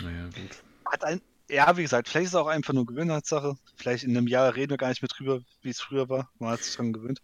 Naja, 0.00 0.24
gut. 0.26 0.62
hat 0.86 1.04
ein, 1.04 1.20
ja, 1.50 1.76
wie 1.76 1.82
gesagt, 1.82 2.08
vielleicht 2.08 2.26
ist 2.26 2.32
es 2.32 2.36
auch 2.36 2.46
einfach 2.46 2.72
nur 2.72 2.86
Gewohnheitssache. 2.86 3.56
Vielleicht 3.76 4.04
in 4.04 4.16
einem 4.16 4.28
Jahr 4.28 4.54
reden 4.54 4.70
wir 4.70 4.76
gar 4.76 4.88
nicht 4.88 5.02
mehr 5.02 5.08
drüber, 5.08 5.40
wie 5.62 5.70
es 5.70 5.80
früher 5.80 6.08
war. 6.08 6.30
Man 6.38 6.50
hat 6.50 6.62
sich 6.62 6.76
dran 6.76 6.92
gewöhnt. 6.92 7.20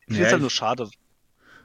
Ich 0.00 0.14
finde 0.14 0.26
es 0.26 0.32
halt 0.32 0.40
nur 0.42 0.50
schade. 0.50 0.90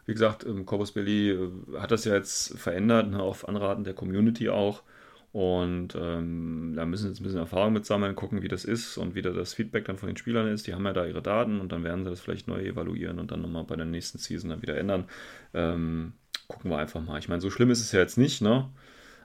Wie 0.06 0.14
gesagt, 0.14 0.46
ähm, 0.46 0.66
Corpus 0.66 0.92
Belli 0.94 1.32
äh, 1.32 1.50
hat 1.80 1.92
das 1.92 2.06
ja 2.06 2.14
jetzt 2.14 2.58
verändert, 2.60 3.10
ne, 3.10 3.22
auf 3.22 3.48
Anraten 3.48 3.84
der 3.84 3.94
Community 3.94 4.50
auch. 4.50 4.84
Und 5.32 5.96
ähm, 6.00 6.74
da 6.78 6.86
müssen 6.86 7.04
sie 7.04 7.10
jetzt 7.10 7.20
ein 7.20 7.24
bisschen 7.24 7.40
Erfahrung 7.40 7.74
mit 7.74 7.86
sammeln, 7.86 8.16
gucken, 8.16 8.42
wie 8.42 8.48
das 8.48 8.64
ist 8.64 8.98
und 8.98 9.16
wie 9.16 9.22
da 9.22 9.32
das 9.32 9.54
Feedback 9.54 9.84
dann 9.86 9.98
von 9.98 10.08
den 10.08 10.16
Spielern 10.18 10.48
ist. 10.48 10.66
Die 10.68 10.74
haben 10.74 10.86
ja 10.86 10.94
da 10.94 11.06
ihre 11.06 11.22
Daten 11.22 11.60
und 11.60 11.72
dann 11.74 11.84
werden 11.84 12.06
sie 12.06 12.10
das 12.10 12.22
vielleicht 12.22 12.48
neu 12.48 12.62
evaluieren 12.64 13.20
und 13.20 13.32
dann 13.32 13.42
nochmal 13.42 13.66
bei 13.66 13.76
der 13.76 13.86
nächsten 13.86 14.18
Season 14.18 14.50
dann 14.50 14.62
wieder 14.62 14.78
ändern. 14.78 15.10
Ähm, 15.54 16.14
gucken 16.48 16.72
wir 16.72 16.78
einfach 16.78 17.02
mal. 17.02 17.20
Ich 17.20 17.28
meine, 17.28 17.42
so 17.42 17.50
schlimm 17.50 17.70
ist 17.72 17.82
es 17.82 17.92
ja 17.92 18.00
jetzt 18.00 18.18
nicht, 18.18 18.42
ne? 18.42 18.70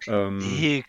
Ähm, 0.07 0.41
Nee, 0.41 0.85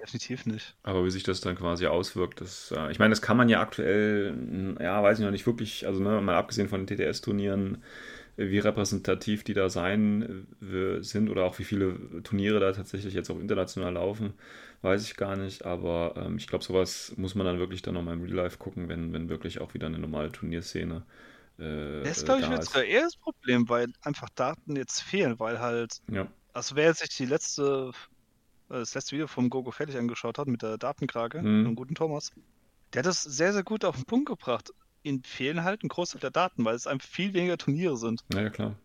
definitiv 0.00 0.46
nicht. 0.46 0.76
aber 0.82 1.04
wie 1.04 1.10
sich 1.10 1.22
das 1.22 1.40
dann 1.40 1.56
quasi 1.56 1.86
auswirkt, 1.86 2.40
das, 2.40 2.70
äh, 2.76 2.90
ich 2.90 2.98
meine, 2.98 3.10
das 3.10 3.22
kann 3.22 3.36
man 3.36 3.48
ja 3.48 3.60
aktuell, 3.60 4.76
ja, 4.80 5.02
weiß 5.02 5.18
ich 5.18 5.24
noch 5.24 5.30
nicht 5.30 5.46
wirklich, 5.46 5.86
also 5.86 6.00
ne, 6.02 6.20
mal 6.20 6.34
abgesehen 6.36 6.68
von 6.68 6.80
den 6.80 6.86
TTS-Turnieren, 6.86 7.82
wie 8.36 8.58
repräsentativ 8.58 9.44
die 9.44 9.54
da 9.54 9.68
sein 9.70 10.46
äh, 10.62 11.02
sind 11.02 11.30
oder 11.30 11.44
auch 11.44 11.58
wie 11.58 11.64
viele 11.64 12.22
Turniere 12.22 12.60
da 12.60 12.72
tatsächlich 12.72 13.14
jetzt 13.14 13.30
auch 13.30 13.38
international 13.38 13.94
laufen, 13.94 14.34
weiß 14.82 15.04
ich 15.04 15.16
gar 15.16 15.36
nicht. 15.36 15.64
Aber 15.64 16.14
ähm, 16.16 16.36
ich 16.38 16.46
glaube, 16.48 16.64
sowas 16.64 17.14
muss 17.16 17.34
man 17.34 17.46
dann 17.46 17.58
wirklich 17.58 17.82
dann 17.82 17.94
nochmal 17.94 18.14
im 18.14 18.22
Real 18.22 18.34
Life 18.36 18.58
gucken, 18.58 18.88
wenn, 18.88 19.12
wenn 19.12 19.28
wirklich 19.28 19.60
auch 19.60 19.74
wieder 19.74 19.86
eine 19.86 19.98
normale 19.98 20.32
Turnierszene 20.32 21.06
äh, 21.58 21.62
Das 22.02 22.18
ist, 22.18 22.24
äh, 22.24 22.24
glaube 22.24 22.42
ich, 22.42 22.48
jetzt 22.50 22.74
ist. 22.74 22.74
eher 22.74 23.02
das 23.02 23.16
Problem, 23.16 23.68
weil 23.68 23.86
einfach 24.02 24.28
Daten 24.34 24.76
jetzt 24.76 25.00
fehlen, 25.02 25.38
weil 25.38 25.58
halt, 25.60 25.98
Ja. 26.08 26.28
also 26.54 26.76
wer 26.76 26.94
sich 26.94 27.10
die 27.16 27.26
letzte, 27.26 27.92
äh, 28.70 28.74
das 28.80 28.94
letzte 28.94 29.12
Video 29.16 29.28
vom 29.28 29.50
Gogo 29.50 29.70
fertig 29.72 29.96
angeschaut 29.98 30.38
hat 30.38 30.48
mit 30.48 30.62
der 30.62 30.78
Datenkrake, 30.78 31.44
Mhm. 31.44 31.64
dem 31.64 31.76
guten 31.76 31.94
Thomas, 31.96 32.30
der 32.94 33.00
hat 33.00 33.06
das 33.06 33.22
sehr, 33.22 33.52
sehr 33.54 33.64
gut 33.64 33.84
auf 33.84 33.96
den 33.96 34.06
Punkt 34.06 34.28
gebracht. 34.28 34.70
Ihnen 35.04 35.22
fehlen 35.22 35.64
halt 35.64 35.82
ein 35.84 35.88
Großteil 35.88 36.20
der 36.20 36.30
Daten, 36.30 36.64
weil 36.64 36.74
es 36.74 36.86
einfach 36.86 37.08
viel 37.08 37.34
weniger 37.34 37.58
Turniere 37.58 37.96
sind. 37.96 38.24
ja, 38.32 38.42
ja, 38.42 38.50
klar. 38.50 38.76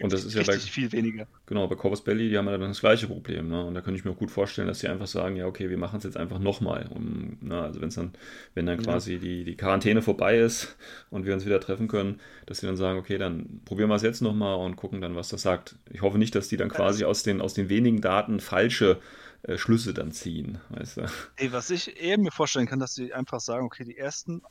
Und 0.00 0.12
das 0.12 0.24
ist 0.24 0.34
ja 0.34 0.44
bei, 0.44 0.58
viel 0.58 0.92
weniger. 0.92 1.26
Genau, 1.46 1.66
bei 1.66 1.74
Corpus 1.74 2.02
Belli, 2.04 2.28
die 2.28 2.38
haben 2.38 2.46
ja 2.46 2.52
dann 2.56 2.68
das 2.68 2.80
gleiche 2.80 3.08
Problem. 3.08 3.48
Ne? 3.48 3.64
Und 3.64 3.74
da 3.74 3.80
könnte 3.80 3.98
ich 3.98 4.04
mir 4.04 4.12
auch 4.12 4.16
gut 4.16 4.30
vorstellen, 4.30 4.68
dass 4.68 4.78
sie 4.78 4.88
einfach 4.88 5.08
sagen, 5.08 5.34
ja, 5.34 5.46
okay, 5.46 5.70
wir 5.70 5.76
machen 5.76 5.98
es 5.98 6.04
jetzt 6.04 6.16
einfach 6.16 6.38
nochmal. 6.38 6.86
Um, 6.88 7.36
ne? 7.40 7.60
Also 7.62 7.80
wenn's 7.80 7.96
dann, 7.96 8.12
wenn 8.54 8.66
dann 8.66 8.78
Ja. 8.78 8.84
quasi 8.84 9.18
die, 9.18 9.42
die 9.44 9.56
Quarantäne 9.56 10.00
vorbei 10.00 10.38
ist 10.38 10.76
und 11.10 11.26
wir 11.26 11.34
uns 11.34 11.46
wieder 11.46 11.60
treffen 11.60 11.88
können, 11.88 12.20
dass 12.46 12.58
sie 12.58 12.66
dann 12.66 12.76
sagen, 12.76 12.98
okay, 12.98 13.18
dann 13.18 13.60
probieren 13.64 13.88
wir 13.88 13.96
es 13.96 14.02
jetzt 14.02 14.22
nochmal 14.22 14.56
und 14.58 14.76
gucken 14.76 15.00
dann, 15.00 15.16
was 15.16 15.30
das 15.30 15.42
sagt. 15.42 15.76
Ich 15.90 16.00
hoffe 16.02 16.18
nicht, 16.18 16.34
dass 16.36 16.48
die 16.48 16.56
dann 16.56 16.68
quasi 16.68 17.04
aus 17.04 17.24
den, 17.24 17.40
aus 17.40 17.54
den 17.54 17.68
wenigen 17.68 18.00
Daten 18.00 18.38
falsche 18.38 19.00
äh, 19.42 19.58
Schlüsse 19.58 19.94
dann 19.94 20.12
ziehen. 20.12 20.58
Weißt 20.70 20.98
du? 20.98 21.06
Ey, 21.36 21.52
was 21.52 21.70
ich 21.70 22.00
eher 22.00 22.18
mir 22.18 22.30
vorstellen 22.30 22.66
kann, 22.66 22.78
dass 22.78 22.94
sie 22.94 23.12
einfach 23.12 23.40
sagen, 23.40 23.66
okay, 23.66 23.84
die 23.84 23.96
ersten 23.96 24.42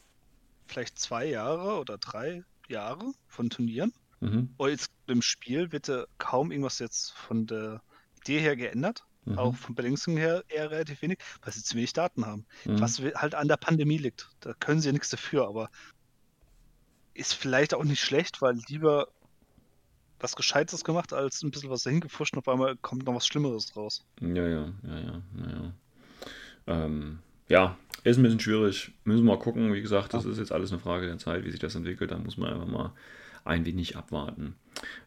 vielleicht 0.67 0.99
zwei 0.99 1.25
Jahre 1.25 1.79
oder 1.79 1.97
drei 1.97 2.43
Jahre 2.67 3.13
von 3.27 3.49
Turnieren, 3.49 3.93
Mhm. 4.19 4.53
oder 4.57 4.71
jetzt 4.71 4.91
im 5.05 5.21
Spiel 5.21 5.71
wird 5.71 5.91
kaum 6.17 6.51
irgendwas 6.51 6.79
jetzt 6.79 7.11
von 7.11 7.45
der 7.45 7.81
Idee 8.21 8.39
her 8.39 8.55
geändert. 8.55 9.03
Mhm. 9.25 9.37
Auch 9.37 9.55
vom 9.55 9.75
Balancing 9.75 10.17
her 10.17 10.43
eher 10.47 10.71
relativ 10.71 11.01
wenig, 11.01 11.19
weil 11.43 11.53
sie 11.53 11.61
zu 11.61 11.75
wenig 11.75 11.93
Daten 11.93 12.25
haben. 12.25 12.45
Mhm. 12.65 12.81
Was 12.81 12.99
halt 12.99 13.35
an 13.35 13.47
der 13.47 13.57
Pandemie 13.57 13.97
liegt. 13.97 14.29
Da 14.39 14.53
können 14.53 14.81
sie 14.81 14.87
ja 14.89 14.93
nichts 14.93 15.09
dafür, 15.09 15.47
aber 15.47 15.69
ist 17.13 17.33
vielleicht 17.33 17.73
auch 17.73 17.83
nicht 17.83 18.01
schlecht, 18.01 18.41
weil 18.41 18.59
lieber 18.67 19.07
was 20.19 20.35
Gescheites 20.35 20.83
gemacht, 20.83 21.13
als 21.13 21.43
ein 21.43 21.51
bisschen 21.51 21.69
was 21.69 21.83
dahin 21.83 21.99
gefuscht 22.01 22.33
und 22.33 22.39
auf 22.39 22.47
einmal 22.47 22.75
kommt 22.77 23.05
noch 23.05 23.13
was 23.13 23.27
Schlimmeres 23.27 23.75
raus. 23.75 24.03
Ja, 24.19 24.47
ja, 24.47 24.73
ja, 24.83 24.99
ja, 24.99 25.21
ja, 25.35 25.49
ja. 25.49 25.73
Ähm, 26.65 27.19
ja, 27.49 27.77
ist 28.03 28.17
ein 28.17 28.23
bisschen 28.23 28.39
schwierig. 28.39 28.91
Müssen 29.03 29.25
wir 29.25 29.35
mal 29.35 29.39
gucken. 29.39 29.73
Wie 29.73 29.81
gesagt, 29.81 30.13
das 30.13 30.25
ist 30.25 30.37
jetzt 30.37 30.51
alles 30.51 30.71
eine 30.71 30.79
Frage 30.79 31.07
der 31.07 31.17
Zeit, 31.17 31.45
wie 31.45 31.51
sich 31.51 31.59
das 31.59 31.75
entwickelt. 31.75 32.11
Da 32.11 32.17
muss 32.17 32.37
man 32.37 32.53
einfach 32.53 32.67
mal 32.67 32.93
ein 33.43 33.65
wenig 33.65 33.95
abwarten. 33.95 34.55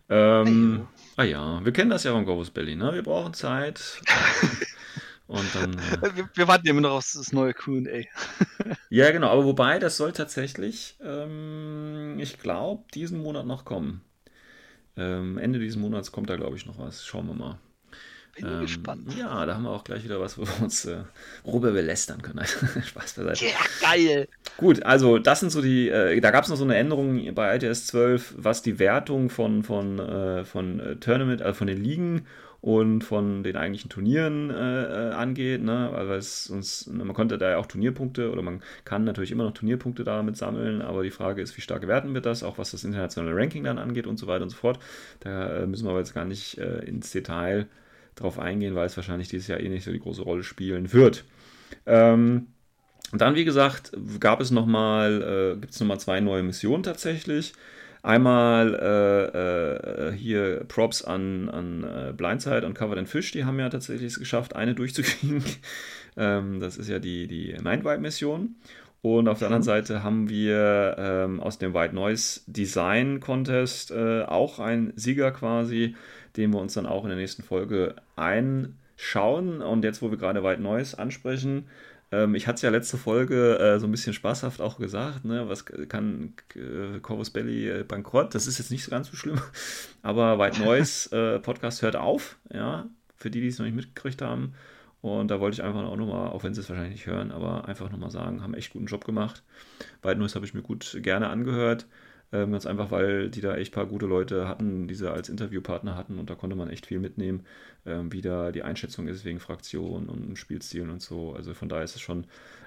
Ähm, 0.08 0.86
ah 1.16 1.22
ja, 1.22 1.64
wir 1.64 1.72
kennen 1.72 1.90
das 1.90 2.04
ja 2.04 2.12
von 2.12 2.24
Corvus 2.24 2.50
Belly, 2.50 2.74
ne? 2.74 2.92
Wir 2.94 3.02
brauchen 3.02 3.34
Zeit. 3.34 4.00
Und 5.26 5.54
dann. 5.54 5.74
Äh, 5.74 6.16
Wir, 6.16 6.28
wir 6.34 6.48
warten 6.48 6.66
ja 6.66 6.72
immer 6.72 6.80
noch 6.80 6.90
auf 6.90 7.12
das 7.14 7.32
neue 7.32 7.54
QA. 7.54 8.02
ja, 8.90 9.10
genau, 9.12 9.28
aber 9.28 9.44
wobei, 9.44 9.78
das 9.78 9.96
soll 9.96 10.12
tatsächlich, 10.12 10.96
ähm, 11.00 12.16
ich 12.18 12.38
glaube, 12.40 12.82
diesen 12.94 13.22
Monat 13.22 13.46
noch 13.46 13.64
kommen. 13.64 14.00
Ähm, 14.96 15.38
Ende 15.38 15.60
dieses 15.60 15.76
Monats 15.76 16.10
kommt 16.10 16.30
da, 16.30 16.36
glaube 16.36 16.56
ich, 16.56 16.66
noch 16.66 16.78
was. 16.78 17.06
Schauen 17.06 17.28
wir 17.28 17.34
mal. 17.34 17.58
Bin 18.40 18.52
Ähm, 18.52 18.60
gespannt. 18.60 19.14
Ja, 19.18 19.44
da 19.46 19.54
haben 19.54 19.64
wir 19.64 19.70
auch 19.70 19.84
gleich 19.84 20.04
wieder 20.04 20.20
was, 20.20 20.38
wo 20.38 20.42
wir 20.42 20.62
uns 20.62 20.84
äh, 20.84 20.98
worüber 21.44 21.74
wir 21.74 21.82
lästern 21.82 22.22
können. 22.22 22.44
Spaß 22.84 23.14
beiseite. 23.14 23.44
Ja, 23.44 23.58
geil. 23.80 24.28
Gut, 24.56 24.82
also 24.82 25.18
das 25.18 25.40
sind 25.40 25.50
so 25.50 25.60
die, 25.60 25.88
äh, 25.88 26.20
da 26.20 26.30
gab 26.30 26.44
es 26.44 26.50
noch 26.50 26.56
so 26.56 26.64
eine 26.64 26.76
Änderung 26.76 27.34
bei 27.34 27.56
ITS 27.56 27.86
12, 27.88 28.34
was 28.38 28.62
die 28.62 28.78
Wertung 28.78 29.30
von, 29.30 29.62
von, 29.62 29.98
äh, 29.98 30.44
von 30.44 30.80
äh, 30.80 30.96
Tournament, 30.96 31.42
also 31.42 31.54
von 31.54 31.66
den 31.66 31.82
Ligen 31.82 32.26
und 32.60 33.04
von 33.04 33.42
den 33.42 33.56
eigentlichen 33.56 33.88
Turnieren 33.88 34.50
äh, 34.50 35.08
äh, 35.08 35.12
angeht. 35.12 35.62
Ne? 35.62 35.90
Also 35.90 36.12
es 36.12 36.50
uns, 36.50 36.86
man 36.86 37.14
konnte 37.14 37.38
da 37.38 37.50
ja 37.50 37.56
auch 37.56 37.66
Turnierpunkte 37.66 38.30
oder 38.30 38.42
man 38.42 38.62
kann 38.84 39.04
natürlich 39.04 39.32
immer 39.32 39.44
noch 39.44 39.54
Turnierpunkte 39.54 40.04
damit 40.04 40.36
sammeln, 40.36 40.82
aber 40.82 41.02
die 41.02 41.10
Frage 41.10 41.40
ist, 41.40 41.56
wie 41.56 41.62
stark 41.62 41.86
werten 41.86 42.12
wir 42.12 42.20
das, 42.20 42.42
auch 42.42 42.58
was 42.58 42.72
das 42.72 42.84
internationale 42.84 43.34
Ranking 43.34 43.64
dann 43.64 43.78
angeht 43.78 44.06
und 44.06 44.18
so 44.18 44.26
weiter 44.26 44.42
und 44.42 44.50
so 44.50 44.56
fort. 44.56 44.78
Da 45.20 45.66
müssen 45.66 45.86
wir 45.86 45.90
aber 45.90 46.00
jetzt 46.00 46.14
gar 46.14 46.26
nicht 46.26 46.58
äh, 46.58 46.84
ins 46.84 47.10
Detail 47.12 47.66
drauf 48.14 48.38
eingehen, 48.38 48.74
weil 48.74 48.86
es 48.86 48.96
wahrscheinlich 48.96 49.28
dieses 49.28 49.48
Jahr 49.48 49.60
eh 49.60 49.68
nicht 49.68 49.84
so 49.84 49.92
die 49.92 50.00
große 50.00 50.22
Rolle 50.22 50.42
spielen 50.42 50.92
wird. 50.92 51.24
Ähm, 51.86 52.48
dann, 53.12 53.34
wie 53.34 53.44
gesagt, 53.44 53.92
gab 54.20 54.40
es 54.40 54.50
nochmal, 54.50 55.54
äh, 55.56 55.60
gibt 55.60 55.72
es 55.72 55.80
nochmal 55.80 56.00
zwei 56.00 56.20
neue 56.20 56.42
Missionen 56.42 56.82
tatsächlich. 56.82 57.52
Einmal 58.02 58.74
äh, 58.74 60.08
äh, 60.08 60.12
hier 60.12 60.64
Props 60.68 61.04
an, 61.04 61.48
an 61.50 61.84
äh, 61.84 62.12
Blindside 62.16 62.64
und 62.64 62.74
Covered 62.74 62.98
in 62.98 63.06
Fish, 63.06 63.32
die 63.32 63.44
haben 63.44 63.58
ja 63.58 63.68
tatsächlich 63.68 64.12
es 64.12 64.18
geschafft, 64.18 64.56
eine 64.56 64.74
durchzukriegen. 64.76 65.44
ähm, 66.16 66.60
das 66.60 66.78
ist 66.78 66.88
ja 66.88 66.98
die, 66.98 67.26
die 67.26 67.54
Mindwipe-Mission. 67.62 68.56
Und 69.02 69.28
auf 69.28 69.38
der 69.38 69.48
anderen 69.48 69.62
Seite 69.62 70.02
haben 70.02 70.28
wir 70.28 70.96
ähm, 70.98 71.40
aus 71.40 71.58
dem 71.58 71.72
White 71.72 71.94
Noise 71.94 72.42
Design 72.46 73.20
Contest 73.20 73.90
äh, 73.90 74.22
auch 74.22 74.58
einen 74.58 74.92
Sieger 74.94 75.30
quasi, 75.30 75.96
den 76.36 76.52
wir 76.52 76.60
uns 76.60 76.74
dann 76.74 76.86
auch 76.86 77.04
in 77.04 77.10
der 77.10 77.18
nächsten 77.18 77.42
Folge 77.42 77.96
einschauen. 78.16 79.62
Und 79.62 79.84
jetzt, 79.84 80.02
wo 80.02 80.10
wir 80.10 80.18
gerade 80.18 80.42
White 80.42 80.62
Noise 80.62 80.98
ansprechen, 80.98 81.66
ähm, 82.12 82.34
ich 82.34 82.46
hatte 82.46 82.56
es 82.56 82.62
ja 82.62 82.70
letzte 82.70 82.98
Folge 82.98 83.58
äh, 83.58 83.78
so 83.78 83.86
ein 83.86 83.90
bisschen 83.90 84.12
spaßhaft 84.12 84.60
auch 84.60 84.78
gesagt, 84.78 85.24
ne? 85.24 85.48
was 85.48 85.64
kann 85.64 86.34
äh, 86.56 86.98
Corvus 87.00 87.30
Belly 87.30 87.68
äh, 87.68 87.84
bankrott? 87.84 88.34
Das 88.34 88.46
ist 88.46 88.58
jetzt 88.58 88.70
nicht 88.70 88.84
so 88.84 88.90
ganz 88.90 89.10
so 89.10 89.16
schlimm, 89.16 89.40
aber 90.02 90.38
White 90.38 90.60
Noise 90.62 91.36
äh, 91.36 91.38
Podcast 91.38 91.82
hört 91.82 91.96
auf, 91.96 92.36
ja, 92.52 92.88
für 93.16 93.30
die, 93.30 93.40
die 93.40 93.48
es 93.48 93.58
noch 93.58 93.66
nicht 93.66 93.76
mitgekriegt 93.76 94.22
haben. 94.22 94.54
Und 95.02 95.30
da 95.30 95.40
wollte 95.40 95.54
ich 95.54 95.62
einfach 95.62 95.82
auch 95.82 95.96
nochmal, 95.96 96.28
auch 96.28 96.44
wenn 96.44 96.52
sie 96.52 96.60
es 96.60 96.68
wahrscheinlich 96.68 96.96
nicht 96.96 97.06
hören, 97.06 97.30
aber 97.30 97.66
einfach 97.66 97.90
nochmal 97.90 98.10
sagen, 98.10 98.42
haben 98.42 98.52
echt 98.52 98.72
guten 98.72 98.86
Job 98.86 99.04
gemacht. 99.04 99.42
White 100.02 100.18
Noise 100.18 100.34
habe 100.34 100.44
ich 100.44 100.52
mir 100.52 100.62
gut 100.62 100.98
gerne 101.00 101.30
angehört. 101.30 101.86
Ähm, 102.32 102.52
ganz 102.52 102.64
einfach, 102.64 102.92
weil 102.92 103.28
die 103.28 103.40
da 103.40 103.56
echt 103.56 103.72
paar 103.72 103.86
gute 103.86 104.06
Leute 104.06 104.46
hatten, 104.46 104.86
die 104.86 104.94
sie 104.94 105.10
als 105.10 105.28
Interviewpartner 105.28 105.96
hatten 105.96 106.18
und 106.18 106.30
da 106.30 106.36
konnte 106.36 106.54
man 106.54 106.70
echt 106.70 106.86
viel 106.86 107.00
mitnehmen, 107.00 107.44
ähm, 107.86 108.12
wie 108.12 108.22
da 108.22 108.52
die 108.52 108.62
Einschätzung 108.62 109.08
ist 109.08 109.24
wegen 109.24 109.40
Fraktionen 109.40 110.08
und 110.08 110.36
Spielstilen 110.36 110.90
und 110.90 111.02
so. 111.02 111.34
Also 111.34 111.54
von 111.54 111.68
daher 111.68 111.84
ist 111.84 111.96
es 111.96 112.00
schon 112.00 112.26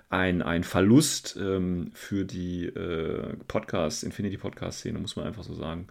ein, 0.09 0.41
ein 0.41 0.65
Verlust 0.65 1.37
ähm, 1.39 1.91
für 1.93 2.25
die 2.25 2.65
äh, 2.65 3.37
Podcast, 3.47 4.03
Infinity 4.03 4.37
Podcast-Szene, 4.37 4.99
muss 4.99 5.15
man 5.15 5.25
einfach 5.25 5.43
so 5.43 5.55
sagen. 5.55 5.87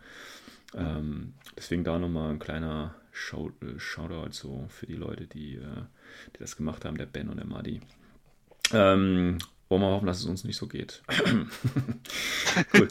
Ähm, 0.74 1.34
deswegen 1.56 1.82
da 1.82 1.98
nochmal 1.98 2.30
ein 2.30 2.38
kleiner 2.38 2.94
Shout 3.10 3.52
äh, 3.62 3.78
Shoutout 3.78 4.32
so 4.32 4.66
für 4.68 4.86
die 4.86 4.94
Leute, 4.94 5.26
die, 5.26 5.56
äh, 5.56 5.82
die 6.34 6.38
das 6.38 6.56
gemacht 6.56 6.84
haben, 6.84 6.98
der 6.98 7.06
Ben 7.06 7.28
und 7.28 7.38
der 7.38 7.46
Madi. 7.46 7.80
Ähm, 8.72 9.38
wollen 9.68 9.82
wir 9.82 9.90
hoffen, 9.90 10.06
dass 10.06 10.18
es 10.18 10.26
uns 10.26 10.44
nicht 10.44 10.56
so 10.56 10.66
geht. 10.66 11.02
cool. 12.74 12.88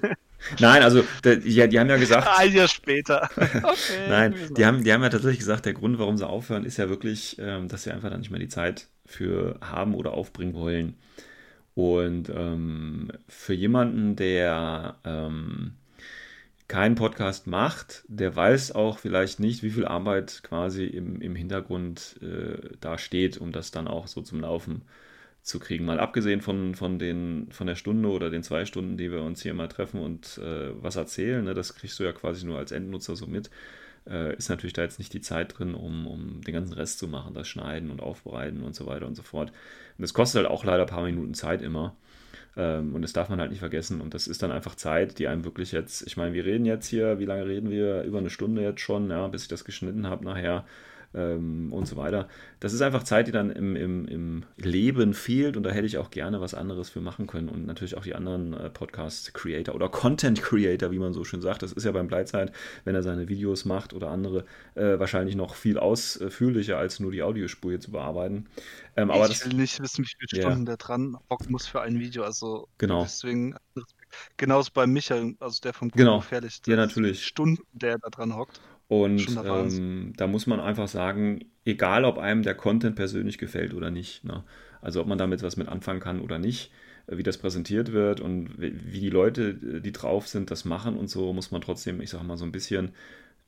Nein, 0.60 0.84
also 0.84 1.04
die, 1.24 1.40
die, 1.40 1.80
haben 1.80 1.90
ja 1.90 1.98
gesagt. 1.98 2.28
Ein 2.38 2.54
Jahr 2.54 2.68
später. 2.68 3.30
Okay, 3.38 4.08
Nein, 4.10 4.36
die 4.58 4.66
haben, 4.66 4.84
die 4.84 4.92
haben 4.92 5.04
ja 5.04 5.10
tatsächlich 5.10 5.40
gesagt, 5.40 5.66
der 5.66 5.74
Grund, 5.74 6.00
warum 6.00 6.18
sie 6.18 6.28
aufhören, 6.28 6.66
ist 6.66 6.78
ja 6.78 6.90
wirklich, 6.90 7.38
ähm, 7.40 7.68
dass 7.68 7.84
sie 7.84 7.92
einfach 7.92 8.10
dann 8.10 8.20
nicht 8.20 8.32
mehr 8.32 8.40
die 8.40 8.48
Zeit 8.48 8.88
für 9.06 9.60
haben 9.62 9.94
oder 9.94 10.14
aufbringen 10.14 10.54
wollen. 10.54 10.96
Und 11.74 12.30
ähm, 12.30 13.12
für 13.28 13.54
jemanden, 13.54 14.16
der 14.16 14.96
ähm, 15.04 15.74
keinen 16.68 16.96
Podcast 16.96 17.48
macht, 17.48 18.04
der 18.08 18.36
weiß 18.36 18.74
auch 18.74 19.00
vielleicht 19.00 19.40
nicht, 19.40 19.64
wie 19.64 19.72
viel 19.72 19.86
Arbeit 19.86 20.42
quasi 20.44 20.86
im, 20.86 21.22
im 21.22 21.36
Hintergrund 21.36 22.20
äh, 22.22 22.76
da 22.80 22.98
steht, 22.98 23.38
um 23.38 23.52
das 23.52 23.72
dann 23.72 23.88
auch 23.88 24.08
so 24.08 24.22
zum 24.22 24.42
Laufen 24.42 24.82
zu 24.82 24.86
zu 25.42 25.60
kriegen. 25.60 25.86
Mal 25.86 26.00
abgesehen 26.00 26.42
von, 26.42 26.76
von, 26.76 27.00
den, 27.00 27.48
von 27.52 27.68
der 27.68 27.76
Stunde 27.76 28.10
oder 28.10 28.30
den 28.30 28.44
zwei 28.44 28.66
Stunden, 28.66 28.98
die 28.98 29.12
wir 29.12 29.22
uns 29.22 29.42
hier 29.42 29.54
mal 29.54 29.68
treffen 29.68 30.00
und 30.00 30.38
äh, 30.38 30.72
was 30.82 30.96
erzählen, 30.96 31.44
ne, 31.44 31.54
das 31.54 31.76
kriegst 31.76 32.00
du 32.00 32.04
ja 32.04 32.12
quasi 32.12 32.46
nur 32.46 32.58
als 32.58 32.72
Endnutzer 32.72 33.16
so 33.16 33.26
mit, 33.26 33.50
äh, 34.08 34.36
ist 34.36 34.50
natürlich 34.50 34.74
da 34.74 34.84
jetzt 34.84 35.00
nicht 35.00 35.14
die 35.14 35.22
Zeit 35.22 35.58
drin, 35.58 35.74
um, 35.74 36.08
um 36.08 36.42
den 36.42 36.54
ganzen 36.54 36.74
Rest 36.74 37.00
zu 37.00 37.08
machen, 37.08 37.34
das 37.34 37.48
Schneiden 37.48 37.90
und 37.90 38.02
Aufbereiten 38.02 38.64
und 38.64 38.76
so 38.76 38.86
weiter 38.86 39.08
und 39.08 39.16
so 39.16 39.24
fort. 39.24 39.50
Und 39.50 40.02
das 40.02 40.14
kostet 40.14 40.44
halt 40.44 40.52
auch 40.52 40.64
leider 40.64 40.84
ein 40.84 40.90
paar 40.90 41.04
Minuten 41.04 41.34
Zeit 41.34 41.62
immer. 41.62 41.96
Ähm, 42.58 42.94
und 42.96 43.02
das 43.02 43.14
darf 43.14 43.30
man 43.30 43.40
halt 43.40 43.52
nicht 43.52 43.60
vergessen. 43.60 44.02
Und 44.02 44.14
das 44.14 44.28
ist 44.28 44.44
dann 44.44 44.52
einfach 44.52 44.76
Zeit, 44.76 45.20
die 45.20 45.28
einem 45.28 45.46
wirklich 45.46 45.72
jetzt, 45.72 46.06
ich 46.06 46.18
meine, 46.18 46.34
wir 46.34 46.46
reden 46.46 46.66
jetzt 46.66 46.88
hier, 46.88 47.20
wie 47.20 47.26
lange 47.26 47.48
reden 47.48 47.70
wir? 47.70 48.04
Über 48.04 48.20
eine 48.20 48.30
Stunde 48.30 48.62
jetzt 48.62 48.82
schon, 48.82 49.10
ja, 49.10 49.28
bis 49.28 49.44
ich 49.44 49.48
das 49.48 49.66
geschnitten 49.66 50.08
habe 50.08 50.26
nachher 50.26 50.66
ähm, 51.14 51.74
und 51.74 51.88
so 51.88 51.98
weiter. 51.98 52.28
Das 52.60 52.74
ist 52.74 52.82
einfach 52.82 53.04
Zeit, 53.04 53.28
die 53.28 53.32
dann 53.32 53.50
im, 53.50 53.76
im, 53.76 54.06
im 54.08 54.44
Leben 54.58 55.14
fehlt 55.14 55.58
und 55.58 55.64
da 55.64 55.72
hätte 55.72 55.86
ich 55.86 55.98
auch 55.98 56.12
gerne 56.12 56.42
was 56.42 56.54
anderes 56.54 56.90
für 56.90 57.02
machen 57.02 57.28
können 57.28 57.50
und 57.50 57.66
natürlich 57.66 57.98
auch 57.98 58.04
die 58.04 58.16
anderen 58.16 58.54
äh, 58.54 58.70
Podcast-Creator 58.70 59.76
oder 59.76 59.90
Content-Creator, 59.90 60.92
wie 60.92 61.00
man 61.00 61.14
so 61.14 61.24
schön 61.24 61.42
sagt. 61.42 61.64
Das 61.64 61.72
ist 61.72 61.84
ja 61.84 61.92
beim 61.92 62.08
Bleitzeit, 62.08 62.52
wenn 62.86 62.96
er 62.96 63.04
seine 63.04 63.28
Videos 63.28 63.66
macht 63.66 63.94
oder 63.94 64.10
andere, 64.10 64.46
äh, 64.76 65.00
wahrscheinlich 65.00 65.36
noch 65.36 65.56
viel 65.56 65.78
ausführlicher 65.78 66.78
als 66.78 67.00
nur 67.00 67.12
die 67.12 67.24
Audiospur 67.24 67.72
hier 67.72 67.80
zu 67.80 67.92
bearbeiten. 67.92 68.48
Ähm, 68.96 69.10
ich 69.10 69.16
aber 69.16 69.28
das, 69.28 69.46
will 69.46 69.58
nicht 69.58 69.82
wissen, 69.82 70.06
wie 70.06 70.10
viele 70.10 70.42
Stunden 70.42 70.60
yeah. 70.60 70.66
der 70.66 70.78
dran 70.78 71.18
hocken 71.30 71.52
muss 71.52 71.68
für 71.68 71.82
ein 71.82 72.00
Video. 72.00 72.24
Also 72.24 72.68
genau. 72.78 73.04
deswegen 73.04 73.56
Genauso 74.38 74.72
bei 74.74 74.88
Michael, 74.88 75.36
also 75.40 75.62
der 75.62 75.74
vom 75.74 75.90
genau. 75.90 76.20
Gefährlich. 76.20 76.62
Ja, 76.66 76.76
natürlich. 76.76 77.26
Stunden, 77.26 77.64
der 77.72 77.98
da 77.98 78.10
dran 78.10 78.36
hockt. 78.36 78.60
Und 78.92 79.40
ähm, 79.46 80.12
da 80.18 80.28
muss 80.28 80.48
man 80.48 80.60
einfach 80.60 80.90
sagen, 80.90 81.46
egal 81.64 82.04
ob 82.04 82.18
einem 82.18 82.44
der 82.44 82.56
Content 82.56 82.98
persönlich 82.98 83.38
gefällt 83.38 83.74
oder 83.74 83.90
nicht, 83.90 84.26
ne? 84.26 84.44
also 84.82 85.00
ob 85.00 85.08
man 85.08 85.18
damit 85.18 85.44
was 85.44 85.56
mit 85.56 85.70
anfangen 85.70 86.02
kann 86.02 86.20
oder 86.20 86.40
nicht, 86.40 86.74
äh, 87.08 87.16
wie 87.16 87.24
das 87.24 87.38
präsentiert 87.38 87.94
wird 87.94 88.20
und 88.20 88.60
wie 88.60 89.00
die 89.00 89.10
Leute, 89.10 89.52
äh, 89.52 89.80
die 89.80 89.94
drauf 89.94 90.28
sind, 90.28 90.52
das 90.52 90.66
machen 90.66 90.98
und 90.98 91.10
so, 91.10 91.32
muss 91.32 91.52
man 91.52 91.62
trotzdem, 91.62 92.02
ich 92.02 92.10
sag 92.10 92.22
mal, 92.24 92.36
so 92.36 92.44
ein 92.44 92.52
bisschen 92.52 92.92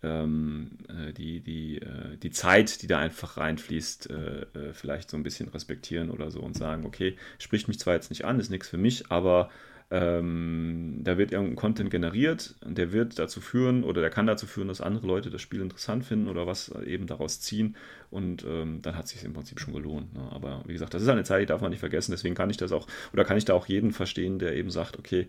ähm, 0.01 0.77
äh, 0.87 1.11
die, 1.11 1.41
die, 1.41 1.81
äh, 1.81 2.15
die 2.15 2.31
Zeit, 2.31 2.81
die 2.81 2.87
da 2.87 2.99
einfach 2.99 3.35
reinfließt, 3.35 4.11
äh, 4.11 4.45
vielleicht 4.71 5.09
so 5.09 5.17
ein 5.17 5.23
bisschen 5.23 5.49
respektieren 5.49 6.09
oder 6.09 6.31
so 6.31 6.39
und 6.39 6.55
sagen, 6.55 6.85
okay, 6.85 7.17
spricht 7.37 7.67
mich 7.67 7.79
zwar 7.79 7.95
jetzt 7.95 8.11
nicht 8.11 8.23
an, 8.23 8.39
ist 8.39 8.49
nichts 8.49 8.69
für 8.69 8.77
mich, 8.77 9.11
aber 9.11 9.49
ähm, 9.93 11.01
da 11.03 11.19
wird 11.19 11.31
irgendein 11.31 11.55
Content 11.55 11.91
generiert, 11.91 12.55
der 12.65 12.91
wird 12.91 13.19
dazu 13.19 13.41
führen 13.41 13.83
oder 13.83 14.01
der 14.01 14.09
kann 14.09 14.25
dazu 14.25 14.47
führen, 14.47 14.67
dass 14.67 14.81
andere 14.81 15.05
Leute 15.05 15.29
das 15.29 15.43
Spiel 15.43 15.61
interessant 15.61 16.03
finden 16.03 16.29
oder 16.29 16.47
was 16.47 16.69
eben 16.83 17.05
daraus 17.05 17.41
ziehen 17.41 17.75
und 18.09 18.43
ähm, 18.43 18.81
dann 18.81 18.97
hat 18.97 19.05
es 19.05 19.11
sich 19.11 19.23
im 19.23 19.33
Prinzip 19.33 19.59
schon 19.59 19.75
gelohnt. 19.75 20.11
Ne? 20.15 20.27
Aber 20.31 20.63
wie 20.65 20.73
gesagt, 20.73 20.95
das 20.95 21.03
ist 21.03 21.09
eine 21.09 21.23
Zeit, 21.23 21.43
die 21.43 21.45
darf 21.45 21.61
man 21.61 21.69
nicht 21.69 21.79
vergessen, 21.79 22.11
deswegen 22.11 22.33
kann 22.33 22.49
ich 22.49 22.57
das 22.57 22.71
auch 22.71 22.87
oder 23.13 23.23
kann 23.23 23.37
ich 23.37 23.45
da 23.45 23.53
auch 23.53 23.67
jeden 23.67 23.91
verstehen, 23.91 24.39
der 24.39 24.55
eben 24.55 24.71
sagt, 24.71 24.97
okay, 24.97 25.27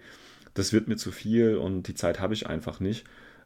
das 0.55 0.73
wird 0.73 0.89
mir 0.89 0.97
zu 0.97 1.13
viel 1.13 1.57
und 1.57 1.87
die 1.87 1.95
Zeit 1.95 2.19
habe 2.19 2.33
ich 2.33 2.47
einfach 2.47 2.81
nicht. 2.81 3.05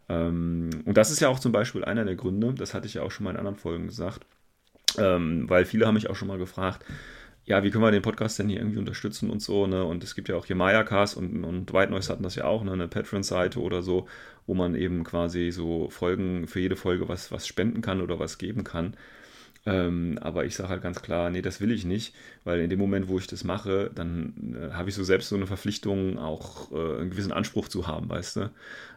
Ähm, 0.08 0.70
und 0.84 0.96
das 0.96 1.10
ist 1.10 1.18
ja 1.18 1.30
auch 1.30 1.40
zum 1.40 1.50
Beispiel 1.50 1.84
einer 1.84 2.04
der 2.04 2.14
Gründe, 2.14 2.54
das 2.54 2.74
hatte 2.74 2.86
ich 2.86 2.94
ja 2.94 3.02
auch 3.02 3.10
schon 3.10 3.24
mal 3.24 3.32
in 3.32 3.38
anderen 3.38 3.58
Folgen 3.58 3.88
gesagt, 3.88 4.24
ähm, 4.96 5.50
weil 5.50 5.64
viele 5.64 5.84
haben 5.84 5.94
mich 5.94 6.08
auch 6.10 6.16
schon 6.16 6.28
mal 6.28 6.38
gefragt, 6.38 6.84
ja, 7.48 7.62
wie 7.62 7.70
können 7.70 7.82
wir 7.82 7.90
den 7.90 8.02
Podcast 8.02 8.38
denn 8.38 8.48
hier 8.50 8.58
irgendwie 8.58 8.78
unterstützen 8.78 9.30
und 9.30 9.40
so, 9.40 9.66
ne? 9.66 9.82
Und 9.84 10.04
es 10.04 10.14
gibt 10.14 10.28
ja 10.28 10.36
auch 10.36 10.44
hier 10.44 10.54
Mayacast 10.54 11.16
und, 11.16 11.44
und 11.44 11.72
White 11.72 11.90
Noise 11.90 12.12
hatten 12.12 12.22
das 12.22 12.34
ja 12.34 12.44
auch, 12.44 12.62
ne? 12.62 12.72
Eine 12.72 12.88
Patreon-Seite 12.88 13.60
oder 13.60 13.82
so, 13.82 14.06
wo 14.46 14.54
man 14.54 14.74
eben 14.74 15.02
quasi 15.02 15.50
so 15.50 15.88
Folgen, 15.88 16.46
für 16.46 16.60
jede 16.60 16.76
Folge 16.76 17.08
was, 17.08 17.32
was 17.32 17.46
spenden 17.46 17.80
kann 17.80 18.02
oder 18.02 18.18
was 18.18 18.36
geben 18.36 18.64
kann. 18.64 18.94
Ähm, 19.64 20.18
aber 20.20 20.44
ich 20.44 20.56
sage 20.56 20.68
halt 20.68 20.82
ganz 20.82 21.00
klar, 21.00 21.30
nee, 21.30 21.42
das 21.42 21.60
will 21.60 21.72
ich 21.72 21.86
nicht, 21.86 22.14
weil 22.44 22.60
in 22.60 22.70
dem 22.70 22.78
Moment, 22.78 23.08
wo 23.08 23.18
ich 23.18 23.26
das 23.26 23.44
mache, 23.44 23.90
dann 23.94 24.54
äh, 24.54 24.74
habe 24.74 24.90
ich 24.90 24.94
so 24.94 25.02
selbst 25.02 25.30
so 25.30 25.36
eine 25.36 25.46
Verpflichtung, 25.46 26.18
auch 26.18 26.70
äh, 26.70 27.00
einen 27.00 27.10
gewissen 27.10 27.32
Anspruch 27.32 27.68
zu 27.68 27.86
haben, 27.86 28.10
weißt 28.10 28.36
du? 28.36 28.50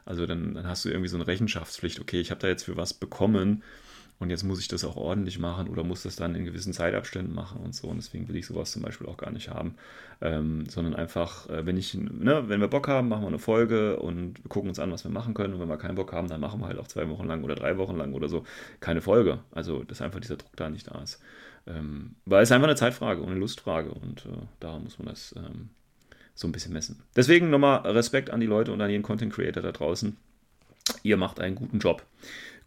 Also 0.06 0.26
dann, 0.26 0.56
dann 0.56 0.68
hast 0.68 0.84
du 0.84 0.90
irgendwie 0.90 1.10
so 1.10 1.18
eine 1.18 1.28
Rechenschaftspflicht, 1.28 2.02
okay, 2.02 2.20
ich 2.20 2.32
habe 2.32 2.42
da 2.42 2.48
jetzt 2.50 2.64
für 2.64 2.78
was 2.78 2.94
bekommen 2.94 3.64
und 4.22 4.30
jetzt 4.30 4.44
muss 4.44 4.60
ich 4.60 4.68
das 4.68 4.86
auch 4.86 4.98
ordentlich 4.98 5.40
machen 5.40 5.68
oder 5.68 5.84
muss 5.84 6.04
das 6.04 6.16
dann 6.16 6.36
in 6.36 6.46
gewissen 6.46 6.74
Zeitabständen 6.74 7.34
machen 7.34 7.60
und 7.60 7.74
so. 7.74 7.88
Und 7.88 7.98
deswegen 7.98 8.28
will 8.28 8.36
ich 8.36 8.46
sowas 8.46 8.72
zum 8.72 8.84
Beispiel 8.84 9.08
auch 9.08 9.18
gar 9.18 9.32
nicht 9.32 9.50
haben. 9.50 9.74
Ähm, 10.22 10.68
sondern 10.70 10.94
einfach, 10.96 11.50
äh, 11.50 11.66
wenn 11.66 11.76
ich, 11.76 11.96
ne, 11.96 12.44
wenn 12.48 12.62
wir 12.62 12.68
Bock 12.68 12.88
haben, 12.88 13.10
machen 13.10 13.24
wir 13.24 13.30
eine 13.30 13.40
Folge 13.40 14.00
und 14.00 14.48
gucken 14.48 14.70
uns 14.70 14.78
an, 14.78 14.92
was 14.92 15.04
wir 15.04 15.10
machen 15.10 15.34
können. 15.34 15.56
Und 15.56 15.60
wenn 15.60 15.70
wir 15.70 15.78
keinen 15.78 15.96
Bock 15.96 16.14
haben, 16.14 16.28
dann 16.28 16.40
machen 16.40 16.62
wir 16.62 16.68
halt 16.68 16.78
auch 16.78 16.88
zwei 16.88 17.10
Wochen 17.10 17.26
lang 17.26 17.44
oder 17.44 17.56
drei 17.56 17.80
Wochen 17.80 17.98
lang 17.98 18.14
oder 18.14 18.30
so 18.30 18.44
keine 18.80 19.02
Folge. 19.02 19.40
Also, 19.50 19.84
dass 19.84 20.04
einfach 20.04 20.20
dieser 20.20 20.38
Druck 20.38 20.56
da 20.56 20.70
nicht 20.70 20.88
da 20.88 21.02
ist. 21.02 21.20
Ähm, 21.66 22.14
weil 22.26 22.44
es 22.44 22.52
einfach 22.52 22.68
eine 22.68 22.78
Zeitfrage 22.78 23.22
und 23.22 23.32
eine 23.32 23.40
Lustfrage 23.40 23.90
und 23.90 24.28
äh, 24.28 24.46
da 24.60 24.78
muss 24.78 25.00
man 25.00 25.08
das 25.08 25.34
ähm, 25.36 25.70
so 26.36 26.48
ein 26.48 26.52
bisschen 26.52 26.74
messen. 26.74 27.02
Deswegen 27.16 27.50
nochmal 27.50 27.80
Respekt 27.88 28.30
an 28.30 28.40
die 28.40 28.46
Leute 28.46 28.72
und 28.72 28.82
an 28.82 28.90
jeden 28.92 29.02
Content 29.02 29.34
Creator 29.34 29.64
da 29.64 29.72
draußen. 29.72 30.16
Ihr 31.02 31.18
macht 31.18 31.40
einen 31.40 31.56
guten 31.56 31.80
Job. 31.80 32.04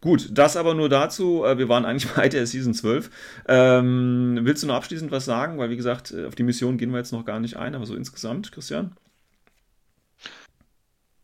Gut, 0.01 0.29
das 0.31 0.57
aber 0.57 0.73
nur 0.73 0.89
dazu. 0.89 1.43
Äh, 1.45 1.57
wir 1.57 1.69
waren 1.69 1.85
eigentlich 1.85 2.11
bei 2.15 2.29
der 2.29 2.45
Season 2.45 2.73
12. 2.73 3.09
Ähm, 3.47 4.39
willst 4.41 4.63
du 4.63 4.67
noch 4.67 4.75
abschließend 4.75 5.11
was 5.11 5.25
sagen? 5.25 5.57
Weil, 5.57 5.69
wie 5.69 5.77
gesagt, 5.77 6.11
äh, 6.11 6.25
auf 6.25 6.35
die 6.35 6.43
Mission 6.43 6.77
gehen 6.77 6.91
wir 6.91 6.97
jetzt 6.97 7.11
noch 7.11 7.25
gar 7.25 7.39
nicht 7.39 7.57
ein, 7.57 7.75
aber 7.75 7.85
so 7.85 7.95
insgesamt, 7.95 8.51
Christian? 8.51 8.95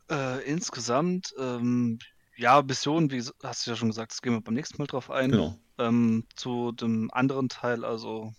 Äh, 0.10 0.44
insgesamt, 0.44 1.34
ähm, 1.40 2.00
ja, 2.36 2.62
Mission, 2.62 3.12
wie 3.12 3.24
hast 3.44 3.66
du 3.66 3.72
ja 3.72 3.78
schon 3.78 3.90
gesagt, 3.90 4.12
das 4.12 4.22
gehen 4.22 4.34
wir 4.34 4.42
beim 4.42 4.56
nächsten 4.56 4.82
Mal 4.82 4.88
drauf 4.88 5.12
ein. 5.12 5.32
Genau. 5.32 5.58
Ähm, 5.78 6.26
zu 6.36 6.72
dem 6.72 7.10
anderen 7.12 7.50
Teil, 7.50 7.86
also, 7.86 8.34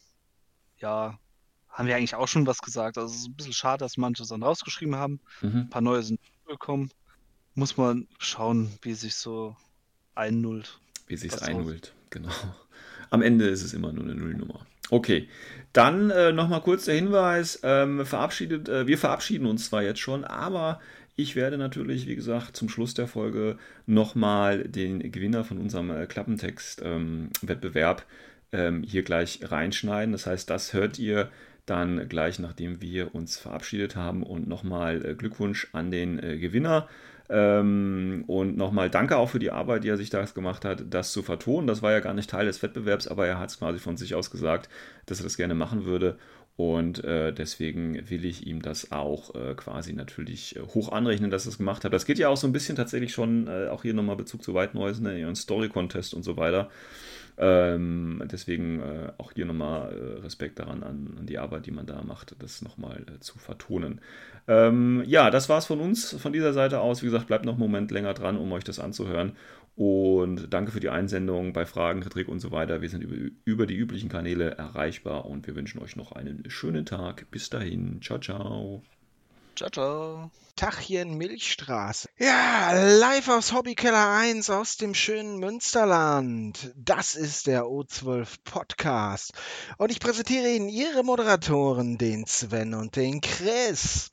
ja, 0.79 1.19
haben 1.69 1.89
wir 1.89 1.97
eigentlich 1.97 2.15
auch 2.15 2.29
schon 2.29 2.47
was 2.47 2.61
gesagt. 2.61 2.99
Also, 2.99 3.15
es 3.15 3.21
ist 3.21 3.29
ein 3.29 3.35
bisschen 3.35 3.53
schade, 3.55 3.79
dass 3.79 3.97
manche 3.97 4.27
dann 4.27 4.43
rausgeschrieben 4.43 4.97
haben. 4.97 5.21
Mhm. 5.41 5.61
Ein 5.61 5.71
paar 5.71 5.83
neue 5.83 6.03
sind 6.03 6.21
gekommen. 6.47 6.91
Muss 7.55 7.77
man 7.77 8.09
schauen, 8.19 8.77
wie 8.83 8.95
sich 8.95 9.15
so 9.15 9.57
einnullt. 10.15 10.79
Wie 11.07 11.17
sich 11.17 11.33
es 11.33 11.43
einnullt, 11.43 11.93
genau. 12.11 12.31
am 13.11 13.23
Ende 13.23 13.47
ist 13.47 13.63
es 13.63 13.75
immer 13.75 13.93
nur 13.93 14.05
eine 14.05 14.15
Nullnummer. 14.15 14.67
Okay, 14.91 15.29
dann 15.73 16.11
äh, 16.11 16.33
nochmal 16.33 16.61
kurz 16.61 16.85
der 16.85 16.97
Hinweis, 16.97 17.61
ähm, 17.63 18.05
verabschiedet, 18.05 18.69
äh, 18.69 18.87
wir 18.87 18.99
verabschieden 18.99 19.47
uns 19.47 19.67
zwar 19.67 19.83
jetzt 19.83 20.01
schon, 20.01 20.25
aber 20.25 20.81
ich 21.15 21.37
werde 21.37 21.59
natürlich, 21.59 22.07
wie 22.07 22.17
gesagt, 22.17 22.57
zum 22.57 22.69
Schluss 22.69 22.95
der 22.95 23.07
Folge 23.07 23.59
nochmal 23.87 24.65
den 24.65 25.13
Gewinner 25.13 25.45
von 25.45 25.59
unserem 25.59 25.91
äh, 25.91 26.07
Klappentext-Wettbewerb 26.07 28.05
ähm, 28.53 28.79
ähm, 28.79 28.83
hier 28.83 29.03
gleich 29.03 29.41
reinschneiden. 29.43 30.13
Das 30.13 30.27
heißt, 30.27 30.49
das 30.49 30.73
hört 30.73 30.99
ihr 30.99 31.31
dann 31.67 32.09
gleich, 32.09 32.39
nachdem 32.39 32.81
wir 32.81 33.15
uns 33.15 33.37
verabschiedet 33.37 33.95
haben. 33.95 34.23
Und 34.23 34.49
nochmal 34.49 35.05
äh, 35.05 35.15
Glückwunsch 35.15 35.69
an 35.73 35.91
den 35.91 36.23
äh, 36.23 36.39
Gewinner. 36.39 36.89
Ähm, 37.29 38.25
und 38.27 38.57
nochmal 38.57 38.91
danke 38.91 39.17
auch 39.17 39.31
für 39.31 39.39
die 39.39 39.51
Arbeit, 39.51 39.85
die 39.85 39.89
er 39.89 39.97
sich 39.97 40.11
da 40.11 40.23
gemacht 40.25 40.65
hat, 40.65 40.85
das 40.91 41.13
zu 41.13 41.23
vertonen. 41.23 41.67
Das 41.67 41.83
war 41.83 41.93
ja 41.93 42.01
gar 42.01 42.15
nicht 42.15 42.31
Teil 42.31 42.47
des 42.47 42.63
Wettbewerbs, 42.63 43.09
aber 43.09 43.27
er 43.27 43.39
hat 43.39 43.51
es 43.51 43.59
quasi 43.59 43.79
von 43.79 43.97
sich 43.97 44.15
aus 44.15 44.31
gesagt, 44.31 44.69
dass 45.07 45.21
er 45.21 45.25
das 45.25 45.37
gerne 45.37 45.55
machen 45.55 45.85
würde. 45.85 46.19
Und 46.57 47.03
äh, 47.03 47.33
deswegen 47.33 48.11
will 48.11 48.25
ich 48.27 48.47
ihm 48.47 48.61
das 48.61 48.93
auch 48.93 49.35
äh, 49.35 49.55
quasi 49.55 49.95
natürlich 49.95 50.57
äh, 50.57 50.61
hoch 50.61 50.93
anrechnen, 50.93 51.31
dass 51.31 51.47
er 51.47 51.51
es 51.51 51.59
gemacht 51.59 51.85
hat. 51.85 51.93
Das 51.93 52.05
geht 52.05 52.19
ja 52.19 52.29
auch 52.29 52.37
so 52.37 52.47
ein 52.47 52.53
bisschen 52.53 52.77
tatsächlich 52.77 53.13
schon, 53.13 53.47
äh, 53.47 53.69
auch 53.69 53.83
hier 53.83 53.95
nochmal 53.95 54.17
Bezug 54.17 54.43
zu 54.43 54.53
Weitenhäusen, 54.53 55.05
ne, 55.05 55.19
ihren 55.19 55.35
Story-Contest 55.35 56.13
und 56.13 56.23
so 56.23 56.37
weiter. 56.37 56.71
Ähm, 57.39 58.23
deswegen 58.31 58.81
äh, 58.81 59.13
auch 59.19 59.33
hier 59.33 59.47
nochmal 59.47 59.93
äh, 59.93 60.21
Respekt 60.21 60.59
daran 60.59 60.83
an, 60.83 61.15
an, 61.19 61.27
die 61.27 61.39
Arbeit, 61.39 61.67
die 61.67 61.71
man 61.71 61.87
da 61.87 62.03
macht, 62.03 62.37
das 62.39 62.63
nochmal 62.63 63.05
äh, 63.09 63.21
zu 63.21 63.39
vertonen. 63.39 64.01
Ähm, 64.49 65.03
ja, 65.07 65.31
das 65.31 65.49
war's 65.49 65.67
von 65.67 65.81
uns, 65.81 66.13
von 66.13 66.33
dieser 66.33 66.53
Seite 66.53 66.81
aus. 66.81 67.03
Wie 67.03 67.07
gesagt, 67.07 67.27
bleibt 67.27 67.45
noch 67.45 67.55
einen 67.55 67.61
Moment 67.61 67.91
länger 67.91 68.15
dran, 68.15 68.37
um 68.37 68.53
euch 68.53 68.65
das 68.65 68.79
anzuhören. 68.79 69.33
Und 69.75 70.53
danke 70.53 70.71
für 70.71 70.81
die 70.81 70.91
Einsendung 70.91 71.55
bei 71.55 71.65
Fragen, 71.65 72.03
Kritik 72.03 72.29
und 72.29 72.41
so 72.41 72.51
weiter. 72.51 72.83
Wir 72.83 72.91
sind 72.91 73.03
über, 73.03 73.31
über 73.45 73.67
die 73.67 73.77
üblichen 73.77 74.11
Kanäle 74.11 74.51
erreichbar 74.51 75.25
und 75.25 75.47
wir 75.47 75.57
wünschen 75.57 75.81
euch 75.81 75.97
noch 75.97 76.13
einen 76.13 76.45
schönen 76.49 76.85
Tag. 76.85 77.31
Bis 77.31 77.49
dahin. 77.49 78.03
Ciao, 78.03 78.19
ciao. 78.19 78.83
Ciao, 79.55 79.69
ciao. 79.71 80.31
Tachchen 80.57 81.19
Milchstraße. 81.19 82.09
Ja, 82.19 82.73
live 82.73 83.29
aus 83.29 83.53
Hobbykeller 83.53 84.11
1 84.11 84.49
aus 84.49 84.77
dem 84.77 84.95
schönen 84.95 85.39
Münsterland. 85.39 86.73
Das 86.77 87.17
ist 87.17 87.47
der 87.47 87.65
O12 87.65 88.37
Podcast. 88.45 89.33
Und 89.77 89.91
ich 89.91 90.01
präsentiere 90.01 90.49
Ihnen 90.49 90.69
Ihre 90.69 91.03
Moderatoren, 91.03 91.99
den 91.99 92.27
Sven 92.27 92.75
und 92.75 92.97
den 92.97 93.21
Chris. 93.21 94.11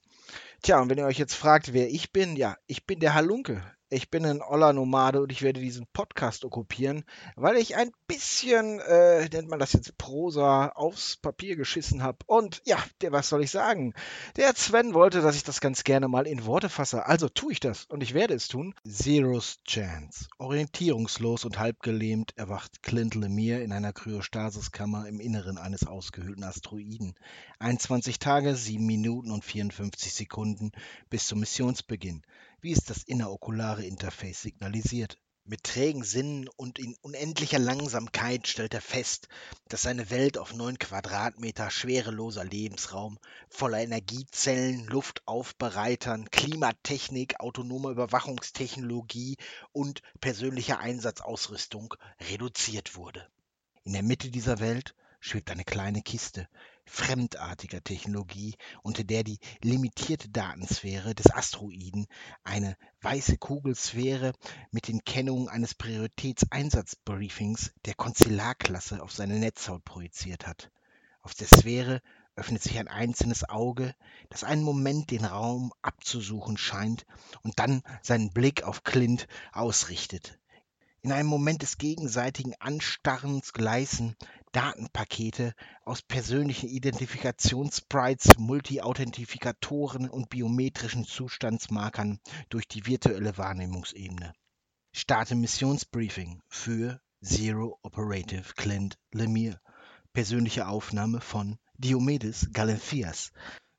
Tja, 0.62 0.82
und 0.82 0.90
wenn 0.90 0.98
ihr 0.98 1.06
euch 1.06 1.20
jetzt 1.20 1.36
fragt, 1.36 1.72
wer 1.72 1.90
ich 1.90 2.12
bin, 2.12 2.36
ja, 2.36 2.58
ich 2.68 2.86
bin 2.86 3.00
der 3.00 3.14
Halunke. 3.14 3.64
Ich 3.92 4.12
bin 4.12 4.24
ein 4.24 4.44
Oller-Nomade 4.44 5.20
und 5.20 5.32
ich 5.32 5.42
werde 5.42 5.60
diesen 5.60 5.88
Podcast 5.94 6.46
okkupieren, 6.46 7.06
weil 7.36 7.58
ich 7.58 7.76
ein 7.76 7.90
bisschen, 8.06 8.80
äh, 8.82 9.28
nennt 9.30 9.50
man 9.50 9.58
das 9.58 9.74
jetzt 9.74 9.98
Prosa, 9.98 10.68
aufs 10.76 11.18
Papier 11.18 11.56
geschissen 11.56 12.04
habe. 12.04 12.20
Und 12.28 12.62
ja, 12.66 12.78
der, 13.02 13.12
was 13.12 13.30
soll 13.30 13.44
ich 13.44 13.50
sagen? 13.50 13.96
Der 14.36 14.54
Sven 14.56 14.94
wollte, 14.94 15.22
dass 15.22 15.36
ich 15.36 15.44
das 15.44 15.60
ganz 15.60 15.84
gerne 15.84 16.08
mal 16.08 16.28
in 16.28 16.46
Worte 16.46 16.70
fasse. 16.70 17.08
Also 17.08 17.30
tue 17.30 17.54
ich 17.54 17.60
das 17.60 17.86
und 17.86 18.04
ich 18.04 18.14
werde 18.14 18.36
es 18.36 18.48
tun. 18.48 18.76
Zero's 18.88 19.58
Chance. 19.68 20.28
Orientierungslos 20.38 21.44
und 21.46 21.58
halbgelähmt 21.58 22.38
erwacht 22.38 22.84
Clint 22.84 23.16
Lemire 23.16 23.62
in 23.62 23.72
einer 23.72 23.92
Kryostasiskammer 23.92 25.08
im 25.08 25.20
Inneren 25.20 25.58
eines 25.58 25.88
ausgehöhlten 25.88 26.44
Asteroiden. 26.44 27.16
21 27.58 28.20
Tage, 28.20 28.56
7 28.56 28.86
Minuten 28.86 29.32
und 29.32 29.44
54 29.44 30.14
Sekunden 30.14 30.74
bis 31.10 31.26
zum 31.26 31.40
Missionsbeginn 31.40 32.22
wie 32.62 32.72
es 32.72 32.84
das 32.84 33.04
innerokulare 33.04 33.86
Interface 33.86 34.42
signalisiert. 34.42 35.18
Mit 35.46 35.64
trägen 35.64 36.04
Sinnen 36.04 36.48
und 36.58 36.78
in 36.78 36.96
unendlicher 37.02 37.58
Langsamkeit 37.58 38.48
stellt 38.48 38.76
er 38.76 38.82
fest, 38.82 39.30
dass 39.68 39.82
seine 39.82 40.12
Welt 40.12 40.38
auf 40.38 40.54
neun 40.54 40.78
Quadratmeter 40.78 41.72
schwereloser 41.72 42.44
Lebensraum 42.44 43.18
voller 43.50 43.80
Energiezellen, 43.80 44.86
Luftaufbereitern, 44.86 46.30
Klimatechnik, 46.30 47.40
autonomer 47.40 47.90
Überwachungstechnologie 47.90 49.38
und 49.72 50.04
persönlicher 50.22 50.80
Einsatzausrüstung 50.80 51.96
reduziert 52.30 52.96
wurde. 52.96 53.28
In 53.84 53.94
der 53.94 54.04
Mitte 54.04 54.30
dieser 54.30 54.60
Welt 54.60 54.94
schwebt 55.20 55.50
eine 55.50 55.64
kleine 55.64 56.04
Kiste, 56.04 56.48
fremdartiger 56.90 57.84
Technologie, 57.84 58.56
unter 58.82 59.04
der 59.04 59.24
die 59.24 59.40
limitierte 59.62 60.30
Datensphäre 60.30 61.14
des 61.16 61.32
Asteroiden 61.32 62.08
eine 62.44 62.76
weiße 63.02 63.38
Kugelsphäre 63.38 64.34
mit 64.72 64.88
den 64.88 65.04
Kennungen 65.04 65.48
eines 65.48 65.76
Prioritätseinsatzbriefings 65.76 67.72
der 67.86 67.94
Konstellarklasse 67.94 69.02
auf 69.02 69.12
seine 69.12 69.40
Netzhaut 69.40 69.86
projiziert 69.86 70.48
hat. 70.48 70.72
Auf 71.22 71.34
der 71.36 71.48
Sphäre 71.48 72.02
öffnet 72.36 72.64
sich 72.64 72.80
ein 72.80 72.88
einzelnes 72.88 73.48
Auge, 73.48 73.94
das 74.30 74.44
einen 74.44 74.64
Moment 74.64 75.12
den 75.12 75.26
Raum 75.26 75.74
abzusuchen 75.82 76.58
scheint 76.58 77.06
und 77.44 77.60
dann 77.60 77.84
seinen 78.02 78.32
Blick 78.32 78.64
auf 78.64 78.84
Clint 78.84 79.28
ausrichtet. 79.52 80.39
In 81.02 81.14
einem 81.14 81.30
Moment 81.30 81.62
des 81.62 81.78
gegenseitigen 81.78 82.56
Anstarrens 82.60 83.54
gleißen 83.54 84.16
Datenpakete 84.52 85.54
aus 85.86 86.02
persönlichen 86.02 86.68
Identifikationssprites, 86.68 88.38
Multi-Authentifikatoren 88.38 90.10
und 90.10 90.30
biometrischen 90.30 91.06
Zustandsmarkern 91.06 92.20
durch 92.50 92.68
die 92.68 92.86
virtuelle 92.86 93.38
Wahrnehmungsebene. 93.38 94.34
Starte 94.92 95.36
Missionsbriefing 95.36 96.42
für 96.50 97.00
Zero 97.24 97.80
Operative 97.82 98.54
Clint 98.56 98.98
Lemire. 99.14 99.62
Persönliche 100.12 100.68
Aufnahme 100.68 101.22
von 101.22 101.60
Diomedes 101.78 102.50
Galenthias. 102.52 103.32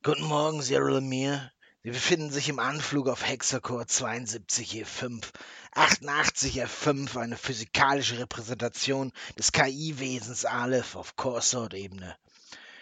Guten 0.02 0.24
Morgen, 0.24 0.62
Zero 0.62 0.88
Lemire. 0.88 1.52
Sie 1.82 1.92
befinden 1.92 2.30
sich 2.30 2.50
im 2.50 2.58
Anflug 2.58 3.08
auf 3.08 3.26
Hexacore 3.26 3.84
72E5. 3.84 5.24
88F5, 5.72 7.18
eine 7.18 7.38
physikalische 7.38 8.18
Repräsentation 8.18 9.12
des 9.38 9.52
KI-Wesens 9.52 10.44
Aleph 10.44 10.94
auf 10.94 11.16
Core-Sort-Ebene. 11.16 12.18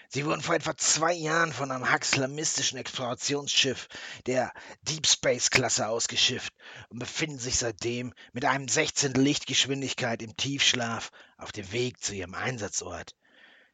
Sie 0.09 0.26
wurden 0.26 0.42
vor 0.42 0.57
etwa 0.57 0.76
zwei 0.76 1.12
Jahren 1.12 1.53
von 1.53 1.70
einem 1.70 1.88
haxlamistischen 1.88 2.76
Explorationsschiff 2.76 3.86
der 4.26 4.53
Deep 4.82 5.07
Space-Klasse 5.07 5.86
ausgeschifft 5.86 6.53
und 6.88 6.99
befinden 6.99 7.38
sich 7.38 7.57
seitdem 7.59 8.12
mit 8.32 8.46
einem 8.46 8.66
16. 8.66 9.12
Lichtgeschwindigkeit 9.14 10.22
im 10.22 10.36
Tiefschlaf 10.36 11.12
auf 11.36 11.53
dem 11.53 11.70
Weg 11.70 12.03
zu 12.03 12.16
ihrem 12.16 12.34
Einsatzort. 12.34 13.14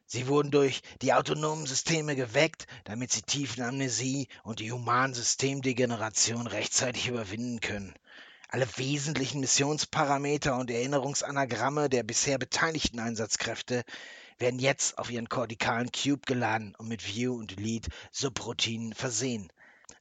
Sie 0.07 0.27
wurden 0.27 0.51
durch 0.51 0.81
die 1.01 1.13
autonomen 1.13 1.65
Systeme 1.65 2.15
geweckt, 2.15 2.67
damit 2.83 3.11
sie 3.11 3.23
Tiefenamnesie 3.23 4.27
und 4.43 4.59
die 4.59 4.71
Humansystemdegeneration 4.71 6.45
rechtzeitig 6.45 7.07
überwinden 7.07 7.59
können. 7.59 7.93
Alle 8.49 8.67
wesentlichen 8.77 9.41
Missionsparameter 9.41 10.57
und 10.57 10.69
Erinnerungsanagramme 10.69 11.89
der 11.89 12.03
bisher 12.03 12.37
beteiligten 12.37 12.99
Einsatzkräfte 12.99 13.83
werden 14.37 14.59
jetzt 14.59 14.97
auf 14.97 15.09
ihren 15.09 15.27
kortikalen 15.27 15.91
Cube 15.91 16.21
geladen 16.25 16.75
und 16.75 16.87
mit 16.87 17.05
View 17.05 17.33
und 17.33 17.51
Delete 17.51 17.89
Subroutinen 18.11 18.93
versehen. 18.93 19.51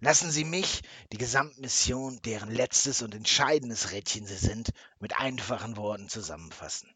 Lassen 0.01 0.31
Sie 0.31 0.45
mich 0.45 0.83
die 1.13 1.19
Gesamtmission, 1.19 2.21
deren 2.25 2.51
letztes 2.51 3.01
und 3.01 3.15
entscheidendes 3.15 3.93
Rädchen 3.93 4.27
Sie 4.27 4.37
sind, 4.37 4.71
mit 5.01 5.19
einfachen 5.19 5.77
Worten 5.79 6.09
zusammenfassen. 6.09 6.94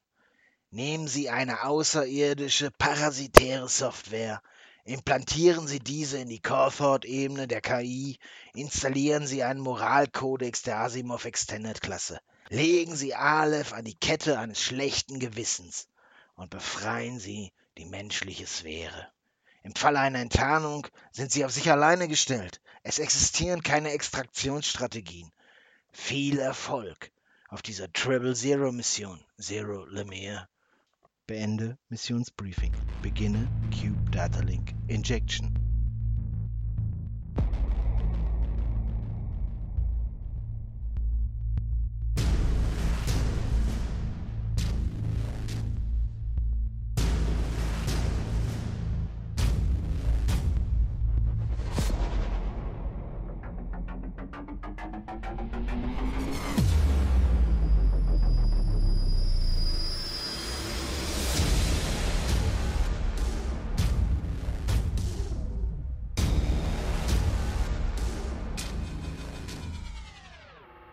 Nehmen 0.70 1.08
Sie 1.08 1.30
eine 1.30 1.64
außerirdische, 1.64 2.70
parasitäre 2.70 3.70
Software, 3.70 4.42
implantieren 4.84 5.66
Sie 5.66 5.78
diese 5.78 6.18
in 6.18 6.28
die 6.28 6.42
Corthord-Ebene 6.42 7.48
der 7.48 7.62
KI, 7.62 8.18
installieren 8.52 9.26
Sie 9.26 9.42
einen 9.42 9.60
Moralkodex 9.60 10.60
der 10.64 10.80
Asimov 10.80 11.24
Extended-Klasse, 11.24 12.20
legen 12.50 12.96
Sie 12.96 13.14
Aleph 13.14 13.72
an 13.72 13.86
die 13.86 13.94
Kette 13.94 14.38
eines 14.38 14.60
schlechten 14.60 15.18
Gewissens 15.18 15.88
und 16.34 16.50
befreien 16.50 17.18
Sie 17.18 17.50
die 17.78 17.86
menschliche 17.86 18.46
Sphäre. 18.46 19.08
Im 19.62 19.74
Falle 19.74 20.00
einer 20.00 20.20
Enttarnung 20.20 20.86
sind 21.12 21.32
Sie 21.32 21.46
auf 21.46 21.52
sich 21.52 21.70
alleine 21.70 22.08
gestellt. 22.08 22.60
Es 22.82 22.98
existieren 22.98 23.62
keine 23.62 23.92
Extraktionsstrategien. 23.92 25.32
Viel 25.92 26.38
Erfolg 26.38 27.10
auf 27.48 27.62
dieser 27.62 27.90
Triple 27.90 28.34
Zero 28.34 28.70
Mission, 28.70 29.24
Zero 29.40 29.86
Lemire. 29.86 30.46
Beende 31.28 31.76
Missionsbriefing. 31.90 32.72
Beginne 33.02 33.46
Cube 33.70 34.10
Data 34.10 34.40
Link 34.40 34.72
Injection. 34.88 35.67